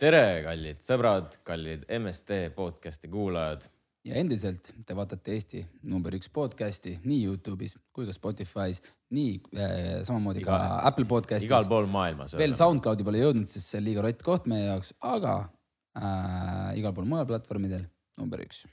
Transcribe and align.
tere, 0.00 0.42
kallid 0.44 0.82
sõbrad, 0.84 1.38
kallid 1.46 1.86
MST 1.92 2.52
podcast'i 2.56 3.08
kuulajad. 3.10 3.64
ja 4.06 4.18
endiselt 4.20 4.68
te 4.86 4.94
vaatate 4.96 5.34
Eesti 5.34 5.62
number 5.88 6.14
üks 6.18 6.28
podcast'i 6.32 6.96
nii 7.04 7.22
Youtube'is 7.24 7.76
kui 7.96 8.06
ka 8.08 8.14
Spotify's, 8.14 8.82
nii 9.16 9.38
äh, 9.56 9.80
samamoodi 10.06 10.44
Iga, 10.44 10.52
ka 10.52 10.78
Apple 10.90 11.08
podcast'is. 11.08 11.48
igal 11.48 11.68
pool 11.70 11.88
maailmas. 11.90 12.36
veel 12.36 12.54
SoundCloudi 12.58 13.06
pole 13.06 13.22
jõudnud, 13.24 13.48
sest 13.50 13.72
see 13.72 13.80
on 13.80 13.86
liiga 13.88 14.04
rott 14.04 14.24
koht 14.26 14.50
meie 14.52 14.68
jaoks, 14.68 14.92
aga 15.00 15.36
äh, 15.96 16.76
igal 16.82 16.94
pool 16.96 17.08
mujal 17.08 17.28
platvormidel 17.32 17.88
number 18.20 18.44
üks. 18.44 18.66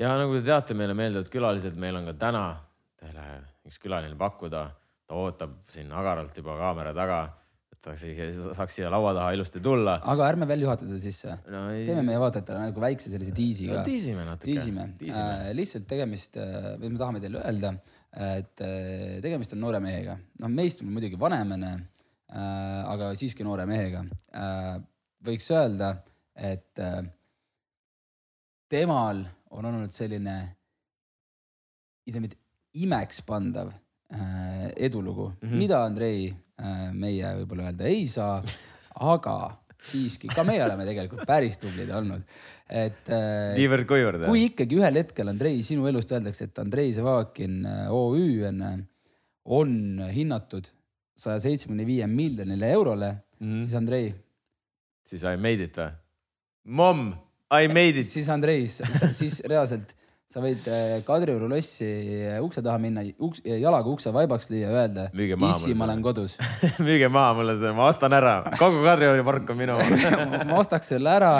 ja 0.00 0.16
nagu 0.20 0.38
te 0.38 0.46
teate, 0.48 0.78
meile 0.78 0.96
meeldivad 0.96 1.28
külalised, 1.32 1.76
meil 1.76 2.00
on 2.00 2.08
ka 2.08 2.16
täna 2.26 2.46
teile 3.00 3.28
üks 3.68 3.80
külaline 3.82 4.16
pakkuda. 4.16 4.66
ta 5.04 5.16
ootab 5.20 5.58
siin 5.68 5.92
agaralt 5.92 6.36
juba 6.40 6.56
kaamera 6.56 6.96
taga 6.96 7.24
saaks, 7.82 8.04
saaks 8.56 8.78
siia 8.78 8.90
laua 8.92 9.14
taha 9.16 9.32
ilusti 9.36 9.62
tulla. 9.64 9.96
aga 10.12 10.28
ärme 10.32 10.48
veel 10.50 10.64
juhata 10.66 10.86
teda 10.86 11.00
sisse 11.02 11.34
no,. 11.50 11.64
teeme 11.86 12.04
meie 12.06 12.20
vaatajatele 12.22 12.68
nagu 12.68 12.84
väikse 12.84 13.12
sellise 13.12 13.34
diisiga 13.36 13.80
no,. 13.80 13.84
tiisime 13.86 14.26
natuke. 14.28 14.50
tiisime.. 14.50 14.86
Äh, 15.10 15.50
lihtsalt 15.58 15.88
tegemist, 15.90 16.38
äh, 16.40 16.70
või 16.80 16.94
me 16.94 17.02
tahame 17.02 17.22
teile 17.24 17.42
öelda, 17.42 17.74
et 18.28 18.64
äh, 18.64 19.18
tegemist 19.24 19.56
on 19.56 19.62
noore 19.64 19.82
mehega. 19.84 20.16
noh, 20.42 20.52
meist 20.52 20.84
on 20.84 20.92
muidugi 20.94 21.20
vanemene 21.20 21.72
äh,, 21.74 22.80
aga 22.94 23.12
siiski 23.18 23.46
noore 23.46 23.66
mehega 23.70 24.04
äh,. 24.34 24.74
võiks 25.24 25.50
öelda, 25.54 25.94
et 26.34 26.82
äh, 26.82 27.02
temal 28.70 29.24
on 29.54 29.68
olnud 29.70 29.92
selline, 29.94 30.36
ütleme, 32.08 32.30
imekspandav 32.74 33.70
äh, 33.70 34.72
edulugu 34.76 35.28
mm, 35.30 35.48
-hmm. 35.48 35.56
mida 35.62 35.84
Andrei 35.84 36.34
meie 36.94 37.30
võib-olla 37.40 37.70
öelda 37.70 37.88
ei 37.90 38.04
saa, 38.06 38.36
aga 39.02 39.36
siiski 39.84 40.30
ka 40.32 40.44
meie 40.46 40.62
oleme 40.64 40.86
tegelikult 40.88 41.26
päris 41.28 41.58
tublid 41.60 41.90
olnud, 41.94 42.22
et. 42.68 43.02
Äh, 43.12 43.54
niivõrd-kuivõrd. 43.58 44.26
kui 44.28 44.46
ikkagi 44.48 44.78
ühel 44.78 45.00
hetkel 45.02 45.32
Andrei 45.32 45.60
sinu 45.66 45.88
elust 45.90 46.12
öeldakse, 46.14 46.48
et 46.48 46.62
Andrei 46.62 46.92
Zavakin 46.96 47.60
äh, 47.68 47.82
OÜ 47.92 48.46
on, 48.48 48.62
on 49.58 49.74
hinnatud 50.14 50.70
saja 51.18 51.42
seitsmekümne 51.42 51.86
viie 51.86 52.08
miljonile 52.10 52.70
eurole 52.74 53.10
mm, 53.38 53.60
siis 53.66 53.76
Andrei. 53.78 54.08
siis 55.06 55.26
I 55.28 55.36
made 55.36 55.68
it 55.68 55.78
või? 55.78 55.92
Mom, 56.64 57.10
I 57.52 57.68
made 57.68 58.00
it. 58.00 58.08
siis 58.10 58.30
Andrei, 58.32 58.66
siis 59.20 59.42
reaalselt 59.48 59.92
sa 60.34 60.42
võid 60.42 60.64
äh, 60.66 60.96
Kadrioru 61.06 61.46
lossi 61.50 61.86
äh, 61.86 62.40
ukse 62.42 62.62
taha 62.64 62.80
minna, 62.82 63.04
uks, 63.22 63.42
jalaga 63.46 63.90
ukse 63.92 64.10
vaibaks 64.14 64.48
lüüa 64.50 64.72
öelda, 64.74 65.06
issi, 65.14 65.76
ma 65.78 65.86
olen 65.86 66.02
kodus. 66.02 66.34
Müüge 66.86 67.06
maha 67.12 67.36
mulle 67.38 67.54
see, 67.60 67.70
ma 67.76 67.86
ostan 67.92 68.16
ära, 68.18 68.34
kogu 68.58 68.82
Kadriori 68.82 69.22
park 69.26 69.54
on 69.54 69.60
minu. 69.60 69.78
Ma 70.50 70.58
ostaks 70.58 70.90
selle 70.90 71.12
ära 71.14 71.30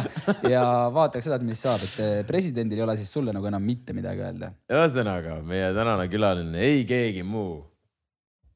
ja 0.46 0.62
vaataks 0.94 1.26
edasi, 1.28 1.48
mis 1.48 1.62
saab, 1.64 1.82
et 1.82 1.96
äh, 2.04 2.14
presidendil 2.28 2.78
ei 2.78 2.86
ole 2.86 2.94
siis 3.00 3.10
sulle 3.10 3.34
nagu 3.34 3.50
enam 3.50 3.64
mitte 3.66 3.96
midagi 3.96 4.22
öelda. 4.22 4.52
ühesõnaga, 4.70 5.40
meie 5.46 5.72
tänane 5.74 6.06
külaline 6.12 6.62
ei 6.62 6.86
keegi 6.88 7.26
muu 7.26 7.58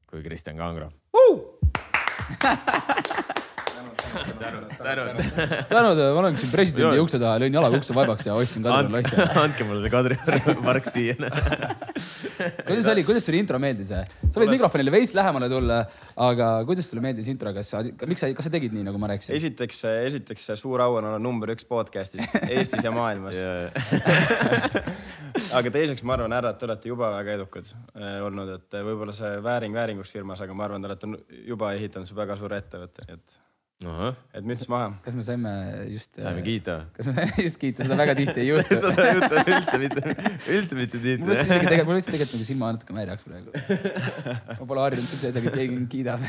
kui 0.09 0.23
Kristjan 0.25 0.57
Kangro 0.57 0.89
uh! 1.19 1.59
tänud, 4.39 4.71
tänud. 4.77 5.21
tänud, 5.69 6.01
ma 6.01 6.21
olen 6.23 6.37
siin 6.39 6.51
presidendi 6.53 7.01
ukse 7.01 7.19
taha, 7.21 7.39
lõin 7.43 7.55
jalaga 7.55 7.79
ukse 7.79 7.95
vaibaks 7.97 8.27
ja 8.27 8.35
ostsin 8.37 8.65
Kadrioru 8.65 8.95
lossi. 8.95 9.19
andke 9.43 9.67
mulle 9.67 9.83
see 9.85 9.93
Kadrioru 9.93 10.55
park 10.69 10.89
siia 10.89 11.15
kuidas 12.67 12.89
oli, 12.93 13.05
kuidas 13.07 13.27
sulle 13.27 13.41
intro 13.43 13.61
meeldis? 13.61 13.91
sa 13.91 14.41
võid 14.41 14.53
mikrofonile 14.55 14.93
veits 14.93 15.13
lähemale 15.17 15.49
tulla, 15.51 15.81
aga 16.29 16.51
kuidas 16.69 16.89
sulle 16.89 17.03
meeldis 17.05 17.29
intro, 17.31 17.53
kas 17.55 17.73
sa, 17.75 17.83
miks 17.83 18.25
sa, 18.25 18.31
kas 18.37 18.49
sa 18.49 18.53
tegid 18.53 18.75
nii, 18.75 18.87
nagu 18.89 19.01
ma 19.01 19.11
rääkisin? 19.13 19.35
esiteks, 19.37 19.83
esiteks 20.09 20.49
suur 20.59 20.83
au 20.85 20.99
on 20.99 21.11
olla 21.11 21.21
number 21.21 21.53
üks 21.55 21.67
podcast'is 21.69 22.37
Eestis 22.49 22.85
ja 22.85 22.93
maailmas 22.95 23.39
aga 25.57 25.71
teiseks 25.73 26.03
ma 26.05 26.15
arvan, 26.15 26.33
härrad, 26.35 26.57
te 26.59 26.67
olete 26.67 26.91
juba 26.91 27.11
väga 27.13 27.35
edukad 27.39 27.69
äh, 27.69 28.17
olnud, 28.25 28.51
et 28.57 28.79
võib-olla 28.85 29.15
see 29.15 29.35
vääring 29.45 29.75
vääringus 29.75 30.13
firmas, 30.13 30.41
aga 30.43 30.55
ma 30.55 30.65
arvan, 30.67 30.83
te 30.83 30.91
olete 30.91 31.39
juba 31.47 31.73
ehitanud 31.77 32.15
väga 32.21 32.37
suure 32.39 32.59
ettevõtte, 32.63 33.05
nii 33.07 33.19
et 33.19 33.39
et 33.79 34.43
müts 34.43 34.65
maha. 34.67 34.89
kas 35.05 35.15
me 35.15 35.23
saime 35.23 35.51
just. 35.87 36.11
saime 36.19 36.41
kiita. 36.43 36.73
kas 36.97 37.07
me 37.07 37.13
saime 37.15 37.43
just 37.45 37.59
kiita, 37.61 37.85
seda 37.87 37.95
väga 37.95 38.15
tihti 38.17 38.41
ei 38.43 38.49
juhtu 38.51 38.79
seda 38.81 39.05
ei 39.05 39.13
juhtu 39.15 39.37
üldse 39.53 39.77
mitte, 39.79 40.15
üldse 40.55 40.79
mitte 40.79 40.99
tihti. 40.99 41.21
mul 41.21 41.31
üldse 41.31 41.45
isegi 41.45 41.69
tegelikult, 41.69 41.87
mul 41.87 41.99
üldse 42.01 42.11
tegelikult 42.11 42.35
nagu 42.35 42.47
silma 42.49 42.71
natuke 42.75 42.95
määrjaks 42.97 43.23
praegu. 43.29 43.53
ma 44.59 44.67
pole 44.73 44.83
harjunud 44.83 45.07
siukse 45.13 45.31
asjaga, 45.31 45.53
et 45.53 45.55
keegi 45.61 45.77
mind 45.77 45.87
kiidab 45.93 46.25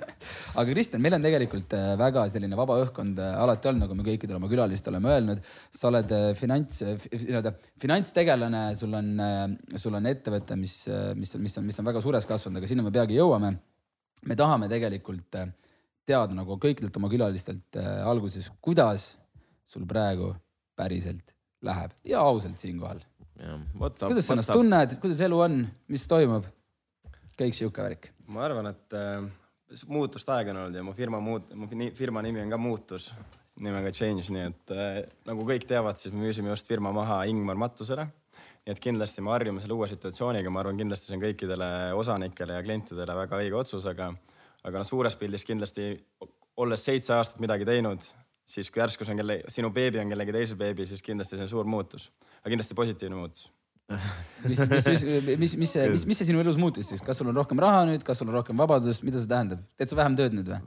aga 0.60 0.66
Kristjan, 0.68 1.02
meil 1.02 1.16
on 1.16 1.26
tegelikult 1.26 1.74
äh, 1.74 1.88
väga 1.98 2.22
selline 2.36 2.58
vaba 2.60 2.76
õhkkond 2.84 3.18
äh, 3.18 3.34
alati 3.42 3.72
olnud, 3.72 3.82
nagu 3.88 3.98
me 3.98 4.06
kõikidele 4.06 4.38
oma 4.38 4.50
külalistele 4.52 4.94
oleme 4.94 5.12
öelnud. 5.16 5.42
sa 5.74 5.90
oled 5.90 6.14
äh, 6.14 6.28
finants, 6.38 6.84
nii-öelda 6.84 7.54
finantstegelane, 7.82 8.62
sul 8.78 8.94
on, 8.94 9.10
sul 9.74 9.98
on 9.98 10.06
ettevõte, 10.06 10.54
mis, 10.60 10.78
mis, 11.18 11.34
mis 11.48 11.58
on, 11.58 11.66
mis 11.66 11.82
on 11.82 11.90
väga 11.90 12.04
suures 12.04 12.30
kasvanud, 12.30 12.62
aga 12.62 12.70
sinna 12.70 12.86
me 12.86 12.94
peagi 12.94 13.18
jõuame. 13.18 13.56
me 14.30 14.38
tahame 14.38 14.70
tegelikult 14.70 15.40
äh, 15.40 15.50
teada 16.08 16.34
nagu 16.36 16.56
kõikidelt 16.60 16.96
oma 16.98 17.10
külalistelt 17.12 17.78
äh, 17.78 18.00
alguses, 18.08 18.50
kuidas 18.64 19.12
sul 19.68 19.86
praegu 19.88 20.32
päriselt 20.78 21.34
läheb 21.62 21.94
ja 22.08 22.22
ausalt 22.26 22.58
siinkohal. 22.58 23.02
kuidas 23.78 24.26
sa 24.26 24.34
ennast 24.36 24.52
tunned, 24.52 24.96
kuidas 25.02 25.20
elu 25.26 25.38
on, 25.46 25.62
mis 25.88 26.08
toimub? 26.10 26.48
kõik 27.38 27.56
sihuke 27.56 27.82
värk. 27.82 28.10
ma 28.28 28.44
arvan, 28.46 28.72
et 28.72 28.98
äh, 28.98 29.22
muutust 29.86 30.28
aega 30.28 30.52
on 30.52 30.64
olnud 30.64 30.80
ja 30.80 30.86
mu 30.86 30.96
firma 30.96 31.20
muut-, 31.22 31.54
mu 31.54 31.68
firma 31.96 32.22
nimi 32.22 32.42
on 32.42 32.50
ka 32.52 32.58
muutus, 32.60 33.12
nimega 33.62 33.92
Change, 33.94 34.26
nii 34.34 34.48
et 34.48 34.74
äh, 34.74 34.98
nagu 35.28 35.46
kõik 35.48 35.68
teavad, 35.68 36.00
siis 36.00 36.14
me 36.14 36.26
müüsime 36.26 36.52
just 36.52 36.68
firma 36.68 36.92
maha 36.94 37.22
Ingmar 37.30 37.58
Mattusele 37.60 38.08
nii 38.62 38.76
et 38.76 38.82
kindlasti 38.82 39.22
me 39.24 39.32
harjume 39.32 39.62
selle 39.62 39.74
uue 39.74 39.88
situatsiooniga, 39.90 40.50
ma 40.50 40.60
arvan, 40.62 40.78
kindlasti 40.78 41.08
see 41.08 41.16
on 41.16 41.22
kõikidele 41.24 41.68
osanikele 41.98 42.58
ja 42.58 42.62
klientidele 42.62 43.16
väga 43.18 43.40
õige 43.42 43.58
otsus, 43.58 43.88
aga 43.90 44.12
aga 44.66 44.82
noh, 44.82 44.86
suures 44.86 45.16
pildis 45.18 45.46
kindlasti 45.46 45.94
olles 46.62 46.84
seitse 46.84 47.14
aastat 47.16 47.40
midagi 47.42 47.66
teinud, 47.68 48.04
siis 48.48 48.70
kui 48.70 48.82
järsku 48.82 49.06
see 49.06 49.14
on 49.14 49.22
kelle, 49.22 49.38
sinu 49.52 49.72
beebi 49.74 50.00
on 50.02 50.12
kellegi 50.12 50.34
teise 50.36 50.58
beebi, 50.58 50.86
siis 50.88 51.02
kindlasti 51.04 51.38
see 51.38 51.46
on 51.46 51.50
suur 51.50 51.68
muutus, 51.68 52.08
aga 52.40 52.52
kindlasti 52.52 52.78
positiivne 52.78 53.18
muutus. 53.18 53.48
Mis, 54.46 54.62
mis, 54.70 54.86
mis, 54.86 54.86
mis, 54.86 55.56
mis, 55.56 55.56
mis, 55.58 56.06
mis 56.08 56.20
see 56.22 56.28
sinu 56.30 56.40
elus 56.40 56.56
muutus 56.60 56.86
siis, 56.88 57.02
kas 57.04 57.18
sul 57.18 57.28
on 57.32 57.36
rohkem 57.36 57.60
raha 57.60 57.82
nüüd, 57.88 58.04
kas 58.06 58.22
sul 58.22 58.30
on 58.30 58.38
rohkem 58.38 58.56
vabadust, 58.56 59.04
mida 59.04 59.20
see 59.20 59.28
tähendab, 59.28 59.64
teed 59.76 59.90
sa 59.90 59.98
vähem 59.98 60.16
tööd 60.16 60.36
nüüd 60.38 60.48
või? 60.48 60.60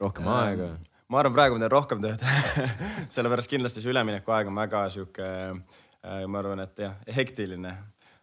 rohkem 0.00 0.30
aega. 0.32 0.70
ma 1.10 1.20
arvan, 1.20 1.34
praegu 1.36 1.58
ma 1.58 1.64
teen 1.64 1.74
rohkem 1.74 2.04
tööd. 2.04 2.22
Sellepärast 3.16 3.50
kindlasti 3.50 3.82
see 3.82 3.92
üleminekuaeg 3.92 4.48
on 4.48 4.62
väga 4.62 4.84
sihuke, 4.94 5.28
äh, 5.58 6.22
ma 6.30 6.40
arvan, 6.40 6.62
et 6.64 6.80
jah, 6.86 6.96
hektiline. 7.18 7.74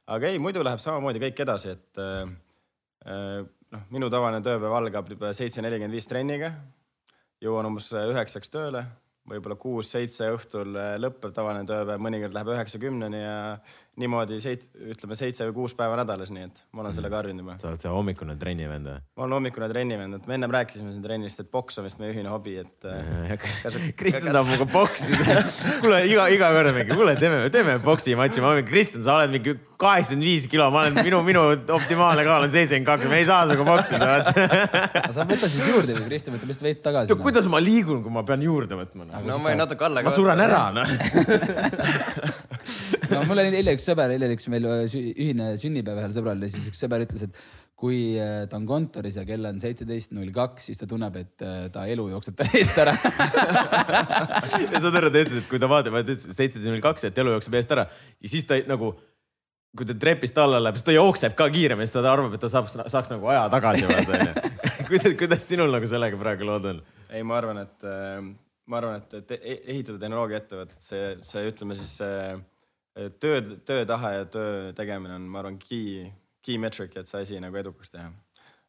aga 0.07 0.31
ei, 0.31 0.41
muidu 0.41 0.63
läheb 0.65 0.81
samamoodi 0.81 1.21
kõik 1.27 1.43
edasi, 1.45 1.75
et 1.77 2.01
äh, 2.01 2.33
äh 3.05 3.45
noh, 3.73 3.87
minu 3.93 4.09
tavaline 4.13 4.43
tööpäev 4.45 4.77
algab 4.77 5.11
seitse 5.35 5.63
nelikümmend 5.63 5.97
viis 5.97 6.07
trenniga. 6.09 6.53
jõuan 7.41 7.67
umbes 7.69 7.91
üheksaks 7.93 8.49
tööle 8.49 8.85
võib-olla 9.27 9.57
kuus-seitse 9.59 10.29
õhtul 10.35 10.77
lõpeb 11.01 11.33
tavaline 11.35 11.67
tööpäev, 11.67 11.99
mõnikord 12.01 12.35
läheb 12.35 12.53
üheksa-kümneni 12.53 13.19
ja 13.21 13.37
niimoodi 13.97 14.37
seit-, 14.41 14.67
ütleme 14.93 15.15
seitse 15.17 15.47
või 15.49 15.55
kuus 15.55 15.73
päeva 15.77 15.97
nädalas, 15.97 16.29
nii 16.33 16.45
et 16.45 16.59
ma 16.71 16.83
olen 16.83 16.91
mm. 16.91 16.97
sellega 16.99 17.17
harjunud 17.17 17.43
juba. 17.43 17.55
sa 17.61 17.69
oled 17.71 17.81
see 17.81 17.91
hommikune 17.91 18.35
trennivend 18.37 18.89
või? 18.91 18.99
ma 19.17 19.25
olen 19.25 19.35
hommikune 19.39 19.69
trennivend, 19.71 20.17
et 20.19 20.27
me 20.29 20.37
ennem 20.37 20.53
rääkisime 20.53 20.91
siin 20.93 21.03
trennist, 21.05 21.41
et 21.41 21.49
poks 21.51 21.81
on 21.81 21.87
vist 21.87 22.01
meie 22.01 22.13
ühine 22.13 22.29
hobi, 22.29 22.57
et. 22.61 22.85
Äh, 22.85 23.33
Kristjan 23.97 24.29
tahab 24.29 24.51
minuga 24.51 24.67
poksida 24.69 25.41
kuule 25.81 26.03
iga, 26.09 26.27
iga 26.33 26.51
kord 26.53 26.73
mingi, 26.75 26.93
kuule 26.93 27.15
teeme, 27.17 27.41
teeme 27.53 27.77
poksi 27.85 28.13
matši, 28.19 28.43
ma 28.45 28.53
mingi, 28.53 28.67
Kristjan, 28.69 29.05
sa 29.07 29.17
oled 29.21 29.33
mingi 29.33 29.55
kaheksakümmend 29.81 30.29
viis 30.29 30.45
kilo, 30.51 30.69
ma 30.73 30.85
olen, 30.85 31.01
minu, 31.01 31.23
minu 31.25 31.45
optimaalne 31.79 32.25
kaal 32.27 32.45
on 32.45 32.53
seitsekümmend 32.53 32.91
kaks, 32.91 33.09
me 33.09 33.21
ei 33.23 33.27
saa 33.29 33.41
sinuga 33.49 33.65
poksida, 33.71 34.11
vaata. 34.13 35.03
sa 35.15 35.25
võta 35.25 35.49
siis 35.49 35.65
juurde 35.73 35.97
või 35.97 36.05
Kristjan 36.11 36.37
võtab 36.37 36.53
lihtsalt 36.53 36.69
veits 36.69 36.85
tagasi. 36.85 37.17
kuidas 37.25 37.49
ma 37.49 37.61
liigun, 37.63 38.05
kui 38.05 38.13
ma 38.13 38.25
pean 38.27 38.45
juurde 38.45 38.77
võtma? 38.77 39.09
no 39.09 39.41
ma 39.41 39.55
jäin 39.55 39.63
natuke 39.65 39.89
alla 39.89 40.05
ka. 40.05 40.11
ma 40.11 40.17
suren 40.19 40.45
ära, 40.45 40.63
noh. 40.77 40.85
no 43.13 43.21
mul 43.29 43.43
oli 43.43 43.61
eile 43.61 43.75
üks 43.77 43.87
sõber, 43.89 44.13
eile 44.15 44.29
üks 44.35 44.49
meil 44.51 44.67
ühine 44.87 45.53
sünnipäev 45.61 46.03
ühel 46.03 46.13
sõbral 46.15 46.43
ja 46.43 46.51
siis 46.53 46.67
üks 46.71 46.81
sõber 46.83 47.05
ütles, 47.05 47.27
et 47.27 47.41
kui 47.77 48.17
äh, 48.17 48.47
ta 48.49 48.57
on 48.57 48.65
kontoris 48.69 49.19
ja 49.19 49.25
kell 49.27 49.45
on 49.45 49.59
seitseteist 49.61 50.15
null 50.17 50.31
kaks, 50.33 50.69
siis 50.69 50.79
ta 50.81 50.87
tunneb, 50.89 51.19
et 51.21 51.45
äh, 51.45 51.67
ta 51.73 51.85
elu 51.89 52.07
jookseb 52.15 52.39
ta 52.39 52.47
eest 52.57 52.79
ära 52.81 52.95
ja 54.73 54.81
saad 54.81 54.97
aru, 54.97 55.11
ta 55.13 55.21
ütles, 55.21 55.43
et 55.43 55.51
kui 55.51 55.61
ta 55.61 55.69
vaatab, 55.69 55.99
et 56.01 56.15
seitseteist 56.25 56.71
null 56.71 56.81
kaks, 56.83 57.05
et 57.09 57.21
elu 57.21 57.35
jookseb 57.35 57.59
eest 57.59 57.75
ära 57.77 57.85
ja 57.91 58.33
siis 58.33 58.49
ta 58.49 58.57
nagu 58.69 58.95
kui 59.77 59.85
ta 59.85 59.93
trepist 59.99 60.37
alla 60.41 60.57
läheb, 60.63 60.79
siis 60.79 60.87
ta 60.87 60.95
jookseb 60.95 61.37
ka 61.37 61.51
kiiremini, 61.53 61.85
sest 61.85 61.99
ta 61.99 62.09
arvab, 62.09 62.33
et 62.33 62.41
ta 62.41 62.49
saab, 62.49 62.69
saaks 62.71 63.11
nagu 63.13 63.29
aja 63.29 63.45
tagasi 63.53 63.85
vaata 63.85 64.17
onju. 64.17 64.51
kuidas, 64.89 65.15
kuidas 65.19 65.45
sinul 65.45 65.69
nagu 65.73 65.89
sellega 65.89 66.17
praegu 66.17 66.47
lood 66.49 66.69
on? 66.71 66.83
ei, 67.11 67.21
ma 67.21 67.37
arvan, 67.37 67.61
et 67.61 67.87
äh, 67.87 68.21
ma 68.71 68.81
arvan, 68.81 69.03
et, 69.03 69.17
et 69.21 69.35
e-, 69.37 69.59
ehitada 69.75 70.01
tehnoloogiaettevõtet, 70.01 70.79
see, 70.83 71.11
see 71.27 71.45
ütleme 71.51 71.77
siis 71.77 71.93
see 72.01 72.17
töö, 73.19 73.41
töö 73.65 73.85
tahe 73.85 74.13
ja 74.15 74.29
töö 74.31 74.71
tegemine 74.77 75.17
on, 75.17 75.27
ma 75.31 75.43
arvan, 75.43 75.59
key, 75.61 76.07
key 76.45 76.57
metric, 76.61 76.95
et 76.97 77.09
see 77.09 77.25
asi 77.25 77.41
nagu 77.43 77.59
edukaks 77.59 77.93
teha. 77.93 78.11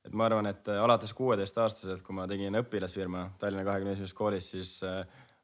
et 0.05 0.13
ma 0.13 0.29
arvan, 0.29 0.47
et 0.47 0.69
alates 0.69 1.13
kuueteistaastaselt, 1.15 2.03
kui 2.03 2.17
ma 2.17 2.27
tegin 2.29 2.55
õpilasfirma 2.63 3.31
Tallinna 3.39 3.65
kahekümne 3.67 3.97
esimeses 3.97 4.17
koolis, 4.17 4.51
siis 4.55 4.79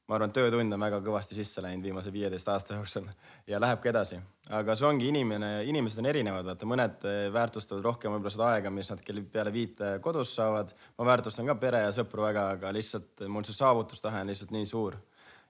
ma 0.09 0.19
arvan, 0.19 0.33
töötund 0.37 0.77
on 0.77 0.85
väga 0.85 0.99
kõvasti 1.05 1.37
sisse 1.39 1.63
läinud 1.65 1.87
viimase 1.87 2.13
viieteist 2.13 2.49
aasta 2.53 2.77
jooksul 2.77 3.07
ja 3.51 3.61
lähebki 3.61 3.89
edasi. 3.89 4.21
aga 4.51 4.77
see 4.77 4.89
ongi 4.89 5.09
inimene, 5.09 5.51
inimesed 5.71 6.03
on 6.03 6.11
erinevad, 6.11 6.45
vaata 6.51 6.69
mõned 6.69 7.07
eh, 7.09 7.21
väärtustavad 7.33 7.85
rohkem 7.89 8.13
võib-olla 8.13 8.35
seda 8.35 8.51
aega, 8.53 8.73
mis 8.75 8.91
nad 8.93 9.01
kell 9.05 9.23
peale 9.33 9.53
viite 9.53 9.95
kodus 10.05 10.35
saavad. 10.37 10.75
ma 10.99 11.09
väärtustan 11.09 11.49
ka 11.49 11.57
pere 11.61 11.85
ja 11.87 11.95
sõpru 11.97 12.27
väga, 12.27 12.51
aga 12.59 12.73
lihtsalt 12.77 13.25
mul 13.29 13.47
see 13.49 13.57
saavutustahe 13.57 14.21
on 14.21 14.33
lihtsalt 14.33 14.53
nii 14.57 14.69
suur. 14.69 15.01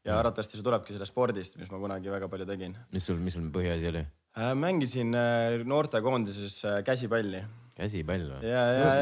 Ja 0.05 0.19
arvatavasti 0.21 0.59
see 0.59 0.67
tulebki 0.67 0.95
sellest 0.95 1.15
spordist, 1.15 1.59
mis 1.61 1.71
ma 1.73 1.81
kunagi 1.83 2.12
väga 2.12 2.29
palju 2.31 2.47
tegin. 2.49 2.77
mis 2.93 3.11
sul, 3.11 3.21
mis 3.21 3.37
sul 3.37 3.51
põhiasi 3.55 3.91
oli? 3.91 4.05
Äh, 4.35 4.55
mängisin 4.59 5.15
äh, 5.17 5.61
noortekoondises 5.65 6.59
äh, 6.69 6.81
käsipalli 6.87 7.45
käsipall 7.75 8.27
või? 8.37 8.51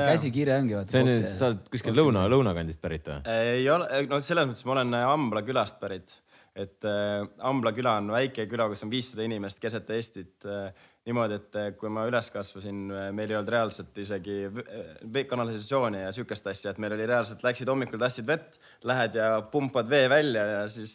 käsikire 0.09 0.57
ongi 0.61 0.77
vaata. 0.79 0.93
see 0.93 1.05
on, 1.05 1.15
sa 1.29 1.49
oled 1.51 1.65
kuskil 1.73 1.97
lõuna, 1.97 2.25
lõunakandist 2.33 2.81
pärit 2.83 3.09
või? 3.11 3.39
ei 3.53 3.67
ole, 3.71 4.05
no 4.09 4.21
selles 4.25 4.49
mõttes 4.49 4.65
ma 4.69 4.77
olen 4.79 4.97
Ambla 5.03 5.43
külast 5.45 5.77
pärit, 5.83 6.17
et 6.57 6.89
äh, 6.89 7.27
Ambla 7.49 7.75
küla 7.77 7.99
on 8.01 8.13
väike 8.15 8.47
küla, 8.51 8.69
kus 8.73 8.85
on 8.87 8.93
viissada 8.93 9.27
inimest 9.27 9.61
keset 9.63 9.91
Eestit 9.97 10.49
äh, 10.49 10.71
niimoodi, 11.09 11.37
et 11.41 11.57
eh, 11.59 11.69
kui 11.79 11.91
ma 11.91 12.05
üles 12.07 12.29
kasvasin, 12.31 12.83
eh, 12.95 13.07
meil 13.15 13.33
ei 13.33 13.37
olnud 13.39 13.51
reaalselt 13.51 13.97
isegi 13.99 14.37
eh, 14.47 15.17
kanalisatsiooni 15.29 16.05
ja 16.05 16.13
sihukest 16.15 16.47
asja, 16.53 16.71
et 16.71 16.79
meil 16.83 16.95
oli 16.95 17.09
reaalselt, 17.11 17.43
läksid 17.43 17.71
hommikul, 17.73 17.99
tahtsid 17.99 18.29
vett, 18.29 18.59
lähed 18.87 19.19
ja 19.19 19.31
pumpad 19.51 19.91
vee 19.91 20.07
välja 20.13 20.45
ja 20.47 20.61
siis 20.71 20.95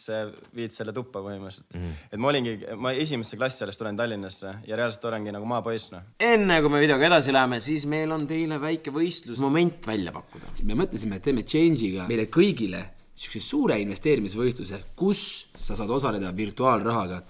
viid 0.56 0.72
selle 0.72 0.94
tuppa 0.96 1.20
põhimõtteliselt 1.24 1.76
mm. 1.76 1.82
-hmm. 1.84 2.06
et 2.12 2.22
ma 2.24 2.30
olingi, 2.32 2.54
ma 2.80 2.92
esimesse 2.96 3.36
klassi 3.36 3.66
alles 3.66 3.80
tulen 3.80 4.00
Tallinnasse 4.00 4.54
ja 4.66 4.78
reaalselt 4.80 5.04
olengi 5.10 5.34
nagu 5.34 5.48
maapoiss 5.48 5.92
noh. 5.92 6.06
enne 6.20 6.60
kui 6.64 6.72
me 6.72 6.80
videoga 6.80 7.08
edasi 7.10 7.34
läheme, 7.36 7.60
siis 7.60 7.84
meil 7.86 8.12
on 8.16 8.24
teile 8.28 8.60
väike 8.60 8.94
võistlusmoment 8.94 9.84
välja 9.86 10.14
pakkuda. 10.16 10.54
me 10.64 10.78
mõtlesime, 10.84 11.20
et 11.20 11.28
teeme 11.28 11.44
Change'iga 11.44 12.08
meile 12.08 12.30
kõigile 12.32 12.86
siukse 13.18 13.42
suure 13.42 13.76
investeerimisvõistluse, 13.82 14.80
kus 14.96 15.20
sa 15.58 15.76
saad 15.76 15.90
osaleda 15.90 16.32
virtuaalrahaga 16.36 17.20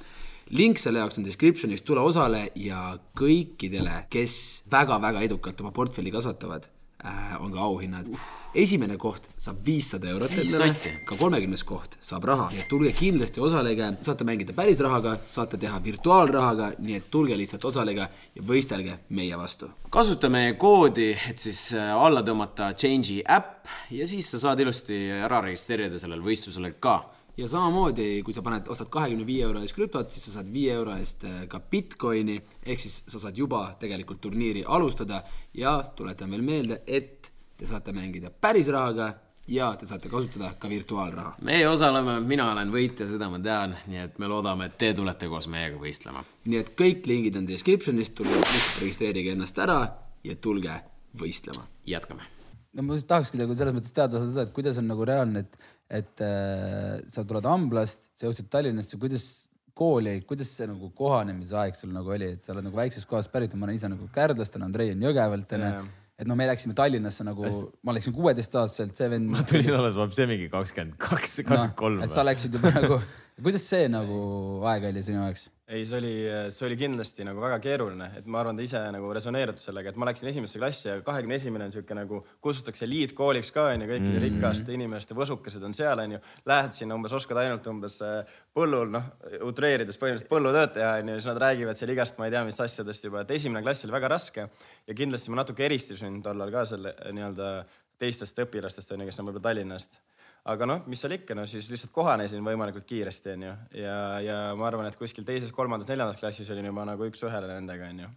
link 0.57 0.81
selle 0.81 1.03
jaoks 1.03 1.21
on 1.21 1.27
description'is, 1.27 1.85
tule 1.85 2.03
osale 2.05 2.49
ja 2.59 2.95
kõikidele, 3.19 4.05
kes 4.13 4.65
väga-väga 4.73 5.23
edukalt 5.27 5.61
oma 5.61 5.73
portfelli 5.77 6.13
kasvatavad 6.15 6.69
äh, 7.05 7.35
on 7.43 7.53
ka 7.53 7.65
auhinnad. 7.67 8.09
Uh.. 8.09 8.29
esimene 8.59 8.97
koht 8.99 9.29
saab 9.39 9.61
viissada 9.65 10.09
eurot 10.09 10.33
endale, 10.41 10.95
ka 11.07 11.19
kolmekümnes 11.21 11.65
koht 11.69 11.99
saab 12.01 12.25
raha, 12.31 12.49
nii 12.55 12.63
et 12.63 12.71
tulge 12.71 12.95
kindlasti 12.97 13.43
osalege, 13.45 13.91
saate 14.07 14.27
mängida 14.29 14.57
päris 14.57 14.81
rahaga, 14.85 15.19
saate 15.23 15.61
teha 15.61 15.83
virtuaalrahaga, 15.85 16.73
nii 16.81 16.97
et 16.97 17.11
tulge 17.13 17.37
lihtsalt 17.39 17.69
osalege 17.69 18.09
ja 18.09 18.47
võistelge 18.49 18.99
meie 19.11 19.37
vastu. 19.39 19.69
kasuta 19.91 20.33
meie 20.33 20.57
koodi, 20.61 21.13
et 21.29 21.45
siis 21.45 21.75
äh, 21.77 21.93
alla 21.93 22.25
tõmmata 22.25 22.73
Change'i 22.73 23.21
äpp 23.37 23.69
ja 24.01 24.09
siis 24.09 24.33
sa 24.33 24.41
saad 24.49 24.65
ilusti 24.65 25.05
ära 25.21 25.45
registreerida 25.45 26.01
sellel 26.01 26.25
võistlusel 26.25 26.73
ka 26.81 27.03
ja 27.39 27.49
samamoodi, 27.49 28.23
kui 28.27 28.35
sa 28.35 28.43
paned, 28.43 28.67
ostad 28.73 28.91
kahekümne 28.93 29.27
viie 29.27 29.45
euro 29.47 29.63
eest 29.63 29.77
krüptot, 29.77 30.11
siis 30.11 30.27
sa 30.29 30.39
saad 30.39 30.51
viie 30.53 30.75
euro 30.75 30.97
eest 30.99 31.25
äh, 31.29 31.45
ka 31.51 31.61
Bitcoini, 31.61 32.39
ehk 32.67 32.83
siis 32.83 33.03
sa 33.07 33.23
saad 33.23 33.39
juba 33.39 33.63
tegelikult 33.81 34.21
turniiri 34.27 34.65
alustada 34.67 35.23
ja 35.55 35.79
tuletan 35.97 36.35
veel 36.35 36.45
meelde, 36.47 36.83
et 36.87 37.31
te 37.59 37.67
saate 37.67 37.95
mängida 37.95 38.31
päris 38.31 38.71
rahaga 38.75 39.13
ja 39.49 39.71
te 39.79 39.87
saate 39.87 40.11
kasutada 40.13 40.53
ka 40.59 40.69
virtuaalraha. 40.69 41.37
meie 41.43 41.69
osaleme, 41.69 42.19
mina 42.21 42.51
olen 42.53 42.73
võitja, 42.75 43.09
seda 43.09 43.31
ma 43.33 43.41
tean, 43.43 43.77
nii 43.87 44.03
et 44.05 44.19
me 44.19 44.31
loodame, 44.31 44.69
et 44.69 44.79
te 44.79 44.93
tulete 44.95 45.29
koos 45.29 45.49
meiega 45.49 45.79
võistlema. 45.81 46.25
nii 46.45 46.59
et 46.59 46.73
kõik 46.79 47.07
lingid 47.07 47.39
on 47.39 47.47
description'is, 47.49 48.11
tulge 48.15 48.35
lihtsalt 48.35 48.83
registreerige 48.83 49.37
ennast 49.37 49.59
ära 49.59 49.81
ja 50.25 50.37
tulge 50.37 50.81
võistlema. 51.19 51.67
jätkame. 51.87 52.38
No 52.79 52.87
ma 52.87 52.97
tahakski 53.13 53.41
nagu 53.41 53.57
selles 53.59 53.77
mõttes 53.77 53.95
teada 53.95 54.23
seda, 54.23 54.47
et 54.47 54.55
kuidas 54.55 54.79
on 54.81 54.89
nagu 54.91 55.07
reaalne, 55.09 55.45
et 55.45 55.61
et 55.99 56.21
äh, 56.21 56.99
sa 57.09 57.25
tuled 57.25 57.47
Amblast, 57.49 58.11
sa 58.13 58.27
jõudsid 58.27 58.51
Tallinnasse, 58.53 58.99
kuidas 59.01 59.23
kooli, 59.79 60.19
kuidas 60.29 60.51
see 60.53 60.67
nagu 60.69 60.91
kohanemisaeg 60.99 61.79
sul 61.79 61.95
nagu 61.95 62.13
oli, 62.13 62.35
et 62.37 62.45
sa 62.45 62.53
oled 62.53 62.67
nagu 62.67 62.77
väiksest 62.77 63.09
kohast 63.09 63.33
pärit, 63.33 63.55
ma 63.57 63.65
olen 63.65 63.79
ise 63.79 63.89
nagu 63.89 64.11
Kärdlast, 64.13 64.59
Andrei 64.61 64.93
on 64.93 65.09
Jõgevalt 65.09 65.57
onju 65.57 65.71
yeah 65.71 65.89
et 66.19 66.27
noh, 66.27 66.35
me 66.35 66.49
läksime 66.49 66.75
Tallinnasse 66.75 67.23
nagu, 67.27 67.47
ma 67.87 67.95
läksin 67.95 68.15
kuueteistaastaselt, 68.17 68.97
see 68.99 69.07
vend. 69.13 69.29
ma 69.31 69.45
tulin 69.47 69.71
alles, 69.77 69.95
ma 69.95 70.09
see 70.11 70.27
mingi 70.27 70.49
kakskümmend 70.51 70.97
kaks, 70.99 71.37
kakskümmend 71.45 71.77
kolm. 71.79 72.01
et 72.03 72.11
sa 72.11 72.25
läksid 72.27 72.59
juba 72.59 72.73
nagu, 72.75 72.99
kuidas 73.39 73.67
see 73.71 73.87
nagu 73.93 74.19
aeg 74.67 74.89
oli 74.91 75.05
sinu 75.07 75.21
jaoks? 75.23 75.47
Ei, 75.69 75.85
see 75.85 75.99
oli, 75.99 76.13
see 76.55 76.65
oli 76.65 76.77
kindlasti 76.81 77.25
nagu 77.29 77.43
väga 77.43 77.59
keeruline, 77.61 78.07
et 78.17 78.29
ma 78.31 78.41
arvan, 78.41 78.57
ta 78.57 78.65
ise 78.65 78.81
nagu 78.95 79.11
resoneerute 79.13 79.61
sellega, 79.61 79.93
et 79.93 79.99
ma 80.01 80.09
läksin 80.09 80.31
esimesse 80.31 80.61
klassi 80.61 80.89
ja 80.89 80.95
kahekümne 81.05 81.37
esimene 81.37 81.67
on 81.69 81.75
sihuke 81.75 81.97
nagu 81.97 82.23
kutsutakse 82.45 82.87
eliitkooliks 82.87 83.53
ka 83.53 83.67
onju, 83.75 83.89
kõikide 83.91 84.15
mm 84.15 84.17
-hmm. 84.17 84.39
rikaste 84.39 84.73
inimeste 84.73 85.17
võsukesed 85.19 85.65
on 85.65 85.77
seal 85.77 86.01
onju. 86.05 86.21
Lähed 86.49 86.73
sinna 86.73 86.97
umbes, 86.97 87.13
oskad 87.13 87.43
ainult 87.45 87.67
umbes 87.69 88.01
äh, 88.03 88.25
põllul 88.57 88.95
noh, 88.97 89.11
utreerides 89.45 90.01
põhimõtteliselt 90.01 90.33
põllutööd 90.33 90.73
teha 90.79 90.95
onju, 91.03 91.19
siis 91.19 91.29
nad 91.29 91.43
räägivad 91.45 91.77
seal 91.77 91.93
igast, 91.93 92.19
ma 92.19 92.27
ei 92.27 92.37
tea, 92.37 92.45
mis 92.45 92.61
asjadest 92.61 93.05
juba, 93.05 93.21
et 93.21 93.31
esimene 93.37 93.63
klass 93.63 93.85
oli 93.85 93.93
väga 93.93 94.09
raske 94.09 94.49
ja 94.87 94.95
kindlasti 94.95 95.31
ma 95.31 95.43
natuke 95.43 95.65
eristusin 95.69 96.23
tollal 96.23 96.51
ka 96.51 96.65
selle 96.65 96.95
nii-öelda 97.13 97.65
teistest 97.99 98.39
õpilastest 98.39 98.95
onju, 98.95 99.05
kes 99.05 99.21
on 99.21 99.29
võib-olla 99.29 99.51
Tallinnast 99.51 100.01
aga 100.49 100.69
noh, 100.69 100.87
mis 100.89 101.03
seal 101.03 101.17
ikka, 101.19 101.37
no 101.37 101.45
siis 101.49 101.69
lihtsalt 101.73 101.93
kohanesin 101.95 102.45
võimalikult 102.45 102.87
kiiresti, 102.89 103.35
onju. 103.37 103.53
ja, 103.83 103.99
ja 104.25 104.39
ma 104.59 104.69
arvan, 104.71 104.89
et 104.89 104.97
kuskil 104.99 105.27
teises, 105.29 105.53
kolmandas, 105.55 105.91
neljandas 105.93 106.21
klassis 106.21 106.49
olin 106.55 106.71
juba 106.71 106.87
nagu 106.89 107.09
üks-ühele 107.09 107.51
nendega, 107.51 107.91
onju. 107.93 108.09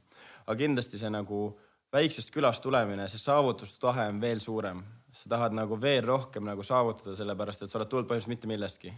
aga 0.45 0.57
kindlasti 0.63 1.01
see 1.01 1.11
nagu 1.11 1.43
väiksest 1.91 2.31
külast 2.31 2.63
tulemine, 2.63 3.09
see 3.11 3.19
saavutustahe 3.19 4.07
on 4.13 4.21
veel 4.23 4.39
suurem. 4.43 4.83
sa 5.11 5.27
tahad 5.29 5.51
nagu 5.51 5.75
veel 5.75 6.05
rohkem 6.07 6.45
nagu 6.47 6.63
saavutada, 6.63 7.17
sellepärast 7.19 7.65
et 7.65 7.71
sa 7.71 7.77
oled 7.77 7.89
tulnud 7.91 8.07
põhimõtteliselt 8.07 8.31
mitte 8.31 8.47
millestki 8.47 8.93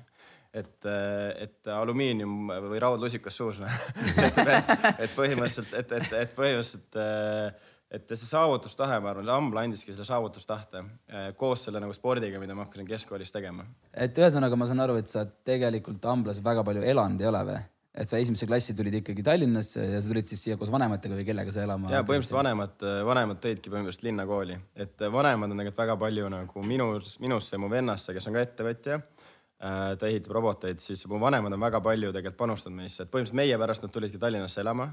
et, 0.54 0.86
et 0.86 1.70
alumiinium 1.74 2.52
või 2.70 2.82
raudlusikas 2.82 3.38
suus 3.38 3.58
noh 3.58 3.78
et, 4.28 4.38
et, 4.38 4.74
et 5.08 5.16
põhimõtteliselt, 5.16 5.74
et, 5.80 5.96
et, 5.98 6.14
et 6.22 6.36
põhimõtteliselt 6.38 7.00
äh, 7.02 7.72
et 7.94 8.16
see 8.16 8.30
saavutustahe, 8.30 8.98
ma 9.04 9.12
arvan, 9.12 9.30
Ambla 9.36 9.66
andiski 9.68 9.94
selle 9.94 10.06
saavutustahte 10.08 10.82
eh, 10.82 11.28
koos 11.38 11.68
selle 11.68 11.82
nagu 11.84 11.94
spordiga, 11.96 12.40
mida 12.42 12.56
ma 12.58 12.66
hakkasin 12.66 12.88
keskkoolis 12.90 13.34
tegema. 13.34 13.66
et 13.94 14.18
ühesõnaga, 14.18 14.58
ma 14.58 14.68
saan 14.70 14.82
aru, 14.86 14.98
et 15.02 15.12
sa 15.12 15.26
tegelikult 15.26 16.06
Amblas 16.10 16.42
väga 16.44 16.66
palju 16.66 16.86
elanud 16.94 17.22
ei 17.22 17.30
ole 17.30 17.44
või? 17.52 17.62
et 17.94 18.10
sa 18.10 18.18
esimesse 18.18 18.48
klassi 18.50 18.74
tulid 18.74 18.96
ikkagi 18.98 19.22
Tallinnasse 19.26 19.84
ja 19.86 20.00
sa 20.02 20.10
tulid 20.10 20.26
siis 20.26 20.42
siia 20.42 20.58
koos 20.58 20.72
vanematega 20.74 21.14
või 21.20 21.26
kellega 21.28 21.54
sa 21.54 21.66
elama? 21.68 21.92
ja 21.94 22.02
põhimõtteliselt 22.02 22.40
vanemad, 22.40 22.86
vanemad 23.10 23.42
tõidki 23.44 23.70
põhimõtteliselt 23.70 24.08
linnakooli, 24.10 24.58
et 24.86 25.04
vanemad 25.14 25.54
on 25.54 25.62
tegelikult 25.62 25.84
väga 25.84 25.98
palju 26.02 26.32
nagu 26.34 26.64
minus, 26.66 27.18
minusse 27.22 27.54
ja 27.54 27.62
mu 27.62 27.70
vennasse, 27.70 28.16
kes 28.16 28.30
on 28.30 28.40
ka 28.40 28.48
ettevõtja 28.48 28.98
äh, 28.98 29.84
ta 30.02 30.10
ehitab 30.10 30.34
roboteid, 30.40 30.82
siis 30.82 31.06
mu 31.12 31.22
vanemad 31.22 31.54
on 31.54 31.62
väga 31.62 31.84
palju 31.86 32.10
tegelikult 32.16 32.42
panustanud 32.42 32.82
meisse, 32.82 33.06
et 33.06 33.14
põhimõtteliselt 33.14 33.42
meie 33.44 33.62
pärast 33.62 33.86
nad 33.86 33.94
tulidki 33.94 34.22
Tallinnasse 34.26 34.66
elama 34.66 34.90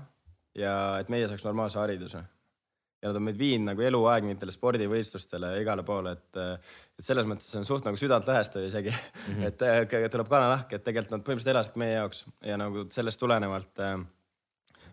ja 0.59 0.75
et 1.01 1.09
meie 1.09 1.31
saaks 1.31 1.49
normaalse 1.49 1.81
hariduse 1.81 2.21
ja 3.00 3.09
nad 3.09 3.16
on 3.16 3.25
meid 3.25 3.38
viinud 3.40 3.71
nagu 3.71 3.85
eluaeg 3.85 4.26
mingitele 4.26 4.52
spordivõistlustele 4.52 5.54
ja 5.54 5.64
igale 5.64 5.85
poole, 5.87 6.12
et, 6.19 6.62
et 7.00 7.04
selles 7.07 7.28
mõttes 7.28 7.50
on 7.57 7.66
suht 7.69 7.88
nagu 7.88 7.97
südantlõhestav 8.00 8.66
isegi 8.69 8.92
mm, 8.92 9.40
-hmm. 9.40 10.04
et 10.04 10.12
tuleb 10.12 10.28
kananahk, 10.28 10.73
et 10.73 10.85
tegelikult 10.85 11.16
nad 11.16 11.26
põhimõtteliselt 11.26 11.54
elasid 11.54 11.80
meie 11.80 11.97
jaoks 11.97 12.25
ja 12.45 12.61
nagu 12.61 12.85
sellest 12.92 13.21
tulenevalt 13.21 13.85
äh, 13.87 13.99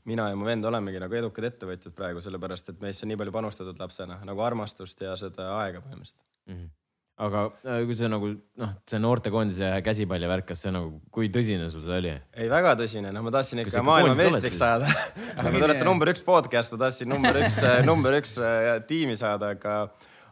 mina 0.07 0.29
ja 0.31 0.39
mu 0.39 0.47
vend 0.47 0.65
olemegi 0.65 1.03
nagu 1.03 1.19
edukad 1.19 1.49
ettevõtjad 1.51 1.95
praegu, 1.95 2.23
sellepärast 2.23 2.71
et 2.71 2.81
meisse 2.81 3.05
on 3.05 3.11
nii 3.11 3.19
palju 3.19 3.35
panustatud 3.35 3.79
lapsena 3.79 4.21
nagu 4.25 4.41
armastust 4.41 5.01
ja 5.03 5.15
seda 5.19 5.51
aega 5.59 5.83
põhimõtteliselt 5.83 6.23
mm. 6.47 6.53
-hmm 6.53 6.76
aga 7.17 7.43
äh, 7.65 7.79
kui 7.87 7.95
see 7.97 8.09
nagu 8.11 8.29
noh, 8.61 8.73
see 8.89 8.99
noortekoondise 9.01 9.71
käsipalli 9.85 10.29
värk, 10.29 10.47
kas 10.51 10.61
see 10.65 10.73
nagu, 10.73 10.99
kui 11.13 11.31
tõsine 11.33 11.71
sul 11.73 11.85
see 11.85 12.01
oli? 12.01 12.11
ei, 12.37 12.49
väga 12.51 12.75
tõsine, 12.77 13.13
noh, 13.13 13.25
ma 13.25 13.33
tahtsin 13.33 13.63
ikka 13.63 13.81
maailmameistriks 13.85 14.59
saada 14.61 14.89
nagu 15.45 15.57
te 15.57 15.65
olete 15.69 15.87
number 15.87 16.13
üks 16.13 16.21
podcast, 16.25 16.73
ma 16.73 16.83
tahtsin 16.85 17.09
number 17.09 17.41
üks 17.41 17.57
number 17.89 18.19
üks 18.19 18.37
äh, 18.37 18.75
tiimi 18.89 19.17
saada, 19.17 19.55
aga 19.57 19.79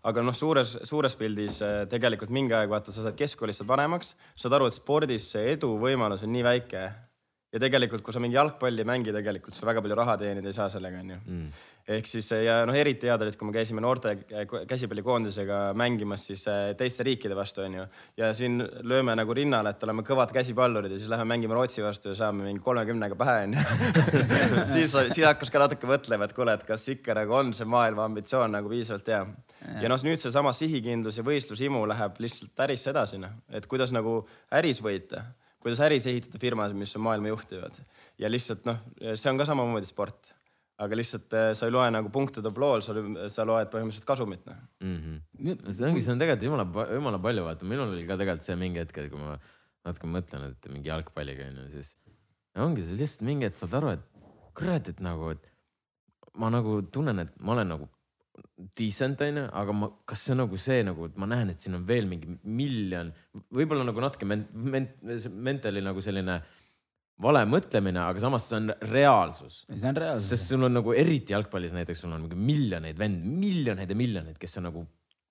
aga 0.06 0.22
noh, 0.22 0.36
suures, 0.38 0.76
suures 0.86 1.18
pildis 1.18 1.58
äh, 1.66 1.82
tegelikult 1.90 2.34
mingi 2.34 2.54
aeg 2.54 2.70
vaata, 2.70 2.94
sa 2.94 3.08
saad 3.08 3.18
keskkoolist 3.18 3.64
saad 3.64 3.72
vanemaks, 3.72 4.14
saad 4.38 4.54
aru, 4.58 4.70
et 4.70 4.78
spordis 4.78 5.32
see 5.34 5.56
eduvõimalus 5.56 6.28
on 6.28 6.34
nii 6.36 6.46
väike 6.46 6.84
ja 7.56 7.62
tegelikult, 7.62 8.04
kui 8.06 8.14
sa 8.14 8.22
mingi 8.22 8.38
jalgpalli 8.38 8.84
ei 8.84 8.90
mängi, 8.90 9.14
tegelikult 9.16 9.58
sa 9.58 9.66
väga 9.66 9.82
palju 9.82 9.98
raha 9.98 10.20
teenida 10.22 10.52
ei 10.52 10.58
saa 10.58 10.70
sellega, 10.70 11.02
onju 11.02 11.18
mm. 11.24 11.64
Ehk 11.86 12.08
siis 12.10 12.32
ja 12.34 12.58
noh, 12.66 12.76
eriti 12.78 13.10
head 13.10 13.22
olid, 13.22 13.36
kui 13.38 13.48
me 13.50 13.54
käisime 13.54 13.82
noorte 13.84 14.16
käsipallikoondisega 14.68 15.60
mängimas 15.78 16.24
siis 16.30 16.46
eh, 16.50 16.72
teiste 16.78 17.06
riikide 17.06 17.38
vastu, 17.38 17.62
onju. 17.66 17.86
ja 18.18 18.32
siin 18.38 18.58
lööme 18.90 19.14
nagu 19.18 19.36
rinnale, 19.38 19.76
et 19.76 19.86
oleme 19.86 20.06
kõvad 20.08 20.34
käsipallurid 20.34 20.96
ja 20.96 21.00
siis 21.00 21.12
läheme 21.12 21.30
mängime 21.36 21.58
Rootsi 21.58 21.86
vastu 21.86 22.10
ja 22.12 22.18
saame 22.18 22.48
mingi 22.48 22.64
kolmekümnega 22.66 23.18
pähe, 23.20 23.38
onju. 23.46 23.66
siis, 24.74 24.96
siis 25.12 25.22
hakkas 25.28 25.54
ka 25.54 25.62
natuke 25.62 25.90
mõtlema, 25.90 26.26
et 26.26 26.34
kuule, 26.38 26.58
et 26.58 26.66
kas 26.66 26.88
ikka 26.96 27.18
nagu 27.20 27.38
on 27.38 27.54
see 27.54 27.70
maailma 27.70 28.08
ambitsioon 28.10 28.58
nagu 28.58 28.72
piisavalt 28.72 29.14
hea. 29.14 29.24
ja 29.84 29.92
noh, 29.92 30.02
nüüd 30.10 30.22
seesama 30.22 30.54
sihikindlus 30.58 31.22
ja 31.22 31.26
võistlushimu 31.28 31.86
läheb 31.94 32.18
lihtsalt 32.24 32.66
ärisse 32.66 32.90
edasi, 32.96 33.22
noh, 33.22 33.42
et 33.54 33.70
kuidas 33.70 33.94
nagu 33.94 34.24
äris 34.54 34.82
võita 34.82 35.28
kuidas 35.66 35.80
äris 35.82 36.06
ehitada 36.06 36.38
firmasid, 36.38 36.78
mis 36.78 36.92
on 36.98 37.02
maailma 37.02 37.32
juhtivad 37.32 37.78
ja 38.22 38.30
lihtsalt 38.30 38.68
noh, 38.70 38.82
see 39.18 39.32
on 39.32 39.40
ka 39.40 39.48
samamoodi 39.50 39.90
sport 39.90 40.35
aga 40.84 40.98
lihtsalt 41.00 41.34
eh, 41.38 41.50
sa 41.56 41.70
ei 41.70 41.74
loe 41.74 41.88
nagu 41.94 42.12
punkte 42.14 42.44
tablool, 42.44 42.84
sa, 42.84 42.96
sa 43.32 43.46
loed 43.48 43.70
põhimõtteliselt 43.72 44.08
kasumit 44.08 44.44
noh. 44.48 44.58
Mm 44.84 44.98
-hmm.. 45.02 45.72
see 45.72 45.88
ongi, 45.88 46.04
see 46.04 46.16
on 46.16 46.24
tegelikult 46.24 46.48
jumala, 46.50 46.88
jumala 46.98 47.22
palju, 47.28 47.46
vaata, 47.48 47.70
minul 47.70 47.94
oli 47.94 48.08
ka 48.08 48.20
tegelikult 48.20 48.48
see 48.48 48.58
mingi 48.60 48.84
hetk, 48.84 49.00
kui 49.12 49.22
ma 49.22 49.38
natuke 49.86 50.10
mõtlen, 50.12 50.52
et 50.52 50.72
mingi 50.74 50.92
jalgpalliga 50.92 51.48
on 51.52 51.64
ju, 51.64 51.68
siis 51.78 51.96
ongi 52.60 52.84
see 52.84 53.00
lihtsalt 53.00 53.28
mingi 53.28 53.48
hetk 53.48 53.60
saad 53.62 53.76
aru, 53.80 53.96
et 53.96 54.24
kurat, 54.58 54.90
et 54.92 55.00
nagu, 55.04 55.32
et 55.36 55.52
ma 56.36 56.50
nagu 56.52 56.82
tunnen, 56.92 57.24
et 57.24 57.32
ma 57.40 57.56
olen 57.56 57.72
nagu 57.76 57.90
decent 58.76 59.22
on 59.24 59.40
ju, 59.40 59.46
aga 59.62 59.76
ma, 59.76 59.90
kas 60.10 60.26
see 60.26 60.36
on 60.36 60.42
nagu 60.44 60.60
see 60.60 60.84
nagu, 60.88 61.08
et 61.08 61.18
ma 61.22 61.28
näen, 61.30 61.52
et 61.54 61.62
siin 61.62 61.78
on 61.78 61.86
veel 61.88 62.08
mingi 62.10 62.36
miljon, 62.44 63.12
võib-olla 63.54 63.88
nagu 63.88 64.04
natuke 64.04 64.28
ment-, 64.28 64.52
ment-, 64.76 65.00
mentali 65.32 65.84
nagu 65.84 66.04
selline 66.04 66.42
vale 67.22 67.46
mõtlemine, 67.48 68.02
aga 68.04 68.22
samas 68.22 68.48
see 68.50 68.58
on 68.60 68.72
reaalsus. 68.92 69.64
see 69.70 69.90
on 69.90 70.00
reaalsus. 70.02 70.30
sest 70.34 70.52
sul 70.52 70.68
on 70.68 70.76
nagu 70.76 70.94
eriti 70.96 71.36
jalgpallis 71.36 71.76
näiteks, 71.76 72.04
sul 72.04 72.12
on 72.12 72.26
nagu 72.26 72.40
miljoneid 72.40 73.00
vend, 73.00 73.24
miljoneid 73.40 73.92
ja 73.92 73.98
miljoneid, 73.98 74.40
kes 74.42 74.60
on 74.60 74.68
nagu 74.70 74.84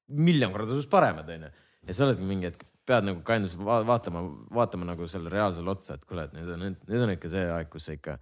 miljon 0.08 0.52
korda 0.52 0.72
sinust 0.72 0.92
paremad, 0.92 1.28
onju. 1.28 1.50
ja 1.84 1.96
sa 1.96 2.06
oledki 2.06 2.28
mingi 2.28 2.48
hetk, 2.48 2.64
pead 2.88 3.08
nagu 3.08 3.20
kandus 3.24 3.56
va 3.60 3.82
vaatama, 3.86 4.22
vaatama 4.54 4.88
nagu 4.92 5.08
selle 5.08 5.32
reaalsele 5.32 5.72
otsa, 5.72 5.98
et 5.98 6.08
kuule, 6.08 6.24
et 6.28 6.34
nüüd 6.36 6.54
on, 6.56 6.64
nüüd 6.88 7.04
on 7.04 7.12
ikka 7.14 7.32
see 7.32 7.44
aeg, 7.52 7.68
kus 7.72 7.88
sa 7.88 7.96
ikka 7.96 8.16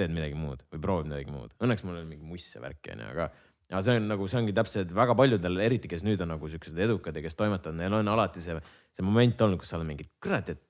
teed 0.00 0.12
midagi 0.16 0.36
muud 0.38 0.64
või 0.72 0.80
proovid 0.80 1.12
midagi 1.12 1.32
muud. 1.32 1.54
Õnneks 1.60 1.84
mul 1.84 2.00
oli 2.00 2.08
mingi 2.08 2.24
muss 2.24 2.48
ja 2.54 2.62
värki 2.64 2.94
onju, 2.94 3.08
aga, 3.12 3.28
aga 3.68 3.82
see 3.84 4.00
on 4.00 4.08
nagu, 4.08 4.28
see 4.28 4.40
ongi 4.40 4.56
täpselt 4.56 4.96
väga 4.96 5.16
paljudel, 5.16 5.60
eriti 5.64 5.90
kes 5.92 6.04
nüüd 6.06 6.24
on 6.24 6.32
nagu 6.32 6.48
siuksed 6.52 6.80
edukad 6.88 7.16
ja 7.16 7.24
kes 7.24 7.36
toimetavad, 7.36 7.76
neil 7.80 8.00
on 8.00 8.12
alati 8.12 8.44
see, 8.44 8.56
see 8.96 9.04
moment 9.04 9.44
olnud, 9.44 9.60
kus 9.60 9.72
sa 9.72 9.80
oled 9.80 9.88
mingi, 9.88 10.08
kurat, 10.22 10.52
et 10.52 10.64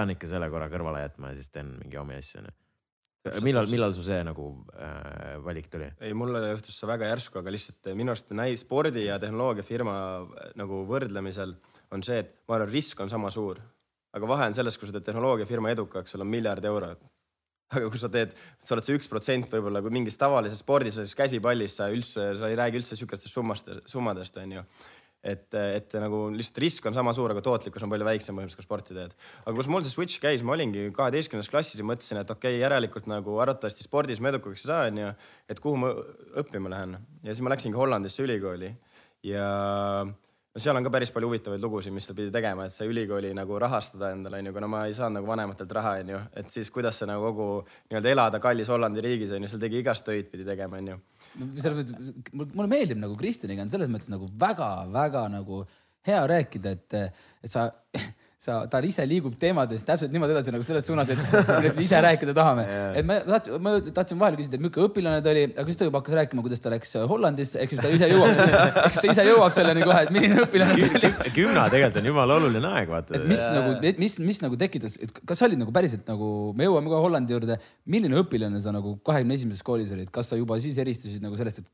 pean 0.00 0.14
ikka 0.16 0.30
selle 0.30 0.48
korra 0.52 0.70
kõrvale 0.72 1.04
jätma 1.04 1.32
ja 1.32 1.38
siis 1.38 1.52
teen 1.52 1.74
mingi 1.76 2.00
omi 2.00 2.16
asju 2.16 2.40
onju. 2.40 2.54
millal, 3.44 3.68
millal 3.68 3.92
su 3.96 4.04
see 4.06 4.20
nagu 4.24 4.46
äh, 4.72 5.36
valik 5.44 5.68
tuli? 5.72 5.90
ei, 6.00 6.14
mulle 6.16 6.40
juhtus 6.54 6.78
see 6.80 6.88
väga 6.88 7.10
järsku, 7.12 7.42
aga 7.42 7.52
lihtsalt 7.52 7.92
minu 7.98 8.14
arust 8.14 8.32
näi-, 8.36 8.56
spordi 8.60 9.04
ja 9.06 9.18
tehnoloogiafirma 9.20 9.96
äh, 10.22 10.50
nagu 10.60 10.82
võrdlemisel 10.88 11.54
on 11.92 12.04
see, 12.06 12.22
et 12.24 12.34
ma 12.48 12.56
arvan, 12.56 12.72
risk 12.72 13.00
on 13.04 13.12
sama 13.12 13.32
suur. 13.34 13.60
aga 14.16 14.28
vahe 14.30 14.50
on 14.50 14.56
selles, 14.56 14.78
kui 14.78 14.88
sa 14.88 14.96
teed 14.96 15.10
tehnoloogiafirma 15.10 15.74
edukaks, 15.76 16.14
sul 16.14 16.24
on 16.24 16.30
miljard 16.32 16.64
eurot. 16.64 17.02
aga 17.76 17.90
kui 17.92 18.00
sa 18.00 18.08
teed, 18.10 18.32
sa 18.64 18.74
oled 18.74 18.86
see 18.86 18.96
üks 18.98 19.10
protsent 19.10 19.52
võib-olla, 19.52 19.82
kui 19.84 19.92
mingis 19.94 20.16
tavalises 20.18 20.64
spordis, 20.64 20.96
näiteks 20.98 21.18
käsipallis 21.18 21.76
sa 21.78 21.90
üldse, 21.92 22.32
sa 22.40 22.48
ei 22.50 22.56
räägi 22.58 22.80
üldse 22.80 22.96
sihukestest 22.98 23.36
summast, 23.36 23.68
summadest 23.90 24.40
onju 24.42 24.64
et, 25.20 25.46
et 25.54 25.96
nagu 26.00 26.22
lihtsalt 26.32 26.60
risk 26.64 26.86
on 26.88 26.96
sama 26.96 27.12
suur, 27.16 27.34
aga 27.34 27.42
tootlikkus 27.44 27.84
on 27.84 27.92
palju 27.92 28.06
väiksem 28.08 28.36
põhimõtteliselt, 28.36 28.62
kui 28.62 28.68
sporti 28.68 28.96
teed. 28.96 29.16
aga 29.44 29.54
kus 29.58 29.68
mul 29.72 29.84
see 29.84 29.92
switch 29.92 30.22
käis, 30.22 30.44
ma 30.46 30.54
olingi 30.56 30.86
kaheteistkümnendas 30.96 31.52
klassis 31.52 31.80
ja 31.80 31.86
mõtlesin, 31.86 32.22
et 32.22 32.32
okei 32.32 32.56
okay,, 32.56 32.62
järelikult 32.62 33.10
nagu 33.10 33.36
arvatavasti 33.44 33.84
spordis 33.84 34.22
ma 34.22 34.32
edukaks 34.32 34.64
ei 34.64 34.70
saa, 34.72 34.86
onju. 34.88 35.12
et 35.52 35.60
kuhu 35.60 35.82
ma 35.82 35.92
õppima 36.40 36.72
lähen 36.72 36.96
ja 37.24 37.34
siis 37.34 37.44
ma 37.44 37.52
läksingi 37.52 37.76
Hollandisse 37.76 38.24
ülikooli 38.24 38.72
ja 39.28 39.46
no 40.54 40.62
seal 40.62 40.76
on 40.76 40.86
ka 40.86 40.90
päris 40.92 41.12
palju 41.14 41.28
huvitavaid 41.30 41.62
lugusid, 41.62 41.94
mis 41.94 42.08
sa 42.08 42.14
pidi 42.16 42.32
tegema, 42.34 42.66
et 42.66 42.74
sa 42.74 42.86
ülikooli 42.88 43.30
nagu 43.36 43.58
rahastada 43.62 44.10
endale 44.14 44.40
onju, 44.40 44.54
kuna 44.56 44.70
ma 44.70 44.84
ei 44.88 44.96
saanud 44.96 45.20
nagu 45.20 45.30
vanematelt 45.30 45.74
raha 45.78 45.92
onju, 46.02 46.22
et 46.42 46.50
siis 46.50 46.70
kuidas 46.74 46.98
sa 46.98 47.06
nagu 47.10 47.30
kogu 47.30 47.48
nii-öelda 47.90 48.14
elada 48.14 48.40
kallis 48.42 48.72
Hollandi 48.72 49.04
riigis 49.04 49.34
onju, 49.36 49.50
seal 49.52 49.62
tegi 49.62 49.78
igast 49.84 50.06
töid 50.06 50.30
pidi 50.32 50.46
tegema 50.48 50.80
onju 50.80 50.96
no 50.96 51.50
selles 51.62 51.78
mõttes, 51.78 52.16
mulle 52.34 52.70
meeldib 52.70 52.98
nagu 53.02 53.18
Kristjaniga 53.20 53.66
on 53.66 53.70
selles 53.70 53.92
mõttes 53.92 54.10
nagu 54.10 54.30
väga-väga 54.40 55.28
nagu 55.36 55.62
hea 56.08 56.20
rääkida, 56.34 56.74
et 56.78 57.50
sa, 57.50 57.68
sa, 58.40 58.62
ta 58.72 58.80
ise 58.88 59.04
liigub 59.04 59.34
teemadest 59.40 59.84
täpselt 59.84 60.12
niimoodi 60.14 60.32
edasi 60.32 60.52
nagu 60.54 60.64
selles 60.64 60.86
suunas, 60.88 61.10
et 61.12 61.18
millest 61.58 61.76
me 61.76 61.84
ise 61.84 61.98
rääkida 62.06 62.32
tahame. 62.36 62.62
et 62.96 63.04
ma 63.04 63.18
tahtsin, 63.26 63.58
ma 63.60 63.72
tahtsin 63.98 64.20
vahele 64.22 64.38
küsida, 64.40 64.56
et 64.56 64.64
milline 64.64 64.86
õpilane 64.86 65.24
ta 65.24 65.32
oli, 65.34 65.42
aga 65.50 65.66
siis 65.68 65.80
ta 65.80 65.88
juba 65.88 66.00
hakkas 66.00 66.16
rääkima, 66.22 66.44
kuidas 66.46 66.64
ta 66.64 66.72
läks 66.72 66.96
Hollandisse, 67.10 67.60
ehk 67.60 67.74
siis 67.74 67.82
ta 67.84 67.90
ise 67.92 68.08
jõuab, 68.14 68.40
siis 68.94 69.02
ta 69.04 69.12
ise 69.12 69.26
jõuab 69.28 69.58
selleni 69.58 69.84
kohe, 69.84 70.06
et 70.06 70.14
milline 70.16 70.46
õpilane 70.46 70.78
ta 70.78 71.02
oli. 71.02 71.34
kümna 71.36 71.66
tegelikult 71.74 72.00
on 72.00 72.08
jumala 72.12 72.38
oluline 72.40 72.72
aeg, 72.78 72.94
vaata 72.94 73.18
et. 73.18 73.28
mis 73.28 73.44
nagu, 73.58 73.76
mis, 74.00 74.16
mis 74.30 74.42
nagu 74.46 74.60
tekitas, 74.64 74.96
et 75.04 75.12
kas 75.20 75.42
sa 75.42 75.48
olid 75.50 75.60
nagu 75.60 75.76
päriselt 75.76 76.08
nagu, 76.08 76.32
me 76.56 76.70
jõuame 76.70 76.94
kohe 76.94 77.04
Hollandi 77.04 77.36
juurde, 77.36 77.60
milline 77.92 78.24
õpilane 78.24 78.64
sa 78.64 78.72
nagu 78.72 78.96
kahekümne 79.04 79.36
esimeses 79.36 79.66
koolis 79.66 79.92
olid, 79.92 80.08
kas 80.14 80.32
sa 80.32 80.40
juba 80.40 80.56
siis 80.64 80.80
eristusid 80.80 81.20
nagu 81.24 81.36
sellest, 81.36 81.60
et 81.60 81.68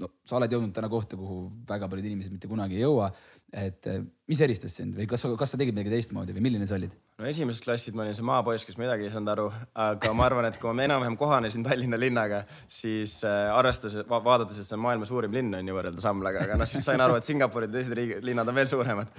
no 0.00 0.10
sa 0.26 0.38
oled 0.38 0.52
jõudnud 0.52 0.74
täna 0.76 0.90
kohta, 0.92 1.18
kuhu 1.18 1.46
väga 1.68 1.88
paljud 1.90 2.10
inimesed 2.10 2.34
mitte 2.34 2.50
kunagi 2.50 2.78
ei 2.78 2.84
jõua. 2.84 3.10
et 3.56 3.86
eh, 3.86 4.00
mis 4.26 4.40
eristas 4.42 4.74
sind 4.74 4.96
või 4.98 5.06
kas, 5.08 5.22
kas 5.38 5.52
sa 5.54 5.58
tegid 5.60 5.76
midagi 5.76 5.92
teistmoodi 5.92 6.34
või 6.34 6.42
milline 6.48 6.66
sa 6.66 6.74
olid? 6.76 6.92
no 7.16 7.28
esimeses 7.30 7.62
klassid 7.64 7.94
ma 7.96 8.02
olin 8.02 8.16
see 8.18 8.26
maapoiss, 8.26 8.66
kes 8.66 8.78
midagi 8.80 9.06
ei 9.06 9.12
saanud 9.12 9.30
aru, 9.32 9.44
aga 9.84 10.12
ma 10.16 10.26
arvan, 10.26 10.48
et 10.50 10.58
kui 10.60 10.72
ma 10.74 10.84
enam-vähem 10.88 11.16
kohanesin 11.20 11.64
Tallinna 11.64 12.00
linnaga, 12.00 12.42
siis 12.68 13.20
äh, 13.24 13.46
arvestades 13.54 14.02
va, 14.10 14.20
vaadates, 14.24 14.58
et 14.58 14.68
see 14.68 14.76
on 14.76 14.82
maailma 14.84 15.08
suurim 15.08 15.32
linn 15.36 15.54
on 15.56 15.70
ju 15.70 15.78
võrreldes 15.78 16.08
Amlaga, 16.10 16.42
aga 16.44 16.58
noh, 16.60 16.68
siis 16.68 16.84
sain 16.84 17.00
aru, 17.00 17.16
et 17.20 17.28
Singapur 17.28 17.64
ja 17.64 17.70
teised 17.72 17.94
riigid, 17.96 18.26
linnad 18.26 18.50
on 18.50 18.58
veel 18.58 18.68
suuremad. 18.72 19.14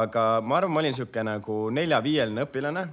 aga 0.00 0.26
ma 0.42 0.58
arvan, 0.58 0.74
ma 0.74 0.82
olin 0.82 0.98
sihuke 0.98 1.24
nagu 1.24 1.62
nelja-viieline 1.78 2.48
õpilane. 2.48 2.86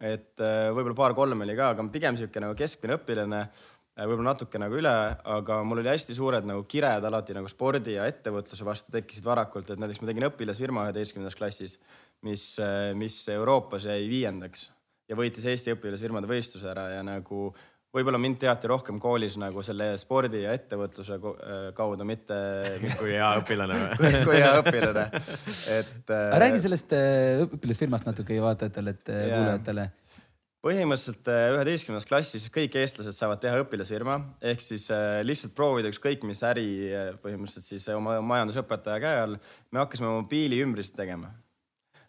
et 0.00 0.42
äh, 0.44 0.66
võib-olla 0.72 0.96
paar-kolm 1.04 1.46
oli 1.46 1.54
ka, 1.56 1.70
aga 1.76 1.86
pigem 1.92 2.18
sihuke 2.18 2.42
nagu 2.42 2.56
keskmine 2.56 2.98
õpilane 2.98 3.46
võib-olla 3.96 4.34
natuke 4.34 4.60
nagu 4.60 4.76
üle, 4.76 4.92
aga 5.36 5.60
mul 5.64 5.80
oli 5.80 5.88
hästi 5.88 6.16
suured 6.16 6.44
nagu 6.48 6.66
kired 6.68 7.04
alati 7.08 7.36
nagu 7.36 7.48
spordi 7.48 7.96
ja 7.96 8.04
ettevõtluse 8.10 8.66
vastu 8.66 8.92
tekkisid 8.92 9.24
varakult, 9.24 9.70
et 9.72 9.80
näiteks 9.80 10.02
ma 10.02 10.10
tegin 10.10 10.28
õpilasfirma 10.28 10.88
üheteistkümnendas 10.90 11.38
klassis, 11.38 11.78
mis, 12.26 12.44
mis 13.00 13.22
Euroopas 13.32 13.88
jäi 13.88 14.04
viiendaks 14.10 14.68
ja 15.08 15.16
võitis 15.16 15.46
Eesti 15.48 15.72
õpilasfirmade 15.76 16.28
võistluse 16.28 16.68
ära 16.72 16.90
ja 16.96 17.02
nagu 17.06 17.48
võib-olla 17.96 18.18
mind 18.20 18.36
teati 18.42 18.68
rohkem 18.68 18.98
koolis 19.00 19.38
nagu 19.40 19.62
selle 19.64 19.94
spordi 20.00 20.42
ja 20.42 20.52
ettevõtluse 20.56 21.16
ko- 21.22 21.36
kaudu, 21.76 22.04
mitte 22.08 22.36
kui 23.00 23.14
hea 23.14 23.30
õpilane 23.40 23.78
või? 23.80 23.94
kui, 24.02 24.24
kui 24.28 24.40
hea 24.42 24.52
õpilane. 24.60 25.06
et 25.78 26.16
räägi 26.42 26.64
sellest 26.66 26.92
õpilasfirmast 27.46 28.10
natuke 28.10 28.36
vaatajatele, 28.44 28.96
et 28.98 29.14
eh, 29.14 29.28
Jaa. 29.32 29.86
Põhimõtteliselt 30.66 31.30
äh, 31.30 31.46
üheteistkümnendas 31.54 32.08
klassis 32.08 32.48
kõik 32.52 32.74
eestlased 32.80 33.14
saavad 33.14 33.40
teha 33.42 33.62
õpilasfirma 33.62 34.18
ehk 34.50 34.64
siis 34.64 34.88
äh, 34.94 35.20
lihtsalt 35.26 35.54
proovida 35.58 35.92
ükskõik 35.92 36.26
mis 36.26 36.42
äri 36.46 36.66
äh, 36.90 37.10
põhimõtteliselt 37.22 37.68
siis 37.70 37.86
oma 37.94 38.18
majandusõpetaja 38.24 39.02
käe 39.02 39.24
all. 39.26 39.40
me 39.70 39.84
hakkasime 39.84 40.10
mobiiliümbrist 40.18 40.96
tegema. 40.98 41.30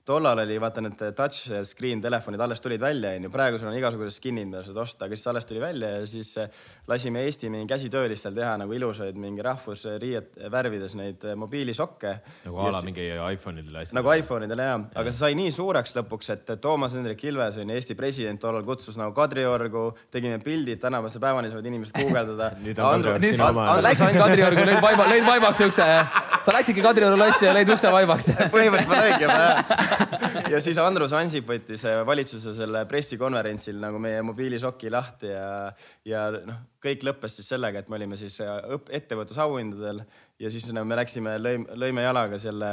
Tollal 0.07 0.39
oli 0.43 0.55
vaata 0.61 0.81
need 0.83 1.01
touch 1.15 1.51
screen 1.67 2.01
telefonid 2.01 2.41
alles 2.43 2.61
tulid 2.63 2.81
välja, 2.81 3.11
onju, 3.17 3.31
praegu 3.33 3.59
sul 3.59 3.69
on 3.71 3.77
igasugused 3.77 4.15
skin'id, 4.17 4.47
mida 4.47 4.63
saad 4.63 4.79
osta, 4.83 5.07
aga 5.07 5.17
siis 5.17 5.27
alles 5.31 5.47
tuli 5.49 5.61
välja 5.61 5.89
ja 5.97 6.05
siis 6.07 6.31
äh, 6.39 6.47
lasime 6.87 7.25
Eesti 7.27 7.49
mingi 7.51 7.67
käsitöölistel 7.67 8.35
teha 8.37 8.55
nagu 8.61 8.73
ilusaid 8.73 9.17
mingi 9.19 9.43
rahvusriiet 9.43 10.37
värvides 10.53 10.95
neid 10.99 11.25
äh, 11.27 11.35
mobiilisokke. 11.39 12.13
nagu 12.45 12.61
a 12.63 12.71
la 12.71 12.81
mingi 12.87 13.09
iPhone'idel 13.11 13.81
asjad. 13.81 13.97
nagu 13.99 14.13
iPhone'idel 14.15 14.63
jah, 14.63 14.85
aga 14.95 15.11
see 15.11 15.23
sai 15.25 15.37
nii 15.39 15.51
suureks 15.51 15.95
lõpuks, 15.99 16.31
et 16.35 16.53
Toomas 16.63 16.95
Hendrik 16.95 17.23
Ilves 17.27 17.59
on 17.59 17.67
ju 17.67 17.75
Eesti 17.75 17.97
president 17.99 18.41
tollal 18.41 18.63
kutsus 18.67 18.97
nagu 18.99 19.11
Kadriorgu, 19.17 19.89
tegime 20.13 20.39
pildid, 20.43 20.79
tänavase 20.81 21.19
päevani 21.23 21.51
saavad 21.51 21.67
inimesed 21.67 21.99
guugeldada. 21.99 22.51
Nüüd 22.63 22.79
on 22.79 23.03
Kadriorg 23.03 23.27
sinu 23.27 23.47
oma. 23.49 23.67
sa 23.75 23.83
läksidki 23.89 24.23
Kadriorgu, 24.23 24.65
lõid 24.71 24.81
vaiba, 24.87 25.09
lõid 25.11 25.27
vaibaks 25.27 25.65
ukse. 25.67 25.89
sa 26.47 26.55
läksidki 26.55 26.85
Kadrioru 26.85 27.19
lossi 27.19 27.49
ja 27.49 27.55
lõid 27.57 27.75
ukse 27.75 27.91
vaibaks. 27.91 28.31
põhimõtteliselt 28.55 28.93
ma 28.93 29.03
lõingi 29.03 29.27
juba 29.27 29.39
jah. 29.43 29.96
ja 30.53 30.61
siis 30.63 30.77
Andrus 30.81 31.13
Ansip 31.17 31.47
võttis 31.49 31.83
äh, 31.87 32.01
valitsuse 32.07 32.53
selle 32.57 32.83
pressikonverentsil 32.89 33.79
nagu 33.81 33.99
meie 34.01 34.23
mobiilisoki 34.25 34.91
lahti 34.93 35.31
ja, 35.31 35.47
ja 36.07 36.27
noh, 36.37 36.61
kõik 36.83 37.03
lõppes 37.07 37.37
siis 37.39 37.49
sellega, 37.53 37.81
et 37.81 37.89
me 37.91 37.97
olime 37.99 38.19
siis 38.19 38.39
äh, 38.43 38.57
ettevõtlusauhindadel 38.99 40.03
ja 40.39 40.51
siis 40.53 40.67
no, 40.73 40.83
me 40.85 40.97
läksime, 40.99 41.33
lõime, 41.41 41.77
lõime 41.81 42.03
jalaga 42.05 42.37
selle 42.41 42.69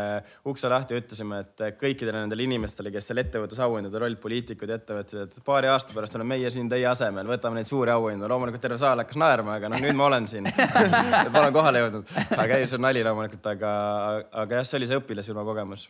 ukse 0.50 0.68
lahti 0.70 0.94
ja 0.94 1.00
ütlesime, 1.00 1.40
et 1.44 1.64
kõikidele 1.80 2.20
nendele 2.24 2.44
inimestele, 2.44 2.92
kes 2.94 3.08
seal 3.10 3.22
ettevõtlusauhindadel 3.24 4.08
olid, 4.08 4.20
poliitikud 4.20 4.70
ja 4.70 4.78
ettevõtjad, 4.80 5.32
et 5.32 5.46
paari 5.46 5.72
aasta 5.72 5.96
pärast 5.96 6.18
oleme 6.18 6.34
meie 6.34 6.52
siin 6.52 6.68
teie 6.70 6.86
asemel, 6.90 7.28
võtame 7.30 7.60
neid 7.60 7.70
suuri 7.70 7.94
auhindu. 7.94 8.28
loomulikult 8.28 8.64
terve 8.64 8.78
saal 8.82 9.00
hakkas 9.00 9.20
naerma, 9.20 9.58
aga 9.58 9.72
noh, 9.72 9.80
nüüd 9.84 9.96
ma 9.96 10.08
olen 10.10 10.28
siin. 10.28 10.50
ma 11.32 11.40
olen 11.40 11.56
kohale 11.56 11.84
jõudnud. 11.86 12.16
aga 12.36 12.60
ei, 12.60 12.68
see 12.68 12.80
on 12.80 12.88
nali 12.90 13.04
loomulikult, 13.06 13.52
aga, 13.56 13.74
aga 14.44 14.60
jah, 14.60 14.68
see 14.68 14.82
oli 14.82 14.90
see 14.90 15.00
õpilasfirma 15.00 15.46
kogemus 15.48 15.88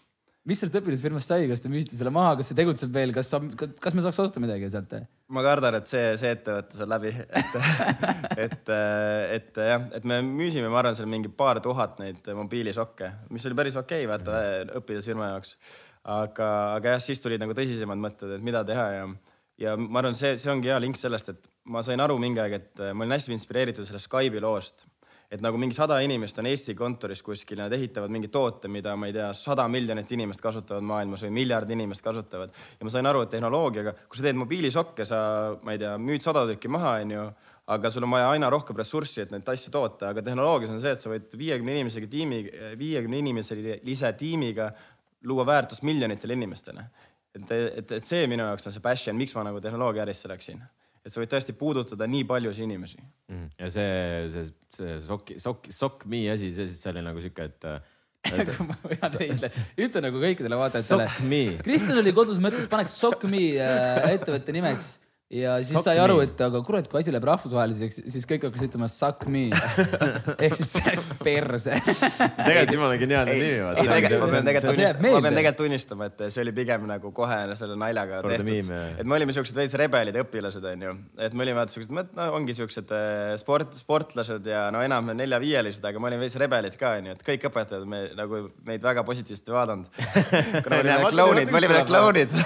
mis 0.49 0.61
sellest 0.61 0.77
õpilasfirmast 0.81 1.31
sai, 1.31 1.47
kas 1.49 1.63
te 1.65 1.71
müüsite 1.73 1.97
selle 1.97 2.13
maha, 2.13 2.35
kas 2.39 2.51
see 2.51 2.59
tegutseb 2.59 2.93
veel, 2.95 3.15
kas 3.17 3.31
kas 3.33 3.97
me 3.97 4.05
saaks 4.05 4.21
osta 4.27 4.43
midagi 4.43 4.69
sealt? 4.73 4.93
ma 5.35 5.45
kardan, 5.45 5.79
et 5.79 5.89
see, 5.91 6.03
see 6.21 6.35
ettevõtlus 6.37 6.85
on 6.85 6.93
läbi, 6.93 7.13
et, 7.41 7.57
et, 8.45 8.73
et 9.39 9.63
jah, 9.71 9.89
et 9.97 10.09
me 10.09 10.21
müüsime, 10.27 10.69
ma 10.73 10.83
arvan, 10.83 10.97
seal 10.99 11.09
mingi 11.11 11.33
paar 11.33 11.63
tuhat 11.65 11.97
neid 12.03 12.29
mobiilisokke, 12.37 13.11
mis 13.33 13.49
oli 13.49 13.61
päris 13.63 13.79
okei 13.81 14.05
okay,, 14.05 14.11
vaata 14.11 14.77
õpilasfirma 14.83 15.33
jaoks. 15.33 15.57
aga, 16.05 16.51
aga 16.77 16.97
jah, 16.97 17.07
siis 17.07 17.25
tulid 17.25 17.41
nagu 17.41 17.57
tõsisemad 17.57 18.01
mõtted, 18.01 18.37
et 18.37 18.45
mida 18.45 18.61
teha 18.69 18.89
ja, 18.99 19.09
ja 19.65 19.77
ma 19.81 20.03
arvan, 20.03 20.19
see, 20.19 20.37
see 20.41 20.53
ongi 20.53 20.73
hea 20.73 20.81
link 20.85 21.01
sellest, 21.01 21.33
et 21.33 21.49
ma 21.73 21.81
sain 21.87 22.05
aru 22.05 22.21
mingi 22.21 22.45
aeg, 22.45 22.59
et 22.61 22.85
ma 22.93 23.07
olin 23.07 23.17
hästi 23.17 23.33
inspireeritud 23.39 23.89
sellest 23.89 24.13
Skype'i 24.13 24.45
loost 24.45 24.85
et 25.31 25.43
nagu 25.43 25.59
mingi 25.61 25.77
sada 25.77 25.99
inimest 26.05 26.39
on 26.39 26.49
Eesti 26.51 26.75
kontoris 26.79 27.23
kuskil 27.25 27.59
nad 27.59 27.73
ehitavad 27.73 28.13
mingi 28.13 28.29
toote, 28.33 28.69
mida 28.69 28.95
ma 28.97 29.09
ei 29.09 29.17
tea, 29.17 29.31
sada 29.37 29.67
miljonit 29.71 30.11
inimest 30.15 30.43
kasutavad 30.45 30.85
maailmas 30.87 31.25
või 31.27 31.33
miljard 31.41 31.71
inimest 31.71 32.05
kasutavad. 32.05 32.53
ja 32.79 32.87
ma 32.87 32.93
sain 32.93 33.07
aru, 33.07 33.25
et 33.25 33.33
tehnoloogiaga, 33.35 33.97
kui 34.09 34.21
sa 34.21 34.29
teed 34.29 34.39
mobiilisokke, 34.39 35.07
sa, 35.09 35.19
ma 35.63 35.75
ei 35.75 35.83
tea, 35.83 35.97
müüd 35.99 36.25
sada 36.25 36.45
tükki 36.51 36.71
maha, 36.73 36.99
onju, 37.05 37.27
aga 37.75 37.91
sul 37.91 38.05
on 38.05 38.13
vaja 38.13 38.29
aina 38.35 38.51
rohkem 38.53 38.77
ressurssi, 38.77 39.25
et 39.25 39.33
neid 39.33 39.49
asju 39.49 39.73
toota, 39.73 40.11
aga 40.13 40.23
tehnoloogias 40.25 40.75
on 40.75 40.83
see, 40.85 40.93
et 40.93 41.01
sa 41.01 41.13
võid 41.13 41.33
viiekümne 41.41 41.79
inimesega 41.79 42.11
tiimi, 42.13 42.43
viiekümne 42.79 43.23
inimeselise 43.25 44.13
tiimiga 44.21 44.71
luua 45.25 45.47
väärtust 45.49 45.83
miljonitele 45.83 46.37
inimestele. 46.37 46.85
et, 47.35 47.51
et, 47.51 47.93
et 47.93 48.05
see 48.05 48.27
minu 48.31 48.45
jaoks 48.45 48.69
on 48.69 48.75
see 48.75 48.83
passion, 48.85 49.17
miks 49.17 49.35
ma 49.35 49.43
nagu 49.49 49.61
tehnoloogiaärisse 49.61 50.29
läksin. 50.31 50.61
Et 51.05 51.13
sa 51.13 51.21
võid 51.21 51.33
tõesti 51.35 51.55
puudutada 51.59 52.09
nii 52.11 52.25
paljusid 52.29 52.67
inimesi. 52.67 53.03
Mhm. 53.29 53.51
ja 53.61 53.71
see, 53.73 53.91
see, 54.35 54.47
see 54.77 54.97
sokk, 55.05 55.35
sokk, 55.43 55.69
sokk 55.75 56.09
me 56.11 56.25
asi, 56.33 56.53
see, 56.57 56.71
see 56.73 56.93
oli 56.93 57.05
nagu 57.05 57.23
sihuke, 57.25 57.51
et 57.51 57.69
kui 58.49 58.67
ma 58.67 58.77
vean 58.89 59.17
teile, 59.19 59.51
ütle 59.85 60.01
nagu 60.07 60.21
kõikidele 60.23 60.57
vaatajatele. 60.57 61.09
Kristjan 61.65 62.01
oli 62.01 62.15
kodus, 62.17 62.41
mõtles, 62.41 62.69
paneks 62.73 62.97
Sock 62.97 63.27
Me 63.29 63.43
äh, 63.61 64.15
ettevõtte 64.15 64.55
nimeks 64.57 64.95
ja 65.33 65.57
siis 65.63 65.73
Sock 65.73 65.87
sai 65.89 65.99
aru, 66.03 66.19
et 66.25 66.41
aga 66.45 66.61
kurat, 66.67 66.87
kui 66.91 67.01
asi 67.01 67.13
läheb 67.13 67.25
rahvusvaheliseks, 67.25 68.03
siis 68.13 68.27
kõik 68.29 68.45
hakkasid 68.45 68.69
ütlema 68.69 68.89
Suck 68.93 69.25
Me. 69.31 69.47
ehk 70.45 70.57
siis 70.59 70.75
see 70.75 70.85
läks 70.85 71.07
perse. 71.25 71.79
tegelikult 71.81 72.75
jumala 72.77 72.99
geniaalne 73.01 73.37
nimi. 73.39 73.55
ei, 73.57 73.89
tegelikult 73.89 74.21
ma 74.21 74.29
pean 74.35 74.51
tegelikult 74.51 74.75
tunnistama, 74.75 75.15
ma 75.15 75.23
pean 75.25 75.39
tegelikult 75.39 75.61
tunnistama, 75.63 76.09
et 76.11 76.25
see 76.35 76.45
oli 76.45 76.55
pigem 76.57 76.85
nagu 76.91 77.13
kohe 77.17 77.39
selle 77.57 77.79
naljaga 77.81 78.21
For 78.25 78.35
the 78.35 78.45
tehtud 78.45 79.01
et 79.01 79.09
me 79.09 79.17
olime 79.17 79.37
siuksed 79.37 79.57
veits 79.57 79.77
rebelid 79.81 80.19
õpilased, 80.21 80.69
onju. 80.75 80.93
et 81.27 81.35
me 81.37 81.47
olime 81.47 81.59
vaata 81.63 81.75
siuksed, 81.75 81.95
no 81.95 82.29
ongi 82.37 82.57
siuksed 82.61 82.93
äh, 82.95 83.33
sport, 83.41 83.75
sportlased 83.81 84.45
ja 84.53 84.67
no 84.75 84.85
enam 84.85 85.09
nelja-viielised, 85.17 85.85
aga 85.89 86.05
me 86.05 86.13
olime 86.13 86.27
veits 86.27 86.37
rebelid 86.41 86.77
ka, 86.81 86.95
onju. 87.01 87.17
et 87.17 87.27
kõik 87.27 87.49
õpetajad 87.49 87.89
me 87.89 88.05
nagu 88.19 88.45
meid 88.69 88.85
väga 88.85 89.07
positiivselt 89.09 89.49
ei 89.49 89.57
vaadanud. 89.57 89.89
kuna 90.65 90.77
me 90.77 90.83
olime 90.85 91.01
Vaata, 91.01 91.15
klounid, 91.17 91.49
vaata, 91.49 91.57
me 91.57 91.61
olime 91.63 91.81
kus 91.81 91.91
klounid. 91.91 92.39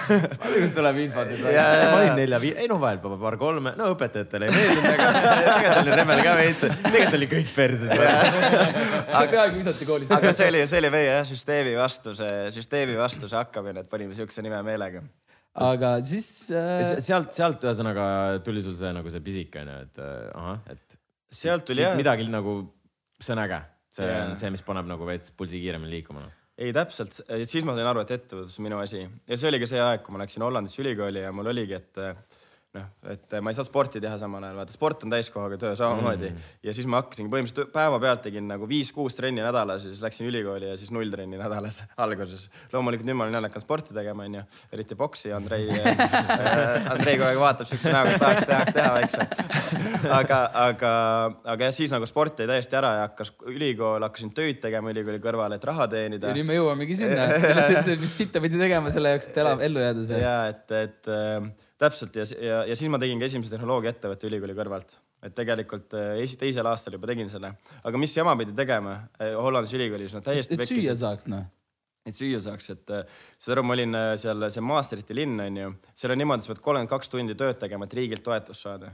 kust 0.55 0.79
tuleb 0.79 1.05
infot 1.09 1.37
ma 1.43 1.99
olin 1.99 2.17
nelja-viie, 2.23 2.68
no 2.69 2.79
vahel 2.83 2.99
paar 3.01 3.37
kolme, 3.41 3.73
no 3.79 3.89
õpetajatele 3.95 4.49
ei 4.49 4.55
meeldinud, 4.55 4.89
aga 4.93 5.07
tegelikult 5.49 5.81
oli 5.83 5.95
rebel 6.01 6.21
ka 6.25 6.35
veits. 6.39 6.65
tegelikult 6.67 7.17
oli 7.19 7.29
kõik 7.33 7.53
perses. 7.57 7.93
peaaegu 7.95 9.57
visati 9.59 9.89
koolist. 9.89 10.13
aga 10.15 10.33
see 10.37 10.51
oli, 10.53 10.63
see 10.71 10.83
oli 10.83 10.93
meie 10.95 11.09
jah, 11.09 11.25
süsteemi 11.29 11.75
vastu 11.79 12.15
see, 12.19 12.49
süsteemi 12.55 12.99
vastu 12.99 13.31
see 13.31 13.39
hakkamine, 13.39 13.85
et 13.85 13.91
panime 13.91 14.17
siukse 14.19 14.45
nime 14.45 14.61
meelega. 14.67 15.03
aga 15.69 15.95
siis 16.07 16.31
äh, 16.55 16.97
sealt, 17.05 17.33
sealt 17.37 17.69
ühesõnaga 17.69 18.09
tuli 18.47 18.65
sul 18.65 18.77
see 18.79 18.93
nagu 18.97 19.13
see 19.13 19.25
pisik 19.25 19.61
onju, 19.63 19.79
et 19.89 20.03
äh, 20.05 20.17
ahah, 20.39 20.65
et 20.75 20.99
sealt 21.41 21.69
tuli 21.69 21.85
jah, 21.87 21.97
midagi 21.99 22.29
nagu, 22.31 22.61
see 23.21 23.37
on 23.37 23.45
äge. 23.47 23.63
see 23.99 24.09
Jaa. 24.09 24.27
on 24.27 24.37
see, 24.41 24.53
mis 24.55 24.65
paneb 24.67 24.91
nagu 24.91 25.09
veits 25.09 25.33
pulsi 25.37 25.63
kiiremini 25.63 25.99
liikuma. 25.99 26.27
noh. 26.27 26.35
ei 26.59 26.75
täpselt, 26.77 27.23
siis 27.49 27.65
ma 27.65 27.77
sain 27.79 27.89
aru, 27.89 28.05
et 28.05 28.19
ettevõtlus 28.19 28.59
on 28.61 28.69
minu 28.69 28.83
asi 28.83 29.05
ja 29.05 29.41
see 29.41 29.49
oli 29.53 29.63
ka 29.63 29.71
see 29.71 29.81
aeg, 29.83 30.05
kui 30.05 30.15
ma 30.15 30.25
läksin 30.25 30.45
Hollandisse 30.45 30.85
ülikooli 30.85 31.25
ja 31.25 31.33
mul 31.33 31.55
oligi, 31.55 31.79
et 31.79 32.38
noh, 32.77 32.89
et 33.09 33.37
ma 33.41 33.53
ei 33.53 33.57
saa 33.57 33.65
sporti 33.65 34.01
teha 34.03 34.19
samal 34.21 34.45
ajal, 34.45 34.59
vaata 34.61 34.75
sport 34.75 35.05
on 35.07 35.13
täiskohaga 35.13 35.57
töö 35.61 35.77
samamoodi 35.79 36.29
mm.. 36.29 36.49
ja 36.69 36.75
siis 36.77 36.89
ma 36.91 37.01
hakkasingi 37.01 37.31
põhimõtteliselt 37.33 37.73
päevapealt 37.73 38.21
tegin 38.27 38.45
nagu 38.51 38.69
viis-kuus 38.69 39.17
trenni 39.17 39.41
nädalas 39.41 39.87
ja 39.87 39.93
siis 39.93 40.03
läksin 40.05 40.29
ülikooli 40.29 40.69
ja 40.69 40.75
siis 40.77 40.91
null 40.93 41.09
trenni 41.13 41.41
nädalas 41.41 41.81
alguses. 42.05 42.49
loomulikult 42.73 43.09
nüüd 43.09 43.17
ma 43.17 43.25
olen 43.25 43.39
jälle 43.39 43.49
hakanud 43.49 43.65
sporti 43.65 43.97
tegema, 43.97 44.27
onju, 44.29 44.43
eriti 44.77 44.99
boksi, 45.01 45.33
Andrei 45.33 45.69
äh, 45.73 46.91
Andrei 46.93 47.17
kogu 47.17 47.31
aeg 47.31 47.41
vaatab 47.41 47.71
siukse 47.71 47.95
näoga, 47.95 48.13
et 48.13 48.21
tahaks, 48.25 48.49
tahaks 48.51 48.77
teha 48.77 48.91
väikse. 48.99 49.29
aga, 50.21 50.41
aga, 50.67 50.93
aga 51.55 51.71
jah, 51.71 51.77
siis 51.79 51.95
nagu 51.95 52.09
sport 52.11 52.43
jäi 52.43 52.51
täiesti 52.51 52.77
ära 52.79 52.93
ja 52.99 53.07
hakkas 53.07 53.33
ülikool, 53.49 54.05
hakkasin 54.05 54.35
tööd 54.37 54.61
tegema 54.61 54.93
ülikooli 54.93 55.23
kõrval, 55.25 55.57
et 55.57 55.65
raha 55.65 55.89
teenida 55.89 56.29
ja 56.29 56.37
nüüd 56.37 56.51
me 56.51 56.59
jõuamegi 56.61 57.01
sinna, 57.01 57.31
mis 57.97 58.13
sitta 58.13 58.45
pidi 58.45 58.61
tegema 58.61 58.93
selle 58.93 59.15
jaoks, 59.15 59.31
et 59.33 59.41
elab, 59.41 59.65
ellu 59.65 59.81
jääda 59.83 60.05
see. 60.11 60.21
ja 60.21 60.37
et, 60.53 60.77
et 60.77 61.11
äh, 61.15 61.49
täpselt 61.79 62.17
ja, 62.19 62.25
ja, 62.43 62.63
ja 62.69 62.77
siis 62.77 62.91
ma 62.91 62.99
tegin 63.01 63.21
ka 63.21 63.29
esimese 63.29 63.55
tehnoloogiaettevõtte 63.55 64.27
ülikooli 64.29 64.57
kõrvalt. 64.59 64.97
et 65.23 65.35
tegelikult 65.35 65.95
äh, 65.99 66.17
esi-, 66.23 66.39
teisel 66.39 66.67
aastal 66.71 66.95
juba 66.95 67.11
tegin 67.11 67.31
selle, 67.31 67.53
aga 67.85 68.01
mis 68.01 68.17
jama 68.17 68.35
pidi 68.39 68.55
tegema 68.57 68.97
äh, 69.19 69.35
Hollandis 69.39 69.75
ülikoolis, 69.79 70.15
no 70.15 70.23
täiesti 70.25 70.59
et 70.59 70.71
süüa 70.71 70.97
saaks 70.99 71.29
noh. 71.31 71.47
et 72.07 72.19
süüa 72.19 72.41
saaks, 72.43 72.71
et 72.75 72.95
äh, 72.95 73.21
saad 73.39 73.57
aru, 73.57 73.67
ma 73.67 73.79
olin 73.79 74.01
seal, 74.19 74.49
see 74.55 74.65
Maastrichti 74.65 75.17
linn 75.19 75.39
on 75.47 75.63
ju, 75.63 75.71
seal 75.99 76.15
on 76.15 76.23
niimoodi, 76.23 76.47
sa 76.47 76.55
pead 76.55 76.65
kolmkümmend 76.67 76.95
kaks 76.95 77.15
tundi 77.15 77.39
tööd 77.39 77.63
tegema, 77.63 77.87
et 77.87 77.97
riigilt 77.99 78.27
toetust 78.27 78.67
saada. 78.67 78.93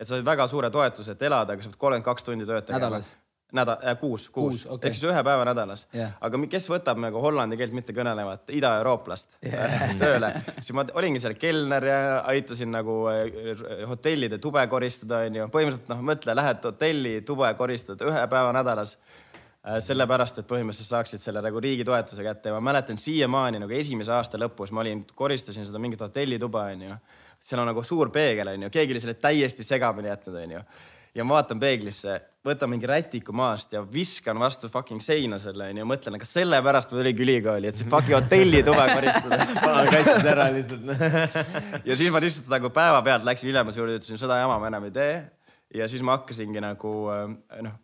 et 0.00 0.08
sa 0.08 0.16
said 0.16 0.24
väga 0.24 0.48
suure 0.48 0.72
toetuse, 0.72 1.16
et 1.16 1.28
elada, 1.28 1.56
aga 1.56 1.64
sa 1.64 1.72
pead 1.72 1.80
kolmkümmend 1.84 2.10
kaks 2.12 2.28
tundi 2.28 2.48
tööd 2.48 2.64
tegema. 2.64 2.86
Nädalas? 2.88 3.12
Nädal 3.52 3.76
äh,, 3.86 3.98
kuus, 3.98 4.30
kuus, 4.30 4.54
Kuus, 4.64 4.66
okei. 4.66 4.88
ehk 4.88 4.96
siis 4.96 5.06
ühe 5.06 5.22
päeva 5.24 5.44
nädalas 5.46 5.84
Jah. 5.94 6.16
aga 6.20 6.40
kes 6.50 6.66
võtab 6.70 6.98
nagu 7.02 7.20
hollandi 7.22 7.58
keelt 7.58 7.74
mitte 7.76 7.94
kõnelevat 7.94 8.50
idaeurooplast 8.58 9.36
yeah. 9.46 9.92
tööle, 10.00 10.32
siis 10.58 10.72
ma 10.74 10.82
olingi 10.98 11.22
seal 11.22 11.36
kelner 11.38 11.86
ja 11.86 12.00
aitasin 12.32 12.74
nagu 12.74 13.04
äh, 13.12 13.86
hotellide 13.86 14.40
tube 14.42 14.64
koristada, 14.70 15.22
onju. 15.28 15.46
põhimõtteliselt 15.54 15.92
noh, 15.94 16.02
mõtle, 16.10 16.34
lähed 16.34 16.66
hotelli 16.66 17.20
tube 17.28 17.52
koristad 17.58 18.02
ühe 18.02 18.24
päeva 18.32 18.50
nädalas 18.56 18.96
äh, 18.96 19.78
sellepärast, 19.84 20.42
et 20.42 20.50
põhimõtteliselt 20.50 20.96
saaksid 20.96 21.22
selle 21.22 21.44
nagu 21.46 21.62
riigi 21.62 21.86
toetuse 21.86 22.26
kätte 22.26 22.50
ja 22.50 22.58
ma 22.58 22.72
mäletan 22.72 22.98
siiamaani 22.98 23.62
nagu 23.62 23.78
esimese 23.78 24.14
aasta 24.16 24.42
lõpus 24.42 24.74
ma 24.74 24.82
olin, 24.82 25.06
koristasin 25.14 25.68
seda 25.70 25.78
mingit 25.82 26.02
hotellituba, 26.02 26.66
onju. 26.74 26.98
seal 27.46 27.62
on 27.62 27.70
nagu 27.70 27.86
suur 27.86 28.10
peegel, 28.10 28.56
onju, 28.56 28.74
keegi 28.74 28.98
oli 28.98 29.06
selle 29.06 29.18
täiesti 29.22 29.62
segamini 29.70 30.10
jätnud, 30.10 30.42
onju 30.42 30.66
ja 31.16 31.24
ma 31.24 31.38
vaatan 31.38 31.60
peeglisse, 31.60 32.16
võtan 32.46 32.70
mingi 32.70 32.88
rätiku 32.88 33.34
maast 33.36 33.72
ja 33.74 33.80
viskan 33.92 34.38
vastu 34.40 34.68
fucking 34.72 35.02
seina 35.02 35.38
selle 35.42 35.70
onju, 35.72 35.86
mõtlen, 35.88 36.18
kas 36.20 36.34
sellepärast 36.36 36.92
ma 36.92 37.00
tulingi 37.00 37.24
ülikooli, 37.24 37.70
et 37.70 37.78
see 37.78 37.88
fucking 37.90 38.18
hotellituba 38.18 38.84
koristada. 38.92 39.40
kaitses 39.94 40.28
ära 40.34 40.50
lihtsalt. 40.54 40.92
ja 41.88 41.96
siis 41.98 42.12
ma 42.12 42.22
lihtsalt 42.22 42.52
nagu 42.52 42.70
päevapealt 42.74 43.26
läksin 43.28 43.50
ülemuse 43.54 43.80
juurde, 43.80 43.96
ütlesin 44.00 44.20
seda 44.20 44.38
jama 44.42 44.60
ma 44.62 44.70
enam 44.70 44.88
ei 44.90 44.94
tee. 44.94 45.16
ja 45.74 45.88
siis 45.90 46.04
ma 46.06 46.18
hakkasingi 46.18 46.62
nagu 46.62 46.94
äh, 47.12 47.62
noh, 47.64 47.80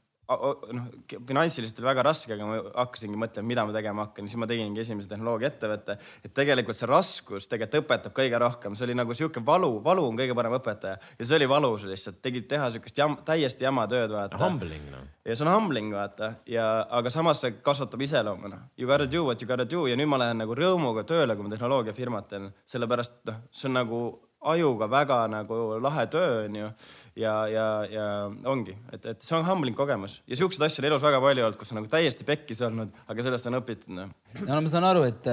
noh 0.77 0.87
finantsiliselt 1.27 1.79
oli 1.81 1.89
väga 1.89 2.05
raske, 2.07 2.33
aga 2.35 2.47
ma 2.47 2.59
hakkasingi 2.85 3.19
mõtlema, 3.19 3.49
mida 3.49 3.65
ma 3.67 3.75
tegema 3.75 4.07
hakkan, 4.07 4.29
siis 4.29 4.41
ma 4.41 4.49
tegingi 4.51 4.83
esimese 4.83 5.11
tehnoloogiaettevõtte. 5.11 5.97
et 6.25 6.35
tegelikult 6.35 6.79
see 6.79 6.89
raskus 6.91 7.49
tegelikult 7.51 7.85
õpetab 7.85 8.17
kõige 8.17 8.41
rohkem, 8.41 8.77
see 8.77 8.87
oli 8.89 8.97
nagu 8.99 9.15
sihuke 9.15 9.43
valu, 9.45 9.75
valu 9.85 10.07
on 10.09 10.19
kõige 10.19 10.37
parem 10.39 10.57
õpetaja 10.59 10.97
ja 11.19 11.27
see 11.27 11.37
oli 11.39 11.49
valus 11.49 11.87
lihtsalt, 11.89 12.21
tegid 12.23 12.49
teha 12.49 12.71
siukest 12.75 12.99
jam, 12.99 13.17
täiesti 13.25 13.65
jama 13.65 13.87
tööd, 13.91 14.13
vaata. 14.15 14.41
Humbling 14.43 14.91
noh. 14.93 15.07
ja 15.25 15.37
see 15.37 15.47
on 15.47 15.53
humbling, 15.55 15.93
vaata, 15.95 16.35
ja 16.47 16.67
aga 16.91 17.13
samas 17.13 17.43
see 17.45 17.57
kasvatab 17.63 18.03
iseloomu, 18.09 18.53
noh. 18.53 18.67
You 18.77 18.89
gotta 18.91 19.07
do 19.11 19.25
what 19.25 19.43
you 19.43 19.49
gotta 19.49 19.69
do 19.69 19.87
ja 19.91 19.97
nüüd 19.99 20.11
ma 20.11 20.21
lähen 20.23 20.43
nagu 20.43 20.57
rõõmuga 20.59 21.07
tööle, 21.09 21.37
kui 21.37 21.47
ma 21.47 21.55
tehnoloogiafirmat 21.55 22.29
teen, 22.33 22.53
sellepärast 22.69 23.23
noh, 23.29 23.43
see 23.53 23.71
on 23.71 23.81
nagu 23.83 24.03
ajuga 24.43 24.89
väga 24.91 25.23
nagu 25.31 25.61
lahe 25.83 26.07
töö, 26.11 26.45
onju. 26.47 26.73
ja, 27.19 27.33
ja, 27.53 27.67
ja 27.93 28.05
ongi, 28.49 28.73
et, 28.93 29.05
et 29.13 29.25
see 29.25 29.37
on 29.37 29.45
humbling 29.45 29.77
kogemus 29.77 30.15
ja 30.25 30.39
siukseid 30.41 30.65
asju 30.65 30.81
on 30.81 30.89
elus 30.89 31.05
väga 31.05 31.21
palju 31.21 31.45
olnud, 31.45 31.59
kus 31.61 31.73
on 31.75 31.83
nagu 31.83 31.91
täiesti 31.93 32.25
pekkis 32.25 32.63
olnud, 32.65 32.95
aga 33.13 33.27
sellest 33.27 33.51
on 33.51 33.59
õpitud, 33.61 33.93
noh. 33.99 34.11
no 34.41 34.61
ma 34.65 34.73
saan 34.73 34.89
aru, 34.89 35.05
et, 35.11 35.29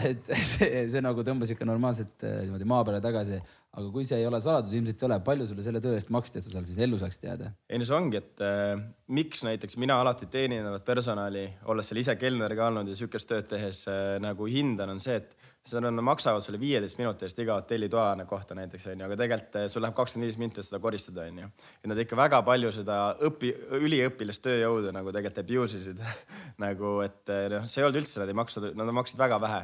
et 0.00 0.30
see, 0.54 0.86
see 0.94 1.04
nagu 1.04 1.24
tõmbas 1.26 1.52
ikka 1.52 1.68
normaalselt 1.68 2.24
äh, 2.24 2.40
niimoodi 2.46 2.68
maa 2.68 2.86
peale 2.88 3.02
tagasi. 3.04 3.40
aga 3.70 3.92
kui 3.94 4.06
see 4.08 4.18
ei 4.18 4.26
ole 4.26 4.40
saladus, 4.42 4.72
ilmselt 4.74 5.04
ei 5.04 5.08
ole, 5.10 5.20
palju 5.28 5.50
sulle 5.50 5.66
selle 5.66 5.84
töö 5.84 5.98
eest 5.98 6.08
maksti, 6.10 6.40
et 6.40 6.48
sa 6.48 6.54
seal 6.56 6.64
siis 6.66 6.80
ellu 6.86 6.98
saaksid 6.98 7.28
jääda? 7.28 7.52
ei 7.68 7.78
no 7.82 7.86
see 7.86 7.98
ongi, 7.98 8.22
et 8.24 8.46
äh, 8.46 8.80
miks 9.12 9.44
näiteks 9.46 9.76
mina 9.82 10.00
alati 10.00 10.30
teenindavat 10.32 10.88
personali, 10.88 11.44
olles 11.68 11.92
seal 11.92 12.00
ise 12.00 12.16
kelner 12.18 12.56
ka 12.56 12.72
olnud 12.72 12.88
ja 12.88 12.96
sihukest 12.96 13.28
tööd 13.30 13.52
tehes 13.52 13.84
äh, 13.92 14.16
nagu 14.24 14.48
hindan, 14.50 14.96
on 14.96 15.04
see, 15.04 15.20
et 15.20 15.36
seda 15.70 15.90
on, 15.90 16.02
maksavad 16.04 16.44
sulle 16.44 16.60
viieteist 16.60 16.98
minuti 17.00 17.26
eest 17.26 17.38
iga 17.42 17.56
hotellitoa 17.60 18.26
kohta 18.30 18.56
näiteks 18.58 18.88
onju, 18.92 19.06
aga 19.06 19.18
tegelikult 19.20 19.60
äh, 19.62 19.68
sul 19.72 19.84
läheb 19.84 19.96
kakskümmend 19.98 20.30
viis 20.30 20.40
minti, 20.40 20.60
et 20.62 20.68
seda 20.68 20.80
koristada 20.82 21.26
onju. 21.30 21.50
ja 21.82 21.92
nad 21.92 22.02
ikka 22.04 22.18
väga 22.18 22.42
palju 22.46 22.72
seda 22.74 22.98
õpi, 23.30 23.52
üliõpilast 23.80 24.44
tööjõudu 24.46 24.94
nagu 24.96 25.14
tegelikult 25.14 25.44
abuse 25.44 25.80
isid 25.82 26.02
nagu, 26.64 26.98
et 27.06 27.32
äh, 27.32 27.46
noh, 27.54 27.70
see 27.70 27.82
ei 27.82 27.88
olnud 27.88 28.02
üldse, 28.02 28.20
nad 28.22 28.32
ei 28.32 28.42
maksnud, 28.42 28.72
nad 28.78 28.98
maksid 29.00 29.20
väga 29.20 29.40
vähe 29.42 29.62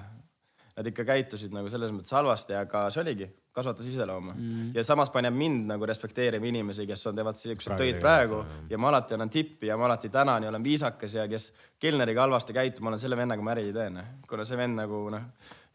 Nad 0.77 0.90
ikka 0.90 1.07
käitusid 1.09 1.55
nagu 1.57 1.71
selles 1.73 1.88
mõttes 1.88 2.12
halvasti, 2.12 2.53
aga 2.53 2.83
see 2.92 3.01
oligi, 3.01 3.31
kasvatas 3.57 3.87
iseloomu 3.88 4.35
mm.. 4.35 4.64
ja 4.77 4.83
samas 4.85 5.09
paneb 5.14 5.33
mind 5.33 5.71
nagu 5.71 5.87
respekteerima 5.88 6.45
inimesi, 6.51 6.85
kes 6.88 7.07
on, 7.09 7.16
teevad 7.16 7.38
siukseid 7.38 7.73
Praegu 7.73 7.81
töid 7.81 8.01
praegu 8.03 8.40
jah. 8.42 8.59
ja 8.75 8.81
ma 8.83 8.90
alati 8.90 9.16
annan 9.16 9.33
tippi 9.33 9.71
ja 9.71 9.79
ma 9.81 9.87
alati 9.88 10.11
tänan 10.12 10.45
ja 10.45 10.51
olen 10.53 10.64
viisakas 10.64 11.14
ja 11.16 11.25
kes 11.33 11.47
kelneriga 11.81 12.27
halvasti 12.27 12.53
käitub, 12.53 12.85
ma 12.85 12.92
olen 12.92 13.01
selle 13.01 13.16
vennaga 13.16 13.47
ma 13.47 13.55
äri 13.55 13.71
ei 13.71 13.73
tee, 13.73 13.88
noh. 13.95 14.11
kuna 14.29 14.45
see 14.45 14.61
vend 14.61 14.77
nagu 14.83 15.01
noh, 15.16 15.25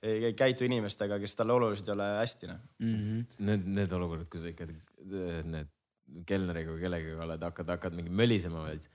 ei, 0.02 0.32
käitu 0.38 0.66
inimestega, 0.68 1.20
kes 1.22 1.38
talle 1.38 1.54
olulised 1.58 1.88
ei 1.90 1.94
ole 1.96 2.08
hästi, 2.20 2.50
noh. 2.50 2.64
Need, 2.82 3.70
need 3.80 3.94
olukorrad, 3.98 4.30
kus 4.32 4.48
ikka 4.50 4.68
need 4.68 5.70
kelneriga 6.28 6.74
või 6.74 6.82
kellegagi 6.82 7.22
oled, 7.26 7.46
hakkad, 7.48 7.70
hakkad 7.76 7.96
mingi 7.98 8.12
mölisema 8.14 8.66
veits. 8.68 8.92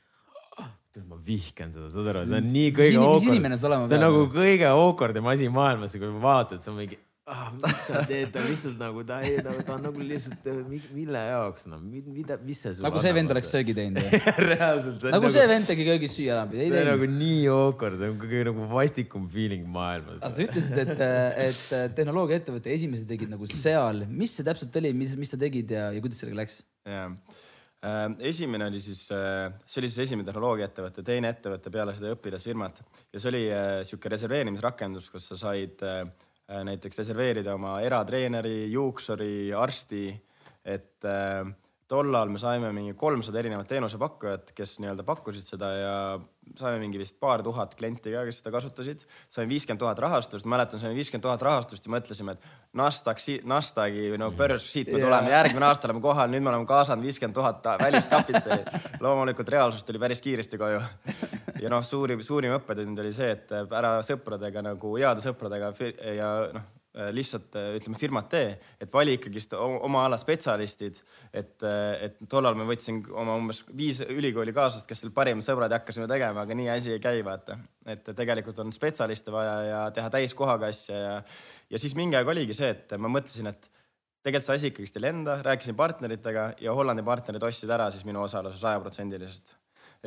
ma 1.07 1.19
vihkan 1.21 1.73
seda, 1.75 1.90
saad 1.92 2.07
aru, 2.09 2.23
see 2.25 2.38
on 2.40 2.47
nii 2.49 2.69
kõige 2.73 2.92
Mis 2.97 3.03
awkward 3.05 3.27
inimene 3.29 3.57
sa 3.61 3.66
olema 3.69 3.88
see 3.90 3.99
on 3.99 4.05
nagu 4.07 4.21
noh? 4.23 4.31
kõige 4.33 4.69
awkward'im 4.71 5.27
asi 5.29 5.49
maailmas, 5.53 5.97
kui 6.01 6.12
vaatad, 6.23 6.62
see 6.64 6.73
on 6.73 6.79
mingi 6.81 6.97
ah,, 7.27 7.49
mis 7.59 7.79
sa 7.89 8.03
teed, 8.07 8.29
ta 8.35 8.43
lihtsalt 8.45 8.77
nagu 8.79 9.03
ta 9.07 9.19
ei, 9.27 9.41
ta, 9.43 9.55
ta 9.67 9.75
on 9.75 9.83
nagu 9.89 10.05
lihtsalt 10.11 10.47
mi- 10.71 10.83
mille 10.95 11.23
jaoks 11.27 11.67
noh, 11.71 11.81
mida, 11.83 12.37
mis 12.47 12.61
see 12.62 12.75
nagu 12.85 13.01
see 13.03 13.15
vend 13.17 13.33
oleks 13.35 13.51
söögi 13.55 13.75
teinud 13.77 14.15
reaalselt. 14.51 15.09
nagu 15.15 15.31
see 15.35 15.47
vend 15.51 15.67
tegi 15.71 15.87
köögis 15.89 16.15
süüa 16.19 16.37
ära, 16.37 16.45
ei 16.55 16.71
see 16.71 16.85
on 16.85 16.91
nagu. 16.93 17.09
nii 17.17 17.41
awkward, 17.55 17.99
see 18.03 18.12
on 18.12 18.21
kõige 18.23 18.45
nagu 18.51 18.69
vastikum 18.71 19.27
feeling 19.33 19.67
maailmas 19.79 20.21
aga 20.21 20.31
sa 20.37 20.47
ütlesid, 20.47 20.79
et, 20.85 21.03
et 21.49 21.97
tehnoloogiaettevõtte 21.99 22.73
esimese 22.77 23.09
tegid 23.11 23.33
nagu 23.33 23.51
seal, 23.51 24.05
mis 24.07 24.37
see 24.39 24.47
täpselt 24.47 24.79
oli, 24.83 24.95
mis, 24.95 25.17
mis 25.19 25.35
sa 25.35 25.41
tegid 25.41 25.75
ja, 25.75 25.91
ja 25.97 26.05
kuidas 26.05 26.23
sellega 26.23 26.45
läks? 26.45 26.62
jaa. 26.87 27.11
Äh, 27.87 28.07
esimene 28.31 28.71
oli 28.71 28.79
siis, 28.81 29.03
see 29.11 29.81
oli 29.83 29.91
siis 29.91 30.07
esimene 30.07 30.27
tehnoloogiaettevõte, 30.31 31.03
teine 31.07 31.29
ettevõte 31.35 31.71
peale 31.75 31.93
seda 31.95 32.15
õpilasfirmat 32.15 32.81
ja 33.12 33.21
see 33.21 33.29
oli 33.31 33.43
sihuke 33.87 34.11
reserveerimisrakendus, 34.15 35.11
kus 35.12 35.29
sa 35.31 35.39
said 35.43 35.83
näiteks 36.46 36.98
reserveerida 37.02 37.54
oma 37.54 37.80
eratreeneri, 37.82 38.70
juuksuri, 38.70 39.52
arsti, 39.54 40.09
et 40.64 41.06
äh, 41.06 41.46
tollal 41.88 42.30
me 42.30 42.38
saime 42.42 42.72
mingi 42.74 42.94
kolmsada 42.98 43.40
erinevat 43.42 43.68
teenusepakkujat, 43.70 44.52
kes 44.54 44.78
nii-öelda 44.82 45.06
pakkusid 45.06 45.46
seda 45.54 45.72
ja 45.74 45.96
saime 46.56 46.78
mingi 46.80 47.00
vist 47.00 47.18
paar 47.20 47.42
tuhat 47.44 47.74
klienti 47.78 48.12
ka, 48.14 48.22
kes 48.28 48.40
seda 48.40 48.52
kasutasid. 48.54 49.02
saime 49.28 49.48
viiskümmend 49.50 49.82
tuhat 49.82 49.98
rahastust, 49.98 50.46
mäletan, 50.46 50.80
saime 50.80 50.94
viiskümmend 50.98 51.24
tuhat 51.26 51.42
rahastust 51.42 51.87
ja 51.87 51.92
mõtlesime, 51.92 52.37
et 52.37 52.46
Nasdaq, 52.76 53.22
Nasdaqi 53.44 54.06
või 54.12 54.20
no 54.22 54.30
börs, 54.37 54.68
siit 54.72 54.92
me 54.92 55.00
tuleme, 55.02 55.32
järgmine 55.32 55.68
aasta 55.68 55.88
oleme 55.90 56.04
kohal, 56.04 56.30
nüüd 56.32 56.44
me 56.44 56.52
oleme 56.52 56.68
kaasanud 56.68 57.04
viiskümmend 57.04 57.37
tuhat 57.37 57.66
välist 57.82 58.12
kapitali. 58.12 58.62
loomulikult 59.04 59.48
reaalsus 59.48 59.85
tuli 59.85 59.98
päris 60.02 60.22
kiiresti 60.22 60.61
koju. 60.61 60.80
ja 61.62 61.72
noh, 61.72 61.85
suurim, 61.85 62.22
suurim 62.22 62.56
õppetund 62.61 63.04
oli 63.04 63.12
see, 63.16 63.32
et 63.37 63.52
ära 63.52 63.98
sõpradega 64.06 64.64
nagu 64.64 64.96
heade 64.96 65.24
sõpradega 65.24 65.74
ja 66.14 66.32
noh 66.54 66.72
lihtsalt 67.12 67.56
äh, 67.59 67.74
ütleme 67.76 67.98
firmat 68.00 68.28
tee, 68.32 68.54
et 68.80 68.92
vali 68.92 69.16
ikkagist 69.18 69.52
oma 69.59 70.04
ala 70.06 70.16
spetsialistid. 70.20 71.02
et, 71.32 71.56
äh, 71.62 72.04
et 72.09 72.18
tollal 72.28 72.56
ma 72.56 72.64
võtsin 72.68 73.02
oma 73.12 73.37
umbes 73.37 73.62
viis 73.76 74.00
ülikooli 74.00 74.54
kaaslast, 74.56 74.88
kes 74.88 75.04
olid 75.04 75.14
parimad 75.16 75.44
sõbrad 75.44 75.72
ja 75.72 75.80
hakkasime 75.80 76.09
tegema, 76.11 76.46
aga 76.46 76.56
nii 76.56 76.70
asi 76.72 76.94
ei 76.96 77.02
käi, 77.02 77.20
vaata. 77.26 77.59
et 77.87 78.09
tegelikult 78.16 78.59
on 78.64 78.72
spetsialiste 78.72 79.35
vaja 79.35 79.56
ja 79.66 79.82
teha 79.94 80.11
täiskohaga 80.16 80.72
asja 80.72 80.96
ja, 80.96 81.14
ja 81.70 81.82
siis 81.82 81.96
mingi 81.98 82.16
aeg 82.16 82.32
oligi 82.32 82.56
see, 82.56 82.72
et 82.72 82.96
ma 82.98 83.12
mõtlesin, 83.12 83.52
et 83.52 83.70
tegelikult 84.24 84.48
see 84.48 84.59
asi 84.61 84.72
ikkagist 84.72 84.96
ei 84.96 85.06
lenda, 85.06 85.38
rääkisin 85.44 85.76
partneritega 85.76 86.48
ja 86.64 86.74
Hollandi 86.74 87.04
partnerid 87.06 87.44
ostsid 87.46 87.70
ära 87.70 87.90
siis 87.94 88.09
minu 88.09 88.24
osaluse 88.24 88.59
sajaprotsendiliselt 88.62 89.54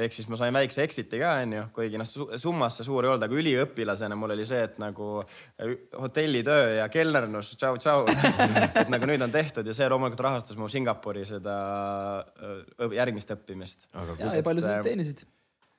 ehk 0.06 0.16
siis 0.16 0.30
ma 0.32 0.38
sain 0.40 0.56
väikse 0.56 0.84
exit'i 0.86 1.22
ka, 1.22 1.34
onju, 1.44 1.64
kuigi 1.76 2.00
noh, 2.02 2.10
summas 2.42 2.80
see 2.80 2.88
suur 2.88 3.06
ei 3.06 3.12
olnud, 3.14 3.26
aga 3.26 3.40
üliõpilasena 3.42 4.18
mul 4.20 4.36
oli 4.36 4.46
see, 4.50 4.62
et 4.68 4.78
nagu 4.82 5.10
äh, 5.22 5.74
hotellitöö 6.00 6.78
ja 6.80 6.88
kelnernus, 6.94 7.56
tšau-tšau 7.60 8.06
et 8.84 8.92
nagu 8.92 9.10
nüüd 9.10 9.26
on 9.26 9.34
tehtud 9.34 9.68
ja 9.68 9.76
see 9.78 9.90
loomulikult 9.92 10.26
rahastas 10.28 10.60
mu 10.60 10.70
Singapuri 10.72 11.26
seda 11.30 11.58
äh, 12.40 12.96
järgmist 13.00 13.36
õppimist. 13.36 13.90
ja, 13.96 14.34
ja 14.40 14.46
palju 14.46 14.66
sa 14.66 14.78
siis 14.78 14.88
teenisid? 14.88 15.28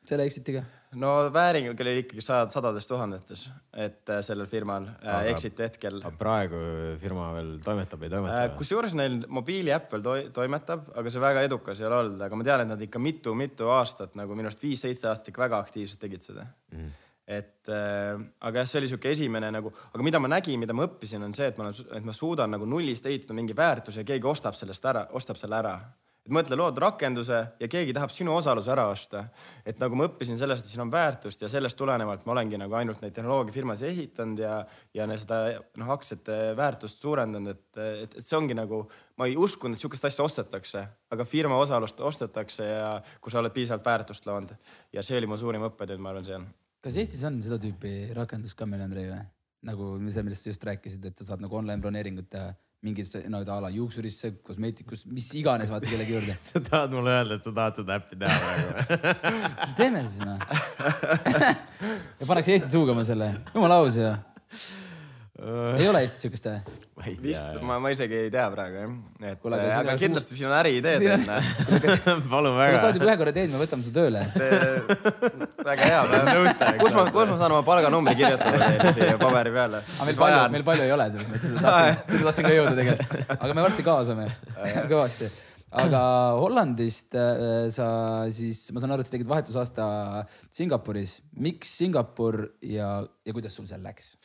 selle 0.09 0.27
exit'iga? 0.27 0.65
No 0.99 1.11
vääring 1.33 1.69
oli 1.71 1.93
ikkagi 2.03 2.23
sajad, 2.25 2.51
sadades 2.55 2.87
tuhandetes, 2.89 3.45
et 3.73 4.11
äh, 4.11 4.23
sellel 4.27 4.49
firmal 4.51 4.89
äh, 5.05 5.29
exit'i 5.31 5.67
hetkel. 5.67 6.01
praegu 6.19 6.63
firma 7.01 7.29
veel 7.37 7.53
toimetab, 7.65 8.07
ei 8.07 8.13
toimeta 8.13 8.41
äh,? 8.47 8.55
kusjuures 8.59 8.97
neil 8.99 9.21
mobiiliäpp 9.29 9.93
veel 9.95 10.07
to 10.07 10.17
toimetab, 10.41 10.89
aga 10.99 11.13
see 11.13 11.23
väga 11.23 11.45
edukas 11.47 11.83
ei 11.83 11.87
ole 11.91 12.01
olnud, 12.05 12.25
aga 12.27 12.41
ma 12.41 12.49
tean, 12.49 12.65
et 12.65 12.73
nad 12.73 12.83
ikka 12.89 13.03
mitu-mitu 13.03 13.71
aastat 13.77 14.19
nagu 14.19 14.39
minu 14.39 14.51
arust 14.51 14.67
viis-seitse 14.67 15.11
aastat 15.11 15.31
ikka 15.33 15.47
väga 15.47 15.63
aktiivselt 15.67 16.03
tegid 16.07 16.27
seda 16.27 16.49
mm 16.75 16.99
et 17.31 17.69
äh, 17.71 18.19
aga 18.43 18.65
jah, 18.65 18.67
see 18.67 18.81
oli 18.81 18.89
sihuke 18.91 19.13
esimene 19.15 19.53
nagu, 19.55 19.71
aga 19.95 20.03
mida 20.03 20.19
ma 20.19 20.27
nägin, 20.33 20.59
mida 20.59 20.75
ma 20.75 20.83
õppisin, 20.89 21.23
on 21.23 21.35
see, 21.37 21.47
et 21.53 21.61
ma 21.61 21.69
olen, 21.69 21.77
et 22.01 22.09
ma 22.09 22.15
suudan 22.17 22.51
nagu 22.51 22.67
nullist 22.67 23.07
ehitada 23.07 23.37
mingi 23.39 23.55
väärtuse 23.55 24.03
ja 24.03 24.09
keegi 24.09 24.27
ostab 24.27 24.59
sellest 24.59 24.89
ära, 24.91 25.05
ostab 25.15 25.39
selle 25.39 25.61
ära 25.61 25.77
et 25.79 26.10
mõtle, 26.35 26.57
lood 26.59 26.79
rakenduse 26.81 27.39
ja 27.61 27.69
keegi 27.71 27.95
tahab 27.97 28.13
sinu 28.15 28.35
osaluse 28.37 28.71
ära 28.73 28.87
osta. 28.91 29.25
et 29.67 29.79
nagu 29.81 29.97
ma 29.97 30.07
õppisin 30.09 30.39
sellest, 30.39 30.65
et 30.65 30.73
siin 30.73 30.85
on 30.85 30.93
väärtust 30.93 31.43
ja 31.43 31.49
sellest 31.49 31.79
tulenevalt 31.79 32.27
ma 32.27 32.33
olengi 32.33 32.59
nagu 32.61 32.75
ainult 32.75 33.03
neid 33.03 33.15
tehnoloogiafirmasid 33.17 33.89
ehitanud 33.89 34.43
ja, 34.43 34.61
ja 34.95 35.07
seda 35.17 35.41
noh, 35.81 35.91
aktsiate 35.97 36.39
väärtust 36.57 37.03
suurendanud, 37.03 37.57
et, 37.57 37.83
et, 38.05 38.17
et 38.19 38.27
see 38.27 38.39
ongi 38.39 38.57
nagu, 38.57 38.85
ma 39.19 39.29
ei 39.29 39.37
uskunud, 39.37 39.77
et 39.77 39.83
sihukest 39.83 40.09
asja 40.11 40.25
ostetakse, 40.25 40.87
aga 41.11 41.27
firma 41.29 41.59
osalust 41.61 42.01
ostetakse 42.01 42.71
ja 42.71 42.95
kui 43.21 43.33
sa 43.33 43.43
oled 43.43 43.55
piisavalt 43.57 43.87
väärtust 43.87 44.27
loonud 44.27 44.57
ja 44.93 45.03
see 45.03 45.19
oli 45.19 45.31
mu 45.31 45.39
suurim 45.41 45.67
õppetund, 45.71 46.03
ma 46.03 46.15
arvan, 46.15 46.27
seal. 46.27 46.49
kas 46.81 46.97
Eestis 46.97 47.27
on 47.29 47.43
seda 47.43 47.61
tüüpi 47.61 48.15
rakendus 48.17 48.57
ka 48.57 48.69
meil, 48.69 48.87
Andrei 48.87 49.11
või? 49.11 49.21
nagu 49.67 49.93
see, 50.09 50.25
millest 50.25 50.47
sa 50.47 50.55
just 50.55 50.63
rääkisid, 50.65 51.05
et 51.05 51.21
sa 51.21 51.33
saad 51.33 51.43
nagu 51.45 51.57
online 51.57 51.83
broneeringut 51.85 52.31
teha 52.33 52.55
mingisse 52.83 53.23
no 53.29 53.41
a 53.45 53.61
la 53.61 53.71
juuksurisse, 53.71 54.33
kosmeetikus, 54.47 55.05
mis 55.07 55.29
iganes 55.37 55.73
vaata 55.73 55.89
kellegi 55.91 56.15
juurde. 56.17 56.37
Sa 56.49 56.63
tahad 56.65 56.95
mulle 56.97 57.13
öelda, 57.13 57.37
et 57.37 57.45
sa 57.45 57.53
tahad 57.53 57.81
seda 57.83 57.99
äppi 58.01 58.19
teha 58.21 58.37
praegu? 58.45 59.17
Teeme 59.81 60.05
siis 60.07 60.25
noh? 60.25 60.41
Ja 62.21 62.29
paneks 62.29 62.49
Eesti 62.53 62.73
suugama 62.75 63.05
selle, 63.05 63.33
jumala 63.55 63.81
aus 63.81 63.97
ju 63.97 64.09
ei 65.41 65.87
ole 65.89 66.03
Eestis 66.05 66.25
siukest 66.27 66.47
või? 66.47 67.13
vist 67.25 67.57
ma, 67.65 67.79
ma 67.81 67.91
isegi 67.93 68.17
ei 68.27 68.31
tea 68.33 68.45
praegu 68.53 68.77
jah, 68.83 68.95
et 69.31 69.41
Kule, 69.41 69.57
aga, 69.57 69.79
aga 69.81 69.95
kindlasti 70.01 70.37
siin 70.37 70.51
on 70.51 70.57
äriideed 70.59 71.05
enne 71.15 71.39
palun 72.33 72.59
väga. 72.59 72.81
sa 72.81 72.91
oled 72.91 72.99
juba 73.01 73.09
ühe 73.09 73.17
korra 73.23 73.35
teinud, 73.37 73.55
me 73.57 73.63
võtame 73.63 73.87
su 73.87 73.93
tööle. 73.95 74.25
Väga 75.65 75.89
hea, 75.89 76.01
kus 76.83 76.97
ma, 76.97 77.07
kus 77.15 77.31
ma 77.33 77.39
saan 77.41 77.55
oma 77.57 77.63
palganumbri 77.67 78.17
kirjutada 78.21 78.59
teile 78.67 78.93
siia 78.97 79.21
paberi 79.21 79.55
peale? 79.55 79.85
meil 80.05 80.19
palju, 80.25 80.43
meil 80.57 80.67
palju 80.67 80.89
ei 80.89 80.97
ole 80.97 81.07
selles 81.15 81.31
mõttes, 81.31 81.55
et 81.55 81.65
tahtsin, 81.65 82.27
tahtsin 82.27 82.49
ka 82.51 82.57
jõuda 82.59 82.75
tegelikult, 82.83 83.33
aga 83.39 83.57
me 83.57 83.65
varsti 83.69 83.87
kaasame. 83.87 84.29
Kõvasti. 84.91 85.31
Aga 85.81 86.03
Hollandist 86.35 87.15
äh, 87.15 87.69
sa 87.71 87.89
siis, 88.35 88.65
ma 88.75 88.83
saan 88.83 88.97
aru, 88.97 89.05
et 89.05 89.09
sa 89.09 89.15
tegid 89.15 89.29
vahetusaasta 89.31 89.85
Singapuris. 90.51 91.21
miks 91.39 91.77
Singapur 91.79 92.43
ja, 92.67 92.97
ja 93.25 93.35
kuidas 93.37 93.55
sul 93.55 93.71
seal 93.71 93.85
läks? 93.87 94.17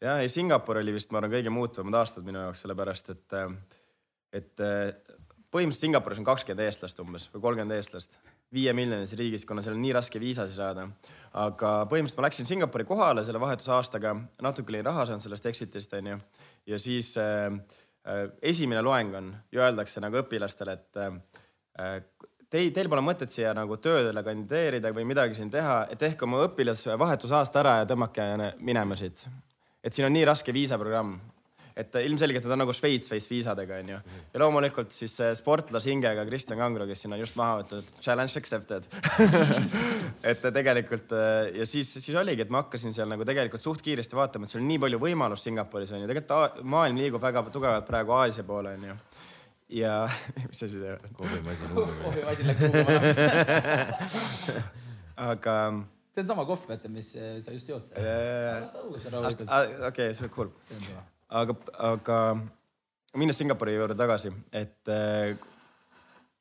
Ja, 0.00 0.18
ja 0.22 0.28
Singapur 0.28 0.80
oli 0.82 0.94
vist, 0.96 1.12
ma 1.12 1.22
arvan, 1.22 1.36
kõige 1.38 1.52
muutuvamad 1.52 2.00
aastad 2.02 2.26
minu 2.26 2.42
jaoks, 2.42 2.64
sellepärast 2.64 3.14
et, 3.14 3.38
et 4.36 4.66
põhimõtteliselt 5.56 5.86
Singapuris 5.86 6.20
on 6.20 6.26
kakskümmend 6.26 6.66
eestlast 6.66 6.98
umbes 7.02 7.28
või 7.32 7.44
kolmkümmend 7.44 7.76
eestlast. 7.78 8.18
Viie 8.54 8.72
miljonises 8.76 9.18
riigis, 9.18 9.44
kuna 9.46 9.62
seal 9.64 9.74
on 9.74 9.82
nii 9.82 9.94
raske 9.96 10.20
viisasid 10.22 10.56
saada. 10.58 10.88
aga 11.32 11.70
põhimõtteliselt 11.90 12.20
ma 12.20 12.26
läksin 12.26 12.48
Singapuri 12.48 12.84
kohale 12.84 13.24
selle 13.24 13.40
vahetusaastaga, 13.40 14.14
natuke 14.42 14.72
oli 14.72 14.82
raha 14.82 15.06
saanud 15.06 15.22
sellest 15.22 15.46
exit'ist 15.46 15.92
onju. 15.98 16.18
Ja 16.66 16.78
siis 16.78 17.16
äh, 17.18 17.52
äh, 18.06 18.30
esimene 18.42 18.82
loeng 18.82 19.14
on 19.14 19.34
ju 19.52 19.60
öeldakse 19.60 20.00
nagu 20.00 20.22
õpilastele, 20.22 20.72
et 20.72 20.96
äh, 20.96 22.00
Teil, 22.46 22.68
teil 22.70 22.86
pole 22.86 23.02
mõtet 23.02 23.26
siia 23.26 23.50
nagu 23.58 23.74
tööle 23.82 24.22
kandideerida 24.22 24.92
või 24.94 25.02
midagi 25.04 25.34
siin 25.34 25.48
teha, 25.50 25.88
et 25.90 25.98
tehke 25.98 26.24
oma 26.24 26.44
õpilasvahetusaasta 26.44 27.58
ära 27.58 27.72
ja 27.80 27.88
tõmmake 27.90 28.22
minema 28.62 28.94
siit 28.96 29.24
et 29.86 29.94
siin 29.94 30.08
on 30.08 30.14
nii 30.16 30.26
raske 30.26 30.54
viisaprogramm, 30.54 31.14
et 31.76 31.96
ilmselgelt 32.00 32.46
nad 32.46 32.54
on 32.56 32.62
nagu 32.64 32.74
Šveits 32.74 33.10
veits 33.12 33.28
viisadega, 33.30 33.78
onju. 33.84 33.98
ja 34.32 34.40
loomulikult 34.42 34.94
siis 34.96 35.14
sportlase 35.38 35.92
hingega 35.92 36.24
Kristjan 36.26 36.58
Kangro, 36.58 36.86
kes 36.88 37.04
siin 37.04 37.14
on 37.14 37.22
just 37.22 37.36
maha 37.38 37.60
võtnud, 37.60 37.90
challenge 38.00 38.40
accepted 38.40 38.88
et 40.32 40.48
tegelikult 40.56 41.12
ja 41.54 41.68
siis, 41.68 41.92
siis 42.00 42.16
oligi, 42.16 42.46
et 42.46 42.52
ma 42.52 42.64
hakkasin 42.64 42.96
seal 42.96 43.12
nagu 43.12 43.28
tegelikult 43.28 43.62
suht 43.64 43.84
kiiresti 43.84 44.18
vaatama, 44.18 44.48
et 44.48 44.54
seal 44.54 44.64
on 44.64 44.70
nii 44.72 44.80
palju 44.86 45.02
võimalust 45.04 45.48
Singapuris 45.48 45.92
onju, 45.94 46.08
tegelikult 46.10 46.64
maailm 46.76 47.04
liigub 47.04 47.22
väga 47.22 47.44
tugevalt 47.52 47.86
praegu 47.88 48.16
Aasia 48.18 48.46
poole 48.48 48.74
onju 48.78 48.96
ja 49.68 50.08
mis 50.48 50.62
asi 50.62 50.80
see 50.80 50.92
on? 50.92 50.98
kohvimasin. 51.12 51.68
kohvimasin 52.04 52.46
läks 52.46 52.60
vist. 53.02 54.58
aga 55.16 55.72
see 56.16 56.24
on 56.24 56.30
sama 56.30 56.46
kohv, 56.48 56.62
vaata, 56.68 56.88
mis 56.92 57.10
eh, 57.16 57.36
sa 57.44 57.52
just 57.52 57.68
jood. 57.68 57.90
okei, 59.90 60.14
see 60.16 60.24
on 60.24 60.32
kurb. 60.32 60.54
aga, 61.28 61.56
aga 61.90 62.20
minnes 63.20 63.36
Singapuri 63.36 63.76
juurde 63.76 63.96
tagasi, 63.98 64.32
et 64.56 64.92
eh, 64.92 65.34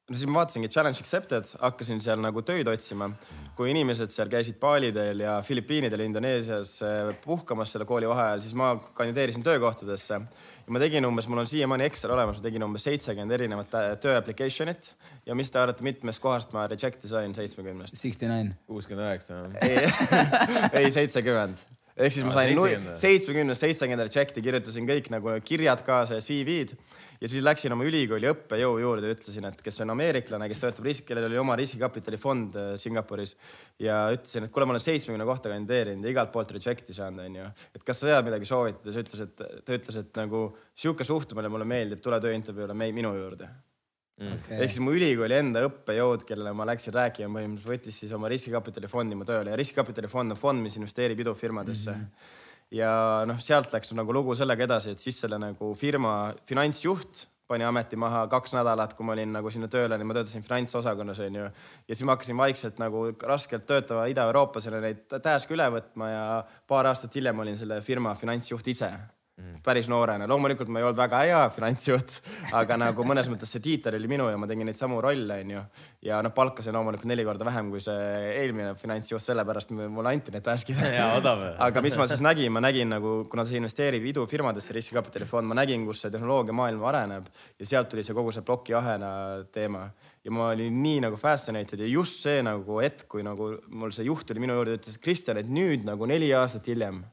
no 0.07 0.15
siis 0.15 0.29
ma 0.31 0.39
vaatasingi 0.39 0.71
challenge 0.71 1.03
accepted, 1.03 1.51
hakkasin 1.59 1.99
seal 2.03 2.23
nagu 2.23 2.43
töid 2.47 2.71
otsima. 2.71 3.11
kui 3.57 3.73
inimesed 3.73 4.15
seal 4.15 4.31
käisid 4.31 4.61
Balidel 4.61 5.25
ja 5.25 5.41
Filipiinidel, 5.43 6.05
Indoneesias 6.07 6.77
puhkamas 7.25 7.75
selle 7.75 7.87
kooli 7.89 8.07
vaheajal, 8.07 8.45
siis 8.47 8.55
ma 8.55 8.77
kandideerisin 8.95 9.43
töökohtadesse 9.43 10.21
ja 10.65 10.73
ma 10.73 10.81
tegin 10.81 11.05
umbes, 11.05 11.27
mul 11.29 11.43
on 11.43 11.49
siiamaani 11.49 11.85
Excel 11.89 12.13
olemas, 12.15 12.39
ma 12.39 12.47
tegin 12.47 12.65
umbes 12.65 12.87
seitsekümmend 12.87 13.37
erinevat 13.37 13.77
äh, 13.77 13.87
töö 14.01 14.17
application'it 14.17 14.91
ja 15.25 15.37
mis 15.37 15.53
te 15.53 15.61
arvate, 15.61 15.85
mitmest 15.85 16.23
kohast 16.23 16.53
ma 16.55 16.65
reject'i 16.71 17.11
sain 17.11 17.35
seitsmekümnest? 17.37 17.97
Sixty 17.99 18.29
nine. 18.29 18.57
kuuskümmend 18.67 19.07
üheksa. 19.07 19.43
ei, 19.61 19.85
ei 20.85 20.91
seitsekümmend 20.91 21.61
ehk 21.95 22.11
siis 22.11 22.25
ma 22.27 22.33
sain 22.35 22.59
seitsmekümnest 22.99 23.63
seitsekümmend 23.63 24.09
reject'i, 24.09 24.43
kirjutasin 24.43 24.89
kõik 24.89 25.11
nagu 25.13 25.37
kirjad 25.45 25.85
kaasa 25.85 26.19
ja 26.19 26.25
CV-d 26.25 26.75
ja 27.21 27.29
siis 27.31 27.43
läksin 27.45 27.73
oma 27.75 27.85
ülikooli 27.87 28.29
õppejõu 28.31 28.79
juurde 28.81 29.09
ja 29.09 29.15
ütlesin, 29.15 29.47
et 29.49 29.61
kes 29.63 29.81
on 29.83 29.93
ameeriklane, 29.95 30.47
kes 30.51 30.63
töötab 30.63 30.87
risk, 30.87 31.05
kellel 31.07 31.27
oli 31.29 31.39
oma 31.41 31.57
riskikapitali 31.59 32.19
fond 32.21 32.57
äh, 32.59 32.71
Singapuris 32.81 33.35
ja 33.81 34.05
ütlesin, 34.15 34.47
et 34.47 34.53
kuule, 34.55 34.67
ma 34.69 34.75
olen 34.75 34.85
seitsmekümne 34.85 35.27
kohta 35.27 35.51
kandideerinud 35.53 36.05
ja 36.05 36.15
igalt 36.15 36.33
poolt 36.35 36.55
reject'i 36.55 36.95
saanud, 36.97 37.25
onju. 37.25 37.51
et 37.75 37.85
kas 37.87 38.01
sa 38.01 38.11
tead 38.11 38.29
midagi 38.29 38.49
soovitada, 38.49 38.91
siis 38.91 39.05
ütles, 39.05 39.25
et 39.27 39.65
ta 39.65 39.77
ütles, 39.79 39.99
et 40.01 40.21
nagu 40.21 40.47
sihuke 40.75 41.07
suhtumine 41.07 41.51
mulle 41.51 41.67
meeldib, 41.69 42.03
tule 42.03 42.19
tööintervjuule 42.23 42.77
minu 42.85 43.13
juurde 43.15 43.49
mm.. 43.49 44.39
Okay. 44.39 44.59
ehk 44.61 44.73
siis 44.73 44.83
mu 44.83 44.95
ülikooli 44.95 45.39
enda 45.39 45.65
õppejõud, 45.69 46.25
kellele 46.27 46.55
ma 46.55 46.67
läksin 46.71 46.95
rääkima, 46.95 47.31
põhimõtteliselt 47.31 47.73
võttis 47.73 48.01
siis 48.03 48.15
oma 48.15 48.31
riskikapitali 48.31 48.91
fondi 48.91 49.17
mu 49.19 49.27
tööle 49.27 49.53
ja 49.53 49.59
riskikapitali 49.59 50.11
fond 50.11 50.35
on 50.35 50.39
fond, 50.39 50.63
mis 50.63 50.79
investeerib 50.79 51.23
idufirmadesse 51.25 51.91
mm. 51.91 52.01
-hmm 52.01 52.41
ja 52.71 52.91
noh, 53.27 53.39
sealt 53.41 53.73
läks 53.73 53.93
nagu 53.97 54.13
lugu 54.13 54.35
sellega 54.35 54.65
edasi, 54.65 54.95
et 54.95 54.99
siis 54.99 55.19
selle 55.21 55.39
nagu 55.41 55.73
firma 55.79 56.33
finantsjuht 56.49 57.27
pani 57.47 57.63
ameti 57.63 57.97
maha 57.99 58.23
kaks 58.29 58.55
nädalat, 58.57 58.95
kui 58.97 59.05
ma 59.05 59.13
olin 59.13 59.35
nagu 59.37 59.51
sinna 59.53 59.67
tööle, 59.69 59.99
ma 60.01 60.15
töötasin 60.17 60.45
finantsosakonnas 60.45 61.19
onju. 61.27 61.43
ja 61.87 61.93
siis 61.93 62.05
ma 62.07 62.15
hakkasin 62.15 62.37
vaikselt 62.37 62.79
nagu 62.81 63.05
raskelt 63.21 63.67
töötama 63.69 64.07
Ida-Euroopas 64.09 64.65
ja 64.65 64.79
neid 64.81 65.05
task'e 65.13 65.53
üle 65.53 65.67
võtma 65.77 66.09
ja 66.09 66.23
paar 66.67 66.89
aastat 66.89 67.13
hiljem 67.15 67.45
olin 67.45 67.57
selle 67.57 67.81
firma 67.85 68.15
finantsjuht 68.17 68.73
ise 68.73 68.89
mm. 69.37 69.59
päris 69.65 69.89
noorena, 69.91 70.27
loomulikult 70.29 70.69
ma 70.71 70.81
ei 70.81 70.85
olnud 70.87 70.99
väga 70.99 71.21
hea 71.25 71.41
finantsjuht, 71.55 72.19
aga 72.59 72.77
nagu 72.79 73.05
mõnes 73.07 73.29
mõttes 73.31 73.51
see 73.55 73.63
tiitel 73.63 73.97
oli 73.99 74.09
minu 74.11 74.27
ja 74.31 74.39
ma 74.39 74.47
tegin 74.49 74.69
neid 74.69 74.79
samu 74.79 75.01
rolle, 75.03 75.39
onju. 75.43 75.63
ja 76.07 76.21
noh, 76.25 76.33
palkasin 76.35 76.75
loomulikult 76.75 77.09
neli 77.11 77.25
korda 77.27 77.47
vähem 77.47 77.71
kui 77.73 77.83
see 77.83 78.31
eelmine 78.41 78.73
finantsjuht, 78.79 79.23
sellepärast 79.25 79.73
mulle 79.75 80.13
anti 80.13 80.33
need 80.35 80.45
task'id. 80.45 80.81
aga 81.67 81.85
mis 81.85 81.97
ma 81.99 82.07
siis 82.09 82.23
nägin, 82.25 82.53
ma 82.55 82.63
nägin 82.63 82.91
nagu, 82.95 83.17
kuna 83.31 83.45
see 83.47 83.59
investeerib 83.61 84.05
idufirmadesse, 84.11 84.75
riskikapitalifond, 84.77 85.49
ma 85.51 85.59
nägin, 85.61 85.85
kus 85.89 86.05
see 86.05 86.13
tehnoloogiamaailm 86.15 86.85
areneb 86.91 87.29
ja 87.59 87.69
sealt 87.69 87.91
tuli 87.91 88.05
see 88.05 88.15
kogu 88.17 88.33
see 88.35 88.45
plokiahela 88.45 89.11
teema 89.53 89.87
ja 90.25 90.33
ma 90.33 90.49
olin 90.53 90.79
nii 90.81 91.03
nagu 91.05 91.19
fascinated 91.21 91.83
ja 91.83 91.89
just 91.89 92.23
see 92.25 92.39
nagu 92.45 92.79
hetk, 92.81 93.05
kui 93.11 93.25
nagu 93.25 93.51
mul 93.69 93.93
see 93.93 94.07
juht 94.07 94.25
tuli 94.25 94.41
minu 94.41 94.55
juurde, 94.57 94.79
ütles 94.79 94.97
Kristjan, 95.01 95.37
et 95.41 95.51
nüüd 95.51 95.85
nagu 95.85 96.07
neli 96.09 96.31
aastat 96.33 96.71
hiljem 96.71 97.03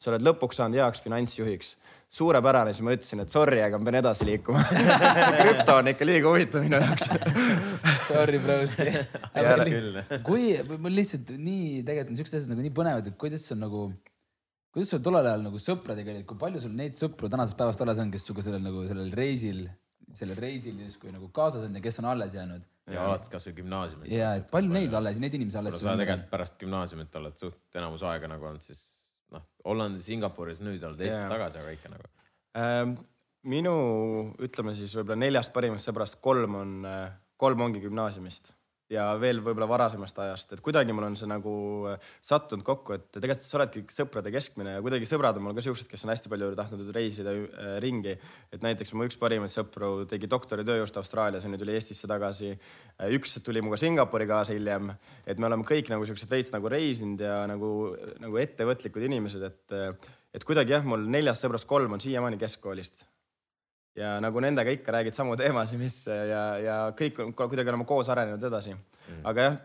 sa 0.00 0.12
oled 0.12 0.24
lõpuks 0.24 0.60
saanud 0.60 0.80
heaks 0.80 1.02
finantsjuhiks. 1.04 1.74
suurepärane, 2.10 2.72
siis 2.74 2.82
ma 2.82 2.94
ütlesin, 2.96 3.20
et 3.22 3.30
sorry, 3.30 3.60
aga 3.62 3.78
ma 3.78 3.86
pean 3.86 4.00
edasi 4.00 4.26
liikuma 4.26 4.62
see 4.68 5.34
krüpto 5.38 5.76
on 5.78 5.90
ikka 5.92 6.08
liiga 6.08 6.32
huvitav 6.32 6.64
minu 6.64 6.80
jaoks 6.80 7.06
Sorry, 8.10 8.40
broski. 8.42 8.88
kui, 10.26 10.46
mul 10.72 10.96
lihtsalt 10.98 11.30
nii, 11.36 11.84
tegelikult 11.86 12.10
on 12.10 12.18
siuksed 12.18 12.40
asjad 12.40 12.50
nagu 12.50 12.64
nii 12.64 12.74
põnevad, 12.74 13.12
et 13.12 13.18
kuidas 13.20 13.44
on 13.54 13.62
nagu, 13.62 13.84
kuidas 14.74 14.90
sul 14.90 15.04
tollel 15.06 15.28
ajal 15.30 15.46
nagu 15.46 15.62
sõpradega 15.62 16.16
oli, 16.16 16.24
kui 16.26 16.40
palju 16.40 16.64
sul 16.64 16.74
neid 16.74 16.98
sõpru 16.98 17.30
tänasest 17.30 17.60
päevast 17.60 17.86
alles 17.86 18.02
on, 18.02 18.10
kes 18.10 18.26
sinuga 18.26 18.46
sellel 18.48 18.64
nagu 18.66 18.82
sellel 18.90 19.14
reisil, 19.14 19.62
sellel 20.16 20.42
reisil 20.42 20.82
justkui 20.82 21.14
nagu 21.14 21.30
kaasas 21.36 21.68
on 21.68 21.78
ja 21.78 21.84
kes 21.84 22.02
on 22.02 22.10
alles 22.10 22.34
jäänud? 22.34 22.66
ja 22.90 23.04
alates 23.06 23.30
kasvõi 23.30 23.54
gümnaasiumist. 23.60 24.10
ja, 24.10 24.32
et 24.40 24.50
palju 24.50 24.74
neid 24.74 24.96
alles, 24.98 25.22
neid 25.22 25.36
inimesi 25.38 25.60
alles. 25.60 25.78
sa 25.78 25.94
tegelikult 26.00 26.32
pärast 26.32 26.58
gümnaasiumit 26.58 27.20
oled 27.22 27.38
suht 27.38 27.78
enamus 27.78 28.02
aega 28.10 28.32
nagu 28.32 28.50
olnud 28.50 28.66
siis 28.66 28.82
noh, 29.34 29.46
Hollandis, 29.66 30.06
Singapuris, 30.08 30.62
nüüd 30.64 30.82
oled 30.86 31.00
Eestis 31.00 31.22
yeah. 31.22 31.32
tagasi, 31.32 31.60
aga 31.62 31.74
ikka 31.76 31.92
nagu 31.92 32.10
ähm,. 32.60 32.96
minu, 33.50 33.74
ütleme 34.42 34.74
siis 34.76 34.92
võib-olla 34.96 35.20
neljast 35.22 35.52
parimast 35.54 35.88
sõbrast 35.88 36.20
kolm 36.24 36.58
on, 36.60 36.74
äh, 36.88 37.12
kolm 37.40 37.66
ongi 37.68 37.80
gümnaasiumist 37.84 38.54
ja 38.90 39.04
veel 39.20 39.38
võib-olla 39.42 39.68
varasemast 39.70 40.18
ajast, 40.24 40.54
et 40.54 40.62
kuidagi 40.64 40.94
mul 40.94 41.06
on 41.06 41.16
see 41.18 41.28
nagu 41.30 41.52
äh, 41.92 42.08
sattunud 42.26 42.64
kokku, 42.66 42.96
et 42.96 43.06
tegelikult 43.14 43.46
sa 43.46 43.58
oledki 43.60 43.84
sõprade 43.94 44.32
keskmine 44.34 44.74
ja 44.76 44.82
kuidagi 44.84 45.06
sõbrad 45.08 45.38
on 45.38 45.46
mul 45.46 45.54
ka 45.56 45.64
siuksed, 45.64 45.86
kes 45.90 46.02
on 46.06 46.12
hästi 46.12 46.32
palju 46.32 46.50
tahtnud 46.58 46.90
reisida 46.96 47.34
äh, 47.36 47.76
ringi. 47.84 48.16
et 48.50 48.64
näiteks 48.66 48.92
mu 48.98 49.06
üks 49.06 49.18
parimaid 49.20 49.52
sõpru 49.52 49.92
tegi 50.10 50.30
doktoritöö 50.30 50.80
just 50.82 50.98
Austraalias 50.98 51.46
ja 51.46 51.52
nüüd 51.52 51.62
tuli 51.62 51.76
Eestisse 51.78 52.10
tagasi. 52.10 52.56
Äh, 52.98 53.14
üks 53.16 53.38
tuli 53.46 53.62
minuga 53.62 53.78
Singapuri 53.80 54.26
kaasa 54.30 54.56
hiljem, 54.56 54.90
et 55.24 55.38
me 55.38 55.46
oleme 55.46 55.66
kõik 55.68 55.92
nagu 55.92 56.08
siuksed 56.08 56.30
veits 56.30 56.50
nagu 56.54 56.70
reisinud 56.72 57.22
ja 57.22 57.44
nagu, 57.50 57.94
nagu 58.22 58.42
ettevõtlikud 58.42 59.06
inimesed, 59.06 59.46
et, 59.46 59.78
et 60.34 60.46
kuidagi 60.46 60.74
jah, 60.74 60.86
mul 60.86 61.06
neljast 61.06 61.46
sõbrast 61.46 61.70
kolm 61.70 61.94
on 61.94 62.02
siiamaani 62.02 62.40
keskkoolist 62.42 63.09
ja 63.98 64.14
nagu 64.22 64.40
nendega 64.42 64.72
ikka 64.74 64.92
räägid 64.94 65.16
samu 65.16 65.36
teemasid, 65.38 65.80
mis 65.80 66.02
ja, 66.06 66.44
ja 66.62 66.76
kõik 66.96 67.18
kuidagi 67.36 67.72
oleme 67.72 67.86
koos 67.88 68.10
arenenud 68.12 68.44
edasi. 68.50 68.74
Mm.. 68.74 69.24
aga 69.26 69.46
jah, 69.46 69.56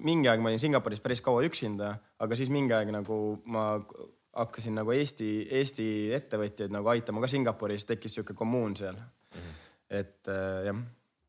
mingi 0.00 0.30
aeg 0.30 0.40
ma 0.40 0.48
olin 0.48 0.62
Singapuris 0.62 1.02
päris 1.04 1.20
kaua 1.24 1.42
üksinda, 1.44 1.92
aga 2.18 2.38
siis 2.38 2.52
mingi 2.52 2.72
aeg 2.72 2.92
nagu 2.94 3.18
ma 3.52 3.66
hakkasin 4.40 4.78
nagu 4.78 4.94
Eesti, 4.94 5.28
Eesti 5.58 5.86
ettevõtjaid 6.16 6.72
nagu 6.72 6.88
aitama 6.92 7.20
ka 7.20 7.28
Singapuris, 7.28 7.84
tekkis 7.88 8.16
sihuke 8.16 8.36
kommuun 8.38 8.76
seal. 8.78 8.98
Mm.. 9.34 9.54
et 10.00 10.32
äh, 10.32 10.66
jah. 10.70 10.82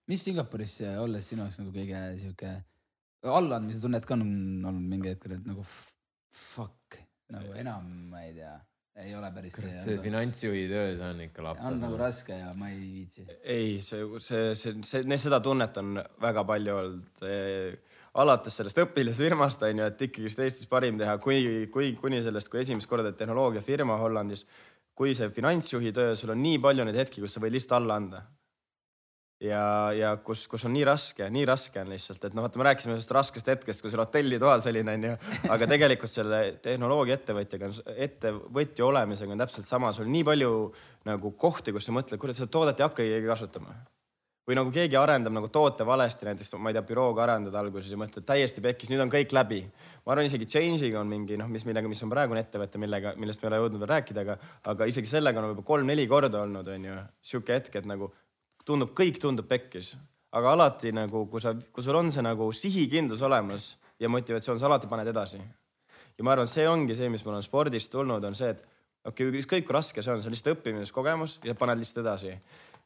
mis 0.07 0.23
Singapuris 0.27 0.79
olles 1.01 1.27
sinu 1.27 1.43
jaoks 1.43 1.59
nagu 1.61 1.75
kõige 1.75 2.03
sihuke 2.21 2.55
allaandmise 3.21 3.81
tunnet 3.83 4.05
ka 4.07 4.15
on 4.17 4.23
olnud 4.65 4.87
mingi 4.89 5.11
hetkel, 5.11 5.35
et 5.37 5.45
nagu 5.45 5.65
fuck 6.31 7.01
nagu 7.31 7.53
enam 7.55 7.85
ma 8.11 8.23
ei 8.25 8.33
tea 8.35 8.55
ei 8.99 9.13
ole 9.15 9.29
päris 9.31 9.55
see. 9.55 9.77
see 9.79 9.99
finantsjuhi 10.03 10.65
töö, 10.71 10.95
see 10.97 11.11
on 11.13 11.21
ikka 11.25 11.45
lapp. 11.45 11.61
on 11.67 11.79
nagu 11.79 11.99
raske 11.99 12.35
ja 12.35 12.51
ma 12.59 12.71
ei 12.71 12.81
viitsi. 12.81 13.25
ei, 13.43 13.77
see, 13.83 14.03
see, 14.19 14.51
see, 14.55 14.75
see, 14.87 15.21
seda 15.25 15.39
tunnet 15.43 15.77
on 15.81 16.01
väga 16.21 16.43
palju 16.47 16.75
olnud 16.81 17.23
eh,. 17.27 17.77
alates 18.21 18.59
sellest 18.59 18.83
õpilasfirmast 18.83 19.63
on 19.69 19.83
ju, 19.83 19.87
et 19.93 20.05
ikkagist 20.09 20.43
Eestis 20.43 20.67
parim 20.71 20.99
teha, 20.99 21.15
kui, 21.23 21.69
kui 21.71 21.93
kuni 22.01 22.19
sellest, 22.25 22.51
kui 22.51 22.63
esimest 22.65 22.89
korda 22.91 23.13
tehnoloogiafirma 23.15 23.95
Hollandis. 24.01 24.45
kui 24.95 25.15
see 25.17 25.31
finantsjuhi 25.33 25.95
töö, 25.95 26.15
sul 26.19 26.35
on 26.35 26.43
nii 26.43 26.59
palju 26.61 26.83
neid 26.85 26.99
hetki, 26.99 27.23
kus 27.23 27.33
sa 27.37 27.41
võid 27.41 27.55
lihtsalt 27.55 27.79
alla 27.79 27.95
anda 28.01 28.25
ja, 29.41 29.63
ja 29.95 30.11
kus, 30.23 30.45
kus 30.49 30.65
on 30.67 30.73
nii 30.75 30.83
raske, 30.87 31.27
nii 31.33 31.45
raske 31.49 31.81
on 31.81 31.91
lihtsalt, 31.91 32.23
et 32.27 32.35
noh, 32.37 32.45
vaata, 32.45 32.59
me 32.61 32.67
rääkisime 32.69 32.95
sellest 32.95 33.13
raskest 33.15 33.49
hetkest, 33.51 33.83
kui 33.83 33.93
sul 33.93 34.03
hotellitoas 34.03 34.67
olin, 34.69 34.91
onju, 34.95 35.13
aga 35.53 35.69
tegelikult 35.69 36.11
selle 36.11 36.41
tehnoloogiaettevõtjaga, 36.65 37.71
ettevõtja 38.07 38.85
olemisega 38.87 39.33
on 39.33 39.41
täpselt 39.41 39.69
sama, 39.69 39.93
sul 39.95 40.07
on 40.07 40.13
nii 40.15 40.27
palju 40.27 40.51
nagu 41.09 41.33
kohti, 41.39 41.73
kus 41.73 41.89
sa 41.89 41.95
mõtled, 41.95 42.21
kuule, 42.21 42.37
seda 42.37 42.51
toodet 42.53 42.79
ei 42.79 42.87
hakka 42.87 43.01
keegi 43.01 43.31
kasutama. 43.31 43.81
või 44.49 44.55
nagu 44.57 44.71
keegi 44.73 44.97
arendab 44.97 45.31
nagu 45.31 45.47
toote 45.53 45.85
valesti, 45.85 46.25
näiteks 46.25 46.55
ma 46.57 46.71
ei 46.71 46.75
tea, 46.75 46.81
bürooga 46.83 47.21
arendad 47.23 47.55
alguses 47.55 47.91
ja 47.93 47.97
mõtled 47.97 48.25
täiesti 48.25 48.61
pekkis, 48.61 48.89
nüüd 48.89 49.03
on 49.03 49.11
kõik 49.13 49.31
läbi. 49.37 49.61
ma 50.05 50.11
arvan, 50.13 50.25
isegi 50.25 50.45
Change'iga 50.45 50.99
on 50.99 51.07
mingi 51.07 51.37
noh, 51.37 51.47
mis 51.47 51.65
millega, 51.65 51.87
mis 51.87 52.01
on 52.03 52.09
praegune 52.09 52.41
ettevõte, 52.41 52.77
millega, 52.81 53.13
millest 53.17 53.41
me 53.41 53.47
ei 53.47 53.51
ole 53.51 53.61
jõudnud 53.61 53.85
veel 53.85 53.93
rääkida, 53.93 54.21
aga, 54.25 54.37
aga 54.73 54.85
isegi 54.89 55.07
sellega 55.07 55.39
on 55.39 55.53
juba 55.53 55.63
kolm-neli 55.63 56.07
korda 56.07 56.41
olnud, 56.41 56.67
onju, 56.67 56.97
sihuke 57.21 57.53
hetk, 57.53 57.75
et 57.79 57.85
nagu 57.85 58.11
tundub, 58.65 58.93
kõik 58.97 59.19
tundub 59.21 59.47
pekkis, 59.49 59.93
aga 60.37 60.55
alati 60.55 60.93
nagu, 60.95 61.25
kui 61.31 61.43
sa, 61.43 61.53
kui 61.53 61.83
sul 61.83 61.97
on 61.99 62.11
see 62.13 62.23
nagu 62.25 62.49
sihikindlus 62.55 63.23
olemas 63.27 63.73
ja 63.99 64.09
motivatsioon, 64.09 64.59
sa 64.59 64.69
alati 64.69 64.89
paned 64.91 65.07
edasi. 65.11 65.41
ja 66.17 66.23
ma 66.23 66.33
arvan, 66.35 66.49
et 66.49 66.53
see 66.53 66.67
ongi 66.67 66.95
see, 66.95 67.09
mis 67.09 67.23
mul 67.25 67.37
on 67.39 67.45
spordist 67.45 67.91
tulnud, 67.91 68.23
on 68.23 68.35
see, 68.35 68.51
et 68.51 68.61
okei 69.05 69.27
okay,, 69.27 69.39
ükskõik 69.41 69.67
kui 69.67 69.75
raske 69.75 70.03
see 70.03 70.13
on, 70.13 70.21
see 70.21 70.29
on 70.29 70.35
lihtsalt 70.35 70.57
õppimiskogemus 70.57 71.39
ja 71.47 71.55
paned 71.57 71.81
lihtsalt 71.81 72.03
edasi. 72.05 72.35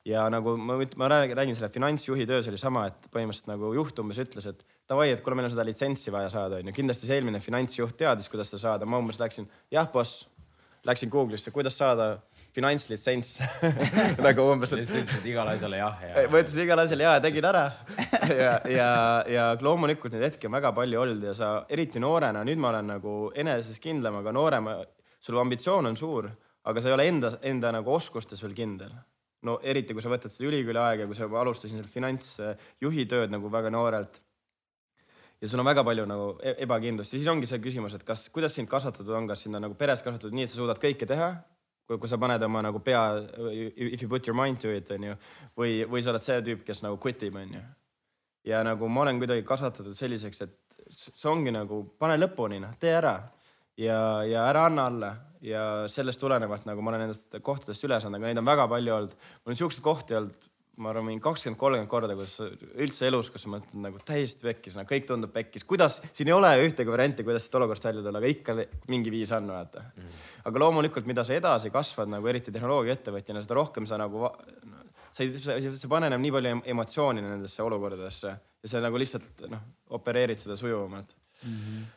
ja 0.06 0.28
nagu 0.30 0.56
ma, 0.58 0.78
ma 1.02 1.10
räägin, 1.10 1.38
räägin 1.38 1.58
selle 1.58 1.72
finantsjuhi 1.74 2.28
töös 2.30 2.48
oli 2.52 2.60
sama, 2.62 2.86
et 2.92 3.10
põhimõtteliselt 3.14 3.50
nagu 3.50 3.74
juht 3.74 4.00
umbes 4.00 4.22
ütles, 4.22 4.46
et 4.52 4.62
davai, 4.90 5.10
et 5.12 5.24
kuule, 5.26 5.36
meil 5.36 5.50
on 5.50 5.54
seda 5.56 5.66
litsentsi 5.66 6.14
vaja 6.14 6.30
saada, 6.34 6.62
onju. 6.62 6.76
kindlasti 6.78 7.10
see 7.10 7.18
eelmine 7.18 7.42
finantsjuht 7.42 7.98
teadis, 7.98 8.30
kuidas 8.30 8.54
seda 8.54 8.62
saada, 8.68 8.86
ma 8.86 9.02
umbes 9.02 9.20
läksin, 9.22 9.50
jah, 9.74 9.90
boss, 9.92 10.28
läksin 10.86 11.10
Google'isse, 11.10 11.52
kuidas 11.52 11.78
saada 11.78 12.20
finantslitsents 12.56 13.40
nagu 14.26 14.46
umbes. 14.54 14.74
lihtsalt 14.78 15.04
ütlesid 15.04 15.28
igale 15.32 15.56
asjale 15.58 15.80
jah 15.82 16.04
ja. 16.06 16.26
ma 16.32 16.42
ütlesin 16.42 16.64
igale 16.64 16.86
asjale 16.88 17.08
ja 17.08 17.16
ja 17.18 17.24
tegin 17.24 17.48
ära 17.50 17.64
ja, 18.30 18.54
ja, 18.72 18.90
ja 19.32 19.48
loomulikult 19.62 20.16
neid 20.16 20.30
hetki 20.30 20.50
on 20.50 20.56
väga 20.56 20.72
palju 20.76 21.02
olnud 21.02 21.28
ja 21.30 21.34
sa 21.38 21.52
eriti 21.70 22.02
noorena, 22.04 22.46
nüüd 22.48 22.62
ma 22.62 22.72
olen 22.72 22.94
nagu 22.96 23.16
eneses 23.36 23.82
kindlam, 23.84 24.22
aga 24.22 24.34
noorema, 24.36 24.78
sul 25.20 25.40
ambitsioon 25.42 25.92
on 25.92 26.00
suur, 26.00 26.30
aga 26.66 26.82
sa 26.82 26.92
ei 26.92 26.98
ole 26.98 27.10
enda, 27.12 27.34
enda 27.46 27.74
nagu 27.76 27.94
oskustes 27.96 28.44
veel 28.46 28.56
kindel. 28.58 28.94
no 29.46 29.60
eriti, 29.62 29.94
kui 29.94 30.02
sa 30.02 30.10
võtad 30.10 30.34
seda 30.34 30.48
ülikooli 30.50 30.82
aega, 30.82 31.06
kui 31.06 31.18
sa 31.18 31.28
alustasin 31.28 31.78
seal 31.78 31.92
finantsjuhi 31.92 33.06
tööd 33.10 33.34
nagu 33.34 33.52
väga 33.52 33.74
noorelt 33.74 34.22
ja 35.42 35.50
sul 35.52 35.60
on 35.62 35.68
väga 35.68 35.84
palju 35.86 36.06
nagu 36.10 36.30
e-, 36.40 36.56
ebakindlust 36.64 37.14
ja 37.14 37.20
siis 37.20 37.30
ongi 37.30 37.50
see 37.50 37.60
küsimus, 37.62 37.98
et 37.98 38.08
kas, 38.08 38.30
kuidas 38.34 38.56
sind 38.56 38.72
kasvatatud 38.72 39.12
on, 39.14 39.28
kas 39.30 39.44
sind 39.46 39.60
on 39.60 39.68
nagu 39.68 39.76
peres 39.78 40.02
kasvatatud 40.06 40.34
nii, 40.34 40.48
et 40.48 40.54
sa 40.54 40.62
suudad 40.62 40.80
kõike 40.82 41.08
teha 41.10 41.34
kui, 41.88 42.00
kui 42.02 42.10
sa 42.10 42.20
paned 42.22 42.44
oma 42.48 42.64
nagu 42.66 42.82
pea, 42.84 43.04
if 43.76 44.02
you 44.02 44.10
put 44.10 44.28
your 44.28 44.38
mind 44.38 44.62
to 44.62 44.74
it, 44.74 44.90
onju. 44.92 45.16
või, 45.58 45.80
või 45.90 46.04
sa 46.04 46.14
oled 46.14 46.26
see 46.26 46.42
tüüp, 46.50 46.66
kes 46.68 46.84
nagu 46.86 47.00
quit 47.02 47.24
ib, 47.28 47.38
onju. 47.42 47.62
ja 48.50 48.64
nagu 48.66 48.90
ma 48.90 49.06
olen 49.06 49.22
kuidagi 49.22 49.46
kasvatatud 49.48 49.98
selliseks, 49.98 50.42
et 50.46 50.82
see 50.90 51.30
ongi 51.30 51.54
nagu 51.54 51.84
pane 52.00 52.18
lõpuni, 52.20 52.60
noh, 52.64 52.76
tee 52.82 52.96
ära. 52.98 53.18
ja, 53.78 54.00
ja 54.24 54.50
ära 54.50 54.68
anna 54.70 54.90
alla 54.90 55.14
ja 55.46 55.62
sellest 55.92 56.20
tulenevalt 56.22 56.66
nagu 56.66 56.82
ma 56.82 56.94
olen 56.94 57.06
nendest 57.06 57.36
kohtadest 57.44 57.84
üle 57.86 58.00
saanud, 58.02 58.18
aga 58.18 58.32
neid 58.32 58.42
on 58.42 58.48
väga 58.48 58.68
palju 58.72 58.94
olnud. 58.98 59.16
mul 59.44 59.54
on 59.54 59.60
siukseid 59.60 59.84
kohti 59.86 60.18
olnud 60.18 60.50
ma 60.82 60.92
arvan, 60.92 61.06
mingi 61.08 61.24
kakskümmend, 61.24 61.60
kolmkümmend 61.60 61.90
korda, 61.92 62.16
kus 62.20 62.36
üldse 62.84 63.08
elus, 63.08 63.30
kus 63.32 63.46
sa 63.46 63.52
mõtled 63.54 63.80
nagu 63.86 64.00
täiesti 64.06 64.48
pekkis, 64.48 64.76
no 64.76 64.84
kõik 64.90 65.08
tundub 65.10 65.32
pekkis, 65.36 65.64
kuidas, 65.68 66.02
siin 66.16 66.32
ei 66.32 66.36
ole 66.36 66.52
ühtegi 66.66 66.92
varianti, 66.92 67.26
kuidas 67.28 67.46
siit 67.48 67.58
olukorrast 67.60 67.88
välja 67.88 68.04
tulla, 68.04 68.20
aga 68.20 68.32
ikka 68.32 68.58
mingi 68.92 69.14
viis 69.14 69.32
on, 69.36 69.48
vaata 69.54 69.86
mm. 69.88 70.24
aga 70.52 70.64
loomulikult, 70.66 71.08
mida 71.10 71.24
sa 71.28 71.38
edasi 71.38 71.72
kasvad 71.74 72.12
nagu 72.12 72.32
eriti 72.32 72.54
tehnoloogiaettevõtjana, 72.56 73.44
seda 73.46 73.60
rohkem 73.60 73.88
sa 73.90 74.00
nagu, 74.02 74.28
sa 75.16 75.24
ei, 75.24 75.70
sa 75.80 75.92
paned 75.92 76.18
nii 76.20 76.34
palju 76.38 76.56
emotsiooni 76.76 77.24
nendesse 77.24 77.64
olukordadesse 77.64 78.34
ja 78.36 78.72
sa 78.72 78.84
nagu 78.84 79.00
lihtsalt 79.00 79.46
noh, 79.52 79.70
opereerid 79.96 80.42
seda 80.42 80.60
sujuvamalt 80.60 81.16
mm. 81.44 81.62
-hmm 81.62 81.94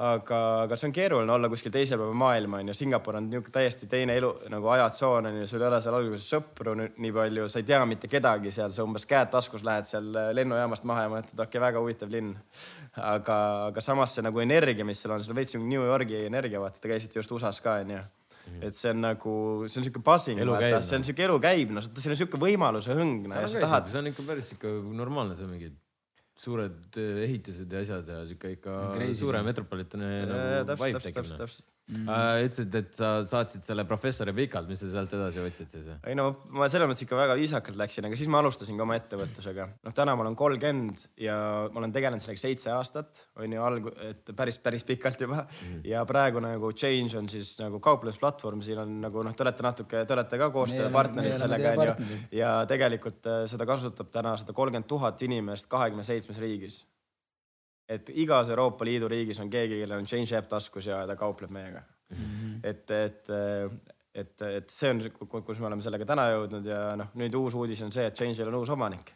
aga, 0.00 0.38
aga 0.64 0.76
see 0.78 0.88
on 0.88 0.94
keeruline 0.96 1.32
olla 1.34 1.48
kuskil 1.52 1.72
teisel 1.74 2.00
pool 2.00 2.14
maailma 2.16 2.60
onju, 2.62 2.74
Singapur 2.76 3.18
on 3.18 3.26
niisugune 3.28 3.54
täiesti 3.54 3.88
teine 3.90 4.16
elu 4.20 4.30
nagu 4.52 4.70
ajatsoon 4.74 5.28
onju, 5.30 5.48
sul 5.50 5.60
ei 5.62 5.68
ole 5.68 5.80
seal 5.84 5.96
alguses 5.98 6.28
sõpru 6.34 6.76
nii 6.80 7.12
palju, 7.16 7.48
sa 7.52 7.60
ei 7.60 7.66
tea 7.68 7.80
mitte 7.88 8.10
kedagi 8.12 8.52
seal, 8.54 8.72
sa 8.76 8.86
umbes 8.86 9.04
käed 9.10 9.32
taskus 9.34 9.64
lähed 9.66 9.88
seal 9.88 10.08
lennujaamast 10.36 10.86
maha 10.88 11.04
ja 11.06 11.12
mõtled, 11.16 11.34
okei 11.36 11.48
okay,, 11.48 11.64
väga 11.66 11.82
huvitav 11.84 12.14
linn. 12.14 12.32
aga, 12.96 13.36
aga 13.70 13.84
samas 13.84 14.16
see 14.16 14.24
nagu 14.26 14.40
energia, 14.42 14.86
mis 14.86 15.02
seal 15.02 15.14
on, 15.14 15.22
sul 15.24 15.34
on 15.34 15.42
veits 15.42 15.58
New 15.58 15.84
Yorgi 15.84 16.24
energia, 16.26 16.62
vaata, 16.62 16.80
te 16.80 16.90
käisite 16.90 17.20
just 17.20 17.36
USA-s 17.36 17.62
ka 17.64 17.80
onju 17.84 18.00
et 18.58 18.74
see 18.74 18.90
on 18.90 19.04
nagu, 19.04 19.34
see 19.70 19.78
on 19.78 19.86
vaata 19.86 20.56
käib,, 20.58 20.80
see 20.82 20.96
on 20.96 21.04
noh. 21.04 21.06
siuke 21.06 21.22
elu 21.28 21.36
käib, 21.44 21.76
noh, 21.76 21.84
seal 22.02 22.16
on 22.16 22.18
siuke 22.18 22.40
võimaluse 22.40 22.96
hõng, 22.98 23.28
no 23.30 23.44
tahad 23.62 23.92
see 23.92 24.00
on 24.00 24.10
ikka 24.10 24.26
päris 24.26 24.50
ikka 24.56 24.72
normaalne, 24.96 25.36
see 25.38 25.46
on 25.46 25.52
mingi 25.54 25.70
suured 26.40 26.96
eh, 26.96 27.22
ehitised 27.26 27.72
ja 27.72 27.82
asjad 27.84 28.08
ja 28.08 28.22
siuke 28.28 28.54
ikka 28.56 28.76
Crazy, 28.94 29.18
suure 29.20 29.42
metropolitane 29.44 30.08
Äh, 30.22 30.28
nagu 30.30 30.70
täpselt, 30.70 30.86
vibe 30.86 31.00
täpselt, 31.00 31.14
tekib. 31.14 31.40
täpselt, 31.42 31.68
täpselt. 31.90 32.44
ütlesid, 32.46 32.76
et 32.80 32.94
sa 32.96 33.10
saatsid 33.26 33.66
selle 33.66 33.84
professori 33.88 34.34
pikalt, 34.36 34.68
mis 34.70 34.80
sa 34.82 34.90
sealt 34.92 35.14
edasi 35.16 35.42
võtsid 35.44 35.74
siis? 35.74 35.88
ei 36.06 36.16
no 36.18 36.28
ma 36.54 36.68
selles 36.70 36.90
mõttes 36.90 37.04
ikka 37.04 37.18
väga 37.18 37.36
viisakalt 37.38 37.78
läksin, 37.80 38.06
aga 38.08 38.18
siis 38.18 38.30
ma 38.32 38.40
alustasin 38.42 38.78
ka 38.78 38.86
oma 38.86 38.96
ettevõtlusega. 38.98 39.68
noh, 39.86 39.96
täna 39.96 40.14
ma 40.16 40.24
olen 40.26 40.36
kolmkümmend 40.38 41.06
ja 41.20 41.36
ma 41.72 41.82
olen 41.82 41.94
tegelenud 41.94 42.22
sellega 42.24 42.44
seitse 42.44 42.72
aastat, 42.74 43.24
on 43.40 43.56
ju 43.56 43.64
alg-, 43.66 43.90
et 44.06 44.32
päris, 44.36 44.60
päris 44.62 44.86
pikalt 44.88 45.20
juba 45.26 45.42
mm.. 45.44 45.82
ja 45.90 46.04
praegu 46.08 46.42
nagu 46.44 46.72
Change 46.72 47.18
on 47.18 47.28
siis 47.32 47.56
nagu 47.60 47.80
kauplemisplatvorm, 47.84 48.62
siin 48.64 48.82
on 48.84 48.96
nagu 49.04 49.24
noh, 49.26 49.36
te 49.36 49.46
olete 49.46 49.66
natuke, 49.66 50.04
te 50.06 50.16
olete 50.16 50.40
ka 50.40 50.50
koostööpartnerid 50.54 51.36
sellega 51.40 51.74
onju 51.74 51.90
partnerid.. 51.94 52.30
ja 52.40 52.54
tegelikult 52.70 53.28
äh, 53.30 53.42
seda 53.50 53.66
kasutab 53.68 54.12
täna 54.14 54.36
sada 54.40 54.56
kolmkümmend 54.56 54.88
tuhat 54.90 55.22
inimest 55.26 55.70
kahekümne 55.70 56.06
seitsmes 56.06 56.40
riigis. 56.42 56.82
Et 57.90 58.10
igas 58.22 58.50
Euroopa 58.52 58.86
Liidu 58.86 59.08
riigis 59.10 59.40
on 59.42 59.50
keegi, 59.50 59.80
kellel 59.82 60.02
on 60.02 60.08
Change 60.08 60.36
äpp 60.38 60.50
taskus 60.50 60.86
ja 60.90 61.02
ta 61.08 61.16
kaupleb 61.18 61.50
meiega 61.54 61.82
mm. 61.82 62.16
-hmm. 62.16 62.58
et, 62.62 62.90
et, 62.90 63.32
et, 64.14 64.42
et 64.42 64.70
see 64.70 64.90
on, 64.90 65.02
kus 65.42 65.58
me 65.58 65.70
oleme 65.70 65.82
sellega 65.82 66.06
täna 66.06 66.28
jõudnud 66.30 66.66
ja 66.66 66.80
noh, 67.00 67.10
nüüd 67.20 67.34
uus 67.38 67.56
uudis 67.58 67.82
on 67.86 67.92
see, 67.92 68.06
et 68.06 68.16
Change'il 68.16 68.48
on 68.48 68.60
uus 68.60 68.70
omanik, 68.70 69.14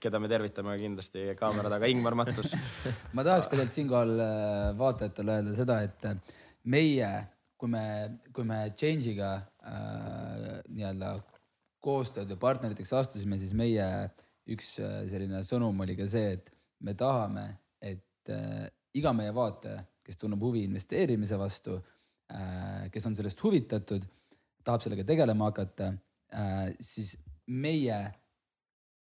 keda 0.00 0.20
me 0.20 0.28
tervitame 0.28 0.76
kindlasti 0.78 1.28
kaamera 1.38 1.70
taga, 1.72 1.88
Ingmar 1.90 2.14
Mattus. 2.14 2.54
ma 3.16 3.24
tahaks 3.24 3.48
tegelikult 3.52 3.78
siinkohal 3.80 4.18
äh, 4.20 4.78
vaatajatele 4.78 5.38
öelda 5.40 5.56
seda, 5.56 5.80
et 5.82 6.10
äh, 6.10 6.18
meie, 6.64 7.10
kui 7.56 7.72
me, 7.72 7.86
kui 8.32 8.44
me 8.44 8.60
Change'iga 8.76 9.32
äh, 9.36 10.60
nii-öelda 10.68 11.16
koostööd 11.86 12.30
või 12.34 12.42
partneriteks 12.42 12.92
astusime, 12.98 13.38
siis 13.38 13.54
meie 13.56 13.86
üks 14.52 14.76
äh, 14.82 15.04
selline 15.10 15.42
sõnum 15.46 15.80
oli 15.82 15.96
ka 15.98 16.08
see, 16.10 16.34
et 16.36 16.52
me 16.86 16.94
tahame, 16.98 17.46
et 18.26 18.34
äh, 18.34 18.66
iga 18.98 19.12
meie 19.14 19.32
vaataja, 19.34 19.84
kes 20.06 20.18
tunneb 20.18 20.42
huvi 20.42 20.64
investeerimise 20.66 21.38
vastu 21.38 21.76
äh,, 21.76 22.90
kes 22.92 23.06
on 23.06 23.16
sellest 23.18 23.42
huvitatud, 23.42 24.06
tahab 24.66 24.82
sellega 24.82 25.06
tegelema 25.06 25.50
hakata 25.50 25.92
äh,, 26.34 26.74
siis 26.80 27.16
meie 27.46 27.98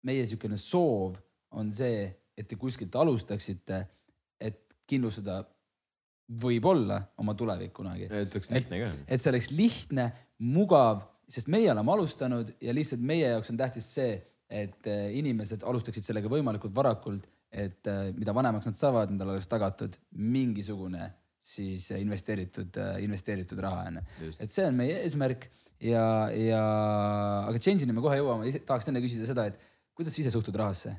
meie 0.06 0.22
niisugune 0.22 0.58
soov 0.60 1.16
on 1.56 1.70
see, 1.74 2.06
et 2.36 2.46
te 2.48 2.58
kuskilt 2.60 2.94
alustaksite, 3.00 3.80
et 4.38 4.76
kindlustada 4.86 5.40
võib-olla 6.42 7.00
oma 7.22 7.34
tulevik 7.38 7.72
kunagi. 7.74 8.08
ütleks 8.10 8.50
lihtne 8.52 8.80
ka. 8.82 8.92
et 9.08 9.22
see 9.22 9.32
oleks 9.32 9.50
lihtne, 9.54 10.08
mugav, 10.46 11.04
sest 11.30 11.48
meie 11.50 11.70
oleme 11.72 11.94
alustanud 11.94 12.52
ja 12.62 12.74
lihtsalt 12.76 13.02
meie 13.02 13.32
jaoks 13.32 13.50
on 13.50 13.58
tähtis 13.58 13.88
see, 13.96 14.18
et 14.46 14.86
inimesed 14.86 15.64
alustaksid 15.66 16.04
sellega 16.04 16.30
võimalikult 16.30 16.74
varakult, 16.74 17.24
et 17.52 17.90
eh, 17.92 18.10
mida 18.16 18.34
vanemaks 18.36 18.68
nad 18.70 18.78
saavad, 18.78 19.12
nendel 19.12 19.34
oleks 19.34 19.48
tagatud 19.50 19.96
mingisugune 20.18 21.10
siis 21.46 21.90
investeeritud, 21.94 22.74
investeeritud 23.04 23.60
raha 23.62 23.84
onju. 23.86 24.02
et 24.42 24.50
see 24.50 24.64
on 24.66 24.74
meie 24.74 24.98
eesmärk 25.04 25.46
ja, 25.78 26.26
ja 26.34 26.62
aga 27.46 27.60
change'ini 27.62 27.94
me 27.94 28.02
kohe 28.02 28.18
jõuame, 28.18 28.50
tahaks 28.66 28.90
enne 28.90 29.02
küsida 29.04 29.28
seda, 29.28 29.46
et 29.52 29.60
kuidas 29.96 30.16
sa 30.16 30.24
ise 30.24 30.32
suhtud 30.34 30.58
rahasse? 30.58 30.96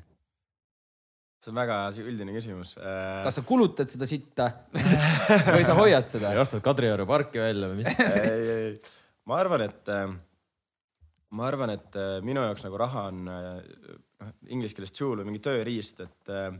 see 1.38 1.52
on 1.52 1.58
väga 1.60 1.76
üldine 2.02 2.34
küsimus. 2.34 2.74
kas 2.78 3.38
sa 3.38 3.44
kulutad 3.46 3.90
seda 3.92 4.08
sitta 4.10 4.48
või 4.74 5.66
sa 5.66 5.76
hoiad 5.78 6.08
seda? 6.10 6.32
ostad 6.42 6.64
Kadrioru 6.64 7.06
parki 7.08 7.42
välja 7.42 7.70
või 7.70 7.82
mis? 7.82 8.00
ei, 8.22 8.48
ei, 8.54 8.72
ma 9.30 9.38
arvan, 9.38 9.64
et 9.68 9.92
äh, 9.94 10.08
ma 11.38 11.46
arvan, 11.48 11.74
et 11.76 11.98
äh, 11.98 12.18
minu 12.26 12.42
jaoks 12.42 12.66
nagu 12.66 12.80
raha 12.80 13.06
on 13.12 13.30
äh, 13.30 13.60
inglise 14.48 14.76
keeles 14.76 14.94
tool 14.94 15.20
või 15.20 15.30
mingi 15.30 15.44
tööriist, 15.44 16.04
et 16.04 16.32
äh, 16.34 16.52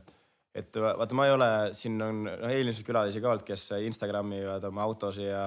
et 0.58 0.76
va- 0.80 0.94
vaata, 0.98 1.14
ma 1.14 1.26
ei 1.28 1.32
ole, 1.32 1.48
siin 1.76 2.00
on 2.02 2.22
noh, 2.26 2.50
eelmiseid 2.50 2.86
külalisi 2.86 3.20
ka 3.22 3.30
olnud, 3.30 3.44
kes 3.46 3.66
Instagramivad 3.86 4.64
oma 4.68 4.84
autosid 4.86 5.28
ja, 5.28 5.44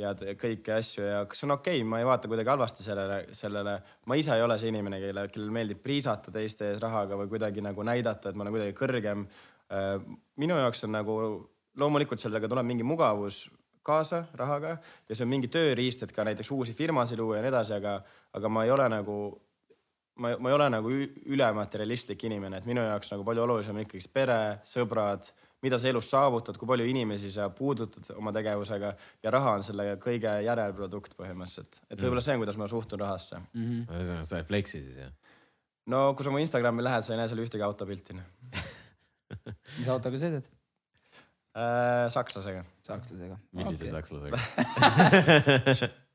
ja 0.00 0.12
kõiki 0.40 0.72
asju 0.74 1.04
ja 1.04 1.18
kas 1.30 1.44
on 1.46 1.54
okei 1.54 1.80
okay,, 1.80 1.88
ma 1.88 2.00
ei 2.00 2.08
vaata 2.08 2.30
kuidagi 2.30 2.50
halvasti 2.50 2.86
sellele, 2.86 3.20
sellele. 3.36 3.76
ma 4.10 4.18
ise 4.18 4.34
ei 4.34 4.44
ole 4.44 4.58
see 4.58 4.72
inimene, 4.72 5.00
kelle, 5.02 5.26
kellel 5.32 5.52
meeldib 5.54 5.82
priisata 5.84 6.34
teiste 6.34 6.72
ees 6.72 6.82
rahaga 6.82 7.18
või 7.20 7.30
kuidagi 7.30 7.64
nagu 7.64 7.86
näidata, 7.86 8.30
et 8.30 8.38
ma 8.38 8.46
olen 8.46 8.56
kuidagi 8.56 8.78
kõrgem. 8.78 9.26
minu 10.36 10.56
jaoks 10.60 10.84
on 10.84 10.92
nagu 10.92 11.18
loomulikult 11.80 12.20
sellega 12.20 12.48
tuleb 12.48 12.66
mingi 12.66 12.84
mugavus 12.86 13.46
kaasa 13.84 14.24
rahaga 14.34 14.76
ja 15.08 15.14
see 15.14 15.24
on 15.24 15.32
mingi 15.32 15.48
tööriist, 15.52 16.02
et 16.02 16.12
ka 16.12 16.24
näiteks 16.24 16.50
uusi 16.50 16.74
firmasid 16.76 17.20
luua 17.20 17.38
ja 17.38 17.44
nii 17.44 17.52
edasi, 17.52 17.74
aga, 17.76 17.98
aga 18.32 18.48
ma 18.48 18.64
ei 18.64 18.72
ole 18.72 18.88
nagu 18.88 19.16
ma, 20.20 20.34
ma 20.38 20.50
ei 20.50 20.56
ole 20.56 20.68
nagu 20.72 20.92
ülematerialistlik 21.34 22.26
inimene, 22.28 22.60
et 22.60 22.68
minu 22.68 22.84
jaoks 22.84 23.10
nagu 23.12 23.26
palju 23.26 23.44
olulisem 23.44 23.76
on 23.76 23.84
ikkagi 23.84 24.10
pere, 24.14 24.38
sõbrad, 24.68 25.30
mida 25.64 25.78
sa 25.80 25.88
elus 25.88 26.10
saavutad, 26.12 26.58
kui 26.60 26.68
palju 26.68 26.86
inimesi 26.88 27.30
sa 27.32 27.48
puudutad 27.54 28.10
oma 28.18 28.32
tegevusega 28.36 28.92
ja 29.24 29.32
raha 29.32 29.56
on 29.58 29.64
selle 29.66 29.94
kõige 30.02 30.32
järelprodukt 30.44 31.16
põhimõtteliselt. 31.18 31.80
et 31.88 32.00
võib-olla 32.00 32.24
see 32.24 32.36
on, 32.36 32.42
kuidas 32.44 32.58
ma 32.60 32.68
suhtun 32.70 33.00
rahasse. 33.00 33.40
ühesõnaga, 33.54 34.26
sa 34.28 34.42
ei 34.42 34.48
fleksi 34.48 34.82
siis 34.82 35.00
jah? 35.06 35.14
no 35.90 36.06
kui 36.16 36.26
sa 36.26 36.34
mu 36.34 36.42
Instagrami 36.42 36.84
lähed, 36.84 37.06
sa 37.06 37.14
ei 37.14 37.20
näe 37.20 37.30
seal 37.30 37.42
ühtegi 37.44 37.64
autopilti. 37.64 38.18
mis 39.78 39.88
autoga 39.92 40.20
sõidad? 40.20 40.46
Äh, 41.54 42.06
sakslasega. 42.10 42.64
sakslasega. 42.86 43.38
millise 43.54 43.90
sakslasega? 43.92 44.36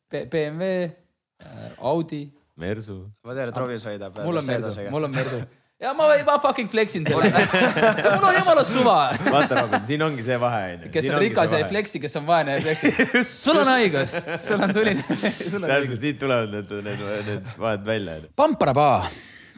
BMW, 0.09 0.89
Audi, 1.85 2.25
Mersu? 2.59 2.99
ma 3.25 3.35
tean, 3.37 3.53
et 3.53 3.57
Robin 3.63 3.81
sõidab. 3.81 4.21
mul 4.25 4.41
on 4.41 4.47
Mersu, 4.47 4.85
mul 4.93 5.07
on 5.07 5.15
Mersu. 5.15 5.39
ja 5.83 5.93
ma, 5.95 6.09
ma 6.27 6.35
fucking 6.43 6.69
flex 6.71 6.97
in 6.99 7.07
selle. 7.07 7.29
mul 8.17 8.27
on 8.29 8.35
jumala 8.35 8.65
suva. 8.67 8.97
vaata, 9.23 9.61
Robin, 9.63 9.85
siin 9.87 10.03
ongi 10.03 10.25
see 10.27 10.37
vahe 10.41 10.61
onju. 10.73 10.91
kes 10.95 11.09
on 11.13 11.23
rikas 11.23 11.55
ja 11.55 11.61
ei 11.63 11.69
flexi, 11.71 12.03
kes 12.03 12.19
on 12.19 12.27
vaene 12.27 12.57
ja 12.57 12.59
ei 12.59 12.67
flexi. 12.67 12.93
sul 13.45 13.61
on 13.63 13.71
õigus, 13.77 14.17
sul 14.45 14.67
on 14.67 14.75
tuline, 14.75 15.07
sul 15.15 15.63
on 15.63 15.69
õigus. 15.69 15.73
täpselt, 15.73 16.03
siit 16.03 16.21
tulevad 16.21 16.53
need, 16.57 16.77
need, 16.89 17.03
need 17.31 17.51
vahed 17.63 17.87
välja. 17.87 18.19
Pamparapaa, 18.39 19.01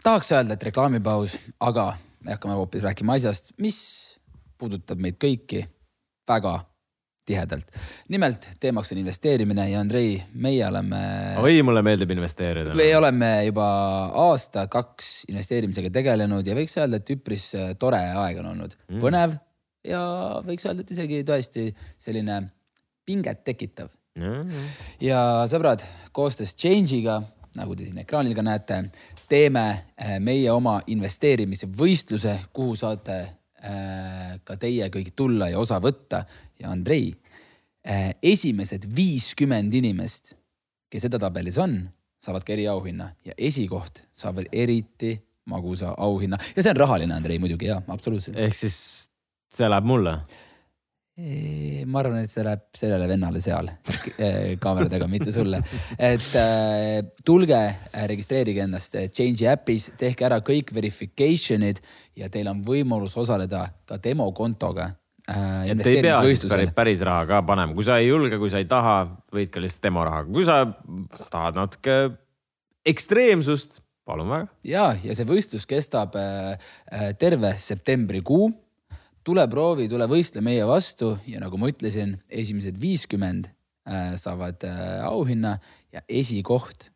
tahaks 0.05 0.33
öelda, 0.37 0.59
et 0.59 0.69
reklaamipaus, 0.69 1.39
aga 1.71 1.91
me 2.21 2.35
hakkame 2.35 2.57
hoopis 2.59 2.85
rääkima 2.85 3.17
asjast, 3.17 3.55
mis 3.61 3.81
puudutab 4.61 5.01
meid 5.01 5.17
kõiki 5.21 5.65
väga 6.29 6.59
tihedalt. 7.31 7.71
nimelt 8.13 8.47
teemaks 8.59 8.91
on 8.93 9.01
investeerimine 9.01 9.69
ja 9.71 9.79
Andrei, 9.81 10.15
meie 10.33 10.65
oleme, 10.67 11.01
oi, 11.41 11.61
mulle 11.65 11.83
meeldib 11.85 12.11
investeerida. 12.17 12.75
me 12.77 12.89
oleme 12.97 13.31
juba 13.47 13.67
aasta-kaks 14.27 15.13
investeerimisega 15.31 15.93
tegelenud 15.93 16.47
ja 16.47 16.57
võiks 16.57 16.75
öelda, 16.79 17.01
et 17.01 17.15
üpris 17.15 17.51
äh, 17.55 17.71
tore 17.79 18.03
aeg 18.25 18.43
on 18.43 18.51
olnud 18.55 18.75
mm., 18.75 19.01
põnev 19.03 19.39
ja 19.87 20.03
võiks 20.45 20.67
öelda, 20.67 20.85
et 20.85 20.93
isegi 20.97 21.23
tõesti 21.27 21.71
selline 22.01 22.43
pinget 23.07 23.43
tekitav 23.47 23.89
ja 25.01 25.21
sõbrad, 25.47 25.83
koostöös 26.11 26.55
Change'iga, 26.55 27.21
nagu 27.55 27.75
te 27.75 27.87
siin 27.87 28.01
ekraanil 28.03 28.35
ka 28.35 28.43
näete, 28.43 28.81
teeme 29.31 29.65
äh, 29.69 30.17
meie 30.19 30.51
oma 30.51 30.79
investeerimise 30.91 31.69
võistluse, 31.77 32.37
kuhu 32.53 32.75
saate 32.79 33.17
äh, 33.21 34.35
ka 34.43 34.57
teie 34.59 34.89
kõik 34.91 35.13
tulla 35.15 35.49
ja 35.51 35.59
osa 35.59 35.79
võtta 35.83 36.25
ja 36.59 36.71
Andrei, 36.71 37.11
esimesed 37.83 38.85
viiskümmend 38.95 39.73
inimest, 39.73 40.35
kes 40.91 41.07
edetabelis 41.07 41.57
on, 41.57 41.79
saavad 42.21 42.45
ka 42.45 42.53
eriauhinna 42.53 43.09
ja 43.25 43.33
esikoht 43.37 44.03
saavad 44.13 44.51
eriti 44.53 45.15
magusa 45.49 45.95
auhinna 45.97 46.37
ja 46.55 46.63
see 46.63 46.71
on 46.73 46.77
rahaline, 46.77 47.15
Andrei 47.15 47.39
muidugi 47.41 47.71
ja 47.71 47.81
absoluutselt. 47.87 48.37
ehk 48.37 48.55
siis 48.55 48.77
see 49.51 49.69
läheb 49.69 49.87
mulle. 49.87 50.15
ma 51.85 51.99
arvan, 51.99 52.21
et 52.23 52.31
see 52.31 52.43
läheb 52.45 52.63
sellele 52.77 53.07
vennale 53.09 53.41
seal 53.43 53.67
eh, 53.69 54.55
kaameradega, 54.61 55.09
mitte 55.11 55.33
sulle. 55.33 55.59
et 55.99 56.29
äh, 56.39 57.01
tulge, 57.25 57.59
registreerige 58.13 58.63
ennast 58.65 58.95
äh, 58.97 59.09
Change'i 59.09 59.49
äpis, 59.51 59.91
tehke 59.99 60.25
ära 60.29 60.39
kõik 60.45 60.73
verification'id 60.73 61.81
ja 62.17 62.29
teil 62.29 62.49
on 62.53 62.63
võimalus 62.65 63.17
osaleda 63.21 63.67
ka 63.85 63.99
demokontoga 64.01 64.91
äh, 65.29 65.69
et 65.71 65.85
ei 65.87 66.01
pea 66.01 66.17
siis 66.25 66.45
päris,. 66.49 66.73
päris 66.75 67.05
raha 67.05 67.27
ka 67.29 67.41
panema, 67.47 67.75
kui 67.77 67.85
sa 67.87 67.99
ei 68.01 68.09
julge, 68.09 68.39
kui 68.41 68.51
sa 68.53 68.61
ei 68.61 68.67
taha, 68.69 68.97
võid 69.33 69.53
ka 69.53 69.63
lihtsalt 69.63 69.87
demorahaga, 69.87 70.33
kui 70.33 70.45
sa 70.47 70.63
tahad 71.33 71.59
natuke 71.59 71.97
ekstreemsust, 72.87 73.81
palun 74.07 74.31
väga. 74.31 74.49
ja, 74.67 74.91
ja 75.03 75.15
see 75.17 75.27
võistlus 75.29 75.67
kestab 75.69 76.17
äh, 76.19 76.53
äh, 76.91 77.09
terve 77.19 77.53
septembrikuu. 77.57 78.51
tule 79.23 79.45
proovi, 79.47 79.87
tule 79.89 80.07
võistle 80.09 80.41
meie 80.41 80.65
vastu 80.65 81.15
ja 81.29 81.41
nagu 81.43 81.57
ma 81.61 81.69
ütlesin, 81.69 82.17
esimesed 82.29 82.79
viiskümmend 82.81 83.51
äh, 83.87 84.15
saavad 84.17 84.65
äh, 84.65 85.03
auhinna 85.05 85.57
ja 85.93 86.01
esikoht 86.09 86.90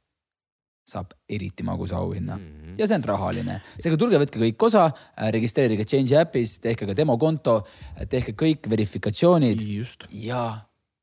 saab 0.86 1.16
eriti 1.30 1.66
magusa 1.66 1.98
auhinna 1.98 2.38
mm 2.38 2.44
-hmm. 2.44 2.78
ja 2.78 2.88
see 2.88 2.98
on 2.98 3.04
rahaline. 3.04 3.62
seega 3.80 3.98
tulge, 3.98 4.20
võtke 4.22 4.40
kõik 4.40 4.66
osa, 4.68 4.92
registreerige 5.34 5.84
Change'i 5.84 6.22
äpis, 6.22 6.60
tehke 6.60 6.86
ka 6.86 6.98
demokonto, 6.98 7.64
tehke 8.10 8.36
kõik 8.38 8.70
verifikatsioonid 8.70 9.62
ja 10.12 10.62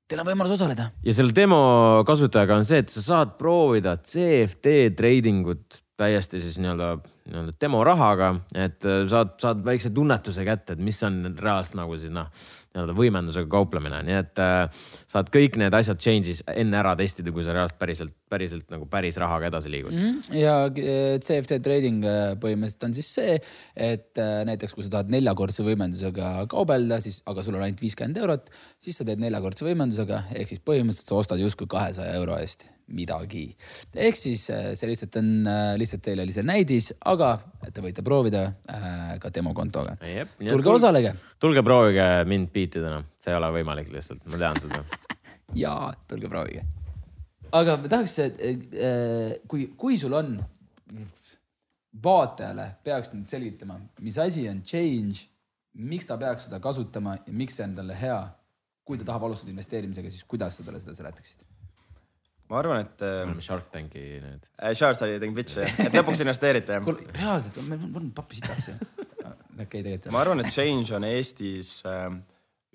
teil 0.09 0.21
on 0.21 0.27
võimalus 0.27 0.55
osaleda. 0.55 0.91
ja 1.05 1.15
selle 1.15 1.35
demo 1.35 2.05
kasutajaga 2.07 2.57
on 2.57 2.65
see, 2.65 2.79
et 2.79 2.89
sa 2.89 3.03
saad 3.03 3.39
proovida 3.39 3.97
CFD 3.97 4.95
trading 4.97 5.47
ut 5.47 5.83
täiesti 6.03 6.41
siis 6.41 6.59
nii-öelda, 6.63 6.97
nii-öelda 7.29 7.55
demo 7.61 7.83
rahaga, 7.85 8.33
et 8.55 8.85
äh, 8.89 9.03
saad, 9.11 9.37
saad 9.43 9.63
väikse 9.65 9.93
tunnetuse 9.95 10.45
kätte, 10.47 10.77
et 10.77 10.83
mis 10.83 10.99
on 11.07 11.21
reaalselt 11.39 11.79
nagu 11.79 11.99
siis 12.01 12.13
noh, 12.15 12.31
nii-öelda 12.73 12.97
võimendusega 12.97 13.51
kauplemine, 13.53 14.01
nii 14.09 14.19
et 14.19 14.43
äh, 14.43 14.87
saad 15.11 15.31
kõik 15.35 15.59
need 15.61 15.75
asjad 15.77 16.01
change'is 16.03 16.43
enne 16.55 16.81
ära 16.81 16.95
testida, 16.99 17.35
kui 17.35 17.45
sa 17.47 17.55
reaalselt 17.57 17.79
päriselt, 17.81 18.15
päriselt 18.33 18.69
nagu 18.73 18.89
päris 18.91 19.19
rahaga 19.21 19.51
edasi 19.51 19.73
liigud 19.73 19.95
mm.. 19.95 20.35
ja 20.39 20.57
eh, 20.71 21.17
CFD 21.23 21.61
trading 21.65 22.05
eh, 22.09 22.35
põhimõtteliselt 22.43 22.89
on 22.89 22.97
siis 22.97 23.09
see, 23.19 23.39
et 23.77 24.21
eh, 24.21 24.35
näiteks 24.49 24.77
kui 24.77 24.87
sa 24.87 24.97
tahad 24.97 25.13
neljakordse 25.13 25.67
võimendusega 25.67 26.35
kaubelda, 26.53 27.01
siis, 27.05 27.21
aga 27.29 27.45
sul 27.47 27.59
on 27.59 27.67
ainult 27.67 27.83
viiskümmend 27.83 28.21
eurot, 28.23 28.53
siis 28.83 29.01
sa 29.01 29.09
teed 29.09 29.23
neljakordse 29.23 29.67
võimendusega 29.69 30.27
ehk 30.35 30.55
siis 30.55 30.63
põhimõtteliselt 30.65 31.13
sa 31.13 31.21
ostad 31.21 31.43
justkui 31.43 31.71
kahesaja 31.71 32.15
euro 32.19 32.39
eest 32.41 32.69
midagi. 32.93 33.47
ehk 33.95 34.19
siis 34.19 34.43
see 34.51 34.89
lihtsalt 34.91 35.17
on 35.21 35.29
lihtsalt 35.81 36.03
teile 36.05 36.27
lihtsalt 36.29 36.49
näidis, 36.49 36.91
aga 37.09 37.35
te 37.73 37.85
võite 37.85 38.05
proovida 38.05 38.43
ka 39.23 39.31
demokontoga. 39.33 39.95
Tulge 40.03 40.67
tul- 40.67 40.75
osalege 40.75 41.15
tulge 41.43 41.63
proovige 41.67 42.05
mind 42.29 42.53
beat 42.55 42.77
ida, 42.79 42.93
noh, 42.99 43.09
see 43.19 43.33
ei 43.33 43.39
ole 43.39 43.51
võimalik 43.57 43.91
lihtsalt, 43.95 44.23
ma 44.31 44.39
tean 44.39 44.61
seda. 44.63 44.85
ja 45.65 45.75
tulge 46.11 46.31
proovige. 46.31 46.63
Aga 47.53 47.77
ma 47.81 47.91
tahaks, 47.93 48.19
kui, 49.51 49.69
kui 49.79 49.99
sul 50.01 50.17
on, 50.17 50.35
vaatajale 52.03 52.69
peaks 52.85 53.13
nüüd 53.13 53.29
selgitama, 53.29 53.79
mis 54.05 54.19
asi 54.21 54.47
on 54.51 54.63
change, 54.67 55.27
miks 55.73 56.09
ta 56.09 56.19
peaks 56.21 56.49
seda 56.49 56.61
kasutama 56.63 57.19
ja 57.21 57.35
miks 57.37 57.59
see 57.59 57.67
on 57.69 57.77
talle 57.81 57.99
hea. 57.99 58.23
kui 58.83 58.99
ta 58.99 59.05
tahab 59.07 59.23
alustada 59.29 59.53
investeerimisega, 59.53 60.11
siis 60.11 60.25
kuidas 60.27 60.57
sa 60.59 60.65
talle 60.67 60.81
seda 60.83 60.95
seletaksid? 60.97 61.45
ma 62.51 62.59
arvan, 62.59 62.83
et 62.83 63.01
me 63.01 63.09
äh, 63.09 63.21
oleme 63.25 63.45
Shark 63.45 63.71
Tanki 63.73 64.01
need. 64.21 64.49
Shark 64.77 65.01
oli 65.07 65.21
teinud 65.23 65.39
pitch'i, 65.39 65.63
et 65.87 65.95
lõpuks 65.95 66.21
investeerite. 66.25 66.81
kuule, 66.85 67.07
reaalselt, 67.17 67.61
meil 67.69 67.87
on 68.01 68.11
pappi 68.17 68.41
sitaks 68.41 68.69
ju. 68.69 68.75
okei, 69.63 69.81
tegelikult 69.81 70.11
ma 70.13 70.25
arvan, 70.25 70.43
et 70.43 70.53
Change 70.53 70.93
on 70.99 71.07
Eestis 71.09 71.79
äh, 71.89 72.11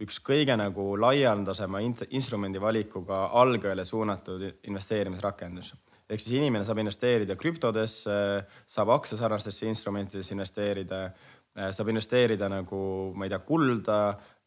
üks 0.03 0.19
kõige 0.21 0.53
nagu 0.59 0.91
laialdasema 0.99 1.81
instrumendi 1.81 2.61
valikuga 2.61 3.27
algajale 3.41 3.85
suunatud 3.85 4.43
investeerimisrakendus. 4.69 5.73
ehk 6.09 6.21
siis 6.23 6.37
inimene 6.37 6.63
saab 6.63 6.77
investeerida 6.79 7.35
krüptodesse, 7.35 8.13
saab 8.65 8.93
aktsiasarnastesse 8.95 9.67
instrumentidesse 9.67 10.33
investeerida, 10.33 11.01
saab 11.71 11.89
investeerida 11.89 12.47
nagu, 12.49 13.11
ma 13.15 13.25
ei 13.25 13.29
tea, 13.33 13.39
kulda, 13.39 13.97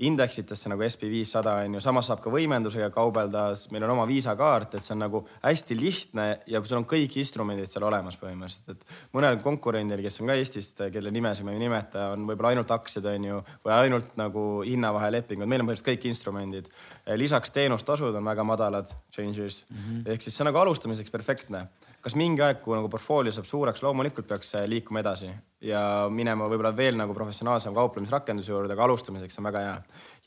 indeksitesse 0.06 0.70
nagu 0.72 0.84
SB 0.86 1.08
viissada 1.12 1.56
on 1.60 1.76
ju, 1.76 1.82
samas 1.84 2.08
saab 2.08 2.22
ka 2.24 2.32
võimendusega 2.32 2.88
kaubelda, 2.94 3.48
meil 3.74 3.84
on 3.86 3.94
oma 3.94 4.06
viisakaart, 4.08 4.76
et 4.76 4.84
see 4.84 4.94
on 4.94 5.02
nagu 5.04 5.22
hästi 5.42 5.76
lihtne 5.78 6.26
ja 6.50 6.62
sul 6.64 6.80
on 6.80 6.86
kõik 6.88 7.18
instrumendid 7.20 7.68
seal 7.70 7.84
olemas 7.88 8.16
põhimõtteliselt, 8.20 8.72
et 8.74 9.12
mõnel 9.16 9.40
konkurendil, 9.44 10.02
kes 10.04 10.20
on 10.22 10.32
ka 10.32 10.38
Eestist, 10.40 10.80
kelle 10.94 11.12
nimesid 11.14 11.46
ma 11.46 11.54
ei 11.54 11.60
nimeta, 11.62 12.10
on 12.14 12.24
võib-olla 12.28 12.54
ainult 12.54 12.72
aktsiad, 12.76 13.10
on 13.12 13.28
ju, 13.28 13.42
või 13.66 13.76
ainult 13.76 14.16
nagu 14.20 14.46
hinnavahelepingud, 14.64 15.50
meil 15.50 15.64
on 15.64 15.70
põhimõtteliselt 15.70 15.92
kõik 15.92 16.08
instrumendid. 16.10 16.72
lisaks 17.20 17.52
teenustasud 17.52 18.16
on 18.16 18.32
väga 18.32 18.44
madalad 18.44 18.88
changes 19.12 19.64
mm 19.68 19.76
-hmm. 19.76 20.12
ehk 20.12 20.22
siis 20.22 20.36
see 20.36 20.44
on 20.44 20.52
nagu 20.52 20.58
alustamiseks 20.64 21.10
perfektne 21.10 21.66
kas 22.00 22.16
mingi 22.16 22.42
aeg, 22.44 22.60
kui 22.64 22.76
nagu 22.76 22.88
portfoolio 22.92 23.32
saab 23.34 23.46
suureks, 23.48 23.82
loomulikult 23.84 24.28
peaks 24.28 24.54
see 24.54 24.62
liikuma 24.70 25.02
edasi 25.02 25.28
ja 25.64 25.82
minema 26.12 26.46
võib-olla 26.48 26.72
veel 26.76 26.96
nagu 26.96 27.14
professionaalsema 27.16 27.76
kauplemisrakenduse 27.76 28.52
juurde, 28.52 28.72
aga 28.72 28.86
alustamiseks 28.86 29.36
on 29.40 29.48
väga 29.50 29.64
hea. 29.66 29.74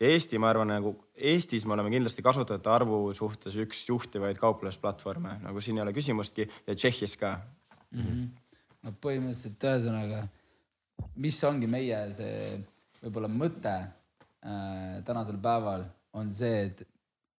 ja 0.01 0.11
Eesti, 0.13 0.38
ma 0.41 0.51
arvan, 0.51 0.69
nagu 0.69 0.93
Eestis 1.15 1.65
me 1.65 1.74
oleme 1.74 1.89
kindlasti 1.93 2.26
kasutajate 2.26 2.69
arvu 2.69 2.99
suhtes 3.17 3.57
üks 3.65 3.82
juhtivaid 3.89 4.38
kauplemisplatvorme, 4.41 5.39
nagu 5.47 5.61
siin 5.61 5.82
ei 5.82 5.86
ole 5.88 5.95
küsimustki 5.97 6.47
ja 6.67 6.76
Tšehhis 6.76 7.17
ka. 7.17 7.36
mm. 7.91 8.01
-hmm. 8.05 8.30
no 8.84 8.95
põhimõtteliselt 9.01 9.69
ühesõnaga, 9.69 10.24
mis 11.15 11.43
ongi 11.43 11.67
meie 11.67 12.05
see 12.13 12.57
võib-olla 13.01 13.28
mõte 13.28 13.78
äh, 13.82 15.01
tänasel 15.05 15.41
päeval 15.41 15.88
on 16.13 16.30
see, 16.34 16.67
et, 16.67 16.88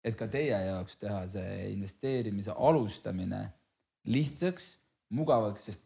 et 0.04 0.16
ka 0.18 0.26
teie 0.26 0.58
jaoks 0.66 0.96
teha 0.96 1.26
see 1.30 1.68
investeerimise 1.70 2.50
alustamine 2.50 3.46
lihtsaks, 4.10 4.74
mugavaks, 5.14 5.70
sest 5.70 5.84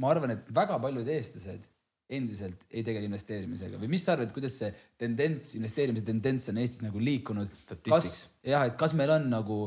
ma 0.00 0.10
arvan, 0.10 0.34
et 0.34 0.50
väga 0.54 0.78
paljud 0.82 1.08
eestlased 1.14 1.68
endiselt 2.14 2.66
ei 2.70 2.82
tegele 2.84 3.08
investeerimisega 3.08 3.78
või 3.80 3.88
mis 3.94 4.04
sa 4.04 4.14
arvad, 4.14 4.32
kuidas 4.34 4.58
see 4.60 4.68
tendents, 5.00 5.54
investeerimise 5.58 6.04
tendents 6.06 6.50
on 6.52 6.60
Eestis 6.60 6.84
nagu 6.84 7.00
liikunud? 7.00 7.48
kas 7.88 8.10
jah, 8.44 8.66
et 8.68 8.76
kas 8.80 8.92
meil 8.96 9.14
on 9.14 9.30
nagu, 9.32 9.58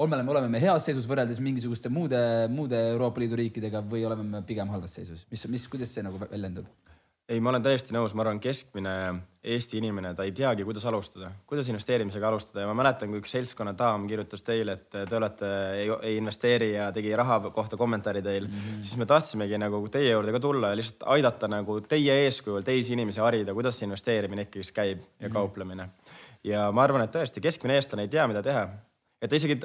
oleme, 0.00 0.24
oleme 0.32 0.48
me 0.52 0.62
heas 0.62 0.88
seisus 0.88 1.08
võrreldes 1.10 1.42
mingisuguste 1.44 1.92
muude, 1.92 2.18
muude 2.52 2.80
Euroopa 2.94 3.20
Liidu 3.20 3.38
riikidega 3.42 3.84
või 3.84 4.06
oleme 4.08 4.24
me 4.30 4.42
pigem 4.48 4.72
halvas 4.72 4.96
seisus, 4.96 5.26
mis, 5.32 5.44
mis, 5.52 5.68
kuidas 5.72 5.92
see 5.92 6.06
nagu 6.06 6.20
väljendub? 6.24 6.70
ei, 7.28 7.40
ma 7.42 7.50
olen 7.50 7.64
täiesti 7.64 7.94
nõus, 7.94 8.14
ma 8.14 8.22
arvan, 8.22 8.38
keskmine 8.42 8.92
Eesti 9.46 9.78
inimene, 9.78 10.10
ta 10.18 10.24
ei 10.26 10.32
teagi, 10.34 10.64
kuidas 10.66 10.84
alustada, 10.90 11.28
kuidas 11.46 11.68
investeerimisega 11.70 12.26
alustada 12.28 12.64
ja 12.64 12.70
ma 12.70 12.74
mäletan, 12.78 13.12
kui 13.12 13.20
üks 13.22 13.30
seltskonna 13.34 13.76
daam 13.78 14.08
kirjutas 14.10 14.42
teile, 14.46 14.74
et 14.74 14.96
te 14.96 15.18
olete, 15.18 15.50
ei, 15.78 16.16
investeeri 16.18 16.72
ja 16.72 16.88
tegi 16.94 17.12
raha 17.18 17.38
kohta 17.54 17.78
kommentaari 17.78 18.22
teil 18.26 18.48
mm, 18.48 18.56
-hmm. 18.56 18.80
siis 18.82 18.96
me 18.98 19.06
tahtsimegi 19.06 19.58
nagu 19.58 19.84
teie 19.88 20.10
juurde 20.10 20.34
ka 20.34 20.40
tulla 20.40 20.72
ja 20.72 20.78
lihtsalt 20.78 21.06
aidata 21.14 21.48
nagu 21.48 21.80
teie 21.80 22.18
eeskujul 22.24 22.66
teisi 22.66 22.92
inimesi 22.98 23.22
harida, 23.22 23.54
kuidas 23.54 23.78
see 23.78 23.86
investeerimine 23.86 24.48
ikkagi 24.48 24.72
käib 24.72 24.98
ja 24.98 25.04
mm 25.04 25.26
-hmm. 25.26 25.32
kauplemine. 25.32 25.88
ja 26.44 26.72
ma 26.72 26.82
arvan, 26.82 27.02
et 27.02 27.14
tõesti 27.14 27.40
keskmine 27.40 27.74
eestlane 27.74 28.02
ei 28.02 28.08
tea, 28.08 28.26
mida 28.26 28.42
teha 28.42 28.68
et 29.22 29.30
ta 29.30 29.36
isegi 29.36 29.60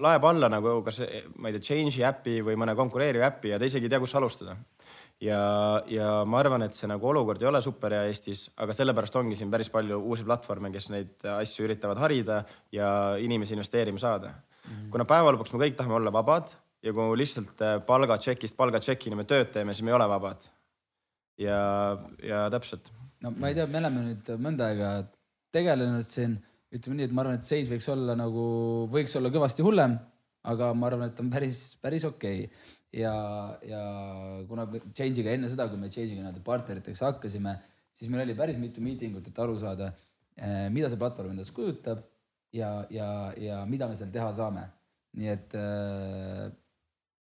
laeb 0.00 0.24
alla 0.24 0.48
nagu 0.48 0.82
kas, 0.82 1.02
ma 1.38 1.48
ei 1.48 1.58
tea, 1.58 1.60
Change'i 1.68 2.04
äpi 2.04 2.40
või 2.44 2.56
mõne 2.56 2.74
konkureeriva 2.74 3.26
äpi 3.26 3.52
ja 3.52 3.58
ta 3.58 3.64
isegi 3.64 3.86
ei 3.86 3.90
tea, 3.90 4.00
kus 4.00 4.14
alustada 4.14 4.56
ja, 5.22 5.40
ja 5.88 6.10
ma 6.28 6.40
arvan, 6.42 6.66
et 6.66 6.76
see 6.76 6.88
nagu 6.90 7.08
olukord 7.08 7.42
ei 7.42 7.48
ole 7.48 7.62
super 7.64 7.94
hea 7.96 8.04
Eestis, 8.10 8.46
aga 8.60 8.74
sellepärast 8.76 9.16
ongi 9.16 9.38
siin 9.38 9.52
päris 9.52 9.70
palju 9.72 9.98
uusi 10.02 10.26
platvorme, 10.26 10.70
kes 10.74 10.90
neid 10.92 11.28
asju 11.36 11.66
üritavad 11.68 12.00
harida 12.02 12.42
ja 12.74 12.90
inimesi 13.22 13.56
investeerima 13.56 14.02
saada 14.02 14.34
mm. 14.34 14.70
-hmm. 14.70 14.90
kuna 14.92 15.08
päeva 15.08 15.32
lõpuks 15.32 15.54
me 15.54 15.64
kõik 15.64 15.78
tahame 15.78 15.96
olla 16.00 16.12
vabad 16.12 16.52
ja 16.82 16.92
kui 16.92 17.18
lihtsalt 17.18 17.62
äh, 17.64 17.78
palgatšekist 17.86 18.56
palgatšekini 18.56 19.16
me 19.16 19.24
tööd 19.24 19.50
teeme, 19.54 19.74
siis 19.74 19.84
me 19.86 19.92
ei 19.92 19.98
ole 19.98 20.08
vabad. 20.08 20.48
ja, 21.38 21.60
ja 22.22 22.50
täpselt. 22.50 22.92
no 23.22 23.32
ma 23.36 23.48
ei 23.48 23.54
tea, 23.54 23.66
me 23.66 23.78
oleme 23.78 24.04
nüüd 24.10 24.30
mõnda 24.40 24.70
aega 24.70 24.90
tegelenud 25.52 26.04
siin, 26.04 26.36
ütleme 26.74 27.00
nii, 27.00 27.08
et 27.08 27.16
ma 27.16 27.24
arvan, 27.24 27.40
et 27.40 27.46
seis 27.46 27.68
võiks 27.70 27.88
olla 27.92 28.16
nagu, 28.18 28.44
võiks 28.92 29.16
olla 29.16 29.32
kõvasti 29.32 29.64
hullem, 29.64 29.96
aga 30.44 30.72
ma 30.74 30.88
arvan, 30.90 31.10
et 31.10 31.20
on 31.20 31.30
päris, 31.32 31.60
päris 31.82 32.04
okei 32.04 32.46
okay. 32.46 32.74
ja, 32.92 33.14
ja 33.66 33.80
kuna 34.48 34.66
Change'iga 34.92 35.32
enne 35.34 35.50
seda, 35.52 35.68
kui 35.70 35.80
me 35.80 35.90
Change'iga 35.90 36.22
nii-öelda 36.22 36.44
partneriteks 36.46 37.02
hakkasime, 37.06 37.56
siis 37.96 38.10
meil 38.12 38.26
oli 38.26 38.36
päris 38.38 38.60
mitu 38.60 38.84
miitingut, 38.84 39.26
et 39.28 39.40
aru 39.42 39.56
saada, 39.60 39.92
mida 40.72 40.90
see 40.92 41.00
platvorm 41.00 41.32
endast 41.32 41.54
kujutab 41.56 42.04
ja, 42.52 42.70
ja, 42.92 43.08
ja 43.40 43.64
mida 43.68 43.88
me 43.88 43.96
seal 43.96 44.12
teha 44.12 44.30
saame. 44.36 44.66
nii 45.16 45.30
et 45.32 45.54
äh, 45.56 46.50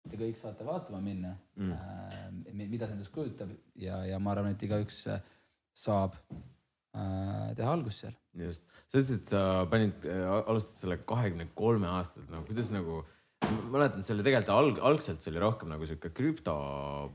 te 0.09 0.19
kõik 0.19 0.39
saate 0.41 0.65
vaatama 0.65 1.03
minna 1.05 1.35
mm., 1.61 2.55
mida 2.57 2.87
see 2.87 2.97
endast 2.97 3.13
kujutab 3.15 3.53
ja, 3.77 4.01
ja 4.09 4.19
ma 4.19 4.33
arvan, 4.33 4.55
et 4.55 4.65
igaüks 4.65 5.05
saab 5.85 6.17
teha 6.93 7.73
algust 7.73 8.05
seal. 8.05 8.17
just, 8.37 8.65
sa 8.89 8.99
ütlesid, 8.99 9.23
et 9.23 9.33
sa 9.33 9.43
panid, 9.71 10.07
alustasid 10.09 10.85
selle 10.85 10.99
kahekümne 11.09 11.49
kolme 11.57 11.89
aastaselt, 11.89 12.29
no 12.33 12.43
kuidas 12.49 12.73
nagu, 12.75 13.03
ma 13.43 13.79
mäletan, 13.79 14.05
see 14.05 14.15
oli 14.17 14.25
tegelikult 14.27 14.53
alg-, 14.55 14.83
algselt 14.91 15.25
see 15.25 15.33
oli 15.33 15.43
rohkem 15.43 15.73
nagu 15.73 15.87
sihuke 15.89 16.13
krüpto 16.15 16.55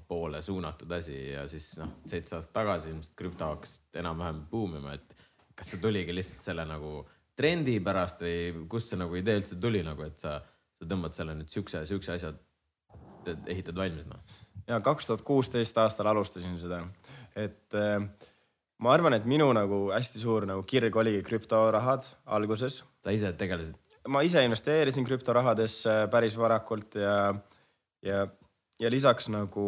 poole 0.09 0.41
suunatud 0.45 0.91
asi 0.97 1.15
ja 1.33 1.45
siis 1.51 1.73
noh, 1.81 1.93
seitse 2.09 2.37
aastat 2.37 2.55
tagasi 2.55 2.91
ilmselt 2.93 3.15
krüpto 3.19 3.51
hakkas 3.51 3.77
enam-vähem 3.97 4.43
buumima, 4.51 4.97
et 4.97 5.15
kas 5.57 5.71
see 5.73 5.81
tuligi 5.81 6.15
lihtsalt 6.15 6.45
selle 6.45 6.65
nagu 6.69 6.99
trendi 7.37 7.77
pärast 7.83 8.23
või 8.25 8.67
kust 8.71 8.91
see 8.91 8.99
nagu 8.99 9.17
idee 9.17 9.37
üldse 9.41 9.59
tuli 9.61 9.83
nagu, 9.85 10.05
et 10.07 10.17
sa, 10.21 10.39
sa 10.77 10.89
tõmbad 10.89 11.15
selle 11.17 11.37
nüüd 11.37 11.51
siukse, 11.53 11.83
siukse 11.89 12.15
asja, 12.17 12.33
ehitad 13.45 13.77
valmis 13.77 14.07
noh. 14.09 14.37
ja 14.67 14.79
kaks 14.83 15.09
tuhat 15.09 15.23
kuusteist 15.27 15.77
aastal 15.81 16.09
alustasin 16.11 16.57
seda, 16.61 16.81
et 17.37 17.77
äh, 17.77 17.99
ma 18.83 18.93
arvan, 18.93 19.17
et 19.17 19.27
minu 19.29 19.49
nagu 19.55 19.87
hästi 19.93 20.21
suur 20.21 20.47
nagu 20.49 20.63
kirg 20.69 20.95
oligi 20.95 21.23
krüptorahad 21.27 22.07
alguses 22.37 22.81
sa 23.03 23.13
ise 23.13 23.31
tegelesid, 23.37 23.77
ma 24.07 24.23
ise 24.25 24.43
investeerisin 24.45 25.05
krüptorahadesse 25.07 26.07
päris 26.11 26.37
varakult 26.39 26.97
ja, 26.99 27.17
ja, 28.05 28.23
ja 28.79 28.91
lisaks 28.91 29.29
nagu, 29.33 29.67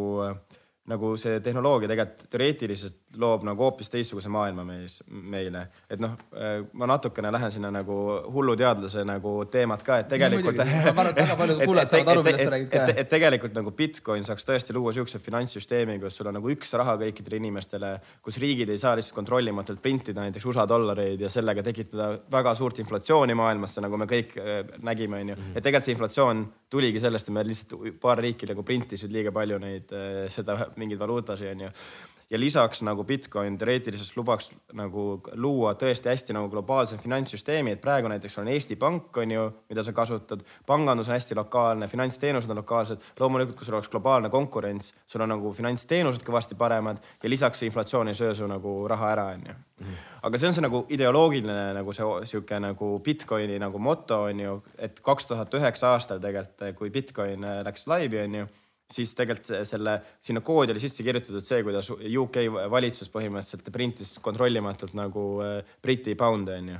nagu 0.89 1.13
see 1.19 1.39
tehnoloogia 1.43 1.91
tegelikult 1.91 2.29
teoreetiliselt 2.33 3.09
loob 3.18 3.43
nagu 3.47 3.64
hoopis 3.66 3.89
teistsuguse 3.89 4.30
maailma 4.30 4.64
meis, 4.68 4.99
meile. 5.10 5.66
et 5.89 6.01
noh, 6.01 6.14
ma 6.78 6.89
natukene 6.89 7.32
lähen 7.34 7.51
sinna 7.51 7.72
nagu 7.74 7.95
hulluteadlase 8.34 9.03
nagu 9.07 9.34
teemat 9.51 9.84
ka, 9.86 9.99
et 10.03 10.12
tegelikult. 10.12 10.60
ma 10.60 10.91
arvan, 10.91 11.10
et 11.10 11.22
väga 11.24 11.38
paljud 11.39 11.64
kuulajad 11.70 11.95
saavad 11.95 12.12
aru, 12.14 12.24
millest 12.28 12.45
sa 12.45 12.53
räägid 12.53 12.70
ka. 12.74 12.84
et 13.03 13.10
tegelikult 13.10 13.57
nagu 13.57 13.74
Bitcoin 13.80 14.28
saaks 14.28 14.45
tõesti 14.45 14.76
luua 14.78 14.93
siukse 14.93 15.22
finantssüsteemi, 15.26 15.97
kus 16.03 16.20
sul 16.20 16.30
on 16.30 16.38
nagu 16.38 16.51
üks 16.53 16.76
raha 16.78 16.95
kõikidele 17.01 17.39
inimestele, 17.41 17.91
kus 18.26 18.38
riigid 18.43 18.70
ei 18.70 18.82
saa 18.82 18.93
lihtsalt 18.99 19.18
kontrollimatult 19.18 19.82
printida 19.82 20.28
näiteks 20.28 20.45
USA 20.51 20.68
dollareid 20.70 21.26
ja 21.26 21.34
sellega 21.34 21.66
tekitada 21.66 22.12
väga 22.32 22.53
suurt 22.60 22.84
inflatsiooni 22.84 23.38
maailmasse, 23.38 23.82
nagu 23.86 23.97
me 23.97 24.10
kõik 24.10 24.38
äh, 24.38 24.62
nägime, 24.86 25.24
onju. 25.26 25.39
et 25.55 25.64
tegelikult 25.64 25.89
see 25.89 25.97
inflatsioon 25.97 26.45
tuligi 26.70 27.01
sellest, 27.01 27.30
et 27.30 27.38
me 27.39 27.47
lihtsalt 27.47 27.99
paar 28.01 28.22
riiki 28.22 28.49
nagu 28.49 28.64
printisid 28.68 29.14
liiga 29.14 29.34
palju 29.34 29.57
neid, 29.66 29.89
äh, 29.97 30.24
seda 30.30 30.60
mingeid 30.78 31.01
valuutasi, 31.01 31.49
onju 31.55 31.74
ja 32.30 32.39
lisaks 32.39 32.82
nagu 32.82 33.03
Bitcoin 33.03 33.57
teoreetiliselt 33.57 34.17
lubaks 34.17 34.51
nagu 34.77 35.21
luua 35.34 35.73
tõesti 35.73 36.11
hästi 36.11 36.36
nagu 36.38 36.49
globaalse 36.49 36.97
finantssüsteemi, 37.01 37.73
et 37.73 37.82
praegu 37.82 38.11
näiteks 38.11 38.38
on 38.41 38.47
Eesti 38.53 38.77
Pank, 38.80 39.17
on 39.17 39.32
ju, 39.32 39.45
mida 39.69 39.84
sa 39.84 39.93
kasutad, 39.93 40.43
pangandus 40.65 41.09
on 41.09 41.17
hästi 41.17 41.38
lokaalne, 41.39 41.88
finantsteenused 41.88 42.49
on 42.49 42.61
lokaalsed. 42.61 43.01
loomulikult, 43.19 43.57
kui 43.57 43.65
sul 43.65 43.80
oleks 43.80 43.89
globaalne 43.89 44.30
konkurents, 44.30 44.93
sul 45.07 45.25
on 45.25 45.34
nagu 45.34 45.53
finantsteenused 45.53 46.23
kõvasti 46.25 46.57
paremad 46.57 47.01
ja 47.23 47.30
lisaks 47.30 47.63
inflatsioon 47.63 48.07
ei 48.07 48.15
söö 48.21 48.36
su 48.36 48.47
nagu 48.47 48.88
raha 48.88 49.11
ära, 49.11 49.25
on 49.34 49.49
ju. 49.49 49.57
Aga 50.23 50.38
see 50.38 50.47
on 50.47 50.53
see 50.53 50.61
nagu 50.61 50.86
ideoloogiline 50.91 51.73
nagu 51.73 51.93
see 51.95 52.05
sihuke 52.30 52.59
nagu 52.59 52.99
Bitcoini 53.03 53.59
nagu 53.59 53.80
moto 53.80 54.23
on 54.27 54.39
ju, 54.39 54.55
et 54.77 54.99
kaks 55.01 55.25
tuhat 55.25 55.53
üheksa 55.53 55.93
aastal 55.95 56.19
tegelikult, 56.19 56.75
kui 56.77 56.89
Bitcoin 56.89 57.45
läks 57.65 57.88
laivi, 57.88 58.19
on 58.23 58.41
ju 58.41 58.49
siis 58.89 59.11
tegelikult 59.17 59.65
selle, 59.69 59.95
sinna 60.23 60.41
koodi 60.45 60.73
oli 60.73 60.81
sisse 60.81 61.03
kirjutatud 61.05 61.45
see, 61.45 61.61
kuidas 61.65 61.91
UK 61.93 62.39
valitsus 62.71 63.11
põhimõtteliselt 63.13 63.69
printis 63.73 64.15
kontrollimatult 64.23 64.95
nagu 64.97 65.25
äh, 65.45 65.73
Briti 65.81 66.15
pound'e 66.19 66.57
onju. 66.57 66.79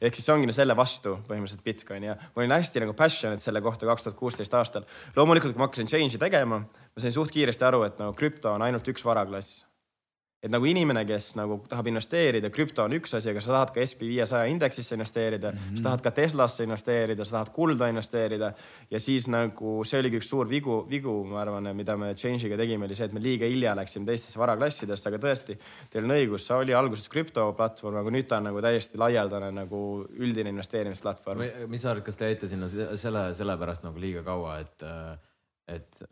ehk 0.00 0.16
siis 0.16 0.28
ongi 0.32 0.52
selle 0.56 0.76
vastu 0.76 1.18
põhimõtteliselt 1.28 1.64
Bitcoin 1.64 2.08
ja 2.08 2.16
ma 2.16 2.42
olin 2.42 2.56
hästi 2.56 2.84
nagu 2.86 2.96
passionate 2.96 3.44
selle 3.44 3.60
kohta 3.60 3.88
kaks 3.88 4.08
tuhat 4.08 4.18
kuusteist 4.18 4.54
aastal. 4.54 4.88
loomulikult, 5.16 5.52
kui 5.52 5.60
ma 5.60 5.68
hakkasin 5.68 5.90
change'i 5.92 6.20
tegema, 6.20 6.62
ma 6.64 7.02
sain 7.02 7.12
suht 7.12 7.34
kiiresti 7.34 7.68
aru, 7.68 7.84
et 7.88 8.00
nagu 8.00 8.16
krüpto 8.16 8.54
on 8.56 8.64
ainult 8.64 8.88
üks 8.88 9.04
varaklass 9.04 9.69
et 10.40 10.48
nagu 10.48 10.64
inimene, 10.64 11.02
kes 11.04 11.34
nagu 11.36 11.58
tahab 11.68 11.90
investeerida, 11.90 12.48
krüpto 12.52 12.86
on 12.86 12.94
üks 12.96 13.12
asi, 13.18 13.28
aga 13.28 13.42
sa 13.44 13.52
tahad 13.52 13.72
ka 13.74 13.82
SB 13.84 14.06
viiesaja 14.08 14.48
indeksisse 14.48 14.96
investeerida 14.96 15.50
mm, 15.52 15.58
-hmm. 15.58 15.76
sa 15.76 15.84
tahad 15.84 16.02
ka 16.06 16.10
Teslasse 16.16 16.64
investeerida, 16.64 17.24
sa 17.24 17.36
tahad 17.36 17.50
kulda 17.52 17.88
investeerida. 17.92 18.52
ja 18.90 19.00
siis 19.00 19.28
nagu 19.28 19.84
see 19.84 20.00
oligi 20.00 20.16
üks 20.16 20.30
suur 20.32 20.48
vigu, 20.48 20.86
vigu, 20.90 21.24
ma 21.24 21.42
arvan, 21.42 21.76
mida 21.76 21.96
me 21.96 22.14
Change'iga 22.14 22.56
tegime, 22.56 22.86
oli 22.86 22.94
see, 22.94 23.06
et 23.06 23.12
me 23.12 23.20
liiga 23.20 23.46
hilja 23.46 23.76
läksime 23.76 24.06
teistesse 24.06 24.38
varaklassidesse, 24.38 25.08
aga 25.08 25.18
tõesti, 25.18 25.58
teil 25.90 26.04
on 26.04 26.16
õigus, 26.16 26.46
see 26.46 26.56
oli 26.56 26.74
alguses 26.74 27.08
krüptoplatvorm, 27.08 28.00
aga 28.00 28.10
nüüd 28.10 28.26
ta 28.26 28.40
on 28.40 28.48
nagu 28.48 28.64
täiesti 28.64 28.98
laialdane 28.98 29.52
nagu 29.52 30.06
üldine 30.16 30.48
investeerimisplatvorm. 30.48 31.44
mis 31.68 31.82
sa 31.82 31.90
arvad, 31.90 32.04
kas 32.04 32.16
te 32.16 32.32
jäite 32.32 32.48
sinna 32.48 32.68
selle, 32.96 33.34
sellepärast 33.34 33.84
nagu 33.84 34.00
liiga 34.00 34.22
kaua, 34.22 34.58
et, 34.64 34.88
et 35.68 36.04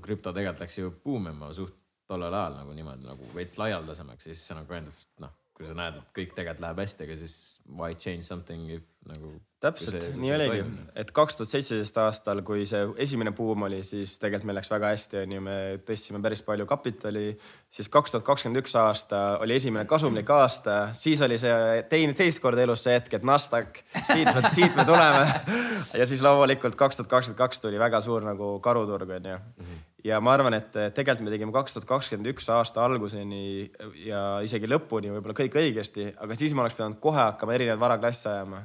krüpto 0.00 0.32
tegelikult 0.32 0.64
läks 0.64 0.78
ju 0.78 0.94
buumima 1.04 1.52
suht 1.52 1.83
tollel 2.10 2.34
ajal 2.34 2.60
nagu 2.60 2.76
niimoodi 2.76 3.08
nagu 3.08 3.30
veits 3.36 3.58
laialdasemaks 3.60 4.28
ja 4.28 4.34
siis 4.34 4.44
see 4.50 4.58
nagu 4.58 4.76
endab, 4.76 5.08
noh, 5.24 5.32
kui 5.54 5.68
sa 5.68 5.74
näed, 5.78 5.98
et 6.00 6.14
kõik 6.16 6.32
tegelikult 6.34 6.64
läheb 6.64 6.80
hästi, 6.82 7.06
aga 7.06 7.16
siis 7.20 7.34
why 7.78 7.94
change 7.94 8.26
something 8.26 8.72
if 8.74 8.86
nagu. 9.06 9.36
täpselt, 9.62 10.02
nii 10.20 10.32
oligi, 10.34 10.64
et 10.98 11.12
kaks 11.14 11.38
tuhat 11.38 11.52
seitseteist 11.52 11.96
aastal, 12.02 12.42
kui 12.44 12.66
see 12.68 12.82
esimene 13.00 13.30
buum 13.36 13.62
oli, 13.64 13.78
siis 13.86 14.16
tegelikult 14.20 14.48
meil 14.50 14.58
läks 14.58 14.72
väga 14.72 14.90
hästi, 14.92 15.20
onju, 15.22 15.44
me 15.46 15.54
tõstsime 15.86 16.20
päris 16.26 16.42
palju 16.44 16.66
kapitali. 16.68 17.24
siis 17.70 17.88
kaks 17.88 18.12
tuhat 18.12 18.26
kakskümmend 18.26 18.60
üks 18.64 18.74
aasta 18.80 19.22
oli 19.44 19.56
esimene 19.56 19.86
kasumlik 19.88 20.34
aasta, 20.34 20.76
siis 20.92 21.22
oli 21.24 21.38
see 21.40 21.86
teine, 21.88 22.18
teist 22.18 22.42
korda 22.42 22.66
elus 22.66 22.84
see 22.84 22.98
hetk, 22.98 23.14
et 23.14 23.24
Nasdaq, 23.24 23.80
siit 24.10 24.28
me, 24.34 24.44
siit 24.50 24.76
me 24.76 24.84
tuleme. 24.84 25.24
ja 26.00 26.10
siis 26.10 26.24
loomulikult 26.24 26.76
kaks 26.76 26.98
tuhat 26.98 27.14
kakskümmend 27.14 27.40
kaks 27.46 27.62
tuli 27.62 27.80
väga 27.80 28.02
suur 28.04 28.26
nagu 28.26 28.56
karuturg, 28.64 29.16
onju 29.20 29.38
mhm 29.38 29.73
ja 30.04 30.20
ma 30.20 30.34
arvan, 30.36 30.56
et 30.58 30.70
tegelikult 30.74 31.24
me 31.24 31.32
tegime 31.32 31.54
kaks 31.54 31.76
tuhat 31.76 31.88
kakskümmend 31.88 32.30
üks 32.34 32.48
aasta 32.52 32.84
alguseni 32.84 33.70
ja 34.04 34.22
isegi 34.44 34.68
lõpuni 34.70 35.12
võib-olla 35.14 35.36
kõik 35.38 35.58
õigesti, 35.62 36.10
aga 36.20 36.36
siis 36.38 36.54
ma 36.54 36.64
oleks 36.64 36.76
pidanud 36.78 37.00
kohe 37.02 37.22
hakkama 37.22 37.56
erinevaid 37.56 37.82
varaklasse 37.82 38.30
ajama. 38.32 38.64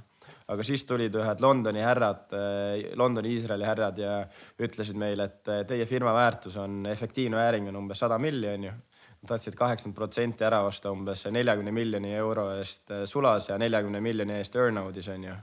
aga 0.49 0.63
siis 0.65 0.81
tulid 0.89 1.13
ühed 1.13 1.41
Londoni 1.45 1.81
härrad, 1.85 2.31
Londoni 2.97 3.35
Iisraeli 3.35 3.67
härrad 3.67 3.99
ja 4.01 4.13
ütlesid 4.59 4.97
meile, 4.97 5.27
et 5.29 5.67
teie 5.69 5.85
firma 5.85 6.13
väärtus 6.13 6.57
on, 6.57 6.85
efektiivne 6.89 7.37
vääring 7.37 7.69
on 7.69 7.83
umbes 7.83 8.01
sada 8.01 8.17
miljonit 8.17 8.88
tahtsid 9.28 9.55
kaheksakümmend 9.59 9.97
protsenti 9.97 10.45
ära 10.47 10.61
osta 10.63 10.93
umbes 10.95 11.26
neljakümne 11.32 11.74
miljoni 11.76 12.13
euro 12.15 12.49
eest 12.55 12.93
sulas 13.05 13.49
ja 13.49 13.57
neljakümne 13.59 13.99
miljoni 14.01 14.38
eest 14.39 14.55
earn-out'is 14.55 15.09
on 15.11 15.28
ju 15.28 15.36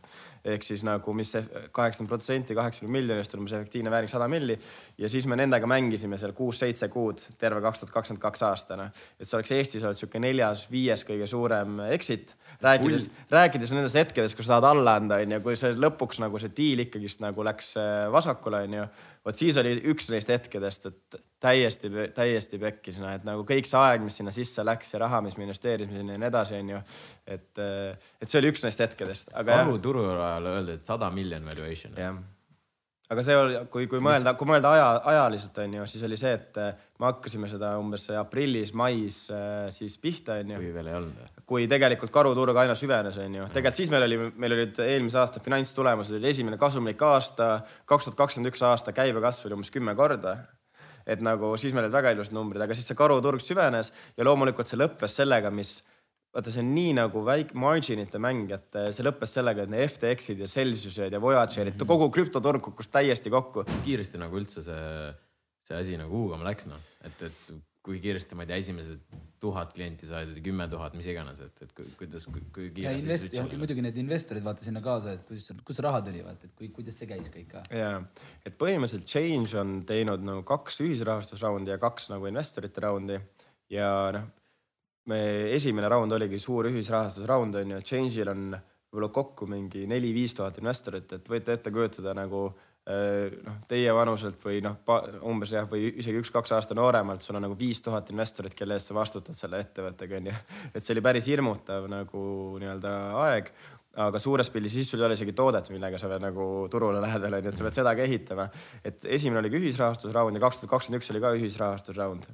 ehk 0.46 0.64
siis 0.64 0.84
nagu 0.86 1.12
mis 1.16 1.32
kaheksakümmend 1.34 2.10
protsenti 2.10 2.54
kaheksakümne 2.56 2.92
miljonist 2.98 3.34
on 3.34 3.42
umbes 3.42 3.56
efektiivne 3.58 3.90
vääring 3.90 4.10
sada 4.10 4.28
milli. 4.30 4.58
ja 4.98 5.08
siis 5.08 5.26
me 5.26 5.36
nendega 5.36 5.66
mängisime 5.66 6.18
seal 6.18 6.32
kuus-seitse 6.36 6.88
kuud 6.92 7.22
terve 7.38 7.60
kaks 7.64 7.82
tuhat 7.82 7.94
kakskümmend 7.94 8.22
kaks 8.22 8.42
aastane. 8.46 8.90
et 9.20 9.28
see 9.28 9.36
oleks 9.38 9.52
Eestis 9.56 9.84
olnud 9.84 9.98
sihuke 9.98 10.22
neljas-viies 10.22 11.04
kõige 11.08 11.26
suurem 11.26 11.80
exit. 11.90 12.34
rääkides, 12.62 13.10
rääkides 13.30 13.72
nendest 13.76 13.98
hetkedest, 13.98 14.36
kus 14.36 14.46
sa 14.46 14.56
tahad 14.56 14.70
alla 14.76 14.96
anda, 15.00 15.20
onju, 15.20 15.40
kui 15.44 15.56
see 15.56 15.74
lõpuks 15.74 16.22
nagu 16.22 16.38
see 16.40 16.54
diil 16.56 16.86
ikkagist 16.86 17.20
nagu 17.24 17.44
läks 17.44 17.74
äh, 17.80 18.06
vasakule, 18.12 18.64
onju 18.68 18.88
vot 19.26 19.36
siis 19.36 19.56
oli 19.60 19.80
üks 19.90 20.10
neist 20.12 20.30
hetkedest, 20.30 20.86
et 20.86 21.18
täiesti, 21.42 21.90
täiesti 22.16 22.60
pekkis, 22.60 23.00
noh, 23.02 23.12
et 23.12 23.26
nagu 23.26 23.44
kõik 23.48 23.68
see 23.68 23.80
aeg, 23.80 24.04
mis 24.04 24.16
sinna 24.20 24.32
sisse 24.34 24.64
läks 24.64 24.94
ja 24.94 25.02
raha, 25.04 25.20
mis 25.24 25.36
me 25.36 25.44
investeerisime 25.46 26.00
sinna 26.00 26.16
ja 26.16 26.22
nii 26.22 26.30
edasi, 26.30 26.60
onju. 26.60 26.84
et, 27.26 27.50
et 27.60 28.30
see 28.30 28.40
oli 28.40 28.54
üks 28.54 28.64
neist 28.64 28.80
hetkedest, 28.80 29.34
aga. 29.34 29.60
karu 29.64 29.76
turu 29.84 30.08
ajal 30.14 30.54
öeldi, 30.54 30.80
et 30.80 30.88
sada 30.94 31.10
miljon 31.12 31.44
valuation. 31.48 31.94
jah 32.00 32.16
aga 33.06 33.22
see 33.22 33.36
oli, 33.38 33.58
kui, 33.70 33.86
kui 33.90 34.00
mõelda, 34.02 34.32
kui 34.38 34.48
mõelda 34.48 34.72
aja, 34.74 34.86
ajaliselt 35.12 35.58
on 35.62 35.76
ju, 35.78 35.84
siis 35.90 36.02
oli 36.08 36.18
see, 36.18 36.32
et 36.34 36.58
me 36.98 37.06
hakkasime 37.06 37.46
seda 37.50 37.74
umbes 37.78 38.08
aprillis-mais 38.18 39.18
eh, 39.30 39.68
siis 39.74 39.94
pihta 40.02 40.40
on 40.40 40.56
ju. 40.56 40.58
kui 40.64 40.72
veel 40.74 40.90
ei 40.90 40.98
olnud. 40.98 41.38
kui 41.46 41.68
tegelikult 41.70 42.10
karuturg 42.14 42.58
aina 42.64 42.74
süvenes, 42.78 43.18
on 43.22 43.38
ju. 43.38 43.46
tegelikult 43.54 43.82
siis 43.82 43.92
meil 43.94 44.08
oli, 44.08 44.18
meil 44.34 44.56
olid 44.58 44.82
eelmise 44.82 45.22
aasta 45.22 45.42
finantstulemused 45.44 46.18
oli 46.18 46.32
esimene 46.32 46.58
kasumlik 46.58 47.06
aasta, 47.06 47.60
kaks 47.86 48.08
tuhat 48.08 48.20
kakskümmend 48.24 48.50
üks 48.50 48.66
aasta 48.66 48.94
käibekasv 48.96 49.46
oli 49.46 49.60
umbes 49.60 49.74
kümme 49.74 49.94
korda 49.98 50.40
et 51.06 51.22
nagu 51.22 51.52
siis 51.60 51.74
meil 51.74 51.86
olid 51.86 51.94
väga 51.94 52.14
ilusad 52.14 52.34
numbrid, 52.34 52.62
aga 52.64 52.74
siis 52.74 52.88
see 52.90 52.98
karuturg 52.98 53.42
süvenes 53.42 53.92
ja 54.16 54.26
loomulikult 54.26 54.70
see 54.70 54.80
lõppes 54.80 55.14
sellega, 55.20 55.52
mis 55.54 55.78
vaata, 56.34 56.52
see 56.52 56.62
on 56.64 56.72
nii 56.76 56.96
nagu 56.98 57.22
väike 57.26 57.56
margin'ite 57.58 58.20
mäng, 58.22 58.50
et 58.56 58.80
see 58.94 59.06
lõppes 59.06 59.36
sellega, 59.38 59.64
et 59.64 59.72
need 59.72 59.86
FTX-id 59.86 60.42
ja 60.44 60.50
Celsiused 60.50 61.14
ja 61.14 61.22
Voyagerid 61.22 61.72
mm, 61.72 61.78
-hmm. 61.78 61.92
kogu 61.92 62.10
krüptoturg 62.10 62.62
kukkus 62.62 62.90
täiesti 62.92 63.30
kokku. 63.30 63.64
kiiresti 63.84 64.18
nagu 64.20 64.36
üldse 64.36 64.64
see, 64.66 65.14
see 65.68 65.78
asi 65.78 65.96
nagu 65.96 66.12
huugama 66.12 66.50
läks, 66.50 66.68
noh, 66.68 66.82
et, 67.04 67.22
et 67.30 67.56
kui 67.82 68.00
kiiresti, 68.02 68.34
ma 68.34 68.44
ei 68.44 68.52
tea, 68.52 68.60
esimesed 68.64 69.00
tuhat 69.42 69.74
klienti 69.76 70.08
said 70.08 70.30
või 70.32 70.44
kümme 70.46 70.66
tuhat, 70.72 70.94
mis 70.98 71.08
iganes, 71.12 71.40
et, 71.44 71.62
et 71.64 71.74
kuidas, 71.98 72.24
kui, 72.30 72.44
kui 72.54 72.70
kiiresti. 72.76 73.04
Invest... 73.04 73.36
ja 73.36 73.44
muidugi 73.60 73.84
need 73.84 73.98
investorid 74.00 74.44
vaata 74.46 74.64
sinna 74.64 74.80
kaasa, 74.84 75.16
et 75.18 75.26
kuidas, 75.28 75.50
kust 75.66 75.82
raha 75.84 76.00
tuli, 76.06 76.22
vaata, 76.24 76.48
et 76.48 76.56
kui, 76.56 76.70
kuidas 76.74 76.96
see 76.96 77.10
käis 77.10 77.28
kõik 77.32 77.50
ka. 77.52 77.66
ja, 77.74 77.92
et 78.46 78.56
põhimõtteliselt 78.60 79.10
Change 79.10 79.60
on 79.60 79.76
teinud 79.88 80.24
nagu 80.26 80.46
kaks 80.48 80.80
ühisrahastusraundi 80.86 81.74
ja 81.74 81.78
kaks 81.82 82.10
nagu 82.14 82.28
investorite 82.30 82.84
raundi 82.84 83.20
ja 83.72 83.92
noh 84.16 84.26
me 85.06 85.52
esimene 85.54 85.88
raund 85.90 86.12
oligi 86.16 86.38
suur 86.42 86.66
ühisrahastusraund 86.70 87.60
on 87.60 87.76
ju, 87.76 87.82
Change'il 87.86 88.30
on 88.32 88.48
võib-olla 88.56 89.10
kokku 89.14 89.46
mingi 89.50 89.84
neli-viis 89.90 90.34
tuhat 90.34 90.58
investorit, 90.62 91.12
et 91.12 91.28
võite 91.30 91.54
ette 91.54 91.72
kujutada 91.74 92.14
nagu 92.16 92.48
noh, 92.86 93.54
teie 93.66 93.90
vanuselt 93.94 94.42
või 94.46 94.60
noh, 94.62 94.76
umbes 95.26 95.50
jah, 95.56 95.66
või 95.70 95.88
isegi 95.98 96.20
üks-kaks 96.22 96.52
aasta 96.54 96.74
nooremalt, 96.78 97.24
sul 97.24 97.38
on 97.38 97.42
nagu 97.42 97.56
viis 97.58 97.80
tuhat 97.82 98.12
investorit, 98.14 98.54
kelle 98.54 98.76
eest 98.78 98.92
sa 98.92 98.94
vastutad 98.94 99.34
selle 99.34 99.58
ettevõttega 99.64 100.20
onju. 100.20 100.34
et 100.72 100.84
see 100.84 100.94
oli 100.94 101.02
päris 101.02 101.26
hirmutav 101.26 101.88
nagu 101.90 102.20
nii-öelda 102.62 102.92
aeg, 103.24 103.50
aga 104.06 104.20
suures 104.22 104.50
pildis 104.54 104.76
siis 104.78 104.90
sul 104.92 105.02
ei 105.02 105.08
ole 105.08 105.16
isegi 105.18 105.34
toodet, 105.34 105.70
millega 105.74 105.98
sa 105.98 106.10
veel 106.10 106.22
nagu 106.22 106.46
turule 106.70 107.00
lähed 107.02 107.24
veel 107.24 107.38
onju, 107.40 107.50
et 107.50 107.58
sa 107.58 107.66
pead 107.66 107.78
seda 107.80 107.94
ka 107.98 108.04
ehitama. 108.06 108.46
et 108.84 109.08
esimene 109.18 109.42
oligi 109.42 109.58
ühisrahastusraund 109.62 110.38
ja 110.38 110.44
kaks 110.44 110.60
tuhat 110.60 110.76
kakskümmend 110.76 111.02
üks 111.02 111.10
oli 111.14 111.24
ka 111.24 111.32
ühisrahastusraund 111.40 112.28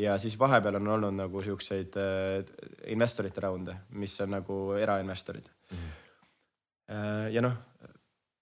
ja 0.00 0.16
siis 0.18 0.38
vahepeal 0.40 0.78
on 0.80 0.88
olnud 0.94 1.18
nagu 1.18 1.42
siukseid 1.44 1.98
äh, 2.00 2.54
investorite 2.94 3.44
raunde, 3.44 3.76
mis 4.00 4.14
on 4.24 4.32
nagu 4.38 4.62
erainvestorid 4.78 5.52
mm. 5.52 5.76
-hmm. 5.76 7.28
ja 7.36 7.44
noh, 7.44 7.60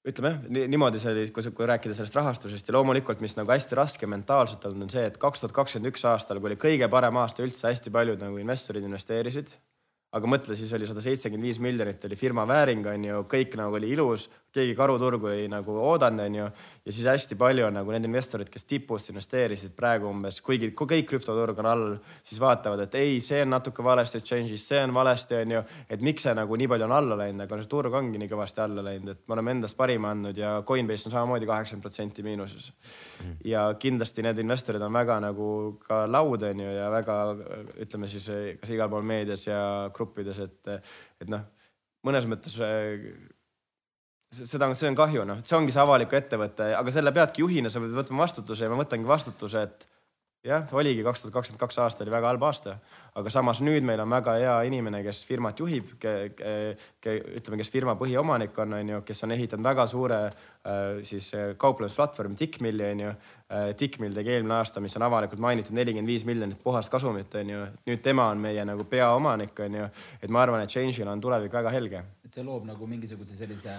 ütleme 0.09 0.31
jah, 0.33 0.69
niimoodi 0.73 1.01
see 1.03 1.13
oli, 1.13 1.25
kui, 1.35 1.51
kui 1.57 1.67
rääkida 1.69 1.97
sellest 1.97 2.17
rahastusest 2.17 2.71
ja 2.71 2.77
loomulikult, 2.77 3.21
mis 3.21 3.37
nagu 3.37 3.53
hästi 3.53 3.77
raske 3.77 4.09
mentaalselt 4.09 4.65
olnud, 4.69 4.87
on 4.87 4.93
see, 4.93 5.05
et 5.11 5.19
kaks 5.21 5.43
tuhat 5.43 5.57
kakskümmend 5.57 5.93
üks 5.93 6.07
aastal, 6.09 6.41
kui 6.41 6.53
oli 6.53 6.61
kõige 6.61 6.89
parem 6.93 7.19
aasta 7.21 7.45
üldse, 7.45 7.67
hästi 7.69 7.93
paljud 7.93 8.23
nagu 8.25 8.41
investorid 8.41 8.87
investeerisid. 8.87 9.53
Aga 10.17 10.27
mõtle, 10.27 10.57
siis 10.59 10.73
oli 10.75 10.89
sada 10.91 11.05
seitsekümmend 11.05 11.47
viis 11.47 11.61
miljonit 11.63 12.05
oli 12.09 12.17
firma 12.19 12.47
vääring, 12.49 12.89
on 12.91 13.05
ju, 13.07 13.21
kõik 13.31 13.53
nagu 13.61 13.77
oli 13.79 13.93
ilus, 13.95 14.27
keegi 14.55 14.75
karuturgu 14.79 15.31
ei 15.31 15.47
nagu 15.51 15.77
oodanud, 15.79 16.25
on 16.27 16.35
ju. 16.35 16.47
ja 16.85 16.93
siis 16.93 17.07
hästi 17.07 17.37
palju 17.39 17.67
on 17.69 17.77
nagu 17.79 17.93
need 17.95 18.07
investorid, 18.09 18.51
kes 18.51 18.67
tipust 18.67 19.13
investeerisid 19.13 19.77
praegu 19.77 20.09
umbes, 20.11 20.41
kuigi 20.45 20.73
kui 20.77 20.89
kõik 20.91 21.07
krüptoturg 21.13 21.61
on 21.63 21.69
all, 21.71 21.85
siis 22.27 22.41
vaatavad, 22.43 22.83
et 22.87 22.97
ei, 22.99 23.21
see 23.25 23.43
on 23.45 23.55
natuke 23.55 23.85
valesti 23.85 24.19
exchange'is, 24.19 24.65
see 24.73 24.81
on 24.83 24.95
valesti, 24.97 25.39
onju. 25.45 25.63
et 25.91 26.03
miks 26.05 26.27
see 26.27 26.35
nagu 26.37 26.59
nii 26.59 26.71
palju 26.73 26.89
on 26.89 26.97
alla 26.99 27.21
läinud, 27.23 27.45
aga 27.47 27.61
see 27.61 27.71
turg 27.71 27.95
ongi 28.01 28.21
nii 28.21 28.33
kõvasti 28.33 28.65
alla 28.65 28.85
läinud, 28.91 29.15
et 29.15 29.23
me 29.27 29.39
oleme 29.39 29.57
endast 29.59 29.79
parima 29.79 30.11
andnud 30.15 30.39
ja 30.39 30.57
Coinbase 30.67 31.09
on 31.09 31.15
samamoodi 31.15 31.49
kaheksakümmend 31.51 31.87
protsenti 31.87 32.27
miinuses 32.27 32.71
mm.. 32.73 33.39
ja 33.53 33.69
kindlasti 33.79 34.27
need 34.27 34.43
investorid 34.43 34.83
on 34.83 34.99
väga 34.99 35.21
nagu 35.23 35.51
ka 35.87 36.03
laud 36.11 36.43
onju 36.51 36.75
ja 36.75 36.91
väga 36.93 37.21
ütleme 37.87 38.11
siis 38.11 38.27
kas 38.61 38.75
igal 38.75 38.91
pool 38.91 39.07
meedias 39.07 39.47
ja 39.47 39.63
gruppides, 39.95 40.43
et, 40.43 40.75
et 41.23 41.31
noh, 41.31 41.47
mõnes 42.07 42.27
mõttes 42.31 42.57
seda 44.31 44.69
on, 44.71 44.77
see 44.79 44.91
on 44.91 44.99
kahju, 44.99 45.25
noh, 45.27 45.41
see 45.43 45.57
ongi 45.59 45.75
see 45.75 45.83
avaliku 45.83 46.19
ettevõte, 46.19 46.71
aga 46.79 46.93
selle 46.95 47.13
peadki 47.15 47.43
juhina, 47.43 47.71
sa 47.73 47.83
pead 47.83 47.97
võtma 47.99 48.25
vastutuse 48.25 48.67
ja 48.67 48.71
ma 48.71 48.79
võtangi 48.79 49.09
vastutuse, 49.09 49.65
et 49.67 49.89
jah, 50.47 50.65
oligi 50.73 51.03
kaks 51.05 51.21
tuhat 51.21 51.35
kakskümmend 51.35 51.61
kaks 51.61 51.79
aasta 51.83 52.05
oli 52.05 52.13
väga 52.15 52.31
halb 52.31 52.45
aasta, 52.47 52.77
aga 53.19 53.33
samas 53.33 53.61
nüüd 53.65 53.85
meil 53.85 54.01
on 54.01 54.13
väga 54.13 54.37
hea 54.41 54.55
inimene, 54.71 55.03
kes 55.05 55.21
firmat 55.29 55.59
juhib, 55.61 55.91
ütleme, 56.01 57.59
kes 57.61 57.73
firma 57.73 57.97
põhiomanik 58.01 58.57
on, 58.63 58.79
onju, 58.79 59.03
kes 59.09 59.27
on 59.27 59.35
ehitanud 59.37 59.67
väga 59.67 59.85
suure 59.91 60.21
äh, 60.31 61.03
siis 61.07 61.29
äh, 61.37 61.51
kauplemisplatvormi 61.61 62.39
Tickmilli 62.41 62.87
onju. 62.95 63.11
Äh, 63.51 63.73
Tickmill 63.77 64.15
tegi 64.17 64.33
eelmine 64.37 64.57
aasta, 64.61 64.81
mis 64.81 64.97
on 64.97 65.05
avalikult 65.05 65.43
mainitud, 65.43 65.75
nelikümmend 65.77 66.09
viis 66.09 66.25
miljonit 66.29 66.63
puhast 66.63 66.93
kasumit 66.93 67.35
onju. 67.43 67.67
nüüd 67.91 68.05
tema 68.05 68.31
on 68.31 68.41
meie 68.41 68.65
nagu 68.65 68.87
peaomanik 68.89 69.59
onju, 69.67 69.91
et 70.23 70.31
ma 70.31 70.47
arvan, 70.47 70.65
et 70.65 70.73
Change'il 70.73 71.11
on 71.11 71.21
tulevik 71.21 71.53
väga 71.53 71.75
helge. 71.75 72.05
et 72.25 72.33
see 72.33 72.47
loob 72.47 72.65
nagu 72.65 72.87
mingisuguse 72.87 73.37
sellise 73.37 73.77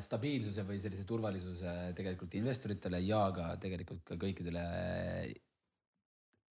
stabiilsuse 0.00 0.62
või 0.66 0.78
sellise 0.78 1.04
turvalisuse 1.08 1.72
tegelikult 1.98 2.34
investoritele 2.38 3.00
ja 3.02 3.24
ka 3.34 3.48
tegelikult 3.60 4.04
ka 4.06 4.18
kõikidele 4.20 4.62
äh, 4.62 5.32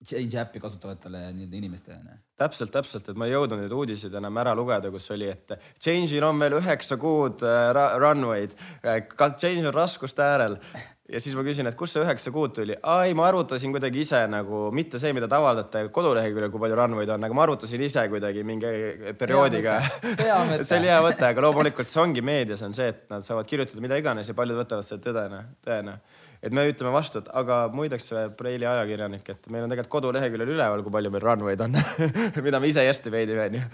Change 0.04 0.36
äppi 0.36 0.60
kasutavatele 0.60 1.20
nii-öelda 1.32 1.56
inimestele. 1.56 2.18
täpselt, 2.36 2.72
täpselt, 2.76 3.08
et 3.08 3.16
ma 3.16 3.24
ei 3.24 3.32
jõudnud 3.32 3.62
neid 3.62 3.72
uudiseid 3.72 4.18
enam 4.20 4.36
ära 4.42 4.52
lugeda, 4.58 4.92
kus 4.92 5.06
oli, 5.16 5.30
et 5.32 5.54
Change'il 5.80 6.26
on 6.28 6.42
veel 6.44 6.58
üheksa 6.58 6.98
kuud 7.00 7.46
äh, 7.48 7.72
runway'd. 8.04 8.58
Change 9.40 9.70
on 9.70 9.74
raskuste 9.74 10.26
äärel 10.26 10.58
ja 11.12 11.20
siis 11.20 11.36
ma 11.36 11.44
küsin, 11.44 11.68
et 11.68 11.76
kust 11.76 11.98
see 11.98 12.04
üheksa 12.04 12.32
kuud 12.32 12.54
tuli. 12.56 12.78
aa 12.80 13.04
ei, 13.08 13.14
ma 13.18 13.26
arvutasin 13.28 13.74
kuidagi 13.76 14.04
ise 14.06 14.22
nagu 14.32 14.70
mitte 14.76 15.02
see, 15.02 15.12
mida 15.16 15.28
te 15.28 15.36
avaldate 15.36 15.84
koduleheküljel, 15.96 16.52
kui 16.54 16.64
palju 16.64 16.80
runway'd 16.80 17.12
on, 17.16 17.28
aga 17.28 17.36
ma 17.36 17.44
arvutasin 17.44 17.84
ise 17.84 18.06
kuidagi 18.12 18.46
mingi 18.48 18.72
perioodiga. 19.20 19.80
see 20.68 20.80
oli 20.80 20.92
hea 20.92 21.00
mõte, 21.04 21.28
aga 21.28 21.44
loomulikult 21.44 21.92
see 21.92 22.04
ongi 22.06 22.24
meedias 22.24 22.64
on 22.64 22.76
see, 22.78 22.88
et 22.96 23.04
nad 23.12 23.26
saavad 23.26 23.50
kirjutada 23.50 23.84
mida 23.84 24.00
iganes 24.00 24.32
ja 24.32 24.38
paljud 24.38 24.62
võtavad 24.62 24.88
seda 24.88 25.04
tõdena, 25.10 25.42
tõena. 25.68 25.98
et 26.44 26.56
me 26.56 26.64
ütleme 26.72 26.96
vastu, 26.96 27.20
et 27.20 27.28
aga 27.36 27.60
muideks 27.76 28.10
Preili 28.40 28.68
ajakirjanik, 28.68 29.28
et 29.36 29.52
meil 29.52 29.68
on 29.68 29.76
tegelikult 29.76 29.98
koduleheküljel 29.98 30.56
üleval, 30.56 30.86
kui 30.88 30.96
palju 30.96 31.12
meil 31.12 31.28
runway'd 31.28 31.66
on 31.68 31.76
mida 32.48 32.64
me 32.64 32.72
ise 32.72 32.88
hästi 32.88 33.12
veidi 33.12 33.36
onju. 33.50 33.66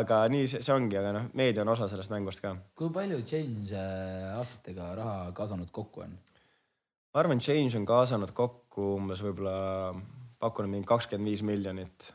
aga 0.00 0.24
nii 0.32 0.48
see, 0.48 0.64
see 0.64 0.72
ongi, 0.72 0.96
aga 0.96 1.12
noh, 1.18 1.28
meedia 1.36 1.60
on 1.60 1.76
osa 1.76 1.92
sellest 1.92 2.16
mängust 2.16 2.40
ka. 2.40 2.56
kui 2.72 2.88
palju 2.88 3.20
Change 3.28 3.76
äh, 3.76 4.32
aastatega 4.40 4.94
raha 4.96 5.32
kaasanud 5.36 5.68
kokku 5.76 6.08
on? 6.08 6.18
Ma 7.10 7.22
arvan, 7.22 7.42
Change 7.42 7.78
on 7.78 7.86
kaasanud 7.88 8.32
kokku 8.36 8.94
umbes 8.96 9.22
võib-olla, 9.24 9.92
pakkunud 10.40 10.70
mingi 10.72 10.88
kakskümmend 10.88 11.30
viis 11.30 11.44
miljonit. 11.46 12.14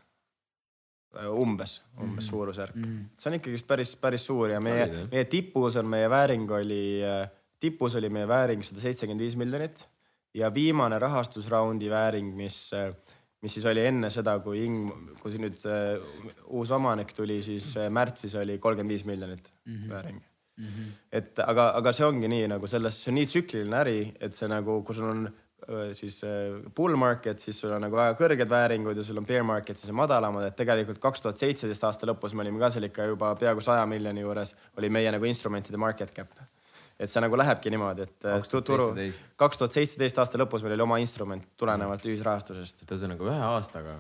umbes, 1.16 1.32
umbes 1.40 1.80
mm 1.96 2.18
-hmm. 2.18 2.22
suurusjärk 2.22 2.76
mm. 2.76 2.84
-hmm. 2.84 3.04
see 3.18 3.30
on 3.30 3.36
ikkagist 3.36 3.68
päris, 3.68 3.96
päris 3.96 4.26
suur 4.26 4.50
ja 4.50 4.60
meie, 4.60 5.08
meie 5.12 5.26
tipus 5.26 5.76
on, 5.76 5.88
meie 5.88 6.10
vääring 6.10 6.52
oli, 6.52 7.00
tipus 7.60 7.96
oli 7.96 8.10
meie 8.10 8.28
vääring 8.28 8.64
sada 8.64 8.82
seitsekümmend 8.82 9.22
viis 9.22 9.36
miljonit 9.36 9.88
ja 10.34 10.54
viimane 10.54 11.00
rahastusraundi 11.00 11.90
vääring, 11.90 12.36
mis, 12.36 12.72
mis 13.42 13.54
siis 13.54 13.66
oli 13.66 13.86
enne 13.86 14.10
seda, 14.10 14.40
kui 14.40 14.66
Ing-, 14.66 15.16
kui 15.22 15.32
nüüd 15.40 15.56
uh, 15.64 16.04
uus 16.48 16.72
omanik 16.72 17.14
tuli, 17.14 17.44
siis 17.44 17.76
märtsis 17.90 18.36
oli 18.36 18.60
kolmkümmend 18.60 18.92
viis 18.92 19.06
miljonit 19.06 19.54
mm 19.66 19.76
-hmm. 19.76 19.90
vääring 19.90 20.22
Mm 20.58 20.66
-hmm. 20.66 20.92
et 21.12 21.40
aga, 21.40 21.72
aga 21.76 21.92
see 21.94 22.06
ongi 22.06 22.28
nii 22.32 22.48
nagu 22.48 22.68
selles, 22.68 23.04
see 23.04 23.12
on 23.12 23.16
nii 23.20 23.26
tsükliline 23.28 23.76
äri, 23.76 24.00
et 24.20 24.36
see 24.36 24.48
nagu, 24.48 24.84
kui 24.84 24.96
sul 24.96 25.10
on 25.10 25.26
siis 25.94 26.22
bull 26.76 26.96
market, 26.96 27.40
siis 27.40 27.60
sul 27.60 27.72
on 27.74 27.82
nagu 27.82 27.96
väga 27.98 28.16
kõrged 28.20 28.50
vääringud 28.50 28.98
ja 28.98 29.04
sul 29.04 29.18
on 29.18 29.26
bear 29.26 29.44
market, 29.44 29.78
siis 29.78 29.90
on 29.90 29.98
madalamad, 29.98 30.46
et 30.46 30.56
tegelikult 30.56 31.00
kaks 31.02 31.22
tuhat 31.22 31.42
seitseteist 31.42 31.84
aasta 31.84 32.08
lõpus 32.08 32.36
me 32.36 32.44
olime 32.46 32.60
ka 32.62 32.70
seal 32.70 32.86
ikka 32.90 33.08
juba 33.10 33.34
peaaegu 33.40 33.64
saja 33.66 33.86
miljoni 33.90 34.22
juures 34.22 34.56
oli 34.78 34.90
meie 34.90 35.12
nagu 35.12 35.26
instrumentide 35.26 35.78
market 35.78 36.14
cap. 36.14 36.30
et 37.00 37.10
see 37.12 37.20
nagu 37.20 37.36
lähebki 37.36 37.70
niimoodi, 37.70 38.02
et 38.02 38.52
turu, 38.52 38.94
kaks 39.36 39.58
tuhat 39.58 39.74
seitseteist 39.74 40.20
aasta 40.20 40.38
lõpus 40.38 40.64
meil 40.64 40.78
oli 40.78 40.86
oma 40.86 40.98
instrument 40.98 41.44
tulenevalt 41.58 42.06
ühisrahastusest. 42.06 42.86
ühesõnaga 42.86 43.26
ühe 43.32 43.42
aastaga 43.50 44.00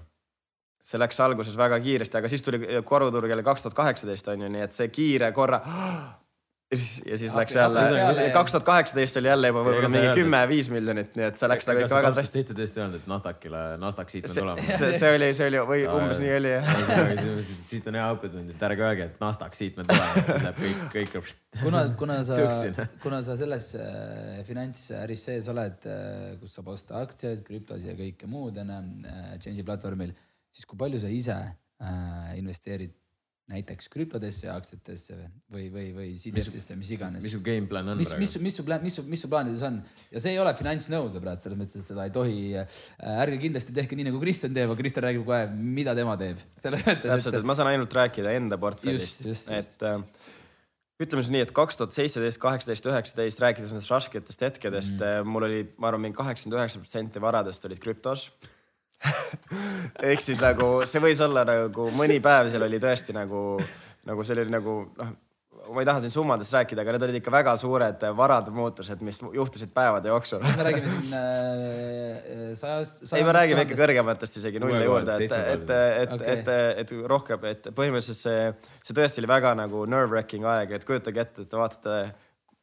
see 0.86 1.02
läks 1.02 1.20
alguses 1.20 1.58
väga 1.58 1.80
kiiresti, 1.82 2.18
aga 2.18 2.30
siis 2.30 2.46
tuli 2.46 2.62
koruturg 2.86 3.30
jälle 3.30 3.44
kaks 3.44 3.66
tuhat 3.66 3.74
kaheksateist 3.74 4.28
on 4.28 4.46
ju, 4.46 4.50
nii 4.54 4.62
et 4.62 4.72
see 4.72 4.88
kiire 4.94 5.32
korra 5.32 5.64
ja 6.76 6.82
siis, 6.82 7.02
ja 7.06 7.18
siis 7.18 7.32
okay, 7.34 7.42
läks 7.42 7.56
jälle, 7.56 8.26
kaks 8.34 8.54
tuhat 8.56 8.66
kaheksateist 8.68 9.18
oli 9.22 9.30
jälle 9.32 9.52
juba 9.52 9.64
võib-olla 9.66 9.90
mingi 9.94 10.12
kümme, 10.18 10.42
viis 10.50 10.70
miljonit, 10.74 11.14
nii 11.18 11.26
et 11.28 11.40
see 11.40 11.50
läks 11.50 11.70
nagu 11.70 11.82
ikka 11.84 11.98
väga 11.98 12.12
drastiliselt. 12.16 12.52
seitseteist 12.52 12.78
ei 12.78 12.84
olnud, 12.84 12.98
et 13.00 13.08
Nasdaqile, 13.12 13.62
Nasdaq 13.82 14.14
siit 14.14 14.28
on 14.30 14.36
tulemas. 14.38 14.72
see, 14.82 14.92
see 15.00 15.12
oli, 15.18 15.30
see 15.38 15.50
oli 15.52 15.62
või 15.72 15.86
umbes 15.92 16.22
nii 16.24 16.34
oli 16.36 16.54
jah. 16.54 16.74
siit 17.70 17.90
on 17.92 18.00
hea 18.00 18.10
õppetund, 18.16 18.52
et 18.56 18.66
ärge 18.70 18.88
öelge, 18.88 19.08
et 19.12 19.24
Nasdaq 19.24 19.58
siit 19.58 19.80
me 19.80 19.88
tuleme, 19.88 20.26
siis 20.26 20.44
läheb 20.48 20.62
kõik, 20.66 20.84
kõik. 20.96 21.34
kuna, 21.64 21.86
kuna 22.02 22.20
sa, 22.28 22.40
kuna 23.04 23.22
sa 23.26 23.38
selles 23.40 23.72
äh, 23.80 24.42
finantsäris 24.48 25.26
sees 25.30 25.50
oled, 25.54 25.88
äh, 25.90 26.36
kus 26.42 26.58
saab 26.60 26.74
osta 26.76 27.00
aktsiaid, 27.02 27.46
krüptosid 27.48 27.94
ja 27.94 27.98
kõike 28.00 28.30
muud 28.32 28.60
enam 28.64 28.92
äh, 29.08 29.34
Change'i 29.40 29.66
platvormil, 29.68 30.14
siis 30.56 30.68
kui 30.70 30.80
palju 30.80 31.02
sa 31.04 31.12
ise 31.12 31.40
investeerid 32.40 32.94
näiteks 33.52 33.90
krüptodesse, 33.94 34.48
aktsiatesse 34.50 35.16
või, 35.54 35.68
või, 35.70 35.90
või 35.94 36.08
CDF-isse, 36.18 36.74
mis 36.80 36.90
iganes. 36.96 37.22
mis 37.22 37.36
su 37.36 37.42
game 37.46 37.70
plan 37.70 37.92
on 37.94 38.00
mis, 38.00 38.10
praegu? 38.10 38.24
mis, 38.24 38.34
mis 38.48 38.56
su 38.58 38.64
plaan, 38.66 38.82
mis 38.82 38.96
su, 38.98 39.04
mis 39.06 39.22
su 39.22 39.30
plaanides 39.30 39.62
on 39.68 39.78
ja 40.10 40.22
see 40.24 40.34
ei 40.34 40.40
ole 40.42 40.54
finantsnõu 40.58 41.12
sõbrad, 41.14 41.44
selles 41.44 41.60
mõttes, 41.60 41.84
et 41.84 41.86
seda 41.86 42.08
ei 42.08 42.14
tohi 42.16 42.40
äh,. 42.58 42.80
ärge 43.22 43.38
kindlasti 43.44 43.76
tehke 43.76 44.00
nii 44.00 44.08
nagu 44.10 44.22
Kristjan 44.24 44.56
teeb, 44.56 44.72
aga 44.72 44.80
Kristjan 44.80 45.06
räägib 45.06 45.28
kohe, 45.28 45.44
mida 45.54 45.94
tema 45.98 46.18
teeb. 46.18 46.42
täpselt, 46.66 47.38
et 47.38 47.46
ma 47.46 47.58
saan 47.58 47.70
ainult 47.76 47.94
rääkida 47.94 48.34
enda 48.34 48.58
portfellist, 48.62 49.30
et 49.54 49.86
äh, 49.86 50.02
ütleme 51.06 51.22
siis 51.22 51.36
nii, 51.38 51.46
et 51.46 51.54
kaks 51.54 51.78
tuhat 51.78 51.94
seitseteist, 51.94 52.42
kaheksateist, 52.42 52.90
üheksateist, 52.90 53.46
rääkides 53.46 53.76
nendest 53.76 53.94
rasketest 53.94 54.42
hetkedest 54.48 54.98
mm, 54.98 55.06
-hmm. 55.06 55.34
mul 55.36 55.46
oli, 55.52 55.62
ma 55.78 55.94
arvan, 55.94 56.08
mingi 56.08 56.18
kaheksakümmend 56.18 56.64
üheksa 56.64 56.82
protsenti 56.82 57.22
varadest 57.22 57.70
olid 57.70 57.84
krüptos 57.84 58.32
ehk 60.12 60.24
siis 60.24 60.42
nagu 60.44 60.70
see 60.90 61.04
võis 61.04 61.22
olla 61.24 61.46
nagu 61.48 61.92
mõni 61.96 62.22
päev 62.24 62.50
seal 62.54 62.66
oli 62.66 62.80
tõesti 62.82 63.16
nagu, 63.16 63.44
nagu 64.08 64.26
see 64.26 64.38
oli 64.38 64.50
nagu 64.54 64.80
noh, 64.96 65.14
ma 65.74 65.82
ei 65.82 65.88
taha 65.88 66.02
siin 66.04 66.14
summadest 66.14 66.54
rääkida, 66.54 66.84
aga 66.84 66.96
need 66.96 67.06
olid 67.08 67.18
ikka 67.20 67.32
väga 67.34 67.56
suured 67.58 68.04
varade 68.18 68.54
muutused, 68.54 69.02
mis 69.06 69.18
juhtusid 69.34 69.72
päevade 69.74 70.12
jooksul. 70.12 70.44
me 70.46 70.68
räägime 70.68 70.92
siin 70.92 71.16
äh, 71.18 72.52
sajast 72.60 73.04
äh,. 73.06 73.18
ei, 73.18 73.26
me 73.26 73.34
räägime 73.36 73.66
ikka 73.66 73.80
kõrgematest 73.80 74.40
isegi 74.42 74.62
nulli 74.62 74.84
juurde, 74.86 75.18
et, 75.26 75.32
et, 75.32 75.74
et 75.74 76.14
okay., 76.18 76.36
et, 76.36 76.52
et, 76.54 76.94
et 76.94 77.10
rohkem, 77.10 77.50
et 77.50 77.72
põhimõtteliselt 77.78 78.22
see, 78.22 78.46
see 78.86 78.98
tõesti 78.98 79.24
oli 79.24 79.32
väga 79.32 79.56
nagu 79.58 79.86
nerve-wracking 79.90 80.46
aeg, 80.54 80.78
et 80.78 80.88
kujutage 80.88 81.26
ette, 81.26 81.48
et 81.48 81.52
te 81.52 81.60
vaatate 81.60 81.98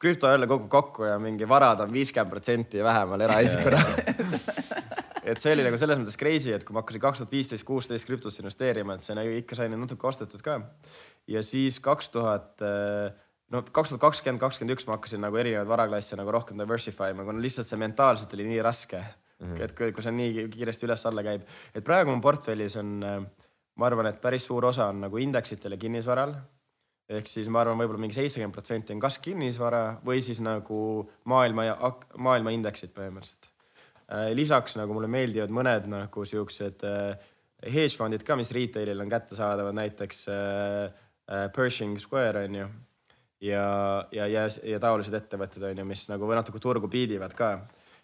krüpto 0.03 0.31
jälle 0.31 0.47
kogub 0.51 0.71
kokku 0.71 1.07
ja 1.07 1.19
mingi 1.23 1.49
varad 1.49 1.81
on 1.85 1.93
viiskümmend 1.93 2.31
protsenti 2.31 2.83
vähemal 2.85 3.21
eraisikuna 3.29 3.83
et 5.23 5.43
see 5.43 5.55
oli 5.55 5.65
nagu 5.67 5.79
selles 5.79 6.01
mõttes 6.01 6.19
crazy, 6.19 6.53
et 6.55 6.65
kui 6.67 6.75
ma 6.75 6.83
hakkasin 6.83 7.03
kaks 7.03 7.23
tuhat 7.23 7.35
viisteist, 7.35 7.67
kuusteist 7.67 8.09
krüptosse 8.09 8.43
investeerima, 8.43 8.97
et 8.97 9.05
see 9.05 9.17
nagu 9.17 9.35
ikka 9.39 9.59
sai 9.59 9.69
natuke 9.73 10.09
ostetud 10.11 10.43
ka. 10.45 10.59
ja 11.31 11.43
siis 11.47 11.79
kaks 11.83 12.11
tuhat, 12.15 12.65
no 13.55 13.63
kaks 13.63 13.95
tuhat 13.95 14.03
kakskümmend, 14.03 14.43
kakskümmend 14.43 14.77
üks 14.77 14.89
ma 14.89 14.97
hakkasin 14.99 15.23
nagu 15.23 15.39
erinevaid 15.39 15.71
varaklasse 15.71 16.19
nagu 16.19 16.35
rohkem 16.35 16.59
diversify 16.59 17.13
ima, 17.15 17.27
kuna 17.29 17.43
lihtsalt 17.43 17.71
see 17.71 17.79
mentaalselt 17.81 18.35
oli 18.35 18.49
nii 18.51 18.65
raske 18.67 18.99
mm. 18.99 19.47
-hmm. 19.47 19.63
et 19.63 19.77
kui, 19.79 19.93
kui 19.93 20.03
see 20.03 20.17
nii 20.17 20.49
kiiresti 20.57 20.89
üles-alla 20.89 21.23
käib, 21.23 21.47
et 21.75 21.85
praegu 21.85 22.11
mu 22.11 22.21
portfellis 22.21 22.77
on, 22.83 22.99
ma 23.77 23.87
arvan, 23.87 24.11
et 24.11 24.21
päris 24.21 24.47
suur 24.47 24.65
osa 24.65 24.91
on 24.91 25.07
nagu 25.07 25.23
indeksitel 25.23 25.79
ja 25.79 25.79
kinnisvaral 25.79 26.35
ehk 27.13 27.29
siis 27.29 27.49
ma 27.49 27.63
arvan, 27.63 27.79
võib-olla 27.79 28.01
mingi 28.01 28.19
seitsekümmend 28.19 28.55
protsenti 28.55 28.95
on 28.95 29.01
kas 29.03 29.19
kinnisvara 29.23 30.01
või 30.07 30.23
siis 30.25 30.41
nagu 30.41 31.11
maailma 31.25 31.71
ja 31.71 31.79
maailma 32.17 32.55
indeksid 32.55 32.95
põhimõtteliselt 32.97 33.52
lisaks 34.37 34.77
nagu 34.77 34.95
mulle 34.97 35.11
meeldivad 35.11 35.53
mõned 35.55 35.89
nagu 35.91 36.25
siuksed 36.29 36.85
äh, 36.89 37.29
hedge 37.63 37.97
fondid 37.99 38.25
ka, 38.27 38.37
mis 38.39 38.53
retail'il 38.55 39.01
on 39.01 39.11
kättesaadavad, 39.11 39.77
näiteks 39.79 40.25
äh, 40.33 41.05
Pershing 41.55 41.99
Square 42.01 42.45
on 42.47 42.59
ju. 42.59 42.67
ja, 43.43 43.67
ja, 44.13 44.27
ja, 44.27 44.49
ja 44.69 44.81
taolised 44.83 45.15
ettevõtted 45.17 45.65
on 45.71 45.81
ju, 45.83 45.87
mis 45.87 46.05
nagu 46.11 46.29
natuke 46.35 46.61
turgu 46.63 46.91
piidivad 46.91 47.35
ka. 47.39 47.53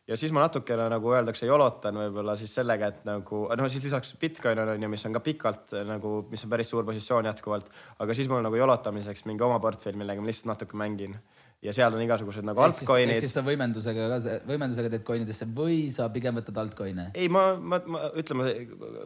ja 0.09 0.17
siis 0.17 0.33
ma 0.33 0.47
natukene 0.47 0.89
nagu 0.89 1.13
öeldakse, 1.13 1.47
jolotan 1.47 1.99
võib-olla 2.01 2.37
siis 2.39 2.55
sellega, 2.55 2.89
et 2.89 3.05
nagu 3.07 3.45
noh, 3.51 3.69
siis 3.69 3.85
lisaks 3.85 4.15
Bitcoin 4.21 4.63
on 4.65 4.83
ju, 4.83 4.89
mis 4.89 5.05
on 5.07 5.19
ka 5.19 5.21
pikalt 5.21 5.77
nagu, 5.87 6.23
mis 6.31 6.45
on 6.47 6.55
päris 6.55 6.71
suur 6.71 6.87
positsioon 6.89 7.29
jätkuvalt, 7.29 7.69
aga 7.99 8.17
siis 8.17 8.31
mul 8.31 8.43
nagu 8.47 8.57
jolotamiseks 8.57 9.27
mingi 9.29 9.45
oma 9.45 9.61
portfell, 9.61 9.99
millega 9.99 10.23
ma 10.23 10.31
lihtsalt 10.31 10.55
natuke 10.55 10.79
mängin 10.79 11.19
ja 11.59 11.73
seal 11.75 11.95
on 11.95 12.03
igasugused 12.05 12.47
nagu 12.47 12.63
siis, 12.63 12.85
ehk 12.85 12.91
altcoin'id 12.93 13.23
siis 13.23 13.33
sa 13.35 13.43
võimendusega 13.43 14.05
ka, 14.13 14.35
võimendusega 14.47 14.91
teed 14.93 15.03
coin'idesse 15.07 15.49
või 15.57 15.79
sa 15.91 16.07
pigem 16.15 16.39
võtad 16.39 16.61
altcoin'e? 16.63 17.09
ei, 17.19 17.27
ma, 17.35 17.49
ma, 17.59 17.81
ma 17.83 18.03
ütleme, 18.21 18.53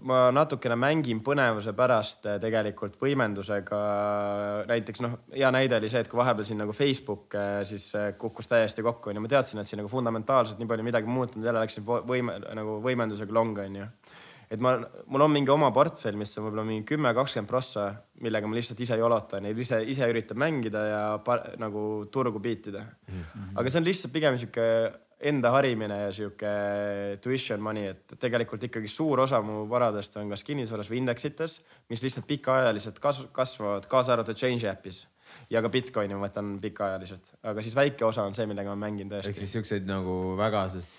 ma 0.05 0.19
natukene 0.37 0.77
mängin 0.77 1.23
põnevuse 1.25 1.73
pärast 1.77 2.29
eh, 2.29 2.37
tegelikult 2.43 2.99
võimendusega. 3.01 3.81
näiteks 4.69 5.05
noh, 5.05 5.17
hea 5.33 5.49
näide 5.55 5.79
oli 5.81 5.89
see, 5.93 6.05
et 6.05 6.13
kui 6.13 6.21
vahepeal 6.21 6.49
siin 6.49 6.61
nagu 6.61 6.77
Facebook 6.77 7.39
eh, 7.41 7.63
siis 7.69 7.89
eh, 7.97 8.11
kukkus 8.21 8.53
täiesti 8.53 8.85
kokku 8.85 9.15
onju, 9.15 9.25
ma 9.25 9.33
teadsin, 9.33 9.63
et 9.63 9.71
siin 9.71 9.81
nagu 9.81 9.93
fundamentaalselt 9.93 10.61
nii 10.61 10.69
palju 10.75 10.89
midagi 10.91 11.09
muutunud, 11.09 11.49
jälle 11.49 11.65
läksin 11.65 11.89
võime 11.89 12.37
nagu 12.53 12.77
võimendusega 12.85 13.33
long 13.33 13.65
onju. 13.65 13.89
Et 14.53 14.61
ma, 14.61 14.75
mul 15.09 15.25
on 15.25 15.33
mingi 15.33 15.53
oma 15.53 15.71
portfell, 15.75 16.19
mis 16.21 16.35
on 16.37 16.47
võib-olla 16.47 16.67
mingi 16.69 16.85
kümme, 16.89 17.15
kakskümmend 17.17 17.51
prossa, 17.51 17.87
millega 18.23 18.49
ma 18.49 18.59
lihtsalt 18.59 18.83
ise 18.85 18.99
jolotan 19.01 19.49
ja 19.49 19.55
ise, 19.65 19.81
ise 19.89 20.09
üritan 20.11 20.41
mängida 20.41 20.83
ja 20.89 21.05
par, 21.25 21.47
nagu 21.63 22.05
turgu 22.13 22.43
biitida 22.43 22.85
mm. 22.85 23.23
-hmm. 23.23 23.55
aga 23.57 23.71
see 23.71 23.81
on 23.81 23.89
lihtsalt 23.89 24.13
pigem 24.13 24.37
sihuke 24.39 24.67
enda 25.23 25.53
harimine 25.55 25.99
ja 26.01 26.11
sihuke 26.15 26.51
tuition 27.23 27.63
money, 27.63 27.93
et 27.95 28.17
tegelikult 28.21 28.65
ikkagi 28.67 28.91
suur 28.91 29.23
osa 29.23 29.41
mu 29.45 29.63
varadest 29.71 30.17
on 30.19 30.33
kas 30.33 30.43
kinnisvaras 30.47 30.91
või 30.91 31.03
indeksites, 31.03 31.61
mis 31.91 32.03
lihtsalt 32.03 32.27
pikaajaliselt 32.27 32.99
kasv-, 33.03 33.31
kasvavad, 33.35 33.87
kaasa 33.91 34.17
arvatud 34.17 34.39
Change 34.39 34.69
äpis. 34.71 35.07
ja 35.51 35.63
ka 35.63 35.69
Bitcoini 35.73 36.15
ma 36.15 36.27
võtan 36.27 36.59
pikaajaliselt, 36.61 37.31
aga 37.43 37.63
siis 37.63 37.77
väike 37.77 38.05
osa 38.05 38.27
on 38.29 38.35
see, 38.35 38.47
millega 38.47 38.75
ma 38.75 38.87
mängin 38.87 39.09
ehk 39.09 39.31
tõesti 39.31 39.47
siis. 39.47 39.53
siukseid 39.53 39.87
nagu 39.89 40.37
väga, 40.37 40.67
noh, 40.75 40.91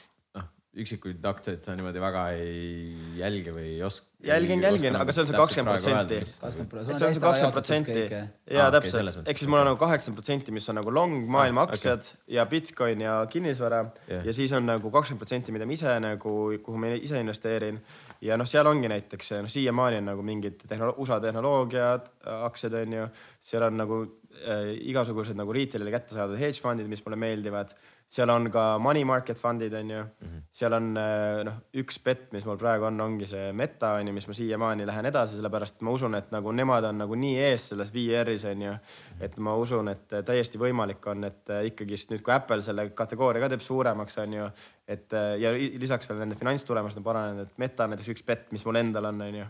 üksikuid 0.74 1.21
aktsiaid 1.30 1.61
sa 1.61 1.76
niimoodi 1.78 2.01
väga 2.01 2.24
ei 2.34 2.93
jälgi 3.19 3.51
või 3.53 3.65
ei 3.76 3.82
oska. 3.86 4.07
jälgin, 4.26 4.61
jälgin, 4.63 4.95
aga 4.97 5.13
see 5.13 5.21
on 5.21 5.28
see 5.30 5.38
kakskümmend 5.38 5.76
protsenti. 5.76 6.19
see 6.26 6.93
on 6.93 7.13
see 7.13 7.21
kakskümmend 7.21 7.57
protsenti 7.57 8.05
ja 8.07 8.69
selles 8.71 9.13
täpselt, 9.13 9.28
ehk 9.30 9.41
siis 9.41 9.51
mul 9.51 9.61
on 9.61 9.69
nagu 9.69 9.80
kaheksakümmend 9.82 10.21
protsenti, 10.21 10.55
mis 10.55 10.69
on 10.74 10.80
nagu 10.80 10.93
long 10.95 11.28
maailma 11.30 11.67
Ah, 11.67 11.69
aktsiad 11.69 12.09
ja 12.28 12.45
Bitcoin 12.49 13.05
ja 13.05 13.19
kinnisvara 13.30 13.84
Jah. 14.07 14.26
ja 14.26 14.34
siis 14.34 14.55
on 14.57 14.65
nagu 14.65 14.91
kakskümmend 14.91 15.21
protsenti, 15.21 15.53
mida 15.53 15.69
ma 15.69 15.78
ise 15.78 15.93
nagu, 16.01 16.34
kuhu 16.65 16.82
ma 16.82 16.95
ise 16.97 17.21
investeerin. 17.21 17.78
ja 18.21 18.38
noh, 18.39 18.49
seal 18.49 18.65
ongi 18.65 18.89
näiteks 18.89 19.34
noh, 19.43 19.51
siiamaani 19.51 20.01
on 20.01 20.09
nagu 20.13 20.26
mingid 20.26 20.65
tehnolo 20.67 20.95
USA 20.97 21.19
tehnoloogiad, 21.21 22.09
aktsiad 22.49 22.82
on 22.82 22.93
ju, 22.97 23.07
seal 23.43 23.69
on 23.69 23.78
nagu 23.78 24.01
äh, 24.41 24.74
igasugused 24.89 25.38
nagu 25.38 25.53
retail'ile 25.53 25.93
kättesaadavad 25.93 26.39
hedge 26.39 26.63
fundid, 26.63 26.89
mis 26.89 27.05
mulle 27.05 27.19
meeldivad. 27.19 27.76
Seal 28.14 28.30
on 28.30 28.49
ka 28.53 28.78
money 28.82 29.03
market 29.07 29.39
fund'id 29.41 29.74
on 29.74 29.89
ju 29.89 30.01
mm, 30.01 30.09
Mhm. 30.22 30.30
-hmm. 30.38 30.41
seal 30.51 30.74
on 30.74 30.97
äh, 30.97 31.43
noh, 31.45 31.53
üks 31.74 31.99
bet, 32.03 32.28
mis 32.34 32.45
mul 32.45 32.57
praegu 32.57 32.86
on, 32.86 33.01
ongi 33.01 33.26
see 33.26 33.51
meta 33.53 33.93
on 33.97 34.07
ju, 34.07 34.14
mis 34.14 34.28
ma 34.28 34.34
siiamaani 34.34 34.86
lähen 34.86 35.05
edasi, 35.05 35.36
sellepärast 35.36 35.76
et 35.76 35.82
ma 35.82 35.91
usun, 35.91 36.16
et 36.16 36.32
nagu 36.32 36.51
nemad 36.51 36.84
on 36.84 36.97
nagu 36.97 37.16
nii 37.16 37.39
ees 37.47 37.70
selles 37.70 37.93
VR-is 37.93 38.45
on 38.45 38.61
ju. 38.61 38.76
et 39.20 39.38
ma 39.38 39.55
usun, 39.55 39.89
et 39.89 40.14
äh, 40.14 40.24
täiesti 40.24 40.61
võimalik 40.61 41.07
on, 41.07 41.24
et 41.24 41.49
äh, 41.49 41.66
ikkagist 41.72 42.11
nüüd, 42.11 42.22
kui 42.22 42.34
Apple 42.34 42.61
selle 42.61 42.89
kategooria 42.89 43.41
ka 43.41 43.49
teeb 43.49 43.66
suuremaks, 43.66 44.18
on 44.18 44.34
ju. 44.34 44.49
et 44.88 45.11
ja 45.39 45.51
lisaks 45.53 46.09
veel 46.09 46.20
nende 46.20 46.36
finantstulemused 46.36 46.97
on 46.97 47.03
paranenud, 47.03 47.47
et 47.47 47.57
meta 47.57 47.84
on 47.84 47.93
näiteks 47.95 48.09
üks 48.14 48.26
bet, 48.26 48.51
mis 48.51 48.66
mul 48.66 48.76
endal 48.76 49.05
on, 49.05 49.22
on 49.22 49.36
ju 49.36 49.45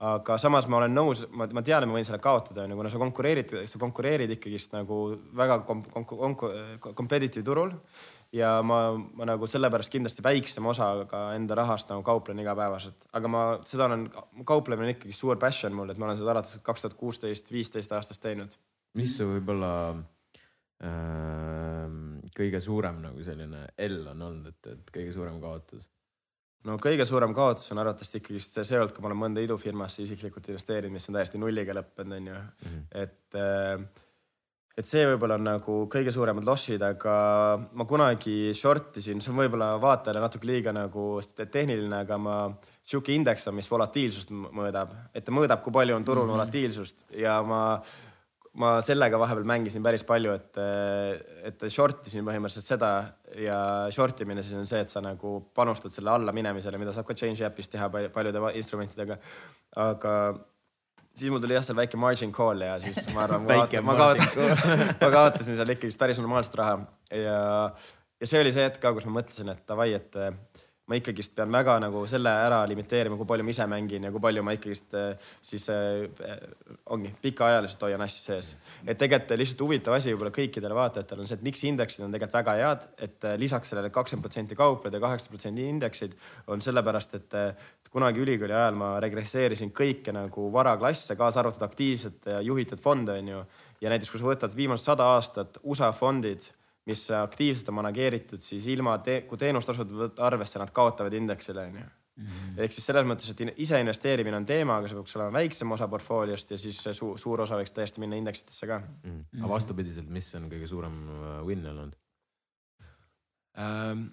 aga 0.00 0.36
samas 0.40 0.64
ma 0.70 0.78
olen 0.78 0.94
nõus, 0.96 1.26
ma, 1.36 1.44
ma 1.52 1.62
tean, 1.64 1.84
et 1.84 1.90
ma 1.90 1.98
võin 1.98 2.06
selle 2.08 2.20
kaotada, 2.24 2.64
onju, 2.64 2.78
kuna 2.78 2.92
sa 2.92 3.00
konkureerid, 3.02 3.52
sa 3.68 3.80
konkureerid 3.82 4.32
ikkagist 4.36 4.72
nagu 4.72 5.00
väga 5.36 5.60
kom-, 5.68 5.84
kom-, 5.92 6.06
kom-, 6.08 6.94
competitive 6.96 7.44
turul. 7.44 7.74
ja 8.32 8.60
ma, 8.62 8.94
ma 8.94 9.26
nagu 9.26 9.46
sellepärast 9.50 9.90
kindlasti 9.92 10.22
väiksema 10.22 10.70
osaga 10.70 11.24
enda 11.34 11.56
rahast 11.58 11.90
nagu 11.90 12.04
kauplen 12.06 12.38
igapäevaselt, 12.40 13.08
aga 13.12 13.28
ma 13.28 13.42
seda 13.66 13.88
olen, 13.90 14.06
kauplemine 14.46 14.86
on 14.86 14.94
ikkagi 14.94 15.12
suur 15.12 15.36
passion 15.42 15.74
mul, 15.76 15.90
et 15.90 15.98
ma 15.98 16.08
olen 16.08 16.20
seda 16.20 16.32
alates 16.32 16.60
kaks 16.64 16.86
tuhat 16.86 16.96
kuusteist, 16.96 17.52
viisteist 17.52 17.92
aastast 17.92 18.22
teinud. 18.22 18.56
mis 18.96 19.16
su 19.18 19.26
võib-olla 19.28 19.72
äh, 20.86 21.96
kõige 22.36 22.62
suurem 22.62 23.02
nagu 23.04 23.26
selline 23.26 23.66
L 23.90 24.04
on 24.14 24.28
olnud, 24.30 24.54
et, 24.54 24.76
et 24.78 24.94
kõige 24.94 25.12
suurem 25.12 25.42
kaotus? 25.42 25.90
No 26.68 26.76
kõige 26.82 27.06
suurem 27.08 27.34
kaotus 27.36 27.72
on 27.72 27.80
arvatavasti 27.82 28.20
ikkagist 28.20 28.60
see, 28.60 28.76
olnud, 28.78 28.92
kui 28.94 29.04
ma 29.04 29.10
olen 29.10 29.22
mõnda 29.24 29.44
idufirmasse 29.44 30.04
isiklikult 30.04 30.52
investeerinud, 30.52 30.92
mis 30.92 31.08
on 31.08 31.18
täiesti 31.18 31.40
nulliga 31.40 31.76
lõppenud, 31.76 32.16
onju 32.20 32.36
mm. 32.36 32.68
-hmm. 32.68 32.86
et 33.02 33.40
äh, 33.40 34.06
et 34.80 34.86
see 34.88 35.02
võib-olla 35.04 35.36
on 35.36 35.44
nagu 35.44 35.76
kõige 35.92 36.12
suuremad 36.14 36.46
lossid, 36.46 36.82
aga 36.84 37.14
ma 37.76 37.86
kunagi 37.88 38.52
short 38.56 38.96
isin, 39.00 39.20
see 39.20 39.32
on 39.32 39.40
võib-olla 39.42 39.74
vaatajale 39.82 40.22
natuke 40.22 40.48
liiga 40.48 40.72
nagu 40.72 41.06
tehniline, 41.40 42.04
aga 42.04 42.18
ma, 42.20 42.36
sihuke 42.86 43.12
indeks 43.12 43.48
on, 43.50 43.58
mis 43.58 43.68
volatiilsust 43.70 44.30
mõõdab, 44.30 44.94
et 45.14 45.26
ta 45.26 45.34
mõõdab, 45.34 45.60
kui 45.64 45.74
palju 45.74 45.96
on 45.96 46.06
turul 46.06 46.24
mm 46.24 46.30
-hmm. 46.30 46.38
volatiilsust 46.38 47.04
ja 47.18 47.42
ma, 47.42 47.60
ma 48.58 48.70
sellega 48.82 49.18
vahepeal 49.20 49.46
mängisin 49.46 49.82
päris 49.84 50.02
palju, 50.06 50.32
et, 50.34 50.58
et 51.46 51.64
short 51.70 52.08
isin 52.10 52.26
põhimõtteliselt 52.26 52.66
seda 52.66 52.90
ja 53.38 53.58
short 53.94 54.24
imine 54.24 54.42
siis 54.42 54.58
on 54.58 54.66
see, 54.66 54.80
et 54.82 54.90
sa 54.90 55.02
nagu 55.04 55.36
panustad 55.54 55.94
selle 55.94 56.10
alla 56.10 56.34
minemisele, 56.34 56.80
mida 56.80 56.94
saab 56.94 57.06
ka 57.06 57.14
change 57.18 57.46
äpis 57.46 57.70
teha 57.70 57.86
pal- 57.92 58.10
paljude 58.14 58.42
instrumentidega. 58.58 59.20
aga 59.78 60.14
siis 61.14 61.30
mul 61.30 61.42
tuli 61.42 61.54
jah, 61.54 61.64
seal 61.66 61.78
väike 61.78 62.00
margin 62.00 62.34
call 62.34 62.66
ja 62.66 62.74
siis 62.82 63.06
ma 63.14 63.24
arvan 63.28 63.46
ma 63.86 63.96
kaotasin, 64.02 64.60
ma 64.98 65.14
kaotasin, 65.14 65.56
seal 65.60 65.74
ikkagist 65.76 66.02
päris 66.02 66.18
normaalset 66.22 66.58
raha 66.58 66.80
ja, 67.14 67.40
ja 68.18 68.32
see 68.32 68.42
oli 68.42 68.54
see 68.56 68.66
hetk 68.66 68.82
ka, 68.82 68.94
kus 68.96 69.06
ma 69.06 69.20
mõtlesin, 69.20 69.54
et 69.54 69.62
davai, 69.68 69.92
et 69.94 70.18
ma 70.90 70.98
ikkagist 70.98 71.36
pean 71.36 71.52
väga 71.54 71.76
nagu 71.84 72.02
selle 72.10 72.32
ära 72.44 72.60
limiteerima, 72.66 73.18
kui 73.18 73.28
palju 73.28 73.46
ma 73.46 73.54
ise 73.54 73.66
mängin 73.70 74.08
ja 74.08 74.10
kui 74.10 74.22
palju 74.22 74.42
ma 74.46 74.54
ikkagist 74.56 74.96
eh, 74.98 75.28
siis 75.50 75.68
eh, 75.70 76.40
ongi 76.90 77.12
pikaajaliselt 77.22 77.84
hoian 77.86 78.02
asju 78.02 78.24
sees. 78.26 78.54
et 78.84 78.98
tegelikult 78.98 79.38
lihtsalt 79.38 79.64
huvitav 79.66 79.94
asi 79.96 80.10
võib-olla 80.12 80.34
kõikidele 80.34 80.76
vaatajatele 80.76 81.22
on 81.22 81.30
see, 81.30 81.38
et 81.38 81.46
miks 81.46 81.62
indeksid 81.70 82.04
on 82.06 82.16
tegelikult 82.16 82.40
väga 82.40 82.56
head, 82.58 82.88
et 83.06 83.28
eh, 83.30 83.36
lisaks 83.40 83.70
sellele 83.72 83.92
kakskümmend 83.94 84.26
protsenti 84.26 84.58
kaupled 84.58 84.94
ja 84.94 85.02
kaheksakümmend 85.06 85.38
protsenti 85.38 85.68
indeksid 85.70 86.16
on 86.50 86.64
sellepärast, 86.64 87.18
et 87.20 87.38
eh, 87.38 87.68
kunagi 87.90 88.22
ülikooli 88.22 88.54
ajal 88.54 88.78
ma 88.78 88.92
regresseerisin 89.02 89.72
kõike 89.74 90.14
nagu 90.14 90.50
varaklasse, 90.54 91.16
kaasa 91.18 91.42
arvatud 91.42 91.66
aktiivset 91.66 92.32
ja 92.34 92.40
juhitud 92.44 92.82
fonde 92.82 93.18
onju. 93.18 93.44
ja 93.80 93.90
näiteks, 93.90 94.10
kui 94.10 94.20
sa 94.20 94.26
võtad 94.26 94.56
viimased 94.56 94.90
sada 94.90 95.06
aastat 95.14 95.58
USA 95.62 95.92
fondid, 95.92 96.50
mis 96.88 97.06
aktiivselt 97.12 97.68
on 97.72 97.80
manageeritud, 97.80 98.42
siis 98.42 98.66
ilma 98.72 98.96
te, 99.04 99.22
kui 99.28 99.38
teenustasud 99.40 99.90
võtta 100.02 100.26
arvesse, 100.26 100.58
nad 100.62 100.72
kaotavad 100.74 101.14
indeksile 101.16 101.66
onju. 101.68 101.88
ehk 102.60 102.74
siis 102.74 102.84
selles 102.84 103.06
mõttes, 103.08 103.30
et 103.32 103.60
ise 103.62 103.78
investeerimine 103.80 104.36
on 104.36 104.46
teema, 104.48 104.76
aga 104.76 104.88
see 104.90 104.98
peaks 104.98 105.16
olema 105.16 105.38
väiksem 105.38 105.72
osa 105.72 105.88
portfooliost 105.88 106.50
ja 106.52 106.58
siis 106.60 106.80
suur, 106.92 107.16
suur 107.18 107.40
osa 107.46 107.56
võiks 107.56 107.72
tõesti 107.72 108.02
minna 108.02 108.18
indeksitesse 108.20 108.68
ka 108.68 108.80
mm.. 108.82 109.40
aga 109.40 109.52
vastupidiselt, 109.54 110.10
mis 110.12 110.28
on 110.36 110.50
kõige 110.52 110.68
suurem 110.68 110.98
äh, 111.16 111.36
win 111.48 111.64
olnud? 111.72 111.96
Ähm, 113.60 114.04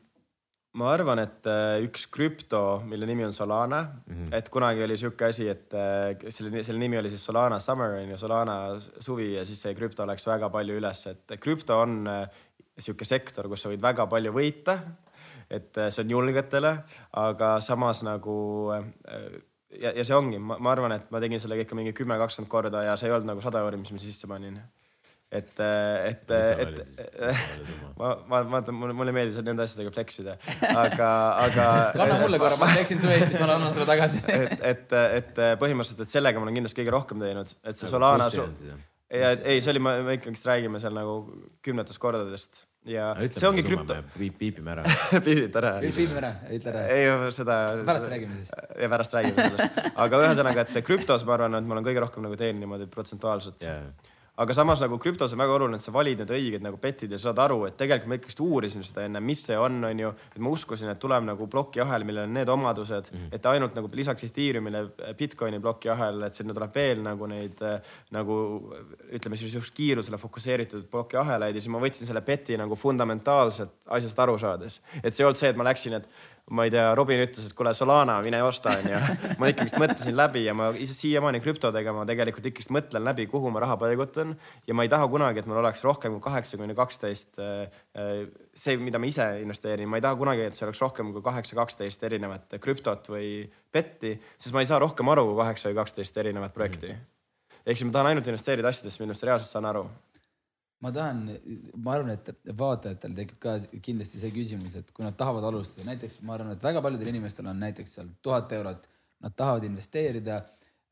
ma 0.77 0.91
arvan, 0.93 1.19
et 1.23 1.47
äh, 1.49 1.79
üks 1.85 2.05
krüpto, 2.13 2.79
mille 2.87 3.07
nimi 3.09 3.25
on 3.25 3.33
Solana 3.33 3.81
mm, 3.81 4.15
-hmm. 4.15 4.35
et 4.37 4.49
kunagi 4.49 4.83
oli 4.83 4.97
sihuke 4.97 5.25
asi, 5.25 5.47
et 5.49 5.73
äh, 5.73 6.29
selle, 6.29 6.63
selle 6.63 6.79
nimi 6.79 6.97
oli 6.97 7.09
siis 7.09 7.25
Solana 7.25 7.59
Summer 7.59 7.97
on 8.01 8.09
ju, 8.09 8.17
Solana 8.17 8.57
suvi 8.79 9.33
ja 9.33 9.45
siis 9.45 9.61
see 9.61 9.75
krüpto 9.75 10.05
läks 10.05 10.27
väga 10.27 10.49
palju 10.49 10.77
üles, 10.77 11.07
et 11.07 11.39
krüpto 11.41 11.81
on 11.81 12.05
sihuke 12.77 13.05
sektor, 13.07 13.49
kus 13.49 13.65
sa 13.65 13.71
võid 13.71 13.83
väga 13.83 14.07
palju 14.09 14.33
võita. 14.35 14.79
et 15.49 15.77
äh, 15.77 15.91
see 15.91 16.03
on 16.03 16.09
julgetele, 16.11 16.73
aga 17.15 17.57
samas 17.63 18.03
nagu 18.03 18.37
äh, 18.75 19.37
ja, 19.81 19.93
ja 19.93 20.05
see 20.07 20.15
ongi, 20.17 20.39
ma, 20.41 20.57
arvan, 20.71 20.95
et 20.97 21.07
ma 21.13 21.21
tegin 21.23 21.41
sellega 21.41 21.65
ikka 21.65 21.77
mingi 21.77 21.93
kümme, 21.95 22.17
kakskümmend 22.19 22.51
korda 22.51 22.83
ja 22.87 22.97
see 22.99 23.09
ei 23.09 23.15
olnud 23.15 23.31
nagu 23.31 23.43
sada 23.43 23.63
euri, 23.63 23.79
mis 23.81 23.93
ma 23.93 24.01
sisse 24.01 24.29
panin. 24.29 24.59
et, 25.31 25.49
et, 25.59 26.29
et 26.31 26.77
ma, 27.99 28.13
ma, 28.31 28.41
vaata, 28.55 28.75
mulle, 28.75 28.95
mulle 28.95 29.11
ei 29.11 29.17
meeldi 29.19 29.43
nende 29.43 29.65
asjadega 29.65 29.91
flex 29.95 30.21
ida, 30.23 30.37
aga, 30.71 31.09
aga. 31.47 31.69
kanna 31.99 32.19
mulle 32.23 32.39
korra, 32.43 32.59
ma 32.59 32.69
teeksin 32.75 33.01
su 33.03 33.11
eest, 33.11 33.33
siis 33.33 33.43
ma 33.43 33.55
annan 33.57 33.75
sulle 33.75 33.89
tagasi. 33.89 34.23
et, 34.41 34.61
et, 34.73 34.99
et 35.21 35.41
põhimõtteliselt, 35.59 36.05
et 36.07 36.15
sellega 36.15 36.39
ma 36.39 36.47
olen 36.47 36.61
kindlasti 36.61 36.81
kõige 36.81 36.95
rohkem 36.95 37.25
teinud, 37.25 37.57
et 37.63 37.79
see 37.79 37.91
Solana. 37.91 38.29
Ja 39.13 39.35
ei, 39.37 39.61
see 39.61 39.71
oli, 39.75 39.83
me 39.83 40.17
ikkagist 40.17 40.47
räägime 40.47 40.81
seal 40.83 40.95
nagu 40.97 41.19
kümnetest 41.63 42.01
kordadest 42.03 42.65
ja 42.87 43.11
see 43.19 43.47
ongi 43.49 43.63
krüpto. 43.67 43.97
piipime 44.39 44.73
ära. 44.75 44.83
piibid 45.25 45.55
ära. 45.59 45.73
viime 45.83 46.19
ära, 46.21 46.33
ütle 46.55 46.73
ära. 46.73 46.83
ei, 46.93 47.31
seda. 47.35 47.57
pärast 47.87 48.11
räägime 48.11 48.37
siis. 48.39 48.51
ja 48.81 48.91
pärast 48.91 49.17
räägime 49.17 49.47
sellest, 49.47 49.81
aga 49.95 50.21
ühesõnaga, 50.25 50.67
et 50.67 50.83
krüptos 50.87 51.25
ma 51.27 51.37
arvan, 51.37 51.59
et 51.59 51.67
ma 51.67 51.77
olen 51.77 51.87
kõige 51.87 52.03
rohkem 52.03 52.27
nagu 52.27 52.39
teinud 52.39 52.63
niimoodi 52.63 52.89
protsentuaalselt 52.91 53.65
Yeah. 53.67 54.13
Aga 54.37 54.53
samas 54.53 54.81
nagu 54.83 54.99
krüptos 55.01 55.33
on 55.33 55.41
väga 55.41 55.55
oluline, 55.55 55.79
et 55.79 55.83
sa 55.83 55.91
valid 55.93 56.21
need 56.21 56.31
õiged 56.35 56.65
nagu 56.65 56.77
bet'id 56.81 57.13
ja 57.13 57.19
saad 57.21 57.39
aru, 57.41 57.63
et 57.65 57.77
tegelikult 57.79 58.11
ma 58.11 58.17
ikkagist 58.19 58.41
uurisin 58.43 58.85
seda 58.85 59.07
enne, 59.07 59.21
mis 59.23 59.41
see 59.47 59.57
on, 59.57 59.79
onju. 59.89 60.11
et 60.35 60.43
ma 60.43 60.53
uskusin, 60.53 60.91
et 60.93 61.01
tuleb 61.01 61.25
nagu 61.25 61.47
plokiahel, 61.49 62.05
millel 62.07 62.27
on 62.27 62.37
need 62.37 62.51
omadused 62.53 63.09
mm, 63.11 63.17
-hmm. 63.17 63.35
et 63.35 63.49
ainult 63.53 63.75
nagu 63.75 63.89
lisaks 63.93 64.27
Ethereumile 64.29 64.83
Bitcoini 65.17 65.59
plokiahel, 65.59 66.21
et 66.29 66.37
sinna 66.37 66.53
tuleb 66.53 66.75
veel 66.75 67.01
nagu 67.01 67.27
neid 67.27 67.65
nagu 68.11 68.37
ütleme 69.11 69.35
siis 69.35 69.53
just 69.53 69.73
kiirusele 69.73 70.17
fokusseeritud 70.17 70.85
plokiahelaid 70.91 71.55
ja 71.55 71.61
siis 71.61 71.73
ma 71.73 71.81
võtsin 71.81 72.05
selle 72.05 72.21
bet'i 72.21 72.57
nagu 72.57 72.75
fundamentaalselt 72.75 73.73
asjast 73.87 74.19
aru 74.19 74.37
saades. 74.37 74.81
et 75.03 75.13
see 75.13 75.23
ei 75.23 75.27
olnud 75.27 75.39
see, 75.39 75.49
et 75.49 75.57
ma 75.57 75.63
läksin, 75.63 75.93
et 75.93 76.09
ma 76.49 76.63
ei 76.63 76.71
tea, 76.71 76.85
Robin 76.95 77.19
ütles, 77.19 77.49
et 77.49 77.55
kuule, 77.57 77.73
Solana, 77.75 78.17
mine 78.23 78.39
osta, 78.45 78.71
onju. 78.79 78.99
ma 79.39 79.49
ikkagist 79.51 79.75
mõtlesin 79.81 80.15
läbi 80.15 80.45
ja 80.45 80.53
ma 80.55 80.69
ise 80.79 80.95
siiamaani 80.95 81.41
krüptodega 81.43 81.91
ma 81.95 82.05
tegelikult 82.07 82.47
ikkagist 82.47 82.71
mõtlen 82.71 83.03
läbi, 83.03 83.25
kuhu 83.31 83.51
ma 83.51 83.63
raha 83.63 83.75
paigutan 83.81 84.31
ja 84.67 84.77
ma 84.77 84.85
ei 84.87 84.91
taha 84.91 85.09
kunagi, 85.11 85.43
et 85.43 85.49
mul 85.49 85.59
oleks 85.59 85.83
rohkem 85.83 86.15
kui 86.15 86.23
kaheksa 86.29 86.59
kuni 86.61 86.77
kaksteist 86.77 87.41
see, 87.41 88.77
mida 88.79 89.01
ma 89.01 89.11
ise 89.11 89.27
investeerin, 89.43 89.91
ma 89.91 89.99
ei 89.99 90.07
taha 90.07 90.19
kunagi, 90.19 90.47
et 90.47 90.55
see 90.55 90.67
oleks 90.67 90.81
rohkem 90.85 91.11
kui 91.15 91.25
kaheksa, 91.25 91.57
kaksteist 91.59 92.07
erinevat 92.07 92.57
krüptot 92.63 93.11
või 93.11 93.29
betti, 93.73 94.15
sest 94.39 94.55
ma 94.55 94.63
ei 94.63 94.71
saa 94.71 94.79
rohkem 94.83 95.11
aru 95.11 95.27
kui 95.31 95.41
kaheksa 95.43 95.71
või 95.71 95.81
kaksteist 95.81 96.23
erinevat 96.23 96.55
projekti. 96.55 96.95
ehk 97.65 97.75
siis 97.75 97.87
ma 97.89 97.97
tahan 97.99 98.13
ainult 98.13 98.31
investeerida 98.31 98.71
asjadesse, 98.71 99.03
millest 99.03 99.27
reaalselt 99.27 99.51
saan 99.51 99.67
aru. 99.67 99.83
Ma 100.83 100.91
tahan, 100.93 101.23
ma 101.81 101.95
arvan, 101.95 102.13
et 102.13 102.51
vaatajatel 102.59 103.15
tekib 103.17 103.39
ka 103.41 103.55
kindlasti 103.83 104.21
see 104.21 104.33
küsimus, 104.35 104.77
et 104.77 104.91
kui 104.93 105.05
nad 105.05 105.17
tahavad 105.17 105.47
alustada, 105.49 105.87
näiteks 105.89 106.19
ma 106.27 106.35
arvan, 106.35 106.53
et 106.53 106.63
väga 106.63 106.83
paljudel 106.85 107.09
inimestel 107.13 107.49
on 107.49 107.59
näiteks 107.65 107.97
seal 107.97 108.11
tuhat 108.21 108.53
eurot, 108.59 108.85
nad 109.25 109.33
tahavad 109.33 109.65
investeerida 109.65 110.37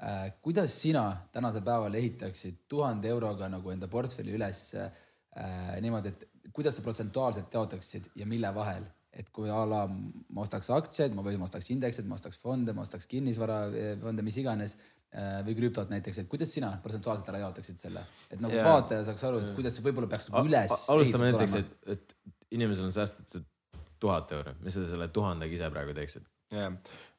äh,. 0.02 0.32
kuidas 0.42 0.74
sina 0.82 1.06
tänasel 1.32 1.62
päeval 1.62 1.94
ehitaksid 1.94 2.64
tuhande 2.68 3.10
euroga 3.14 3.50
nagu 3.50 3.72
enda 3.72 3.88
portfelli 3.88 4.34
üles 4.34 4.62
äh, 4.76 4.90
niimoodi, 5.82 6.14
et 6.16 6.52
kuidas 6.54 6.78
sa 6.78 6.86
protsentuaalselt 6.86 7.54
jaotaksid 7.54 8.12
ja 8.16 8.26
mille 8.26 8.54
vahel? 8.56 8.86
et 9.16 9.30
kui 9.32 9.48
a 9.48 9.62
la 9.64 9.86
ma 9.88 10.44
ostaks 10.44 10.68
aktsiaid, 10.76 11.14
ma 11.16 11.24
või 11.24 11.38
ma 11.40 11.46
ostaks 11.48 11.70
indekseid, 11.72 12.04
ma 12.10 12.18
ostaks 12.18 12.36
fonde, 12.42 12.74
ma 12.76 12.84
ostaks 12.84 13.08
kinnisvarafonde, 13.08 14.26
mis 14.28 14.40
iganes 14.42 14.76
või 15.46 15.56
krüptot 15.56 15.92
näiteks, 15.92 16.22
et 16.24 16.30
kuidas 16.32 16.52
sina 16.52 16.74
protsentuaalselt 16.84 17.30
ära 17.32 17.40
jaotaksid 17.46 17.80
selle, 17.80 18.04
et 18.30 18.40
nagu 18.44 18.56
yeah. 18.56 18.68
vaataja 18.68 19.06
saaks 19.08 19.24
aru, 19.30 19.42
et 19.44 19.54
kuidas 19.56 19.78
see 19.78 19.86
võib-olla 19.86 20.10
peaks 20.12 20.30
nagu 20.30 20.50
üles 20.50 20.74
alustame 20.92 21.30
näiteks, 21.30 21.58
et, 21.62 21.76
et 21.96 22.16
inimesel 22.58 22.90
on 22.90 22.96
säästetud 22.96 23.46
tuhat 24.02 24.32
eurot, 24.36 24.60
mis 24.66 24.76
sa 24.76 24.86
selle 24.90 25.08
tuhandega 25.16 25.56
ise 25.56 25.72
praegu 25.72 25.96
teeksid? 25.98 26.28
jah, 26.54 26.76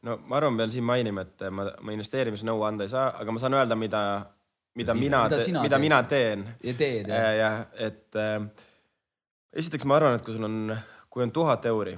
no 0.07 0.19
ma 0.29 0.39
arvan, 0.39 0.59
pean 0.61 0.73
siin 0.75 0.87
mainima, 0.87 1.27
et 1.27 1.47
ma, 1.51 1.67
ma 1.83 1.97
investeerimisnõu 1.97 2.63
anda 2.69 2.87
ei 2.87 2.93
saa, 2.93 3.11
aga 3.21 3.35
ma 3.35 3.43
saan 3.43 3.57
öelda, 3.59 3.79
mida, 3.79 4.03
mida 4.79 4.95
mina 4.97 5.25
Mida, 5.27 5.63
mida 5.65 5.83
mina 5.83 6.03
teen. 6.09 6.47
ja 6.63 6.77
teed 6.79 7.11
jah? 7.11 7.29
jah, 7.41 7.61
et 7.89 8.21
äh, 8.21 8.39
esiteks 9.57 9.89
ma 9.89 9.99
arvan, 9.99 10.21
et 10.21 10.27
kui 10.27 10.37
sul 10.37 10.47
on, 10.47 10.77
kui 11.11 11.25
on 11.25 11.33
tuhat 11.35 11.67
euri, 11.73 11.97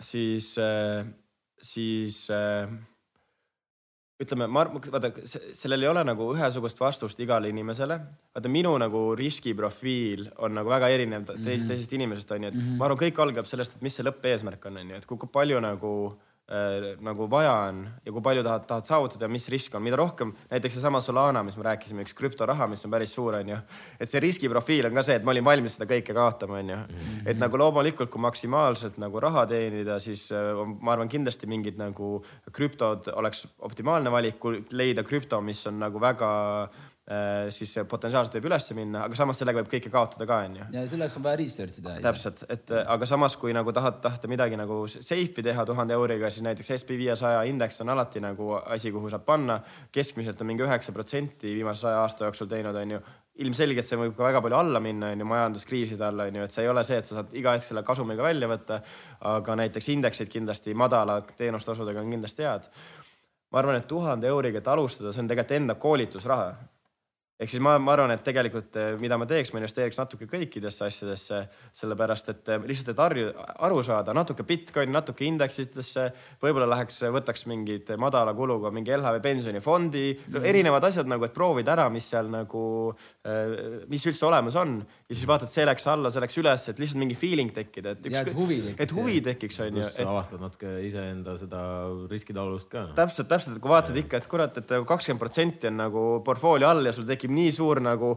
siis 0.00 0.54
äh,, 0.62 1.06
siis 1.62 2.28
äh, 2.30 2.70
ütleme, 4.22 4.46
ma 4.48 4.62
arvan, 4.64 4.80
vaata, 4.92 5.10
sellel 5.28 5.84
ei 5.84 5.90
ole 5.90 6.02
nagu 6.08 6.30
ühesugust 6.32 6.78
vastust 6.80 7.18
igale 7.20 7.50
inimesele. 7.52 7.98
vaata 8.36 8.52
minu 8.52 8.72
nagu 8.80 9.02
riskiprofiil 9.18 10.30
on 10.38 10.56
nagu 10.56 10.72
väga 10.72 10.88
erinev 10.88 11.26
teisest 11.26 11.42
mm 11.44 11.52
-hmm. 11.52 11.68
teisest 11.68 11.92
inimesest 11.92 12.30
onju, 12.30 12.48
et 12.48 12.54
mm 12.54 12.60
-hmm. 12.60 12.78
ma 12.78 12.84
arvan, 12.84 12.98
kõik 12.98 13.20
algab 13.22 13.46
sellest, 13.46 13.76
et 13.76 13.82
mis 13.82 13.94
see 13.94 14.04
lõppeesmärk 14.04 14.66
on 14.66 14.76
onju, 14.76 14.96
et 14.96 15.06
kui, 15.06 15.18
palju 15.32 15.60
nagu 15.60 15.92
nagu 17.02 17.26
vaja 17.30 17.52
on 17.66 17.80
ja 18.06 18.12
kui 18.14 18.22
palju 18.22 18.44
tahad, 18.46 18.66
tahad 18.68 18.86
saavutada 18.86 19.26
ja 19.26 19.30
mis 19.34 19.48
risk 19.50 19.74
on, 19.74 19.82
mida 19.82 19.98
rohkem 19.98 20.30
näiteks 20.46 20.76
seesama 20.78 21.00
Solana, 21.02 21.42
mis 21.42 21.56
me 21.58 21.66
rääkisime, 21.66 22.04
üks 22.06 22.14
krüptoraha, 22.14 22.68
mis 22.70 22.84
on 22.86 22.92
päris 22.94 23.14
suur 23.16 23.34
onju. 23.40 23.56
et 23.98 24.10
see 24.10 24.22
riskiprofiil 24.22 24.86
on 24.86 24.94
ka 24.94 25.02
see, 25.02 25.16
et 25.18 25.26
ma 25.26 25.34
olin 25.34 25.44
valmis 25.44 25.74
seda 25.74 25.88
kõike 25.90 26.14
kaotama 26.14 26.60
onju. 26.62 26.78
et 27.26 27.38
nagu 27.42 27.58
loomulikult, 27.58 28.10
kui 28.10 28.22
maksimaalselt 28.22 28.98
nagu 29.02 29.20
raha 29.20 29.46
teenida, 29.50 29.98
siis 29.98 30.28
äh, 30.30 30.52
on- 30.54 30.78
ma 30.80 30.94
arvan, 30.94 31.10
kindlasti 31.10 31.50
mingid 31.50 31.82
nagu 31.82 32.22
krüptod 32.52 33.10
oleks 33.16 33.46
optimaalne 33.58 34.12
valik, 34.14 34.38
leida 34.70 35.02
krüpto, 35.02 35.40
mis 35.42 35.66
on 35.66 35.80
nagu 35.82 35.98
väga 35.98 36.30
äh, 36.70 36.84
siis 37.54 37.70
potentsiaalselt 37.86 38.34
võib 38.40 38.48
üles 38.48 38.64
minna, 38.74 39.04
aga 39.06 39.14
samas 39.14 39.38
sellega 39.38 39.60
võib 39.60 39.68
kõike 39.76 39.90
kaotada 39.94 40.26
ka 40.26 40.40
onju 40.42 40.64
ja 40.74 40.80
selleks 40.90 41.14
on 41.20 41.22
vaja 41.22 41.38
research 41.38 41.78
ida. 41.78 41.92
täpselt, 42.02 42.42
et 42.50 42.72
äh, 42.74 42.82
aga 42.90 43.06
samas, 43.06 43.36
kui 43.38 43.54
nagu 43.54 43.70
tahad, 43.74 44.00
tahta 44.02 44.26
midagi 44.30 44.58
nagu 44.58 44.80
safe'i 44.90 45.44
teha 45.46 45.64
tuhande 45.68 45.94
euriga, 45.94 46.32
siis 46.34 46.42
näiteks 46.42 46.72
SB 46.80 46.98
viiesaja 46.98 47.44
indeks 47.46 47.78
on 47.84 47.94
alati 47.94 48.24
nagu 48.24 48.56
asi, 48.58 48.90
kuhu 48.90 49.12
saab 49.12 49.22
panna. 49.28 49.60
keskmiselt 49.94 50.42
on 50.42 50.50
mingi 50.50 50.66
üheksa 50.66 50.92
protsenti 50.92 51.54
viimase 51.54 51.86
saja 51.86 52.02
aasta 52.02 52.26
jooksul 52.26 52.50
teinud, 52.50 52.74
onju. 52.82 53.00
ilmselgelt 53.46 53.86
see 53.86 54.02
võib 54.02 54.18
ka 54.18 54.26
väga 54.26 54.42
palju 54.42 54.58
alla 54.58 54.82
minna, 54.82 55.14
onju, 55.14 55.30
majanduskriiside 55.30 56.10
all, 56.10 56.26
onju, 56.26 56.42
et 56.42 56.58
see 56.58 56.66
ei 56.66 56.74
ole 56.74 56.84
see, 56.90 56.98
et 56.98 57.06
sa 57.06 57.20
saad 57.20 57.34
iga 57.38 57.54
hetk 57.54 57.70
selle 57.70 57.86
kasumiga 57.86 58.26
välja 58.26 58.50
võtta. 58.50 58.82
aga 59.30 59.60
näiteks 59.62 59.94
indeksid 59.94 60.32
kindlasti 60.32 60.74
madala 60.74 61.20
teenustasudega 61.22 62.02
on 62.02 62.16
kindlasti 62.18 62.50
head. 62.50 62.66
ma 63.52 63.62
arvan, 63.62 63.76
et 63.78 63.86
tuhande 63.86 64.26
euriga, 64.26 64.58
et 64.58 64.74
alustada, 64.74 65.12
see 65.12 65.22
on 65.22 65.28
tegelikult 65.30 65.62
enda 65.62 65.74
koolitusraha 65.78 66.54
ehk 67.36 67.52
siis 67.52 67.60
ma, 67.60 67.74
ma 67.82 67.92
arvan, 67.92 68.14
et 68.14 68.22
tegelikult 68.24 68.76
eh, 68.80 68.94
mida 69.00 69.18
ma 69.20 69.26
teeks, 69.28 69.52
ma 69.52 69.60
investeeriks 69.60 69.98
natuke 70.00 70.28
kõikidesse 70.30 70.86
asjadesse, 70.86 71.42
sellepärast 71.76 72.32
et 72.32 72.52
eh, 72.54 72.62
lihtsalt, 72.70 72.94
et 72.94 73.02
harju, 73.04 73.26
aru 73.68 73.82
saada 73.84 74.14
natuke 74.16 74.46
Bitcoini, 74.48 74.94
natuke 74.94 75.26
indeksitesse, 75.28 76.06
võib-olla 76.42 76.70
läheks, 76.72 77.02
võtaks 77.12 77.46
mingid 77.50 77.92
madala 78.00 78.32
kuluga 78.36 78.72
mingi 78.72 78.94
LHV 78.96 79.20
pensionifondi. 79.24 80.06
No,, 80.32 80.44
erinevad 80.48 80.88
asjad 80.88 81.10
nagu, 81.10 81.28
et 81.28 81.36
proovida 81.36 81.74
ära, 81.76 81.90
mis 81.92 82.08
seal 82.08 82.30
nagu, 82.32 82.64
mis 83.90 84.06
üldse 84.08 84.26
olemas 84.28 84.56
on 84.58 84.78
ja 85.06 85.14
siis 85.14 85.26
vaatad, 85.30 85.46
see 85.46 85.62
läks 85.62 85.84
alla, 85.86 86.10
see 86.10 86.22
läks 86.24 86.36
üles, 86.40 86.62
et 86.72 86.80
lihtsalt 86.82 86.98
mingi 86.98 87.14
feeling 87.18 87.52
tekkida, 87.54 87.92
et 87.94 88.06
Ja, 88.10 88.22
et 88.26 88.34
huvi 88.34 88.56
tekiks, 88.58 88.80
et 88.82 88.94
huvi 88.96 89.20
tekiks, 89.22 89.58
onju 89.62 89.84
pluss 89.84 89.98
sa 90.00 90.06
avastad 90.10 90.42
natuke 90.42 90.72
iseenda 90.82 91.36
seda 91.38 91.60
riskitaluvust 92.10 92.68
ka. 92.72 92.82
täpselt, 92.96 93.28
täpselt, 93.30 93.54
et 93.54 93.62
kui 93.62 93.70
vaatad 93.70 94.00
ikka, 94.02 94.18
et 94.18 94.26
kurat, 94.32 94.58
et 94.58 94.74
kakskümmend 94.88 95.22
protsenti 95.22 95.70
on 95.70 95.78
nagu 95.78 96.02
portfoolio 96.26 96.66
all 96.66 96.90
ja 96.90 96.94
sul 96.96 97.06
tekib 97.06 97.30
nii 97.36 97.52
suur 97.54 97.78
nagu, 97.84 98.16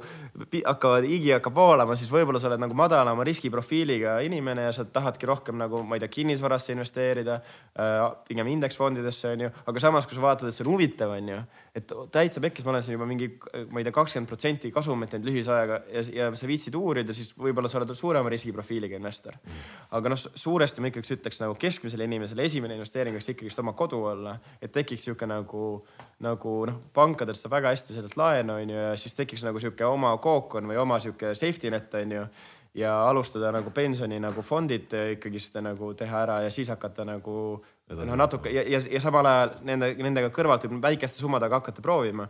hakkavad, 0.57 1.05
higi 1.05 1.35
hakkab 1.35 1.61
voolama, 1.61 1.97
siis 1.99 2.09
võib-olla 2.13 2.41
sa 2.41 2.49
oled 2.49 2.65
nagu 2.65 2.77
madalama 2.77 3.27
riskiprofiiliga 3.27 4.17
inimene 4.25 4.65
ja 4.65 4.73
sa 4.73 4.87
tahadki 4.89 5.29
rohkem 5.29 5.61
nagu, 5.61 5.83
ma 5.85 5.99
ei 5.99 6.01
tea, 6.01 6.09
kinnisvarasse 6.17 6.73
investeerida 6.73 7.37
äh,, 7.77 8.01
pigem 8.25 8.49
indeksfondidesse 8.55 9.35
onju, 9.35 9.53
aga 9.69 9.85
samas, 9.85 10.09
kui 10.09 10.17
sa 10.17 10.25
vaatad, 10.25 10.49
et 10.49 10.57
see 10.57 10.65
on 10.65 10.73
huvitav 10.73 11.13
onju, 11.19 11.43
et 11.79 11.93
täitsa 12.13 12.41
pekkis, 12.43 12.65
ma 12.65 12.73
olen 12.73 12.83
siin 12.85 12.95
juba 12.95 13.07
mingi, 13.09 13.29
ma 13.71 13.81
ei 13.81 13.87
tea, 13.87 13.93
kakskümmend 13.95 14.29
protsenti 14.29 14.71
kasumit 14.75 15.13
teinud 15.13 15.29
lühise 15.29 15.53
ajaga 15.53 15.79
ja, 15.93 16.03
ja 16.15 16.29
sa 16.37 16.49
viitsid 16.49 16.75
uurida, 16.77 17.15
siis 17.15 17.31
võib-olla 17.37 17.71
sa 17.71 17.79
oled 17.81 17.93
suurema 17.97 18.31
riskiprofiiliga 18.33 18.99
investor. 18.99 19.37
aga 19.95 20.13
noh, 20.13 20.19
suuresti 20.43 20.83
ma 20.83 20.91
ikkagi 20.91 21.15
ütleks 21.17 21.41
nagu 21.43 21.57
keskmisele 21.59 22.05
inimesele 22.09 22.45
esimene 22.45 22.77
investeering 22.77 23.17
võiks 23.17 23.31
ikkagist 23.33 23.63
oma 23.63 23.73
kodu 23.79 24.03
olla, 24.11 24.35
et 24.61 24.73
tekiks 24.75 25.07
sihuke 25.07 25.29
nagu, 25.29 25.65
nagu 26.25 26.55
noh, 26.69 26.79
pankadelt 26.93 27.39
saab 27.39 27.57
väga 27.57 27.73
hästi 27.73 27.97
sellelt 27.97 28.19
laenu 28.19 28.59
onju 28.59 28.79
ja 28.79 28.93
siis 28.99 29.17
tekiks 29.17 29.45
nagu 29.47 29.61
sihuke 29.61 29.87
oma 29.87 30.15
kookon 30.21 30.69
või 30.69 30.79
oma 30.81 30.99
sihuke 31.03 31.33
safety 31.37 31.71
net 31.73 31.93
onju 32.03 32.27
ja 32.77 32.93
alustada 33.09 33.51
nagu 33.51 33.71
pensioni 33.73 34.19
nagu 34.21 34.41
fondid 34.45 34.93
ikkagist 35.15 35.57
nagu 35.63 35.93
teha 35.97 36.23
ära 36.25 36.39
ja 36.45 36.51
siis 36.53 36.69
hakata 36.69 37.05
nagu 37.07 37.35
noh, 37.89 38.15
natuke 38.15 38.51
ja, 38.53 38.63
ja, 38.67 38.79
ja 38.91 39.01
samal 39.01 39.25
ajal 39.25 39.55
nende, 39.65 39.91
nendega 39.97 40.29
kõrvalt 40.33 40.67
väikeste 40.81 41.21
summadega 41.21 41.61
hakata 41.61 41.81
proovima. 41.81 42.29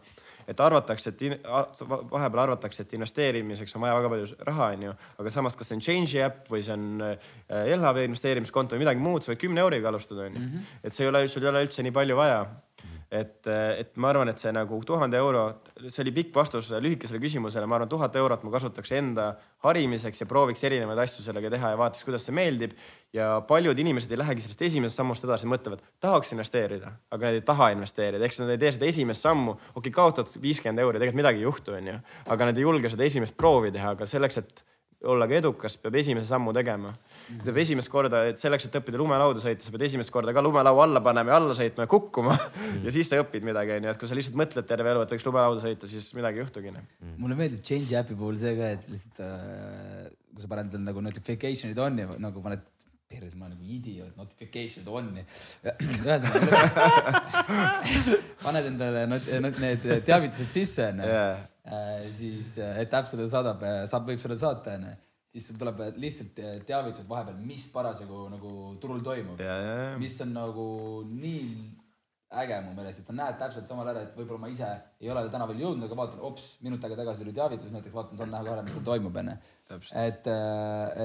et 0.50 0.60
arvatakse, 0.66 1.12
et 1.12 1.44
vahepeal 2.10 2.40
arvatakse, 2.42 2.82
et 2.82 2.94
investeerimiseks 2.98 3.76
on 3.76 3.84
vaja 3.84 3.98
väga 4.00 4.10
palju 4.10 4.30
raha, 4.48 4.70
onju, 4.74 4.94
aga 5.22 5.34
samas, 5.36 5.54
kas 5.56 5.70
see 5.70 5.78
on 5.78 5.84
Change'i 5.86 6.24
äpp 6.26 6.50
või 6.50 6.64
see 6.66 6.74
on 6.74 7.04
äh, 7.06 7.28
LHV 7.76 8.08
investeerimiskonto 8.08 8.74
või 8.74 8.82
midagi 8.82 9.04
muud, 9.04 9.22
sa 9.22 9.30
võid 9.30 9.44
kümne 9.44 9.62
euriga 9.62 9.92
alustada, 9.92 10.26
onju. 10.26 10.64
et 10.82 10.96
see 10.96 11.06
ei 11.06 11.12
ole, 11.12 11.22
sul 11.30 11.46
ei 11.46 11.52
ole 11.52 11.62
üldse 11.68 11.86
nii 11.86 11.94
palju 11.94 12.18
vaja 12.18 12.42
et, 13.12 13.48
et 13.50 13.96
ma 13.98 14.12
arvan, 14.14 14.30
et 14.30 14.42
see 14.42 14.52
nagu 14.54 14.78
tuhande 14.86 15.18
euro, 15.18 15.48
see 15.88 16.04
oli 16.04 16.14
pikk 16.20 16.36
vastus 16.36 16.70
lühikesele 16.78 17.22
küsimusele, 17.22 17.66
ma 17.70 17.80
arvan, 17.80 17.90
tuhat 17.90 18.16
eurot 18.22 18.46
ma 18.46 18.54
kasutaks 18.54 18.94
enda 19.00 19.32
harimiseks 19.66 20.22
ja 20.22 20.28
prooviks 20.30 20.62
erinevaid 20.70 21.02
asju 21.04 21.26
sellega 21.26 21.52
teha 21.56 21.74
ja 21.74 21.80
vaataks, 21.80 22.06
kuidas 22.08 22.28
see 22.28 22.36
meeldib. 22.38 22.78
ja 23.14 23.42
paljud 23.50 23.80
inimesed 23.82 24.12
ei 24.14 24.20
lähegi 24.22 24.44
sellest 24.46 24.62
esimesest 24.68 25.02
sammust 25.02 25.24
edasi, 25.26 25.50
mõtlevad, 25.50 25.82
tahaks 26.00 26.36
investeerida, 26.36 26.92
aga 27.10 27.26
nad 27.26 27.40
ei 27.40 27.46
taha 27.46 27.72
investeerida, 27.74 28.30
siis 28.30 28.44
nad 28.44 28.54
ei 28.54 28.62
tee 28.62 28.76
seda 28.78 28.86
esimest 28.86 29.26
sammu. 29.26 29.58
okei 29.58 29.80
okay,, 29.82 29.96
kaotad 29.96 30.30
viiskümmend 30.42 30.86
euri, 30.86 31.02
tegelikult 31.02 31.24
midagi 31.24 31.42
ei 31.42 31.48
juhtu, 31.48 31.74
onju, 31.80 31.98
aga 32.30 32.52
nad 32.52 32.58
ei 32.62 32.68
julge 32.68 32.94
seda 32.94 33.08
esimest 33.10 33.38
proovi 33.38 33.74
teha, 33.74 33.96
aga 33.98 34.06
selleks, 34.10 34.38
et 34.44 34.64
olla 35.08 35.28
ka 35.32 35.38
edukas, 35.40 35.78
peab 35.80 35.96
esimese 35.96 36.28
sammu 36.28 36.52
tegema. 36.56 36.92
ta 37.30 37.46
peab 37.46 37.60
esimest 37.64 37.92
korda, 37.92 38.26
et 38.28 38.40
selleks, 38.42 38.68
et 38.68 38.78
õppida 38.82 39.00
lumelauda 39.00 39.40
sõita, 39.44 39.64
sa 39.64 39.72
pead 39.72 39.86
esimest 39.88 40.12
korda 40.12 40.34
ka 40.36 40.44
lumelaua 40.44 40.84
alla 40.84 41.02
panema 41.04 41.32
ja 41.32 41.38
alla 41.40 41.56
sõitma 41.56 41.86
ja 41.86 41.92
kukkuma 41.92 42.36
ja 42.84 42.92
siis 42.92 43.08
sa 43.12 43.22
õpid 43.24 43.46
midagi, 43.48 43.78
onju, 43.78 43.94
et 43.94 44.02
kui 44.02 44.10
sa 44.10 44.18
lihtsalt 44.18 44.40
mõtled 44.40 44.68
terve 44.68 44.92
elu, 44.92 45.06
et 45.06 45.14
võiks 45.16 45.28
lumelauda 45.28 45.64
sõita, 45.64 45.88
siis 45.92 46.10
midagi 46.18 46.42
ei 46.42 46.44
juhtugi. 46.44 46.74
noh. 46.76 46.90
mulle 47.22 47.38
meeldib 47.40 47.64
Change 47.64 47.96
äpi 48.02 48.18
puhul 48.20 48.40
see 48.42 48.58
ka, 48.60 48.74
et 48.76 48.90
lihtsalt 48.92 49.24
äh, 49.24 50.10
kui 50.34 50.44
sa 50.44 50.52
paned 50.52 50.68
endale 50.68 50.90
nagu 50.90 51.06
notification'id 51.06 51.80
on 51.84 52.02
ja 52.04 52.18
nagu 52.22 52.44
paned, 52.44 52.66
perse, 53.10 53.38
ma 53.40 53.48
nagu 53.50 53.64
idioot, 53.66 54.12
notification'id 54.20 54.92
on'i. 55.00 55.24
ühesõnaga, 56.04 56.60
paned 58.44 58.70
endale 58.74 59.06
not, 59.16 59.32
not, 59.48 59.64
need 59.64 59.88
teavitused 60.08 60.52
sisse 60.54 60.92
onju 60.92 61.08
Jaa. 61.08 61.32
äh,, 61.66 62.08
siis 62.16 62.58
äh, 62.62 62.82
et 62.84 62.94
äpp 62.94 63.10
sulle 63.10 63.28
saadab, 63.32 63.64
saab, 63.90 64.08
võib 64.10 64.22
sulle 64.22 64.38
saata 64.40 64.78
onju, 64.78 64.96
siis 65.30 65.50
sul 65.50 65.60
tuleb 65.62 65.84
lihtsalt 66.02 66.40
äh, 66.44 66.56
teavitused 66.68 67.10
vahepeal, 67.10 67.42
mis 67.46 67.68
parasjagu 67.74 68.26
nagu 68.32 68.56
turul 68.82 69.04
toimub 69.06 69.44
mis 70.02 70.18
on 70.26 70.34
nagu 70.38 70.70
nii 71.10 71.44
äge 72.40 72.60
mu 72.62 72.76
meelest, 72.78 73.02
et 73.02 73.10
sa 73.10 73.14
näed 73.18 73.38
täpselt 73.42 73.70
samal 73.70 73.88
ajal, 73.90 74.04
et 74.06 74.18
võib-olla 74.18 74.44
ma 74.44 74.50
ise 74.54 74.68
ei 75.02 75.10
ole 75.10 75.24
täna 75.34 75.48
veel 75.50 75.64
jõudnud, 75.64 75.88
aga 75.88 75.96
vaatan, 75.98 76.20
ops, 76.28 76.52
minut 76.66 76.84
aega 76.86 77.00
tagasi 77.00 77.24
tuli 77.24 77.34
teavitus, 77.34 77.72
näiteks 77.74 77.96
vaatan, 77.96 78.20
saan 78.20 78.30
näha 78.36 78.46
kohe, 78.46 78.66
mis 78.68 78.76
seal 78.78 78.86
toimub, 78.86 79.18
onju. 79.22 79.38
et, 80.04 80.30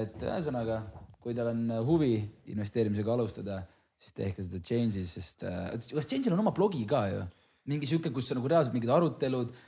et 0.03 0.27
ühesõnaga, 0.29 0.83
kui 1.25 1.37
teil 1.37 1.49
on 1.49 1.63
huvi 1.89 2.13
investeerimisega 2.53 3.17
alustada, 3.17 3.63
siis 4.05 4.17
tehke 4.19 4.45
seda 4.45 4.61
Change'is, 4.69 5.15
sest 5.17 5.47
äh, 5.49 5.71
kas 5.73 6.11
Change'il 6.11 6.37
on 6.37 6.45
oma 6.45 6.53
blogi 6.57 6.85
ka 6.89 7.07
ju? 7.13 7.25
mingi 7.73 7.89
sihuke, 7.89 8.11
kus 8.13 8.29
on 8.29 8.43
nagu 8.43 8.51
reaalselt 8.53 8.75
mingid 8.77 8.93
arutelud 8.93 9.49
äh,, 9.49 9.63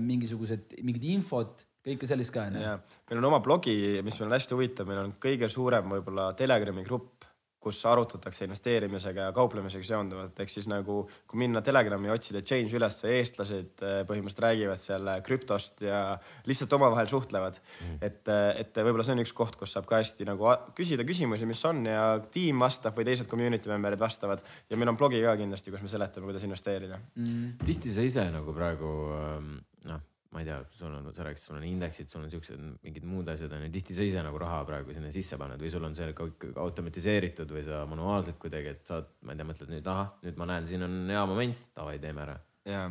mingisugused, 0.00 0.78
mingid 0.80 1.04
infot, 1.12 1.66
kõike 1.84 2.06
sellist 2.08 2.32
ka 2.32 2.46
onju. 2.48 2.76
meil 3.10 3.20
on 3.20 3.28
oma 3.28 3.42
blogi, 3.44 3.74
mis 4.04 4.18
meil 4.20 4.30
on 4.30 4.36
hästi 4.36 4.56
huvitav, 4.56 4.88
meil 4.88 5.02
on 5.02 5.14
kõige 5.22 5.50
suurem 5.52 5.90
võib-olla 5.92 6.30
Telegrami 6.38 6.86
grupp, 6.86 7.26
kus 7.62 7.80
arutatakse 7.88 8.46
investeerimisega 8.48 9.28
ja 9.28 9.34
kauplemisega 9.36 9.86
seonduvat, 9.86 10.38
ehk 10.42 10.52
siis 10.52 10.68
nagu 10.70 11.02
kui 11.30 11.42
minna 11.42 11.62
Telegrami 11.64 12.10
ja 12.10 12.16
otsida 12.16 12.42
change 12.42 12.76
üles, 12.78 12.98
eestlased 13.06 13.84
eh, 13.86 13.98
põhimõtteliselt 14.08 14.44
räägivad 14.46 14.82
seal 14.82 15.12
krüptost 15.26 15.84
ja 15.86 16.02
lihtsalt 16.48 16.76
omavahel 16.78 17.10
suhtlevad 17.10 17.60
mm.. 17.62 17.98
et, 18.02 18.32
et 18.62 18.82
võib-olla 18.82 19.06
see 19.06 19.16
on 19.16 19.24
üks 19.24 19.34
koht, 19.36 19.58
kus 19.60 19.74
saab 19.76 19.88
ka 19.90 20.02
hästi 20.02 20.28
nagu 20.28 20.50
küsida 20.78 21.06
küsimusi, 21.08 21.48
mis 21.48 21.62
on 21.68 21.84
ja 21.88 22.06
tiim 22.34 22.62
vastab 22.62 22.98
või 22.98 23.08
teised 23.08 23.30
community 23.30 23.70
member'id 23.70 24.02
vastavad 24.02 24.42
ja 24.68 24.78
meil 24.78 24.92
on 24.92 25.00
blogi 25.00 25.22
ka 25.24 25.36
kindlasti, 25.40 25.74
kus 25.74 25.84
me 25.84 25.92
seletame, 25.92 26.28
kuidas 26.28 26.46
investeerida 26.48 27.00
Mm. 27.16 27.58
tihti 27.66 27.92
sa 27.92 28.04
ise 28.04 28.22
nagu 28.32 28.54
praegu 28.56 28.88
ähm, 29.16 29.48
noh, 29.88 30.00
ma 30.32 30.40
ei 30.40 30.46
tea, 30.48 30.58
sul 30.78 30.92
on, 30.96 31.10
sa 31.12 31.26
rääkisid, 31.26 31.48
sul 31.48 31.58
on 31.58 31.64
indeksid, 31.68 32.08
sul 32.08 32.22
on 32.24 32.30
siuksed 32.32 32.60
mingid 32.86 33.04
muud 33.08 33.28
asjad 33.28 33.52
on 33.52 33.66
ju, 33.66 33.72
tihti 33.74 33.96
sa 33.96 34.06
ise 34.06 34.22
nagu 34.24 34.40
raha 34.40 34.62
praegu 34.68 34.94
sinna 34.96 35.10
sisse 35.12 35.36
paned 35.40 35.60
või 35.60 35.72
sul 35.72 35.84
on 35.84 35.96
see 35.98 36.14
kõik 36.16 36.46
automatiseeritud 36.62 37.52
või 37.52 37.64
sa 37.66 37.82
manuaalselt 37.90 38.40
kuidagi, 38.40 38.72
et 38.76 38.88
saad, 38.88 39.10
ma 39.26 39.34
ei 39.34 39.42
tea, 39.42 39.48
mõtled 39.50 39.74
nüüd 39.74 39.90
ahah, 39.92 40.14
nüüd 40.24 40.40
ma 40.40 40.48
näen, 40.54 40.68
siin 40.70 40.86
on 40.88 40.96
hea 41.12 41.24
moment, 41.28 41.68
davai, 41.76 41.98
teeme 42.02 42.24
ära. 42.24 42.38
ja 42.68 42.86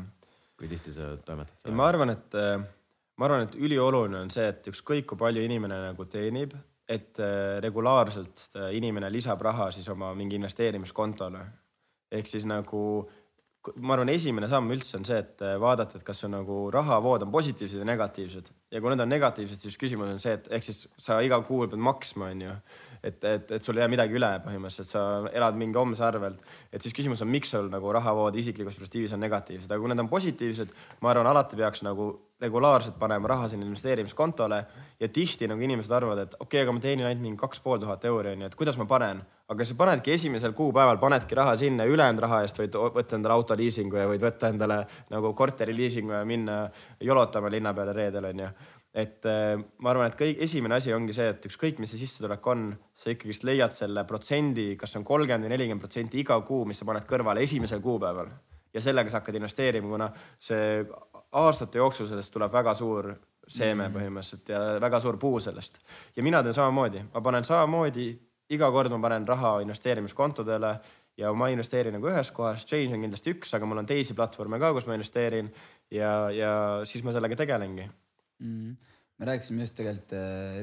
kui 0.59 0.69
tihti 0.69 0.93
sa 0.93 1.15
toimetad 1.25 1.65
ei, 1.65 1.73
ma 1.73 1.89
arvan, 1.89 2.13
et 2.13 2.37
ma 3.17 3.27
arvan, 3.27 3.47
et 3.47 3.57
ülioluline 3.57 4.21
on 4.21 4.29
see, 4.33 4.47
et 4.49 4.69
ükskõik 4.71 5.09
kui 5.09 5.19
palju 5.19 5.41
inimene 5.45 5.79
nagu 5.87 6.05
teenib, 6.09 6.53
et 6.91 7.19
äh, 7.21 7.57
regulaarselt 7.63 8.47
äh, 8.57 8.71
inimene 8.77 9.11
lisab 9.13 9.41
raha 9.45 9.69
siis 9.71 9.87
oma 9.93 10.11
mingi 10.17 10.35
investeerimiskontole. 10.39 11.43
ehk 12.11 12.27
siis 12.27 12.43
nagu 12.45 13.09
ma 13.77 13.93
arvan, 13.93 14.09
esimene 14.09 14.47
samm 14.49 14.71
üldse 14.73 14.97
on 14.97 15.05
see, 15.05 15.19
et 15.21 15.41
äh, 15.45 15.57
vaadata, 15.61 15.99
et 15.99 16.05
kas 16.05 16.23
su 16.23 16.29
nagu 16.31 16.63
rahavood 16.73 17.25
on 17.25 17.33
positiivsed 17.33 17.81
ja 17.81 17.87
negatiivsed. 17.87 18.49
Ja 18.73 18.81
kui 18.81 18.93
need 18.93 19.03
on 19.03 19.11
negatiivsed, 19.11 19.61
siis 19.61 19.77
küsimus 19.81 20.09
on 20.09 20.21
see, 20.23 20.33
et 20.39 20.49
ehk 20.57 20.65
siis 20.65 20.87
sa 21.01 21.19
iga 21.21 21.37
kuu 21.45 21.67
pead 21.67 21.81
maksma, 21.81 22.31
onju. 22.33 22.55
et, 23.03 23.23
et, 23.25 23.53
et 23.57 23.63
sul 23.65 23.77
ei 23.77 23.81
jää 23.81 23.91
midagi 23.93 24.17
üle 24.17 24.31
põhimõtteliselt, 24.45 24.89
sa 24.89 25.03
elad 25.33 25.57
mingi 25.57 25.77
homse 25.77 26.03
arvelt, 26.05 26.41
et 26.73 26.81
siis 26.81 26.93
küsimus 26.97 27.21
on, 27.25 27.29
miks 27.33 27.53
sul 27.53 27.69
nagu 27.73 27.93
rahavood 27.93 28.35
isiklikus 28.37 28.77
perspektiivis 28.77 29.15
on 29.17 29.23
negatiivsed, 29.25 29.69
aga 29.69 29.81
kui 29.81 29.93
need 29.93 30.05
on 30.05 30.09
positiivsed, 30.09 30.75
ma 31.01 31.13
arvan, 31.13 31.29
alati 31.29 31.57
peaks 31.57 31.85
nagu 31.85 32.11
regulaarselt 32.41 32.97
panema 32.99 33.29
raha 33.29 33.49
sinna 33.49 33.65
investeerimiskontole. 33.65 34.63
Ja 35.01 35.09
tihti 35.09 35.47
nagu 35.49 35.61
inimesed 35.61 35.93
arvavad, 35.93 36.23
et 36.25 36.33
okei 36.39 36.45
okay,, 36.45 36.65
aga 36.65 36.73
ma 36.73 36.81
teenin 36.81 37.07
ainult 37.09 37.25
mingi 37.25 37.41
kaks 37.41 37.61
pool 37.61 37.81
tuhat 37.81 38.05
euri 38.09 38.33
onju, 38.35 38.49
et 38.49 38.57
kuidas 38.57 38.77
ma 38.81 38.85
panen, 38.89 39.21
aga 39.51 39.65
sa 39.67 39.75
panedki 39.75 40.13
esimesel 40.15 40.53
kuupäeval 40.55 40.99
panedki 41.01 41.35
raha 41.35 41.55
sinna, 41.59 41.85
ülejäänud 41.89 42.23
raha 42.23 42.43
eest 42.45 42.59
võid 42.61 42.77
võtta 42.95 43.17
endale 43.17 43.35
autoliisingu 43.35 43.99
ja 43.99 44.05
võid 44.07 44.23
võtta 44.23 44.51
endale 44.53 44.83
nagu 45.11 45.33
korteriliisingu 45.37 46.15
ja 46.15 46.21
minna 46.25 46.61
jolotama 47.03 47.51
linna 47.51 47.73
peale 47.75 47.95
reedel 47.97 48.29
onju 48.31 48.51
et 48.93 49.25
äh, 49.25 49.55
ma 49.79 49.91
arvan, 49.93 50.09
et 50.11 50.17
kõik, 50.19 50.39
esimene 50.43 50.75
asi 50.75 50.91
ongi 50.91 51.13
see, 51.15 51.29
et 51.31 51.45
ükskõik, 51.47 51.77
mis 51.79 51.93
see 51.93 52.01
sissetulek 52.01 52.47
on, 52.51 52.65
sa 52.91 53.13
ikkagist 53.13 53.45
leiad 53.47 53.71
selle 53.71 54.03
protsendi, 54.07 54.73
kas 54.79 54.97
on 54.99 55.05
kolmkümmend 55.07 55.47
või 55.47 55.53
nelikümmend 55.53 55.83
protsenti 55.83 56.19
iga 56.19 56.35
kuu, 56.47 56.65
mis 56.67 56.81
sa 56.81 56.87
paned 56.87 57.07
kõrvale 57.07 57.43
esimesel 57.45 57.79
kuupäeval 57.83 58.31
ja 58.73 58.83
sellega 58.83 59.11
sa 59.11 59.21
hakkad 59.21 59.37
investeerima, 59.39 59.87
kuna 59.91 60.09
see 60.39 60.81
aastate 61.39 61.79
jooksul 61.79 62.09
sellest 62.09 62.33
tuleb 62.35 62.51
väga 62.51 62.73
suur 62.75 63.13
seeme 63.47 63.87
mm. 63.87 63.95
põhimõtteliselt 63.95 64.51
ja 64.51 64.59
väga 64.83 64.99
suur 65.03 65.17
puu 65.19 65.39
sellest. 65.43 65.79
ja 66.15 66.23
mina 66.23 66.43
teen 66.43 66.55
samamoodi, 66.55 67.03
ma 67.13 67.23
panen 67.23 67.47
samamoodi, 67.47 68.09
iga 68.55 68.69
kord 68.73 68.91
ma 68.93 68.99
panen 69.03 69.27
raha 69.27 69.59
investeerimiskontodele 69.63 70.71
ja 71.19 71.31
ma 71.35 71.49
investeerin 71.51 71.95
nagu 71.97 72.09
ühes 72.11 72.31
kohas, 72.35 72.65
Change 72.67 72.95
on 72.95 73.05
kindlasti 73.05 73.35
üks, 73.35 73.53
aga 73.55 73.67
mul 73.67 73.81
on 73.81 73.89
teisi 73.89 74.15
platvorme 74.17 74.59
ka, 74.61 74.71
kus 74.75 74.87
ma 74.89 74.97
investeerin 74.97 75.51
ja, 75.93 76.13
ja 76.33 76.51
siis 76.87 77.03
ma 77.05 77.13
sellega 77.15 77.37
tegelengi 77.43 77.87
mm.. 77.87 78.75
me 79.19 79.31
rääkisime 79.31 79.65
just 79.65 79.77
tegelikult, 79.79 80.15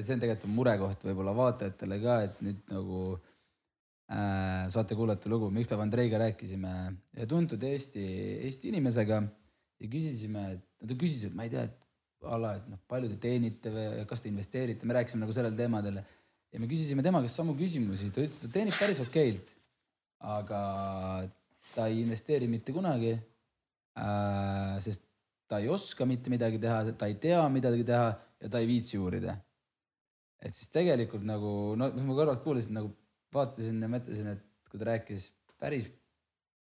see 0.05 0.15
on 0.17 0.23
tegelikult 0.25 0.55
murekoht 0.57 1.09
võib-olla 1.11 1.35
vaatajatele 1.39 2.01
ka, 2.05 2.21
et 2.29 2.41
nüüd 2.45 2.63
nagu 2.73 3.03
äh, 3.15 4.65
saate 4.75 4.99
kuulata 4.99 5.33
lugu, 5.33 5.51
me 5.53 5.65
ükspäev 5.65 5.85
Andreiga 5.85 6.23
rääkisime 6.25 6.75
ühe 7.17 7.29
tuntud 7.31 7.69
Eesti, 7.69 8.07
Eesti 8.49 8.73
inimesega 8.73 9.23
ja 9.79 9.91
küsisime, 9.91 10.49
et 10.57 10.65
no 10.81 10.91
ta 10.91 10.99
küsis, 10.99 11.29
et 11.29 11.37
ma 11.37 11.47
ei 11.47 11.53
tea, 11.53 11.69
et 11.69 11.85
a 12.27 12.39
la, 12.41 12.55
et 12.59 12.65
noh, 12.67 12.81
palju 12.91 13.13
te 13.13 13.19
teenite 13.29 13.71
või 13.71 14.07
kas 14.09 14.25
te 14.25 14.31
investeerite, 14.33 14.87
me 14.89 14.97
rääkisime 14.97 15.23
nagu 15.23 15.35
sellel 15.35 15.55
teemadel 15.59 16.01
ja 16.53 16.61
me 16.61 16.69
küsisime 16.71 17.05
tema 17.05 17.21
käest 17.25 17.41
samu 17.41 17.55
küsimusi, 17.59 18.13
ta 18.13 18.23
ütles, 18.25 18.39
et 18.39 18.47
ta 18.47 18.55
teenib 18.55 18.77
päris 18.79 19.03
okeilt, 19.05 19.57
aga 20.25 20.61
ta 21.75 21.89
ei 21.91 22.03
investeeri 22.03 22.49
mitte 22.51 22.73
kunagi 22.75 23.13
äh,, 23.15 24.79
sest 24.85 25.05
ta 25.49 25.61
ei 25.63 25.69
oska 25.73 26.07
mitte 26.09 26.33
midagi 26.33 26.61
teha, 26.61 26.93
ta 26.93 27.09
ei 27.09 27.19
tea 27.21 27.41
midagi 27.53 27.85
teha 27.89 28.09
ja 28.43 28.51
ta 28.53 28.61
ei 28.63 28.69
viitsi 28.69 28.99
uurida. 29.01 29.37
et 30.39 30.55
siis 30.55 30.71
tegelikult 30.71 31.25
nagu 31.27 31.75
no 31.79 31.91
mis 31.95 32.05
ma 32.07 32.15
kõrvalt 32.15 32.45
kuulasin, 32.45 32.77
nagu 32.77 32.93
vaatasin 33.35 33.83
ja 33.83 33.91
mõtlesin, 33.91 34.33
et 34.37 34.71
kui 34.71 34.81
ta 34.81 34.91
rääkis 34.93 35.31
päris 35.59 35.89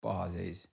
paha 0.01 0.29
seis, 0.31 0.63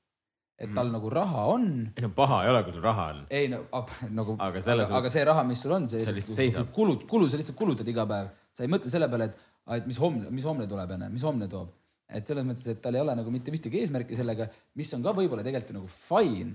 et 0.61 0.71
tal 0.77 0.93
nagu 0.93 1.11
raha 1.11 1.49
on, 1.57 1.67
ei 1.97 2.05
no 2.05 2.13
paha 2.15 2.45
ei 2.45 2.53
ole, 2.53 2.63
kui 2.67 2.77
sul 2.77 2.85
raha 2.85 3.09
on. 3.15 3.25
ei 3.35 3.51
no 3.51 3.65
ab, 3.75 3.91
nagu, 4.15 4.37
Aga 4.39 4.63
aga, 4.63 4.87
aga, 5.01 5.11
see 5.11 5.25
raha, 5.27 5.45
mis 5.49 5.65
sul 5.65 5.75
on, 5.75 5.89
see 5.91 6.05
lihtsalt 6.07 6.39
seisab. 6.39 6.71
kulud, 6.77 7.09
kulu, 7.11 7.29
sa 7.29 7.41
lihtsalt 7.41 7.59
kulutad 7.59 7.91
iga 7.91 8.07
päev, 8.11 8.31
sa 8.55 8.65
ei 8.65 8.71
mõtle 8.71 8.93
selle 8.93 9.09
peale, 9.11 9.31
et, 9.31 9.39
et 9.79 9.89
mis 9.89 9.99
homne, 10.01 10.31
mis 10.35 10.47
homne 10.49 10.67
tuleb 10.71 10.95
enne, 10.97 11.11
mis 11.13 11.25
homne 11.27 11.49
toob. 11.51 11.73
et 12.15 12.27
selles 12.29 12.45
mõttes, 12.47 12.67
et 12.69 12.83
tal 12.85 12.95
ei 12.95 13.01
ole 13.01 13.15
nagu 13.17 13.31
mitte 13.33 13.51
ühtegi 13.51 13.81
eesmärki 13.81 14.15
sellega, 14.15 14.47
mis 14.79 14.93
on 14.95 15.03
ka 15.03 15.15
võib-olla 15.17 15.43
tegelikult 15.43 15.79
nagu 15.79 15.89
fine, 15.89 16.53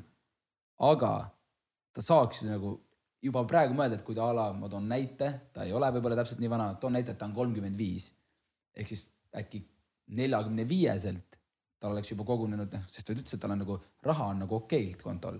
aga 0.88 1.14
ta 1.94 2.04
saaks 2.06 2.44
ju 2.44 2.52
nagu 2.52 2.76
juba 3.26 3.44
praegu 3.50 3.76
mõelda, 3.76 3.98
et 3.98 4.06
kui 4.06 4.16
ta 4.16 4.30
a 4.30 4.36
la, 4.36 4.46
ma 4.56 4.70
toon 4.72 4.86
näite, 4.88 5.32
ta 5.52 5.66
ei 5.66 5.74
ole 5.76 5.90
võib-olla 5.98 6.22
täpselt 6.22 6.40
nii 6.40 6.52
vana, 6.54 6.70
toon 6.80 6.96
näite, 6.96 7.16
et 7.16 7.20
ta 7.20 7.28
on 7.28 7.36
kolmkümmend 7.36 7.76
viis. 7.78 8.12
ehk 8.78 8.88
siis 8.88 9.04
äkki 9.36 9.66
neljakümne 10.16 10.64
viieselt 10.70 11.40
tal 11.80 11.96
oleks 11.96 12.12
juba 12.12 12.26
kogunenud, 12.28 12.74
noh, 12.76 12.88
sest 12.92 13.08
ta 13.08 13.16
ütles, 13.16 13.34
et 13.34 13.42
tal 13.42 13.56
on 13.56 13.62
nagu 13.64 13.78
raha 14.06 14.30
on 14.34 14.44
nagu 14.44 14.58
okeilt 14.60 15.02
kontol. 15.04 15.40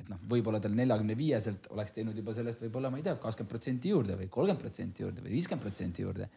Et 0.00 0.08
noh, 0.08 0.20
võib-olla 0.28 0.60
tal 0.62 0.72
neljakümne 0.76 1.14
viieselt 1.18 1.68
oleks 1.74 1.94
teinud 1.96 2.16
juba 2.16 2.34
sellest 2.36 2.62
võib-olla, 2.64 2.90
ma 2.90 3.00
ei 3.00 3.04
tea, 3.06 3.16
kakskümmend 3.20 3.52
protsenti 3.52 3.92
juurde 3.92 4.16
või 4.18 4.28
kolmkümmend 4.32 4.64
protsenti 4.64 5.04
juurde 5.04 5.24
või 5.24 5.34
viiskümmend 5.36 5.64
protsenti 5.66 6.06
juurde. 6.06 6.28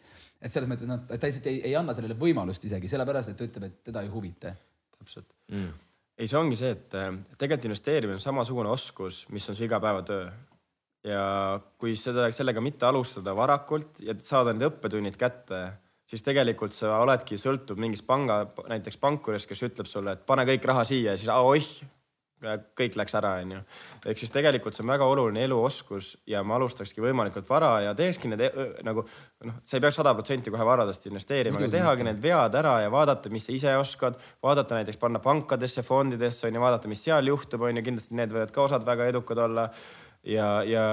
et 0.42 0.52
selles 0.52 0.70
mõttes 0.70 0.90
noh, 0.90 1.06
ta 1.08 1.20
lihtsalt 1.22 1.48
ei, 1.52 1.62
ei 1.70 1.76
anna 1.80 1.96
sellele 1.96 2.18
võimalust 2.20 2.68
isegi 2.68 2.92
sellepärast, 2.92 3.32
et 3.32 3.40
ta 3.40 3.48
ütleb, 3.48 3.70
et 3.70 3.78
teda 3.92 4.04
ei 4.04 4.12
huvita. 4.12 4.56
täpselt 5.00 5.32
Mm. 5.46 5.72
ei, 6.18 6.28
see 6.28 6.40
ongi 6.40 6.56
see, 6.58 6.72
et 6.74 6.94
tegelikult 7.38 7.70
investeerimine 7.70 8.18
on 8.18 8.24
samasugune 8.24 8.70
oskus, 8.70 9.28
mis 9.30 9.48
on 9.50 9.56
su 9.56 9.64
igapäevatöö. 9.64 10.30
ja 11.06 11.62
kui 11.78 11.96
seda, 11.96 12.32
sellega 12.34 12.62
mitte 12.62 12.86
alustada 12.86 13.36
varakult 13.38 14.02
ja 14.02 14.16
saada 14.20 14.54
need 14.54 14.66
õppetunnid 14.72 15.20
kätte, 15.22 15.60
siis 16.10 16.24
tegelikult 16.26 16.74
sa 16.74 16.98
oledki, 17.04 17.38
sõltub 17.38 17.78
mingist 17.78 18.08
panga, 18.08 18.42
näiteks 18.68 18.98
pankurist, 18.98 19.48
kes 19.48 19.62
ütleb 19.70 19.90
sulle, 19.90 20.18
et 20.18 20.26
pane 20.26 20.46
kõik 20.50 20.66
raha 20.66 20.84
siia 20.84 21.14
ja 21.14 21.18
siis 21.18 21.30
oih, 21.30 21.70
kõik 22.76 22.98
läks 23.00 23.16
ära, 23.16 23.36
onju. 23.42 23.62
ehk 24.06 24.20
siis 24.20 24.32
tegelikult 24.34 24.76
see 24.76 24.84
on 24.84 24.92
väga 24.92 25.06
oluline 25.08 25.46
eluoskus 25.48 26.12
ja 26.28 26.44
ma 26.44 26.58
alustakski 26.60 27.02
võimalikult 27.04 27.48
vara 27.50 27.72
ja 27.86 27.94
teekski 27.96 28.30
need 28.32 28.44
nagu 28.86 29.06
noh, 29.48 29.60
sa 29.64 29.78
ei 29.78 29.84
peaks 29.86 30.00
sada 30.02 30.14
protsenti 30.18 30.52
kohe 30.54 30.68
varadest 30.68 31.08
investeerima, 31.10 31.62
aga 31.62 31.72
tehagi 31.72 32.08
need 32.08 32.20
vead 32.22 32.58
ära 32.60 32.78
ja 32.84 32.92
vaadata, 32.94 33.32
mis 33.34 33.48
sa 33.48 33.56
ise 33.56 33.76
oskad, 33.80 34.20
vaadata 34.44 34.82
näiteks 34.82 35.00
panna 35.02 35.22
pankadesse, 35.24 35.86
fondidesse 35.88 36.50
onju, 36.50 36.64
vaadata, 36.64 36.92
mis 36.92 37.06
seal 37.08 37.32
juhtub, 37.32 37.64
onju, 37.70 37.86
kindlasti 37.86 38.20
need 38.20 38.36
võivad 38.36 38.52
ka 38.56 38.68
osad 38.68 38.86
väga 38.88 39.08
edukad 39.14 39.42
olla. 39.48 39.70
Ja, 40.26 40.64
ja, 40.66 40.84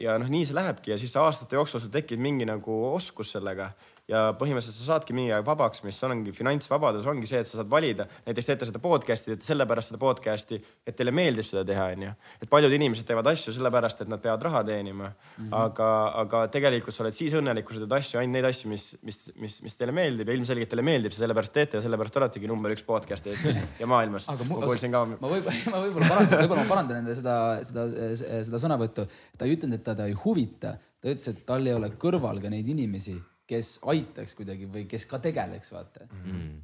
ja 0.00 0.14
noh, 0.16 0.28
nii 0.32 0.46
see 0.48 0.56
lähebki 0.56 0.94
ja 0.94 0.96
siis 0.96 1.12
aastate 1.20 1.58
jooksul 1.58 1.82
sul 1.82 1.92
tekib 1.92 2.22
mingi 2.24 2.46
nagu 2.48 2.78
oskus 2.94 3.34
sellega 3.34 3.66
ja 4.10 4.22
põhimõtteliselt 4.38 4.76
sa 4.76 4.86
saadki 4.94 5.14
mingi 5.16 5.32
aeg 5.34 5.46
vabaks, 5.46 5.84
mis 5.86 5.98
ongi 6.06 6.32
finantsvabadus, 6.34 7.06
ongi 7.10 7.28
see, 7.30 7.40
et 7.44 7.48
sa 7.48 7.60
saad 7.60 7.70
valida, 7.70 8.06
näiteks 8.26 8.48
teete 8.48 8.68
seda 8.68 8.82
podcast'i, 8.82 9.32
teete 9.32 9.46
sellepärast 9.46 9.92
seda 9.92 10.00
podcast'i, 10.02 10.58
et 10.86 10.96
teile 10.98 11.14
meeldib 11.14 11.46
seda 11.46 11.62
teha, 11.66 11.86
onju. 11.94 12.12
et 12.42 12.50
paljud 12.50 12.74
inimesed 12.74 13.06
teevad 13.06 13.30
asju 13.30 13.54
sellepärast, 13.56 14.02
et 14.04 14.10
nad 14.10 14.22
peavad 14.22 14.42
raha 14.48 14.64
teenima 14.66 15.10
mm, 15.10 15.44
-hmm. 15.44 15.54
aga, 15.60 15.90
aga 16.24 16.42
tegelikult 16.56 16.96
sa 16.96 17.04
oled 17.04 17.16
siis 17.16 17.36
õnnelik, 17.38 17.66
kui 17.68 17.78
sa 17.78 17.84
teed 17.84 17.96
asju, 18.00 18.20
ainult 18.20 18.38
neid 18.38 18.50
asju, 18.50 18.72
mis, 18.72 18.88
mis, 19.06 19.20
mis, 19.36 19.56
mis 19.62 19.78
teile 19.78 19.94
meeldib 19.94 20.28
ja 20.28 20.38
ilmselgelt 20.38 20.72
teile 20.74 20.86
meeldib, 20.90 21.14
sellepärast 21.14 21.54
teete 21.54 21.78
ja 21.78 21.86
sellepärast 21.86 22.20
oletegi 22.22 22.50
number 22.50 22.74
üks 22.74 22.86
podcast 22.86 23.26
Eestis 23.30 23.62
ja 23.82 23.86
maailmas. 23.86 24.28
aga 24.28 24.44
ma 24.44 24.60
kuulsin 24.66 24.92
ka. 24.92 25.04
ma 25.14 25.34
võib-, 25.34 25.50
ma 25.72 25.84
võib-olla 25.86 26.10
parandan, 26.10 26.44
võib-olla 26.44 26.62
ma 26.66 26.74
parandan 26.74 27.02
enda 27.04 27.14
seda, 27.14 27.36
seda, 27.62 27.86
seda 28.18 28.62
sõnavõttu. 28.66 29.06
ta 29.38 29.46
ei 29.46 29.54
ütelnud, 29.54 29.78
et 29.78 29.86
teda 29.86 30.10
ei 30.10 30.18
huvita, 30.24 30.76
ta 31.00 31.14
ütles, 31.14 31.28
et 31.30 31.44
tal 31.46 31.66
ei 31.66 31.76
ole 31.76 31.94
kõrval 32.00 32.42
ka 32.42 32.50
neid 32.52 32.68
inimesi, 32.68 33.14
kes 33.50 33.76
aitaks 33.92 34.36
kuidagi 34.38 34.68
või 34.70 34.86
kes 34.90 35.06
ka 35.10 35.20
tegeleks, 35.22 35.72
vaata 35.74 36.06
Mm. 36.10 36.60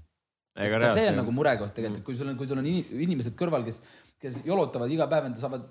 ka 0.56 0.64
see 0.64 0.76
on 0.76 0.80
reaalselt 0.86 1.18
nagu 1.20 1.34
murekoht 1.36 1.74
tegelikult, 1.76 2.00
et 2.00 2.06
kui 2.06 2.16
sul 2.16 2.30
on, 2.32 2.36
kui 2.38 2.48
sul 2.48 2.62
on 2.62 2.68
ini- 2.68 2.86
inimesed 3.04 3.34
kõrval, 3.36 3.66
kes, 3.66 3.82
kes 4.22 4.40
jolotavad 4.46 4.92
iga 4.92 5.08
päev, 5.10 5.28
enda 5.28 5.40
saavad, 5.42 5.66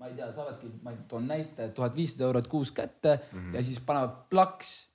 ma 0.00 0.08
ei 0.10 0.16
tea, 0.18 0.32
saavadki, 0.34 0.72
ma 0.82 0.94
toon 1.10 1.28
näite, 1.30 1.70
tuhat 1.76 1.94
viissada 1.94 2.26
eurot 2.26 2.48
kuus 2.50 2.72
kätte 2.74 3.18
mm 3.20 3.38
-hmm. 3.38 3.54
ja 3.54 3.62
siis 3.62 3.80
panevad 3.80 4.24
plaks 4.30 4.88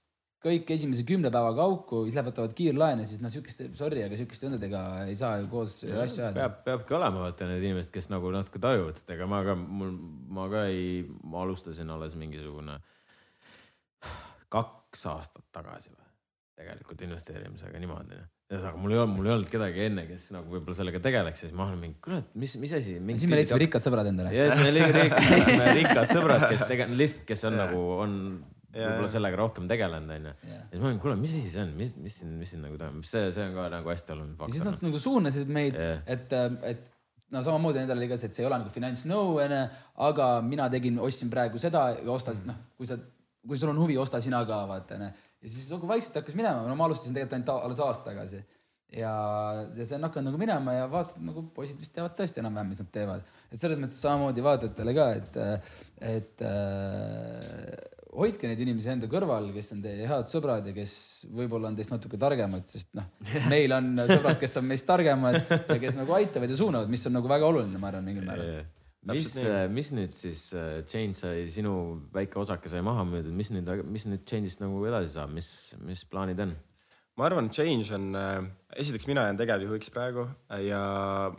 kõik 0.43 0.71
esimese 0.75 1.05
kümne 1.07 1.31
päeva 1.31 1.53
kauku, 1.55 2.03
siis 2.03 2.17
lähevad, 2.17 2.33
võtavad 2.33 2.53
kiirlaene, 2.57 3.05
siis 3.07 3.21
noh, 3.23 3.31
sihukeste, 3.31 3.69
sorry, 3.79 4.03
aga 4.03 4.17
sihukeste 4.19 4.49
õndadega 4.49 4.81
ei 5.07 5.15
saa 5.15 5.37
ju 5.39 5.47
koos 5.47 5.77
asju 5.83 6.23
ajada. 6.25 6.33
peab, 6.33 6.57
peabki 6.65 6.97
olema 6.97 7.23
vaata 7.23 7.47
need 7.47 7.63
inimesed, 7.63 7.93
kes 7.95 8.09
nagu 8.11 8.31
natuke 8.35 8.59
tajuvad 8.59 8.99
seda, 8.99 9.15
ega 9.15 9.27
ma 9.31 9.39
ka, 9.47 9.55
mul, 9.55 9.93
ma 10.35 10.49
ka 10.51 10.65
ei, 10.67 11.05
ma 11.23 11.45
alustasin 11.45 11.89
alles 11.95 12.17
mingisugune 12.19 12.75
kaks 14.93 15.09
aastat 15.09 15.45
tagasi 15.55 15.89
või, 15.89 16.07
tegelikult 16.61 17.01
investeerimisega 17.07 17.81
niimoodi. 17.81 18.19
ühesõnaga, 18.53 18.77
mul 18.77 18.93
ei 18.93 18.99
olnud, 19.01 19.15
mul 19.17 19.29
ei 19.29 19.33
olnud 19.33 19.49
kedagi 19.49 19.85
enne, 19.87 20.05
kes 20.05 20.27
nagu 20.35 20.53
võib-olla 20.53 20.77
sellega 20.77 21.01
tegeleks 21.01 21.41
ja 21.41 21.49
siis 21.49 21.57
ma 21.57 21.65
olen 21.65 21.79
mingi, 21.81 21.97
kurat, 22.03 22.27
mis, 22.37 22.53
mis 22.61 22.75
asi. 22.77 22.99
siis 23.01 23.29
me 23.29 23.39
leidsime 23.39 23.61
rikkad 23.65 23.85
sõbrad 23.85 24.09
endale. 24.11 24.33
ja 24.35 24.51
siis 24.51 24.61
me 24.61 24.73
leidsime 24.75 25.71
rikkad 25.79 26.13
sõbrad, 26.13 26.45
kes 26.51 26.65
tegelikult 26.69 26.99
lihtsalt, 27.01 27.25
kes 27.31 27.47
on 27.49 27.57
nagu, 27.57 27.81
on 28.05 28.17
võib-olla 28.73 29.09
sellega 29.15 29.37
rohkem 29.41 29.69
tegelenud, 29.69 30.13
onju. 30.19 30.35
ja 30.49 30.61
siis 30.69 30.81
ma 30.83 30.89
olin, 30.91 31.01
kuule, 31.01 31.17
mis 31.23 31.33
asi 31.33 31.49
see 31.53 31.65
on, 31.65 31.73
mis, 31.79 31.93
mis 32.05 32.21
siin, 32.21 32.37
mis 32.37 32.53
siin 32.53 32.61
nagu 32.65 32.77
toimub, 32.81 33.05
see, 33.09 33.27
see 33.33 33.49
on 33.49 33.57
ka 33.57 33.69
nagu 33.73 33.93
hästi 33.93 34.15
oluline 34.15 34.37
ja 34.37 34.49
siis 34.53 34.61
faktor 34.61 34.77
nad. 34.77 34.89
nagu 34.89 35.01
suunasid 35.07 35.53
meid 35.57 35.77
Jah. 35.77 36.05
et, 36.15 36.37
et 36.69 36.93
no 37.33 37.41
samamoodi 37.45 37.85
oli 37.97 38.09
ka 38.09 38.17
see, 38.17 38.29
et 38.29 38.37
see 38.37 38.45
ei 38.45 38.49
ole 38.49 38.61
nagu 38.61 38.73
finantsnõu 38.73 39.37
onju, 39.41 39.61
aga 40.07 40.29
mina 40.45 40.69
tegin, 40.73 41.01
ostsin 41.01 41.33
praegu 41.33 41.61
seda 41.61 41.87
ja 41.97 42.09
osta, 42.13 42.33
noh, 42.45 42.57
kui 42.77 42.89
sa, 42.89 42.97
kui 43.47 43.59
sul 43.59 43.73
on 43.73 43.79
huvi, 43.83 43.97
osta 43.99 44.21
sina 44.23 44.43
ka 44.47 44.63
vaata 44.69 44.97
onju. 44.97 45.11
ja 45.43 45.51
siis 45.51 45.69
nagu 45.73 45.87
vaikselt 45.89 46.21
hakkas 46.21 46.35
minema, 46.39 46.67
no 46.67 46.75
ma 46.79 46.89
alustasin 46.89 47.15
tegelikult 47.15 47.39
ainult 47.39 47.65
alles 47.67 47.81
aasta 47.83 48.11
tagasi 48.11 48.43
ja, 48.93 49.13
ja 49.73 49.85
see 49.85 49.97
on 49.97 50.07
hakanud 50.07 50.31
nagu 50.31 50.41
minema 50.41 50.75
ja 50.75 50.85
vaatad 50.91 51.23
nagu 51.25 51.45
poisid 51.55 51.79
vist 51.81 51.93
teavad 51.95 52.13
tõesti 52.17 52.43
enam-vähem, 52.43 52.69
mis 52.73 52.83
nad 52.83 52.91
teevad. 52.93 53.25
et 53.49 53.59
selles 53.61 53.81
mõttes 53.81 53.97
samamoodi 54.03 54.45
vaatajatele 54.45 54.93
ka, 54.97 55.07
et, 55.17 55.39
et 56.13 56.45
äh, 56.47 57.73
hoidke 58.13 58.49
neid 58.49 58.61
inimesi 58.61 58.91
enda 58.93 59.09
kõrval, 59.09 59.49
kes 59.55 59.73
on 59.75 59.81
teie 59.85 60.07
head 60.09 60.29
sõbrad 60.29 60.69
ja 60.69 60.75
kes 60.75 60.93
võib-olla 61.33 61.71
on 61.71 61.79
teist 61.79 61.93
natuke 61.93 62.19
targemad, 62.21 62.67
sest 62.69 62.93
noh, 62.97 63.09
meil 63.53 63.73
on 63.75 63.91
sõbrad, 64.05 64.37
kes 64.41 64.61
on 64.61 64.69
meist 64.69 64.87
targemad 64.89 65.41
ja 65.41 65.81
kes 65.81 65.99
nagu 65.99 66.19
aitavad 66.19 66.53
ja 66.53 66.59
suunavad, 66.59 66.93
mis 66.93 67.09
on 67.09 67.17
nagu 67.17 67.31
väga 67.31 67.49
oluline, 67.49 67.81
ma 67.81 67.89
arvan, 67.89 68.05
mingil 68.07 68.29
määral. 68.29 68.63
mis, 69.09 69.33
mis 69.73 69.89
nüüd 69.95 70.13
siis 70.17 70.45
äh, 70.57 70.83
Change 70.87 71.17
sai, 71.19 71.47
sinu 71.51 71.73
väike 72.13 72.39
osake 72.39 72.71
sai 72.71 72.83
maha 72.85 73.05
müüdud, 73.07 73.33
mis 73.35 73.51
nüüd, 73.51 73.67
mis 73.89 74.07
nüüd 74.09 74.23
Change'ist 74.29 74.63
nagu 74.63 74.83
edasi 74.87 75.11
saab, 75.15 75.33
mis, 75.35 75.49
mis 75.83 76.05
plaanid 76.09 76.39
on? 76.45 76.55
ma 77.19 77.27
arvan, 77.27 77.51
Change 77.53 77.93
on, 77.93 78.07
esiteks 78.79 79.05
mina 79.05 79.27
jään 79.27 79.37
tegevjuhiks 79.37 79.91
praegu 79.93 80.23
ja 80.65 80.79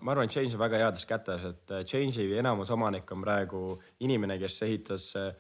ma 0.01 0.13
arvan, 0.15 0.31
Change 0.31 0.55
on 0.55 0.63
väga 0.63 0.83
heades 0.85 1.09
kätes, 1.09 1.49
et 1.51 1.75
äh, 1.75 1.83
Change'i 1.89 2.39
enamus 2.39 2.71
omanik 2.75 3.11
on 3.17 3.25
praegu 3.25 3.65
inimene, 4.05 4.39
kes 4.43 4.61
ehitas 4.69 5.09
äh, 5.19 5.33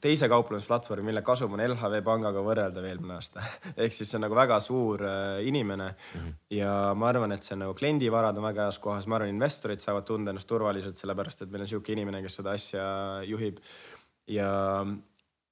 teise 0.00 0.28
kauplemisplatvormi, 0.28 1.06
mille 1.08 1.22
kasum 1.26 1.56
on 1.56 1.62
LHV 1.64 2.02
pangaga 2.04 2.42
võrreldav 2.44 2.84
eelmine 2.88 3.16
aasta. 3.16 3.42
ehk 3.82 3.96
siis 3.96 4.10
see 4.10 4.18
on 4.18 4.26
nagu 4.26 4.38
väga 4.38 4.60
suur 4.64 5.04
äh, 5.06 5.40
inimene 5.48 5.88
mm 5.88 6.20
-hmm. 6.20 6.38
ja 6.58 6.94
ma 6.94 7.08
arvan, 7.08 7.32
et 7.32 7.42
see 7.42 7.56
nagu 7.56 7.74
kliendivarad 7.74 8.36
on 8.36 8.48
väga 8.50 8.68
heas 8.68 8.78
kohas, 8.78 9.06
ma 9.06 9.16
arvan, 9.16 9.34
investorid 9.34 9.80
saavad 9.80 10.04
tunda 10.04 10.30
ennast 10.30 10.48
turvaliselt, 10.48 10.96
sellepärast 10.96 11.42
et 11.42 11.50
meil 11.50 11.62
on 11.62 11.68
niisugune 11.68 11.92
inimene, 11.92 12.22
kes 12.22 12.40
seda 12.40 12.50
asja 12.50 12.86
juhib 13.24 13.60
ja 14.26 14.50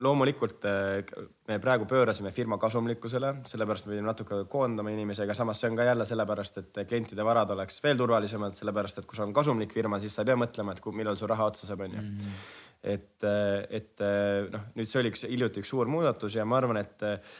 loomulikult 0.04 0.64
eh, 0.64 1.04
me 1.48 1.58
praegu 1.62 1.86
pöörasime 1.88 2.32
firma 2.34 2.58
kasumlikkusele, 2.58 3.34
sellepärast 3.48 3.86
me 3.86 3.94
pidime 3.94 4.10
natuke 4.10 4.40
koondama 4.50 4.90
inimesi, 4.90 5.22
aga 5.24 5.36
samas 5.38 5.60
see 5.60 5.70
on 5.70 5.78
ka 5.78 5.86
jälle 5.86 6.06
sellepärast, 6.08 6.58
et 6.58 6.80
klientide 6.88 7.24
varad 7.26 7.50
oleks 7.54 7.80
veel 7.84 8.00
turvalisemad, 8.00 8.56
sellepärast 8.58 9.00
et 9.00 9.08
kui 9.08 9.16
sul 9.16 9.28
on 9.28 9.36
kasumlik 9.36 9.72
firma, 9.74 10.00
siis 10.02 10.14
sa 10.14 10.24
ei 10.24 10.32
pea 10.32 10.38
mõtlema, 10.40 10.74
et 10.74 10.92
millal 10.92 11.18
su 11.20 11.30
raha 11.30 11.48
otsa 11.52 11.70
saab, 11.70 11.86
onju. 11.86 12.04
et, 12.84 13.24
et 13.24 14.04
noh, 14.52 14.68
nüüd 14.76 14.88
see 14.88 15.00
oli 15.00 15.10
üks 15.14 15.24
hiljuti 15.24 15.62
üks 15.62 15.70
suur 15.72 15.88
muudatus 15.88 16.36
ja 16.36 16.44
ma 16.44 16.58
arvan, 16.60 16.82
et 16.82 17.04
eh, 17.08 17.34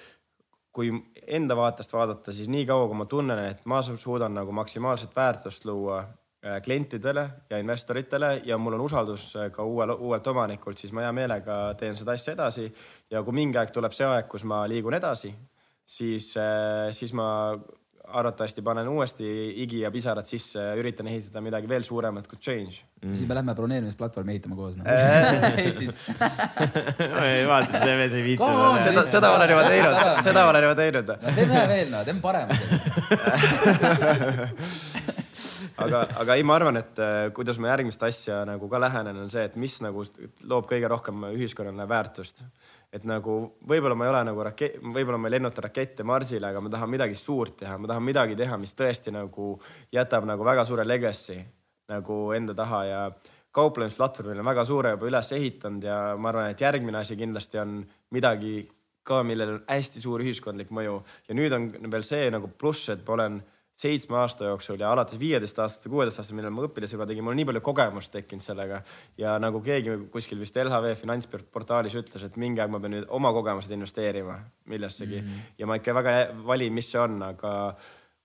kui 0.74 0.90
enda 1.36 1.56
vaatest 1.58 1.92
vaadata, 1.94 2.32
siis 2.34 2.48
niikaua 2.50 2.88
kui 2.90 2.98
ma 2.98 3.06
tunnen, 3.10 3.44
et 3.52 3.64
ma 3.70 3.82
su- 3.84 3.98
suudan 4.00 4.34
nagu 4.34 4.52
maksimaalset 4.56 5.14
väärtust 5.14 5.68
luua 5.68 6.00
äh, 6.00 6.58
klientidele 6.64 7.28
ja 7.50 7.60
investoritele 7.62 8.40
ja 8.44 8.58
mul 8.58 8.78
on 8.78 8.86
usaldus 8.88 9.28
ka 9.52 9.62
uuel, 9.64 9.94
uuelt 9.94 10.26
omanikult, 10.32 10.80
siis 10.80 10.92
ma 10.96 11.04
hea 11.06 11.12
meelega 11.14 11.58
teen 11.78 11.96
seda 11.96 12.16
asja 12.16 12.34
edasi. 12.34 12.66
ja 13.10 13.22
kui 13.22 13.36
mingi 13.36 13.60
aeg 13.60 13.70
tuleb 13.70 13.94
see 13.94 14.08
aeg, 14.08 14.26
kus 14.28 14.44
ma 14.48 14.64
liigun 14.68 14.96
edasi, 14.98 15.34
siis, 15.84 16.32
siis 16.96 17.12
ma 17.12 17.28
arvatavasti 18.08 18.62
panen 18.62 18.88
uuesti 18.88 19.54
higi 19.56 19.80
ja 19.80 19.90
pisarad 19.90 20.24
sisse 20.28 20.60
ja 20.60 20.74
üritan 20.78 21.06
ehitada 21.08 21.40
midagi 21.44 21.68
veel 21.68 21.82
suuremat 21.86 22.28
kui 22.28 22.38
Change. 22.38 22.74
siis 23.00 23.28
me 23.28 23.34
lähme 23.34 23.54
broneerimisplatvormi 23.54 24.32
ehitama 24.36 24.56
koos 24.56 24.76
no.. 24.78 24.84
Eestis. 25.56 25.98
ei 27.24 27.46
vaata, 27.48 27.80
see 27.80 27.96
mees 28.00 28.12
ei 28.12 28.24
viitsi 28.26 28.50
seda. 28.50 28.82
seda, 28.82 29.02
seda 29.16 29.26
ma 29.32 29.36
olen 29.40 29.50
juba 29.54 29.64
teinud, 29.68 29.96
seda 30.28 30.40
ma 30.44 30.48
olen 30.54 30.64
juba 30.68 30.76
teinud. 30.82 31.08
teeme 31.34 31.68
veel 31.74 31.88
no, 31.92 31.98
teeme 32.04 32.20
paremad. 32.24 32.54
aga, 35.82 36.02
aga 36.22 36.36
ei, 36.38 36.44
ma 36.46 36.56
arvan, 36.58 36.78
et 36.80 37.00
äh, 37.02 37.28
kuidas 37.36 37.58
ma 37.62 37.70
järgmist 37.72 38.02
asja 38.06 38.42
nagu 38.48 38.68
ka 38.70 38.80
lähenen, 38.82 39.18
on 39.24 39.32
see, 39.32 39.44
et 39.48 39.56
mis 39.60 39.76
nagu 39.84 40.04
loob 40.50 40.68
kõige 40.70 40.90
rohkem 40.90 41.26
ühiskonnale 41.32 41.86
väärtust. 41.90 42.44
Et 42.94 43.04
nagu 43.08 43.36
võib-olla 43.66 43.96
ma 43.98 44.06
ei 44.06 44.12
ole 44.12 44.22
nagu 44.30 44.44
rakett, 44.46 44.78
võib-olla 44.78 45.18
ma 45.18 45.28
ei 45.28 45.34
lennuta 45.36 45.64
rakette 45.66 46.06
Marsile, 46.06 46.46
aga 46.46 46.62
ma 46.62 46.70
tahan 46.70 46.92
midagi 46.92 47.18
suurt 47.18 47.58
teha, 47.64 47.76
ma 47.78 47.90
tahan 47.90 48.06
midagi 48.06 48.38
teha, 48.38 48.58
mis 48.60 48.74
tõesti 48.78 49.14
nagu 49.14 49.54
jätab 49.94 50.28
nagu 50.30 50.46
väga 50.46 50.66
suure 50.68 50.86
legacy 50.86 51.40
nagu 51.90 52.18
enda 52.36 52.54
taha 52.56 52.84
ja 52.88 53.00
kauplemisplatvormil 53.54 54.40
on 54.42 54.48
väga 54.48 54.64
suure 54.66 54.94
juba 54.94 55.10
üles 55.10 55.32
ehitanud 55.36 55.84
ja 55.86 55.98
ma 56.18 56.30
arvan, 56.30 56.50
et 56.50 56.62
järgmine 56.62 56.98
asi 57.00 57.16
kindlasti 57.18 57.60
on 57.62 57.82
midagi 58.14 58.64
ka, 59.04 59.22
millel 59.26 59.58
on 59.58 59.60
hästi 59.68 60.02
suur 60.02 60.22
ühiskondlik 60.24 60.70
mõju. 60.74 60.96
Ja 61.28 61.36
nüüd 61.36 61.52
on 61.54 61.68
veel 61.92 62.06
see 62.06 62.30
nagu 62.32 62.48
pluss, 62.58 62.88
et 62.94 63.04
ma 63.06 63.18
olen 63.18 63.42
seitsme 63.74 64.16
aasta 64.20 64.46
jooksul 64.52 64.78
ja 64.80 64.92
alates 64.94 65.18
viieteist 65.18 65.58
aastast 65.58 65.86
või 65.86 65.96
kuueteist 65.96 66.20
aastast, 66.20 66.36
millal 66.38 66.52
ma 66.54 66.62
õpilasega 66.68 67.08
tegin, 67.10 67.24
mul 67.26 67.34
on 67.34 67.40
nii 67.40 67.48
palju 67.48 67.62
kogemust 67.66 68.12
tekkinud 68.14 68.44
sellega 68.44 68.80
ja 69.18 69.34
nagu 69.42 69.60
keegi 69.64 69.96
kuskil 70.14 70.38
vist 70.38 70.58
LHV 70.62 70.94
finantsportaalis 71.00 71.98
ütles, 71.98 72.22
et 72.22 72.38
mingi 72.40 72.62
aeg 72.62 72.70
ma 72.70 72.80
pean 72.82 72.94
nüüd 72.94 73.08
oma 73.18 73.32
kogemused 73.34 73.74
investeerima 73.74 74.38
millessegi 74.70 75.20
mm 75.20 75.26
-hmm. 75.26 75.54
ja 75.58 75.66
ma 75.66 75.78
ikka 75.80 75.94
väga 75.94 76.12
valin, 76.46 76.74
mis 76.74 76.90
see 76.92 77.00
on, 77.02 77.22
aga 77.22 77.54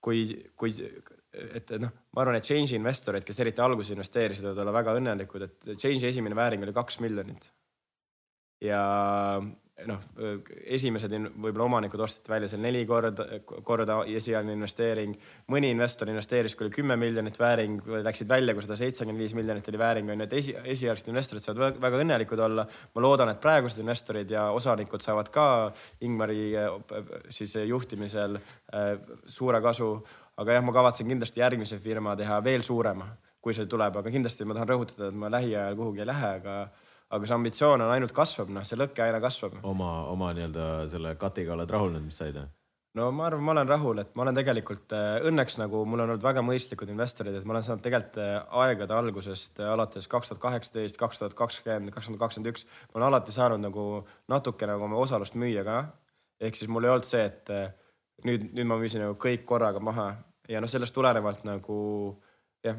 kui, 0.00 0.22
kui, 0.56 0.74
et 1.32 1.72
noh, 1.82 1.92
ma 2.14 2.22
arvan, 2.22 2.38
et 2.38 2.46
Change'i 2.46 2.78
investorid, 2.78 3.24
kes 3.26 3.40
eriti 3.42 3.62
alguses 3.62 3.90
investeerisid, 3.94 4.44
võivad 4.44 4.62
olla 4.64 4.72
väga 4.72 4.94
õnnelikud, 5.00 5.42
et 5.46 5.72
Change'i 5.76 6.08
esimene 6.08 6.36
vääring 6.36 6.62
oli 6.62 6.72
kaks 6.76 7.00
miljonit. 7.00 7.50
ja 8.60 8.80
noh, 9.88 10.00
esimesed 10.64 11.12
võib-olla 11.12 11.66
omanikud 11.66 12.00
osteti 12.04 12.32
välja 12.32 12.48
seal 12.50 12.62
neli 12.64 12.82
korda, 12.88 13.26
korda 13.66 14.00
esialgne 14.08 14.54
investeering. 14.56 15.14
mõni 15.52 15.70
investor 15.74 16.08
investeeris, 16.08 16.56
kui 16.56 16.66
oli 16.66 16.74
kümme 16.74 16.96
miljonit 16.96 17.38
vääring, 17.38 17.80
läksid 18.04 18.28
välja, 18.28 18.54
kui 18.54 18.62
sada 18.62 18.76
seitsekümmend 18.76 19.22
viis 19.22 19.34
miljonit 19.34 19.68
oli 19.68 19.78
vääring, 19.78 20.10
on 20.10 20.20
ju, 20.20 20.28
et 20.28 20.36
esi, 20.40 20.56
esialgsed 20.74 21.08
investorid 21.08 21.44
saavad 21.44 21.80
väga- 21.80 22.02
õnnelikud 22.02 22.40
olla. 22.40 22.66
ma 22.94 23.02
loodan, 23.02 23.28
et 23.28 23.40
praegused 23.40 23.78
investorid 23.78 24.30
ja 24.30 24.50
osanikud 24.50 25.00
saavad 25.00 25.28
ka 25.28 25.72
Ingmari 26.00 26.52
siis 27.28 27.54
juhtimisel 27.54 28.36
eh, 28.36 28.98
suure 29.26 29.60
kasu. 29.60 30.04
aga 30.36 30.52
jah, 30.52 30.64
ma 30.64 30.72
kavatsen 30.72 31.06
kindlasti 31.06 31.40
järgmise 31.40 31.78
firma 31.78 32.16
teha 32.16 32.44
veel 32.44 32.62
suurema, 32.62 33.10
kui 33.40 33.54
see 33.54 33.66
tuleb, 33.66 33.96
aga 33.96 34.10
kindlasti 34.10 34.44
ma 34.44 34.54
tahan 34.54 34.68
rõhutada, 34.68 35.08
et 35.08 35.14
ma 35.14 35.28
lähiajal 35.28 35.76
kuhugi 35.76 36.00
ei 36.00 36.06
lähe, 36.06 36.30
aga 36.40 36.54
aga 37.10 37.26
see 37.26 37.36
ambitsioon 37.36 37.84
on 37.84 37.92
ainult 37.94 38.14
kasvab, 38.14 38.50
noh, 38.54 38.64
see 38.66 38.78
lõke 38.78 39.02
aina 39.04 39.20
kasvab. 39.22 39.58
oma, 39.66 39.90
oma 40.12 40.32
nii-öelda 40.36 40.70
selle 40.92 41.16
katiga 41.20 41.56
oled 41.56 41.70
rahul 41.70 41.94
nüüd, 41.94 42.06
mis 42.06 42.18
said? 42.22 42.38
no 42.98 43.10
ma 43.14 43.26
arvan, 43.28 43.42
ma 43.46 43.54
olen 43.54 43.68
rahul, 43.70 44.00
et 44.02 44.14
ma 44.18 44.24
olen 44.24 44.38
tegelikult 44.38 44.94
äh, 44.96 45.20
õnneks 45.30 45.58
nagu 45.60 45.84
mul 45.86 46.02
on 46.02 46.08
olnud 46.08 46.24
väga 46.24 46.42
mõistlikud 46.46 46.90
investorid, 46.90 47.36
et 47.38 47.46
ma 47.46 47.54
olen 47.54 47.66
saanud 47.66 47.84
tegelikult 47.84 48.18
äh, 48.22 48.38
aegade 48.62 48.96
algusest 48.96 49.62
äh, 49.62 49.70
alates 49.70 50.08
kaks 50.10 50.32
tuhat 50.32 50.42
kaheksateist, 50.42 50.98
kaks 50.98 51.22
tuhat 51.22 51.36
kakskümmend, 51.38 51.94
kaks 51.94 52.10
tuhat 52.10 52.22
kakskümmend 52.24 52.50
üks, 52.54 52.66
ma 52.90 53.00
olen 53.00 53.10
alati 53.12 53.34
saanud 53.34 53.62
nagu 53.62 53.86
natuke 54.30 54.70
nagu 54.70 54.86
oma 54.88 54.98
osalust 55.02 55.38
müüa 55.38 55.66
ka. 55.66 55.84
ehk 56.40 56.58
siis 56.58 56.70
mul 56.72 56.86
ei 56.86 56.94
olnud 56.94 57.06
see, 57.06 57.22
et 57.28 57.54
nüüd, 58.26 58.50
nüüd 58.56 58.66
ma 58.66 58.78
müüsin 58.80 59.04
nagu 59.04 59.18
kõik 59.20 59.46
korraga 59.46 59.82
maha 59.82 60.10
ja 60.50 60.62
noh, 60.62 60.70
sellest 60.70 60.94
tulenevalt 60.96 61.44
nagu 61.46 61.78
jah, 62.64 62.78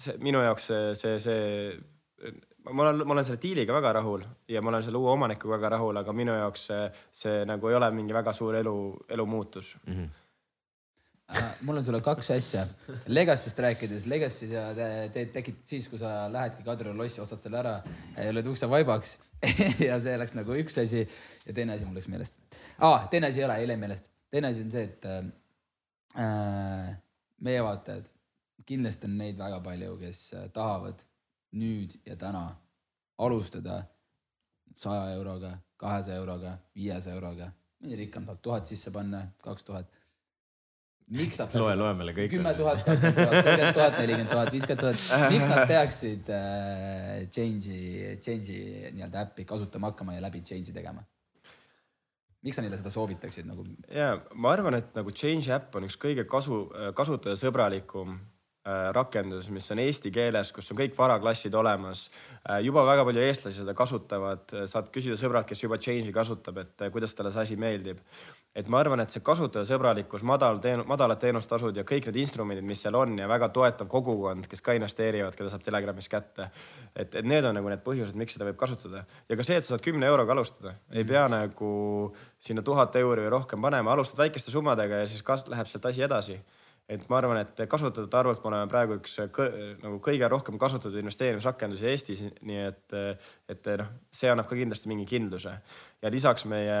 see 0.00 0.18
minu 0.24 0.42
jaoks 0.42 0.70
see, 0.70 0.94
see, 0.98 1.18
see 1.22 2.32
ma 2.72 2.86
olen, 2.86 3.02
ma 3.06 3.16
olen 3.16 3.24
selle 3.24 3.40
diiliga 3.42 3.74
väga 3.74 3.92
rahul 3.98 4.24
ja 4.48 4.62
ma 4.62 4.72
olen 4.72 4.82
selle 4.86 5.00
uue 5.00 5.12
omanikuga 5.12 5.56
väga 5.56 5.74
rahul, 5.76 6.00
aga 6.00 6.14
minu 6.16 6.34
jaoks 6.36 6.64
see, 6.70 6.86
see 7.22 7.44
nagu 7.48 7.68
ei 7.70 7.76
ole 7.78 7.90
mingi 7.94 8.16
väga 8.16 8.32
suur 8.32 8.56
elu, 8.60 8.78
elumuutus 9.08 9.76
mm. 9.86 9.94
-hmm. 9.94 10.08
Äh, 11.36 11.42
mul 11.60 11.76
on 11.76 11.84
sulle 11.84 12.00
kaks 12.00 12.30
asja. 12.30 12.62
Legacy'st 13.06 13.58
rääkides, 13.60 14.06
Legacy 14.06 14.46
sa 14.48 14.62
te- 14.74 15.10
teed, 15.12 15.28
tekitad 15.32 15.66
siis, 15.68 15.88
kui 15.88 15.98
sa 16.00 16.32
lähedki 16.32 16.64
Kadrioru 16.64 16.96
lossi, 16.96 17.20
ostad 17.20 17.42
selle 17.44 17.58
ära, 17.60 17.74
lööd 18.32 18.48
ukse 18.48 18.68
vaibaks 18.70 19.18
ja 19.88 19.98
see 20.00 20.14
oleks 20.16 20.32
nagu 20.38 20.56
üks 20.56 20.78
asi. 20.80 21.04
ja 21.46 21.52
teine 21.52 21.76
asi 21.76 21.84
mul 21.84 21.94
läks 22.00 22.08
meelest 22.08 22.38
ah,. 22.78 23.04
teine 23.10 23.28
asi 23.28 23.42
ei 23.42 23.44
ole, 23.44 23.58
ei 23.60 23.68
läinud 23.68 23.84
meelest. 23.84 24.08
teine 24.30 24.48
asi 24.48 24.64
on 24.64 24.70
see, 24.72 24.84
et 24.88 25.04
äh, 26.16 26.96
meie 27.44 27.62
vaatajad, 27.62 28.08
kindlasti 28.66 29.06
on 29.06 29.18
neid 29.20 29.38
väga 29.38 29.60
palju, 29.60 29.98
kes 30.00 30.24
äh, 30.34 30.48
tahavad 30.54 31.04
nüüd 31.52 31.94
ja 32.06 32.16
täna 32.16 32.48
alustada 33.18 33.82
saja 34.76 35.14
euroga, 35.14 35.56
kahesaja 35.76 36.18
euroga, 36.20 36.58
viiesaja 36.74 37.14
euroga 37.14 37.52
mõni 37.82 37.98
rikkam 37.98 38.26
tahab 38.26 38.42
tuhat 38.42 38.70
sisse 38.70 38.92
panna, 38.94 39.22
kaks 39.44 39.66
tuhat. 39.66 39.90
miks 41.08 41.38
nad 41.40 41.54
loe, 41.56 41.74
loe 41.78 41.92
meile 41.96 42.12
kõik. 42.16 42.32
kümme 42.34 42.54
tuhat, 42.58 42.82
kakskümmend 42.84 43.20
tuhat, 43.20 43.36
kolmkümmend 43.36 43.76
tuhat, 43.78 43.94
nelikümmend 43.98 44.32
tuhat, 44.32 44.50
viiskümmend 44.52 44.82
tuhat, 44.82 45.04
miks 45.34 45.46
nad 45.48 45.62
peaksid 45.70 46.32
äh, 46.34 47.12
Change'i, 47.34 48.16
Change'i 48.24 48.90
nii-öelda 48.96 49.22
äppi 49.28 49.46
kasutama 49.48 49.92
hakkama 49.92 50.18
ja 50.18 50.24
läbi 50.26 50.42
Change'i 50.44 50.74
tegema? 50.74 51.06
miks 52.44 52.54
sa 52.54 52.62
neile 52.62 52.78
seda 52.78 52.90
soovitaksid 52.94 53.48
nagu? 53.48 53.64
ja 53.94 54.10
ma 54.34 54.52
arvan, 54.54 54.78
et 54.78 54.90
nagu 54.98 55.14
Change 55.14 55.54
äpp 55.54 55.78
on 55.78 55.88
üks 55.88 55.96
kõige 56.00 56.26
kasu, 56.28 56.66
kasutajasõbralikum 56.98 58.18
rakendus, 58.92 59.48
mis 59.54 59.70
on 59.72 59.80
eesti 59.82 60.10
keeles, 60.12 60.50
kus 60.52 60.72
on 60.72 60.78
kõik 60.80 60.96
varaklassid 60.98 61.54
olemas. 61.54 62.08
juba 62.62 62.84
väga 62.86 63.04
palju 63.04 63.22
eestlasi 63.24 63.62
seda 63.62 63.74
kasutavad, 63.76 64.52
saad 64.68 64.90
küsida 64.92 65.16
sõbralt, 65.20 65.46
kes 65.48 65.62
juba 65.62 65.78
Change'i 65.78 66.12
kasutab, 66.12 66.58
et 66.62 66.84
äh, 66.84 66.90
kuidas 66.92 67.14
talle 67.14 67.32
see 67.32 67.42
asi 67.42 67.56
meeldib. 67.56 67.98
et 68.58 68.68
ma 68.68 68.80
arvan, 68.80 69.00
et 69.00 69.12
see 69.12 69.22
kasutajasõbralikkus, 69.22 70.24
madal 70.26 70.58
teen-, 70.58 70.82
madalad 70.88 71.20
teenustasud 71.22 71.76
ja 71.76 71.84
kõik 71.86 72.08
need 72.08 72.16
instrumendid, 72.24 72.64
mis 72.66 72.80
seal 72.82 72.96
on 72.98 73.18
ja 73.18 73.28
väga 73.28 73.48
toetav 73.54 73.86
kogukond, 73.88 74.48
kes 74.50 74.64
ka 74.64 74.74
investeerivad, 74.74 75.36
keda 75.36 75.52
saab 75.52 75.62
Telegramis 75.62 76.08
kätte. 76.08 76.50
et, 76.96 77.14
et 77.14 77.24
need 77.24 77.44
on 77.44 77.54
nagu 77.54 77.68
need 77.68 77.84
põhjused, 77.84 78.16
miks 78.18 78.34
seda 78.34 78.48
võib 78.48 78.58
kasutada 78.58 79.04
ja 79.28 79.36
ka 79.36 79.46
see, 79.46 79.56
et 79.60 79.64
sa 79.64 79.76
saad 79.76 79.84
kümne 79.84 80.06
euroga 80.06 80.34
alustada, 80.34 80.74
ei 80.90 81.04
pea 81.04 81.28
nagu 81.28 82.14
sinna 82.40 82.62
tuhat 82.62 82.96
euri 82.96 83.28
või 83.28 83.36
rohkem 83.36 83.62
panema, 83.62 83.92
alustad 83.92 84.24
väikeste 84.24 84.50
summadega 84.50 85.04
ja 85.04 85.06
siis 85.06 85.22
kas- 85.22 85.46
läheb 85.48 85.70
sealt 85.70 85.86
asi 85.86 86.02
edasi 86.02 86.40
et 86.88 87.04
ma 87.10 87.18
arvan, 87.20 87.42
et 87.42 87.60
kasutajate 87.68 88.16
arvult 88.16 88.40
me 88.44 88.48
oleme 88.50 88.68
praegu 88.70 88.96
üks 88.96 89.18
kõ, 89.34 89.46
nagu 89.82 89.98
kõige 90.04 90.28
rohkem 90.32 90.56
kasutatud 90.60 90.96
investeerimisrakendusi 91.02 91.88
Eestis, 91.90 92.22
nii 92.48 92.62
et, 92.64 92.96
et 93.52 93.70
noh, 93.82 93.90
see 94.14 94.30
annab 94.32 94.48
ka 94.48 94.56
kindlasti 94.56 94.88
mingi 94.88 95.04
kindluse. 95.08 95.52
ja 96.02 96.10
lisaks 96.14 96.46
meie, 96.48 96.78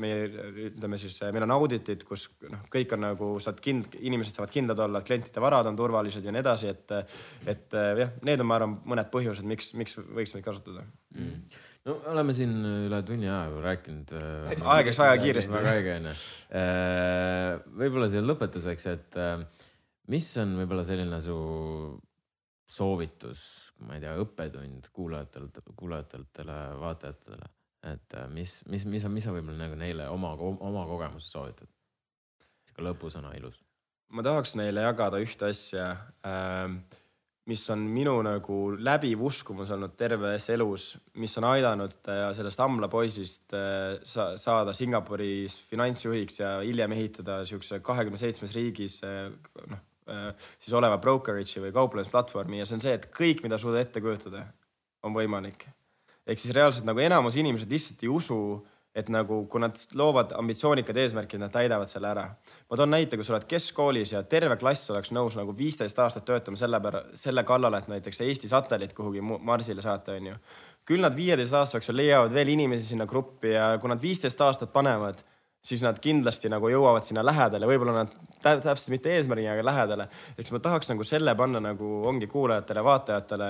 meie 0.00 0.46
ütleme 0.68 0.98
siis, 0.98 1.18
meil 1.34 1.44
on 1.44 1.56
auditid, 1.58 2.06
kus 2.08 2.28
noh, 2.48 2.64
kõik 2.72 2.94
on 2.96 3.04
nagu 3.04 3.34
saad 3.42 3.60
kind-, 3.60 3.98
inimesed 4.00 4.38
saavad 4.38 4.54
kindlad 4.54 4.80
olla, 4.86 5.02
et 5.02 5.10
klientide 5.10 5.44
varad 5.44 5.68
on 5.68 5.76
turvalised 5.76 6.24
ja 6.24 6.32
nii 6.32 6.44
edasi, 6.44 6.72
et, 6.72 6.96
et 7.52 7.78
jah, 8.04 8.16
need 8.22 8.40
on, 8.40 8.48
ma 8.48 8.60
arvan, 8.60 8.78
mõned 8.94 9.12
põhjused, 9.12 9.44
miks, 9.44 9.74
miks 9.76 9.98
võiks 10.00 10.36
meid 10.36 10.48
kasutada 10.48 10.88
Mm. 11.12 11.42
No 11.88 11.96
oleme 12.12 12.34
siin 12.36 12.54
üle 12.86 13.00
tunni 13.06 13.28
aja 13.28 13.48
juba 13.50 13.64
rääkinud. 13.66 14.14
aeg 14.14 14.88
läks 14.90 15.00
väga 15.02 15.18
kiiresti. 15.24 15.56
väga 15.56 15.74
õige 15.78 15.96
onju. 15.98 16.14
võib-olla 17.82 18.08
siia 18.12 18.22
lõpetuseks, 18.24 18.88
et 18.92 19.18
äh, 19.20 19.42
mis 20.12 20.28
on 20.42 20.56
võib-olla 20.60 20.86
selline 20.86 21.18
su 21.24 21.36
soovitus, 22.72 23.42
ma 23.84 23.98
ei 23.98 24.04
tea, 24.04 24.14
õppetund 24.22 24.88
kuulajatelt, 24.94 25.60
kuulajatele, 25.76 26.60
vaatajatele, 26.80 27.50
et 27.92 28.16
äh, 28.16 28.30
mis, 28.32 28.60
mis, 28.70 28.86
mis 28.88 29.04
on, 29.08 29.14
mis 29.16 29.26
sa 29.26 29.34
võib-olla 29.34 29.66
nagu 29.66 29.78
neile 29.80 30.08
oma, 30.12 30.34
oma 30.38 30.86
kogemuse 30.90 31.28
soovitad? 31.28 31.70
sihuke 32.62 32.86
lõpusõna 32.86 33.34
ilus. 33.36 33.58
ma 34.14 34.24
tahaks 34.24 34.54
neile 34.60 34.86
jagada 34.86 35.18
ühte 35.20 35.50
asja, 35.50 35.90
mis 37.50 37.62
on 37.74 37.80
minu 37.90 38.14
nagu 38.22 38.56
läbiv 38.78 39.22
uskumus 39.26 39.72
olnud 39.74 39.96
terves 39.98 40.46
elus, 40.54 40.92
mis 41.18 41.34
on 41.40 41.48
aidanud 41.50 41.94
äh, 42.10 42.28
sellest 42.36 42.60
Ambla 42.62 42.86
poisist 42.92 43.54
äh, 43.58 43.96
sa 44.06 44.32
saada 44.38 44.74
Singapuris 44.76 45.58
finantsjuhiks 45.70 46.38
ja 46.38 46.52
hiljem 46.60 46.94
ehitada 46.94 47.40
siukse 47.48 47.80
kahekümne 47.82 48.20
seitsmes 48.20 48.54
riigis 48.54 49.00
äh, 49.06 49.26
noh, 49.70 49.88
siis 50.58 50.74
oleva 50.74 50.96
brokerage'i 51.02 51.62
või 51.62 51.74
kauplemisplatvormi 51.74 52.58
ja 52.58 52.66
see 52.66 52.74
on 52.78 52.82
see, 52.84 52.94
et 52.98 53.06
kõik, 53.14 53.42
mida 53.44 53.58
suudad 53.58 53.84
ette 53.84 54.02
kujutada, 54.02 54.42
on 55.06 55.14
võimalik. 55.14 55.68
ehk 56.26 56.42
siis 56.42 56.54
reaalselt 56.54 56.86
nagu 56.86 57.02
enamus 57.02 57.38
inimesed 57.38 57.70
lihtsalt 57.70 58.02
ei 58.02 58.10
usu, 58.10 58.38
et 58.94 59.08
nagu, 59.08 59.42
kui 59.48 59.60
nad 59.62 59.78
loovad 59.96 60.34
ambitsioonikad 60.36 60.98
eesmärgid, 61.00 61.40
nad 61.40 61.52
täidavad 61.52 61.88
selle 61.88 62.10
ära. 62.12 62.26
ma 62.70 62.76
toon 62.76 62.92
näite, 62.92 63.16
kui 63.16 63.24
sa 63.24 63.32
oled 63.32 63.46
keskkoolis 63.48 64.12
ja 64.12 64.22
terve 64.22 64.56
klass 64.60 64.90
oleks 64.92 65.12
nõus 65.16 65.36
nagu 65.36 65.54
viisteist 65.56 65.98
aastat 65.98 66.26
töötama 66.28 66.60
selle 66.60 66.80
pära-, 66.80 67.04
selle 67.16 67.44
kallal, 67.48 67.74
et 67.78 67.88
näiteks 67.88 68.20
Eesti 68.20 68.48
satelliit 68.52 68.92
kuhugi 68.92 69.20
Marsile 69.22 69.82
saata, 69.82 70.18
onju. 70.20 70.36
küll 70.84 71.00
nad 71.00 71.16
viieteist 71.16 71.54
aasta 71.56 71.78
jooksul 71.78 71.96
leiavad 71.96 72.34
veel 72.34 72.52
inimesi 72.52 72.92
sinna 72.92 73.06
gruppi 73.06 73.54
ja 73.54 73.78
kui 73.80 73.88
nad 73.88 74.02
viisteist 74.02 74.40
aastat 74.40 74.72
panevad, 74.72 75.24
siis 75.62 75.82
nad 75.82 75.98
kindlasti 76.02 76.50
nagu 76.52 76.68
jõuavad 76.68 77.06
sinna 77.06 77.24
lähedale, 77.24 77.66
võib-olla 77.70 78.02
nad 78.02 78.14
tä 78.42 78.56
täpselt 78.60 78.90
mitte 78.92 79.12
eesmärgi, 79.16 79.46
aga 79.48 79.64
lähedale. 79.64 80.08
eks 80.38 80.52
ma 80.52 80.58
tahaks 80.58 80.90
nagu 80.90 81.04
selle 81.06 81.34
panna 81.38 81.60
nagu 81.62 81.90
ongi 82.08 82.26
kuulajatele, 82.26 82.84
vaatajatele 82.84 83.48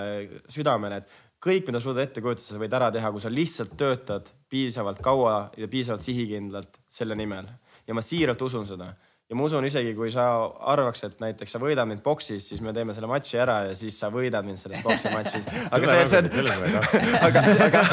südamele, 0.49 1.03
et 1.03 1.32
kõik, 1.43 1.67
mida 1.69 1.81
suudad 1.83 2.07
ette 2.07 2.23
kujutada, 2.25 2.47
sa 2.55 2.61
võid 2.63 2.77
ära 2.79 2.91
teha, 2.95 3.11
kui 3.13 3.23
sa 3.23 3.33
lihtsalt 3.33 3.77
töötad 3.79 4.31
piisavalt 4.53 5.01
kaua 5.03 5.37
ja 5.59 5.69
piisavalt 5.71 6.05
sihikindlalt 6.05 6.79
selle 6.91 7.19
nimel. 7.19 7.49
ja 7.87 7.95
ma 7.95 8.03
siiralt 8.05 8.43
usun 8.43 8.67
seda 8.67 8.93
ja 9.33 9.37
ma 9.41 9.47
usun 9.47 9.65
isegi, 9.65 9.95
kui 9.97 10.11
sa 10.13 10.27
arvaks, 10.75 11.07
et 11.07 11.21
näiteks 11.23 11.55
sa 11.55 11.59
võidad 11.63 11.89
mind 11.89 12.03
boksis, 12.05 12.45
siis 12.51 12.61
me 12.61 12.75
teeme 12.77 12.93
selle 12.93 13.09
matši 13.09 13.39
ära 13.41 13.55
ja 13.71 13.77
siis 13.79 13.97
sa 13.97 14.11
võidad 14.13 14.45
mind 14.45 14.61
selles 14.61 14.83
boksi 14.85 15.09
matšis. 15.09 15.47
aga 15.73 15.89
see, 15.89 16.03
see 16.11 16.21
on, 16.21 16.29
aga, 17.29 17.45
aga, 17.65 17.85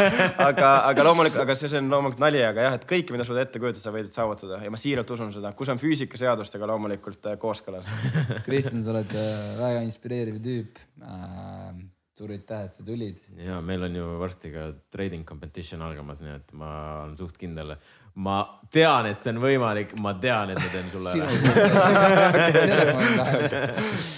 aga, 0.49 0.71
aga 0.89 1.05
loomulikult, 1.07 1.43
aga 1.45 1.55
see, 1.55 1.71
see 1.71 1.79
on 1.79 1.87
loomulikult 1.93 2.25
nali, 2.25 2.41
aga 2.43 2.65
jah, 2.67 2.75
et 2.75 2.83
kõike, 2.89 3.15
mida 3.15 3.27
suudad 3.27 3.47
ette 3.47 3.61
kujutada, 3.63 3.85
sa 3.85 3.93
võid 3.95 4.11
saavutada 4.11 4.59
ja 4.65 4.73
ma 4.73 4.81
siiralt 4.81 5.15
usun 5.15 5.31
seda, 5.37 5.53
kui 5.55 5.69
see 5.69 5.77
on 5.77 5.81
füüsikaseadustega 5.85 6.67
loomulikult 6.73 7.31
äh, 7.31 7.39
kooskõlas. 7.39 7.87
Kristjan, 8.47 8.83
sa 8.83 8.91
oled 8.97 9.15
äh, 9.15 9.31
väga 9.61 9.87
inspireeriv 9.87 10.43
tüüp 10.43 10.83
äh,. 11.07 11.71
Suur 12.19 12.33
aitäh, 12.35 12.65
et 12.67 12.75
sa 12.75 12.83
tulid. 12.83 13.15
ja 13.39 13.61
meil 13.63 13.85
on 13.87 13.93
ju 13.95 14.03
varsti 14.19 14.51
ka 14.51 14.65
trading 14.91 15.23
competition 15.27 15.81
algamas, 15.85 16.19
nii 16.23 16.33
et 16.35 16.53
ma 16.59 16.69
olen 17.05 17.15
suht 17.19 17.37
kindel. 17.39 17.75
ma 18.19 18.39
tean, 18.73 19.05
et 19.07 19.19
see 19.23 19.31
on 19.31 19.39
võimalik, 19.39 19.93
ma 20.03 20.11
tean, 20.19 20.49
et 20.51 20.59
ma 20.59 20.69
teen 20.73 20.89
sulle 20.91 21.09
ära. 21.13 21.29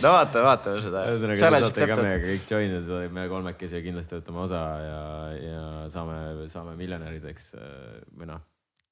no 0.03 0.09
vaata, 0.15 0.41
vaatame 0.47 0.81
seda. 0.81 0.99
ühesõnaga, 1.11 1.37
te 1.37 1.43
saate 1.67 1.87
ka 1.91 1.97
meiega 1.99 2.25
kõik 2.29 2.45
join 2.55 2.71
ida, 2.79 2.97
me 3.13 3.21
kolmekesi 3.29 3.73
ja 3.77 3.81
kindlasti 3.85 4.13
võtame 4.17 4.39
osa 4.47 4.61
ja, 4.85 5.03
ja 5.37 5.61
saame, 5.93 6.17
saame 6.53 6.73
miljonärideks 6.79 7.43
äh, 7.59 7.65
või 8.15 8.25
noh, 8.31 8.41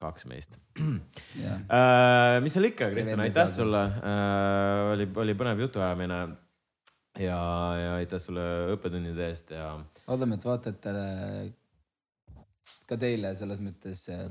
kaks 0.04 0.24
meist. 0.30 0.52
mis 0.78 2.54
seal 2.54 2.66
ikka, 2.70 2.86
Kristjan, 2.94 3.22
aitäh 3.26 3.50
sulle. 3.50 3.84
oli, 4.94 5.06
oli 5.26 5.34
põnev 5.42 5.58
jutuajamine. 5.66 6.20
ja, 7.20 7.40
ja 7.80 7.96
aitäh 8.00 8.22
sulle 8.22 8.44
õppetunnide 8.76 9.30
eest 9.30 9.52
ja 9.56 9.72
loodame, 10.08 10.40
et 10.40 10.48
vaatajatele, 10.48 11.06
ka 12.90 12.98
teile 13.00 13.34
selles 13.38 13.62
mõttes 13.64 14.06
äh, 14.14 14.28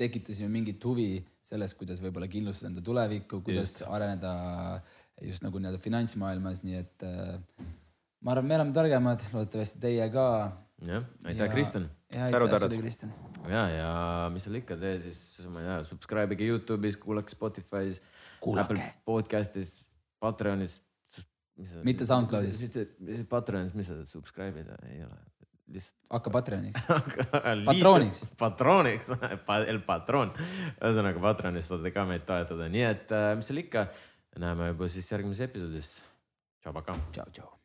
tekitasime 0.00 0.50
mingit 0.52 0.84
huvi 0.84 1.12
sellest, 1.44 1.76
kuidas 1.80 2.00
võib-olla 2.02 2.28
kindlustada 2.30 2.70
enda 2.70 2.84
tulevikku, 2.84 3.42
kuidas 3.46 3.74
just. 3.74 3.84
areneda 3.88 4.32
just 5.24 5.44
nagu 5.44 5.60
nii-öelda 5.60 5.80
finantsmaailmas, 5.82 6.62
nii 6.64 6.78
et 6.80 7.06
äh, 7.06 7.38
ma 8.24 8.34
arvan, 8.34 8.48
me 8.48 8.58
oleme 8.58 8.76
targemad, 8.76 9.24
loodetavasti 9.34 9.80
teie 9.82 10.06
ka. 10.12 10.26
jah, 10.86 11.08
aitäh, 11.24 11.50
Kristjan. 11.52 11.88
sulle, 12.14 12.80
Kristjan. 12.80 13.12
ja, 13.48 13.64
ja 13.74 13.90
mis 14.32 14.46
seal 14.46 14.60
ikka, 14.60 14.78
tee 14.80 14.96
siis, 15.04 15.20
ma 15.48 15.64
ei 15.64 15.68
tea, 15.68 15.80
subscribe 15.90 16.36
ige 16.36 16.48
Youtube'is, 16.48 17.00
kuulake 17.00 17.32
Spotify's, 17.34 18.00
Apple 18.40 18.80
podcast'is, 19.08 19.78
Patreonis. 20.20 20.80
Mitte 21.86 22.06
SoundCloudis. 22.08 22.60
mitte, 22.64 22.86
Patreonis, 23.28 23.74
mis 23.76 23.90
sa 23.90 23.98
subscribe 24.08 24.62
ida, 24.64 24.78
ei 24.88 25.02
ole, 25.04 25.18
lihtsalt. 25.76 25.96
hakka 26.16 26.32
Patreoniks. 26.34 26.86
Patrooniks 27.70 28.24
Patrooniks. 28.40 29.12
El 29.72 29.80
Patron. 29.86 30.34
ühesõnaga 30.80 31.22
Patronis 31.28 31.70
saate 31.70 31.94
ka 31.94 32.06
meid 32.08 32.26
toetada, 32.28 32.68
nii 32.72 32.86
et 32.88 33.16
äh, 33.16 33.30
mis 33.38 33.50
seal 33.50 33.62
ikka, 33.64 33.86
näeme 34.40 34.72
juba 34.72 34.90
siis 34.90 35.10
järgmises 35.12 35.48
episoodis. 35.50 35.94
tšau, 36.60 36.76
pakaa. 36.76 36.98
tšau, 37.12 37.32
tšau. 37.38 37.59